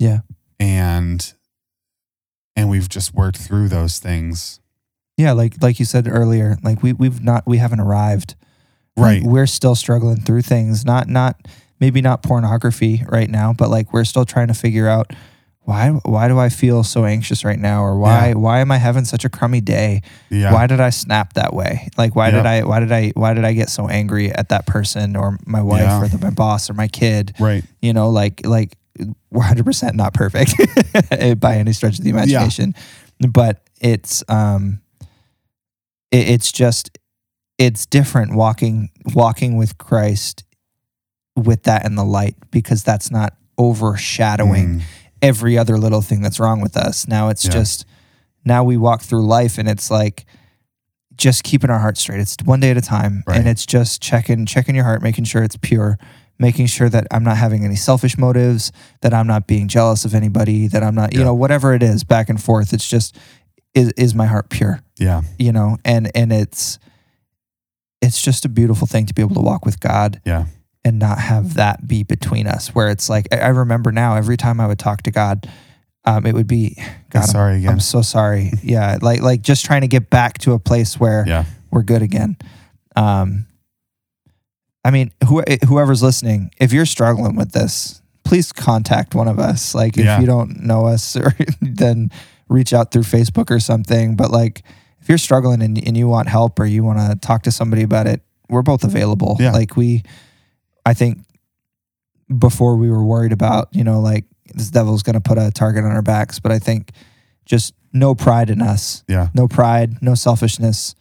Yeah. 0.00 0.20
And 0.58 1.32
and 2.58 2.68
we've 2.68 2.88
just 2.88 3.14
worked 3.14 3.38
through 3.38 3.68
those 3.68 3.98
things. 3.98 4.60
Yeah, 5.16 5.32
like 5.32 5.62
like 5.62 5.78
you 5.78 5.84
said 5.84 6.06
earlier, 6.08 6.56
like 6.62 6.82
we 6.82 6.92
we've 6.92 7.22
not 7.22 7.46
we 7.46 7.58
haven't 7.58 7.80
arrived. 7.80 8.34
Right. 8.96 9.22
we're 9.22 9.46
still 9.46 9.76
struggling 9.76 10.20
through 10.22 10.42
things. 10.42 10.84
Not 10.84 11.08
not 11.08 11.36
maybe 11.80 12.00
not 12.00 12.22
pornography 12.24 13.04
right 13.08 13.30
now, 13.30 13.52
but 13.52 13.70
like 13.70 13.92
we're 13.92 14.04
still 14.04 14.24
trying 14.24 14.48
to 14.48 14.54
figure 14.54 14.88
out 14.88 15.12
why 15.60 15.90
why 15.90 16.26
do 16.28 16.38
I 16.38 16.48
feel 16.48 16.82
so 16.82 17.04
anxious 17.04 17.44
right 17.44 17.58
now, 17.58 17.84
or 17.84 17.96
why 17.98 18.28
Yeah. 18.28 18.34
why 18.34 18.58
am 18.60 18.72
I 18.72 18.78
having 18.78 19.04
such 19.04 19.24
a 19.24 19.28
crummy 19.28 19.60
day? 19.60 20.02
Yeah. 20.30 20.52
Why 20.52 20.66
did 20.66 20.80
I 20.80 20.90
snap 20.90 21.34
that 21.34 21.52
way? 21.54 21.88
Like 21.96 22.16
why 22.16 22.30
did 22.32 22.44
I 22.46 22.64
why 22.64 22.80
did 22.80 22.90
I 22.90 23.10
why 23.14 23.34
did 23.34 23.44
I 23.44 23.52
get 23.52 23.68
so 23.70 23.86
angry 23.86 24.32
at 24.32 24.48
that 24.48 24.66
person 24.66 25.14
or 25.14 25.38
my 25.46 25.62
wife 25.62 26.02
or 26.02 26.08
the, 26.08 26.18
my 26.18 26.30
boss 26.30 26.68
or 26.70 26.74
my 26.74 26.88
kid? 26.88 27.34
Right. 27.38 27.62
You 27.80 27.92
know, 27.92 28.08
like 28.10 28.44
like 28.46 28.76
we're 29.30 29.42
hundred 29.42 29.64
percent 29.66 29.94
not 29.96 30.14
perfect 30.14 30.52
by 31.40 31.56
any 31.56 31.72
stretch 31.72 31.98
of 31.98 32.04
the 32.04 32.10
imagination, 32.10 32.74
but 33.30 33.62
it's 33.80 34.22
um, 34.28 34.80
it, 36.10 36.28
it's 36.28 36.52
just 36.52 36.96
it's 37.58 37.86
different 37.86 38.34
walking 38.34 38.90
walking 39.14 39.56
with 39.56 39.78
Christ 39.78 40.44
with 41.36 41.64
that 41.64 41.84
in 41.86 41.94
the 41.94 42.04
light 42.04 42.36
because 42.50 42.82
that's 42.82 43.10
not 43.10 43.34
overshadowing 43.58 44.78
Mm. 44.78 44.82
every 45.22 45.58
other 45.58 45.76
little 45.78 46.00
thing 46.00 46.20
that's 46.22 46.38
wrong 46.40 46.60
with 46.60 46.76
us. 46.76 47.08
Now 47.08 47.28
it's 47.28 47.44
Yeah. 47.44 47.50
just 47.50 47.84
now 48.44 48.62
we 48.64 48.76
walk 48.76 49.02
through 49.02 49.26
life 49.26 49.58
and 49.58 49.68
it's 49.68 49.90
like 49.90 50.24
just 51.16 51.42
keeping 51.42 51.70
our 51.70 51.78
heart 51.80 51.96
straight. 51.98 52.20
It's 52.20 52.36
one 52.44 52.60
day 52.60 52.70
at 52.70 52.76
a 52.76 52.80
time 52.80 53.24
Right. 53.26 53.38
and 53.38 53.48
it's 53.48 53.66
just 53.66 54.00
checking 54.00 54.46
checking 54.46 54.74
your 54.76 54.84
heart, 54.84 55.02
making 55.02 55.24
sure 55.24 55.42
it's 55.42 55.56
pure, 55.56 55.98
making 56.38 56.66
sure 56.66 56.88
that 56.88 57.06
I'm 57.10 57.24
not 57.24 57.36
having 57.36 57.64
any 57.64 57.76
selfish 57.76 58.16
motives, 58.18 58.70
that 59.02 59.12
I'm 59.12 59.26
not 59.26 59.46
being 59.46 59.66
jealous 59.68 60.04
of 60.04 60.14
anybody, 60.14 60.68
that 60.68 60.82
I'm 60.82 60.94
not, 60.94 61.12
you 61.12 61.20
Yeah. 61.20 61.26
know, 61.26 61.34
whatever 61.34 61.74
it 61.74 61.82
is 61.82 62.04
back 62.04 62.28
and 62.28 62.40
forth. 62.42 62.72
It's 62.72 62.88
just 62.88 63.16
is 63.74 63.90
is 63.96 64.14
my 64.14 64.26
heart 64.26 64.48
pure, 64.48 64.80
Yeah. 64.98 65.22
you 65.38 65.52
know? 65.52 65.76
And 65.84 66.10
and 66.14 66.32
it's 66.32 66.78
it's 68.00 68.22
just 68.22 68.44
a 68.44 68.48
beautiful 68.48 68.86
thing 68.86 69.06
to 69.06 69.14
be 69.14 69.22
able 69.22 69.34
to 69.34 69.40
walk 69.40 69.64
with 69.66 69.80
God 69.80 70.20
Yeah. 70.24 70.46
and 70.84 70.98
not 70.98 71.18
have 71.18 71.54
that 71.54 71.86
be 71.88 72.02
between 72.04 72.46
us 72.46 72.68
where 72.74 72.88
it's 72.88 73.08
like 73.10 73.26
I 73.32 73.48
remember 73.48 73.90
now 73.92 74.14
every 74.16 74.36
time 74.36 74.60
I 74.60 74.66
would 74.66 74.78
talk 74.78 75.02
to 75.02 75.10
God 75.10 75.48
um, 76.04 76.24
it 76.24 76.32
would 76.34 76.46
be 76.46 76.76
God 77.10 77.20
I'm- 77.20 77.28
sorry 77.28 77.56
again. 77.58 77.70
I'm 77.70 77.80
so 77.80 78.00
sorry 78.02 78.52
yeah 78.62 78.98
like 79.02 79.20
like 79.20 79.42
just 79.42 79.64
trying 79.64 79.80
to 79.82 79.88
get 79.88 80.08
back 80.10 80.38
to 80.38 80.52
a 80.52 80.58
place 80.60 80.98
where 81.00 81.24
Yeah. 81.26 81.44
we're 81.72 81.82
good 81.82 82.02
again 82.02 82.36
um 82.96 83.46
I 84.88 84.90
mean 84.90 85.10
who, 85.28 85.42
whoever's 85.66 86.02
listening 86.02 86.50
if 86.58 86.72
you're 86.72 86.86
struggling 86.86 87.36
with 87.36 87.52
this 87.52 88.00
please 88.24 88.52
contact 88.52 89.14
one 89.14 89.28
of 89.28 89.38
us 89.38 89.74
like 89.74 89.96
if 89.98 90.04
Yeah. 90.04 90.20
you 90.20 90.26
don't 90.26 90.60
know 90.62 90.86
us 90.86 91.16
or 91.22 91.32
then 91.60 92.10
reach 92.48 92.72
out 92.72 92.90
through 92.92 93.02
Facebook 93.02 93.50
or 93.50 93.60
something 93.60 94.16
but 94.16 94.30
like 94.30 94.62
if 95.00 95.08
you're 95.08 95.18
struggling 95.18 95.62
and, 95.62 95.76
and 95.86 95.96
you 95.96 96.08
want 96.08 96.28
help 96.28 96.58
or 96.58 96.66
you 96.66 96.82
want 96.84 96.98
to 96.98 97.16
talk 97.26 97.42
to 97.42 97.50
somebody 97.52 97.82
about 97.82 98.06
it 98.06 98.20
we're 98.48 98.62
both 98.62 98.82
available 98.84 99.36
Yeah. 99.38 99.52
like 99.52 99.76
we 99.76 100.02
I 100.86 100.94
think 100.94 101.18
before 102.38 102.76
we 102.76 102.90
were 102.90 103.04
worried 103.04 103.32
about, 103.32 103.68
you 103.72 103.84
know, 103.84 104.00
like 104.00 104.24
this 104.54 104.70
devil's 104.70 105.02
going 105.02 105.14
to 105.14 105.20
put 105.20 105.38
a 105.38 105.50
target 105.50 105.84
on 105.84 105.90
our 105.90 106.02
backs, 106.02 106.38
but 106.38 106.52
I 106.52 106.58
think 106.58 106.90
just 107.46 107.74
no 107.92 108.14
pride 108.14 108.50
in 108.50 108.60
us, 108.60 109.02
Yeah. 109.08 109.28
no 109.34 109.48
pride, 109.48 110.02
no 110.02 110.14
selfishness. 110.14 110.94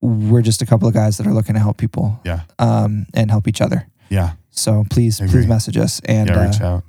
We're 0.00 0.42
just 0.42 0.62
a 0.62 0.66
couple 0.66 0.86
of 0.88 0.94
guys 0.94 1.16
that 1.18 1.26
are 1.26 1.32
looking 1.32 1.54
to 1.54 1.60
help 1.60 1.78
people 1.78 2.20
Yeah. 2.24 2.42
um, 2.58 3.06
and 3.14 3.30
help 3.30 3.48
each 3.48 3.60
other. 3.60 3.88
Yeah. 4.10 4.32
So 4.50 4.84
please, 4.90 5.18
please 5.18 5.46
message 5.46 5.76
us 5.76 6.00
and 6.04 6.28
yeah. 6.30 6.46
Reach 6.46 6.60
uh, 6.60 6.66
out. 6.66 6.84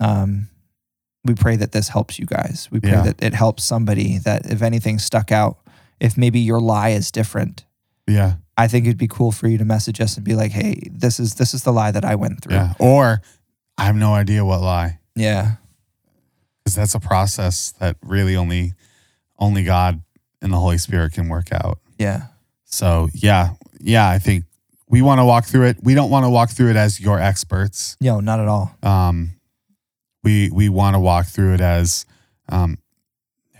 um, 0.00 0.48
we 1.24 1.34
pray 1.34 1.56
that 1.56 1.72
this 1.72 1.88
helps 1.88 2.18
you 2.18 2.26
guys. 2.26 2.68
We 2.70 2.80
pray 2.80 2.92
Yeah. 2.92 3.02
that 3.02 3.22
it 3.22 3.34
helps 3.34 3.62
somebody 3.64 4.18
that 4.18 4.50
if 4.50 4.62
anything 4.62 4.98
stuck 4.98 5.30
out, 5.30 5.58
if 6.00 6.16
maybe 6.16 6.40
your 6.40 6.60
lie 6.60 6.90
is 6.90 7.10
different, 7.10 7.64
Yeah. 8.06 8.34
I 8.56 8.68
think 8.68 8.86
it'd 8.86 8.98
be 8.98 9.08
cool 9.08 9.32
for 9.32 9.48
you 9.48 9.58
to 9.58 9.64
message 9.64 10.00
us 10.00 10.16
and 10.16 10.24
be 10.24 10.34
like, 10.34 10.52
"Hey, 10.52 10.82
this 10.90 11.18
is 11.20 11.34
this 11.34 11.54
is 11.54 11.62
the 11.62 11.72
lie 11.72 11.90
that 11.90 12.04
I 12.04 12.14
went 12.14 12.42
through." 12.42 12.54
Yeah. 12.56 12.74
Or 12.78 13.22
I 13.78 13.84
have 13.84 13.96
no 13.96 14.12
idea 14.14 14.44
what 14.44 14.60
lie. 14.60 14.98
Yeah. 15.14 15.52
Because 16.58 16.74
that's 16.74 16.94
a 16.94 17.00
process 17.00 17.72
that 17.80 17.96
really 18.02 18.36
only 18.36 18.74
only 19.38 19.64
God 19.64 20.02
and 20.42 20.52
the 20.52 20.58
Holy 20.58 20.78
Spirit 20.78 21.12
can 21.12 21.28
work 21.28 21.52
out. 21.52 21.78
Yeah. 22.00 22.22
So 22.64 23.08
yeah, 23.12 23.50
yeah, 23.78 24.08
I 24.08 24.18
think 24.18 24.44
we 24.88 25.02
want 25.02 25.20
to 25.20 25.24
walk 25.24 25.44
through 25.44 25.66
it. 25.66 25.76
We 25.82 25.94
don't 25.94 26.10
want 26.10 26.24
to 26.24 26.30
walk 26.30 26.50
through 26.50 26.70
it 26.70 26.76
as 26.76 26.98
your 26.98 27.20
experts. 27.20 27.96
No, 28.00 28.20
not 28.20 28.40
at 28.40 28.48
all. 28.48 28.74
Um, 28.82 29.32
we 30.24 30.50
we 30.50 30.70
want 30.70 30.94
to 30.94 31.00
walk 31.00 31.26
through 31.26 31.54
it 31.54 31.60
as, 31.60 32.06
um, 32.48 32.78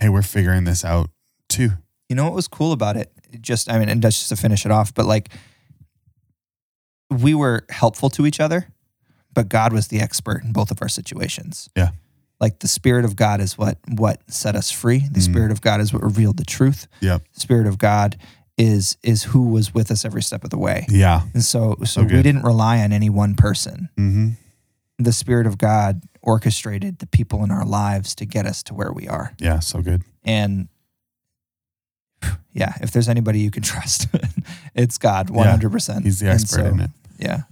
hey, 0.00 0.08
we're 0.08 0.22
figuring 0.22 0.64
this 0.64 0.84
out 0.84 1.10
too. 1.48 1.70
You 2.08 2.16
know 2.16 2.24
what 2.24 2.32
was 2.32 2.48
cool 2.48 2.72
about 2.72 2.96
it? 2.96 3.12
Just, 3.40 3.70
I 3.70 3.78
mean, 3.78 3.88
and 3.88 4.02
that's 4.02 4.16
just 4.16 4.30
to 4.30 4.36
finish 4.36 4.64
it 4.64 4.72
off, 4.72 4.92
but 4.94 5.04
like 5.04 5.28
we 7.10 7.34
were 7.34 7.66
helpful 7.68 8.08
to 8.10 8.26
each 8.26 8.40
other, 8.40 8.68
but 9.34 9.48
God 9.48 9.72
was 9.72 9.88
the 9.88 10.00
expert 10.00 10.42
in 10.42 10.52
both 10.52 10.70
of 10.70 10.78
our 10.80 10.88
situations. 10.88 11.68
Yeah. 11.76 11.90
Like 12.40 12.60
the 12.60 12.68
Spirit 12.68 13.04
of 13.04 13.16
God 13.16 13.40
is 13.40 13.58
what 13.58 13.78
what 13.88 14.20
set 14.30 14.56
us 14.56 14.70
free. 14.70 15.00
The 15.10 15.20
Mhm. 15.20 15.24
Spirit 15.24 15.52
of 15.52 15.60
God 15.60 15.80
is 15.80 15.92
what 15.92 16.02
revealed 16.02 16.38
the 16.38 16.44
truth. 16.44 16.86
Yep. 17.00 17.22
The 17.34 17.40
Spirit 17.40 17.66
of 17.66 17.78
God 17.78 18.16
is 18.56 18.96
is 19.02 19.24
who 19.24 19.42
was 19.42 19.74
with 19.74 19.90
us 19.90 20.04
every 20.04 20.22
step 20.22 20.44
of 20.44 20.50
the 20.50 20.58
way. 20.58 20.86
Yeah. 20.88 21.22
And 21.34 21.44
so 21.44 21.76
so 21.80 21.84
So 21.84 22.02
we 22.02 22.22
didn't 22.22 22.42
rely 22.42 22.80
on 22.80 22.92
any 22.92 23.10
one 23.10 23.34
person. 23.34 23.88
Mm-hmm. 23.98 24.30
The 24.98 25.12
Spirit 25.12 25.46
of 25.46 25.58
God 25.58 26.02
orchestrated 26.22 26.98
the 26.98 27.06
people 27.06 27.42
in 27.44 27.50
our 27.50 27.64
lives 27.64 28.14
to 28.16 28.26
get 28.26 28.46
us 28.46 28.62
to 28.64 28.74
where 28.74 28.92
we 28.92 29.08
are. 29.08 29.32
Yeah. 29.38 29.60
So 29.60 29.80
good. 29.82 30.02
And 30.24 30.68
yeah, 32.52 32.74
if 32.80 32.90
there's 32.90 33.08
anybody 33.08 33.40
you 33.40 33.50
can 33.50 33.62
trust, 33.72 34.08
it's 34.74 34.98
God, 34.98 35.28
100%. 35.28 36.02
He's 36.02 36.20
the 36.20 36.28
expert 36.30 36.60
so, 36.60 36.66
in 36.66 36.80
it. 36.80 36.90
Yeah. 37.18 37.42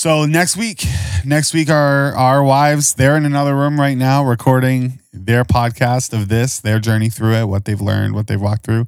So 0.00 0.24
next 0.24 0.56
week, 0.56 0.86
next 1.26 1.52
week, 1.52 1.68
our 1.68 2.14
our 2.16 2.42
wives 2.42 2.94
they're 2.94 3.18
in 3.18 3.26
another 3.26 3.54
room 3.54 3.78
right 3.78 3.98
now 3.98 4.24
recording 4.24 4.98
their 5.12 5.44
podcast 5.44 6.14
of 6.14 6.28
this, 6.30 6.58
their 6.58 6.78
journey 6.78 7.10
through 7.10 7.34
it, 7.34 7.44
what 7.44 7.66
they've 7.66 7.82
learned, 7.82 8.14
what 8.14 8.26
they've 8.26 8.40
walked 8.40 8.64
through. 8.64 8.86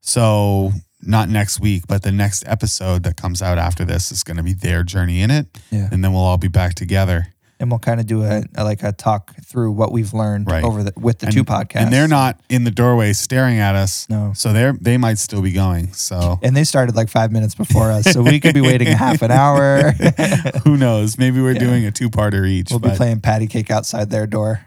So 0.00 0.72
not 1.02 1.28
next 1.28 1.60
week, 1.60 1.82
but 1.86 2.02
the 2.02 2.12
next 2.12 2.44
episode 2.46 3.02
that 3.02 3.18
comes 3.18 3.42
out 3.42 3.58
after 3.58 3.84
this 3.84 4.10
is 4.10 4.24
going 4.24 4.38
to 4.38 4.42
be 4.42 4.54
their 4.54 4.82
journey 4.82 5.20
in 5.20 5.30
it, 5.30 5.48
Yeah. 5.70 5.90
and 5.92 6.02
then 6.02 6.14
we'll 6.14 6.22
all 6.22 6.38
be 6.38 6.48
back 6.48 6.72
together. 6.72 7.33
And 7.60 7.70
we'll 7.70 7.78
kind 7.78 8.00
of 8.00 8.06
do 8.06 8.24
a, 8.24 8.42
a 8.56 8.64
like 8.64 8.82
a 8.82 8.92
talk 8.92 9.34
through 9.44 9.72
what 9.72 9.92
we've 9.92 10.12
learned 10.12 10.48
Right. 10.50 10.64
over 10.64 10.82
the 10.82 10.92
with 10.96 11.20
the 11.20 11.26
and, 11.26 11.34
two 11.34 11.44
podcasts. 11.44 11.76
and 11.82 11.92
they're 11.92 12.08
not 12.08 12.38
in 12.50 12.64
the 12.64 12.70
doorway 12.72 13.12
staring 13.12 13.58
at 13.58 13.74
us, 13.76 14.08
No. 14.10 14.32
so 14.34 14.52
they're 14.52 14.72
they 14.72 14.96
might 14.98 15.18
still 15.18 15.40
be 15.40 15.52
going. 15.52 15.92
So 15.92 16.38
And 16.42 16.56
they 16.56 16.64
started 16.64 16.96
like 16.96 17.08
five 17.08 17.30
minutes 17.32 17.54
before 17.54 17.90
us. 17.92 18.10
So 18.12 18.22
we 18.22 18.40
could 18.40 18.54
be 18.54 18.60
waiting 18.60 18.88
a 18.88 18.96
half 18.96 19.22
an 19.22 19.30
hour. 19.30 19.92
who 20.64 20.76
knows? 20.76 21.16
Maybe 21.16 21.40
we're 21.40 21.52
Yeah. 21.52 21.60
doing 21.60 21.84
a 21.86 21.90
two 21.92 22.10
parter 22.10 22.46
each. 22.46 22.70
we'll 22.70 22.80
be 22.80 22.90
playing 22.90 23.20
patty 23.20 23.46
cake 23.46 23.70
outside 23.70 24.10
their 24.10 24.26
door. 24.26 24.60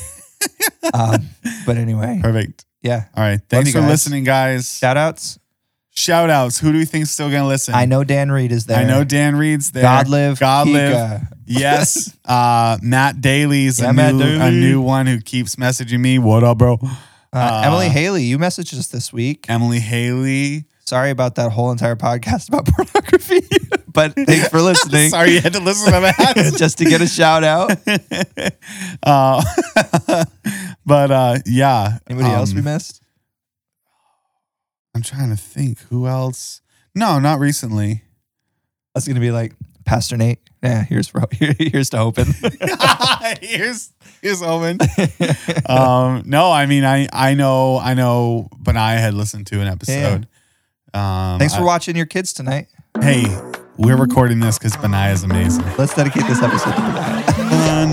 um, 0.94 1.28
but 1.66 1.76
anyway, 1.76 2.20
perfect. 2.22 2.64
yeah. 2.82 3.04
All 3.16 3.22
right, 3.24 3.40
thanks 3.48 3.72
for 3.72 3.80
guys. 3.80 3.88
listening, 3.88 4.24
guys. 4.24 4.76
Shout 4.78 4.96
outs. 4.96 5.38
Shout 5.98 6.30
outs. 6.30 6.60
Who 6.60 6.70
do 6.70 6.78
we 6.78 6.84
think's 6.84 7.10
still 7.10 7.28
going 7.28 7.42
to 7.42 7.48
listen? 7.48 7.74
I 7.74 7.84
know 7.84 8.04
Dan 8.04 8.30
Reed 8.30 8.52
is 8.52 8.66
there. 8.66 8.78
I 8.78 8.84
know 8.84 9.02
Dan 9.02 9.34
Reed's 9.34 9.72
there. 9.72 9.82
God 9.82 10.08
live. 10.08 10.38
God 10.38 10.68
live. 10.68 10.94
Kika. 10.94 11.26
Yes. 11.44 12.14
Uh, 12.28 12.76
Matt 12.82 13.20
Daly's 13.22 13.80
Yeah, 13.80 13.88
a, 13.88 13.92
Matt 13.94 14.14
new, 14.14 14.22
a 14.36 14.38
Daly. 14.38 14.60
new 14.60 14.80
one 14.82 15.06
who 15.06 15.18
keeps 15.18 15.56
messaging 15.56 15.98
me. 15.98 16.18
What 16.18 16.44
up, 16.44 16.58
bro? 16.58 16.78
Uh, 16.82 16.86
Uh, 17.32 17.62
Emily 17.64 17.88
Haley, 17.88 18.22
you 18.24 18.38
messaged 18.38 18.78
us 18.78 18.88
this 18.88 19.12
week. 19.14 19.46
Emily 19.48 19.80
Haley. 19.80 20.66
Sorry 20.84 21.10
about 21.10 21.34
that 21.36 21.50
whole 21.50 21.72
entire 21.72 21.96
podcast 21.96 22.48
about 22.48 22.66
pornography, 22.76 23.40
but 23.92 24.14
thanks 24.14 24.48
for 24.48 24.60
listening. 24.60 25.08
Sorry 25.10 25.32
you 25.32 25.40
had 25.40 25.54
to 25.54 25.60
listen 25.60 25.86
to 25.92 26.00
that. 26.00 26.54
Just 26.58 26.78
to 26.78 26.84
get 26.84 27.00
a 27.00 27.06
shout 27.08 27.42
out. 27.44 27.72
uh, 29.02 29.42
but 30.86 31.10
uh, 31.10 31.38
yeah. 31.46 31.98
Anybody 32.08 32.30
else 32.32 32.50
um, 32.50 32.56
we 32.56 32.62
missed? 32.62 33.02
I'm 34.98 35.02
trying 35.04 35.30
to 35.30 35.36
think. 35.36 35.78
Who 35.90 36.08
else? 36.08 36.60
No, 36.92 37.20
not 37.20 37.38
recently. 37.38 38.02
That's 38.92 39.06
gonna 39.06 39.20
be 39.20 39.30
like 39.30 39.52
Pastor 39.84 40.16
Nate. 40.16 40.40
Yeah, 40.60 40.82
here's 40.82 41.06
for, 41.06 41.22
here, 41.30 41.54
here's 41.58 41.90
to 41.90 41.98
hoping. 41.98 42.26
here's 43.40 43.92
here's 44.20 44.42
Owen. 44.42 44.78
um, 45.66 46.24
no, 46.26 46.50
I 46.50 46.66
mean 46.66 46.82
I 46.84 47.06
I 47.12 47.34
know 47.34 47.78
I 47.78 47.94
know 47.94 48.48
Benai 48.60 48.98
had 48.98 49.14
listened 49.14 49.46
to 49.48 49.60
an 49.60 49.68
episode. 49.68 50.26
Um, 50.92 51.38
Thanks 51.38 51.54
for 51.54 51.60
I- 51.60 51.66
watching 51.66 51.94
your 51.94 52.06
kids 52.06 52.32
tonight. 52.32 52.66
Hey, 53.00 53.22
we're 53.76 53.96
recording 53.96 54.40
this 54.40 54.58
because 54.58 54.72
Benai 54.78 55.12
is 55.12 55.22
amazing. 55.22 55.64
Let's 55.78 55.94
dedicate 55.94 56.26
this 56.26 56.42
episode 56.42 56.72
to 56.72 56.80
Benaiah. 56.80 57.22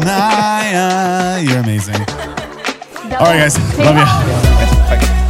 Benaya, 0.01 1.47
you're 1.47 1.59
amazing. 1.59 2.01
All 3.13 3.27
right, 3.27 3.37
guys, 3.37 3.59
love 3.77 3.95
you. 3.95 4.03
Bye. 5.05 5.21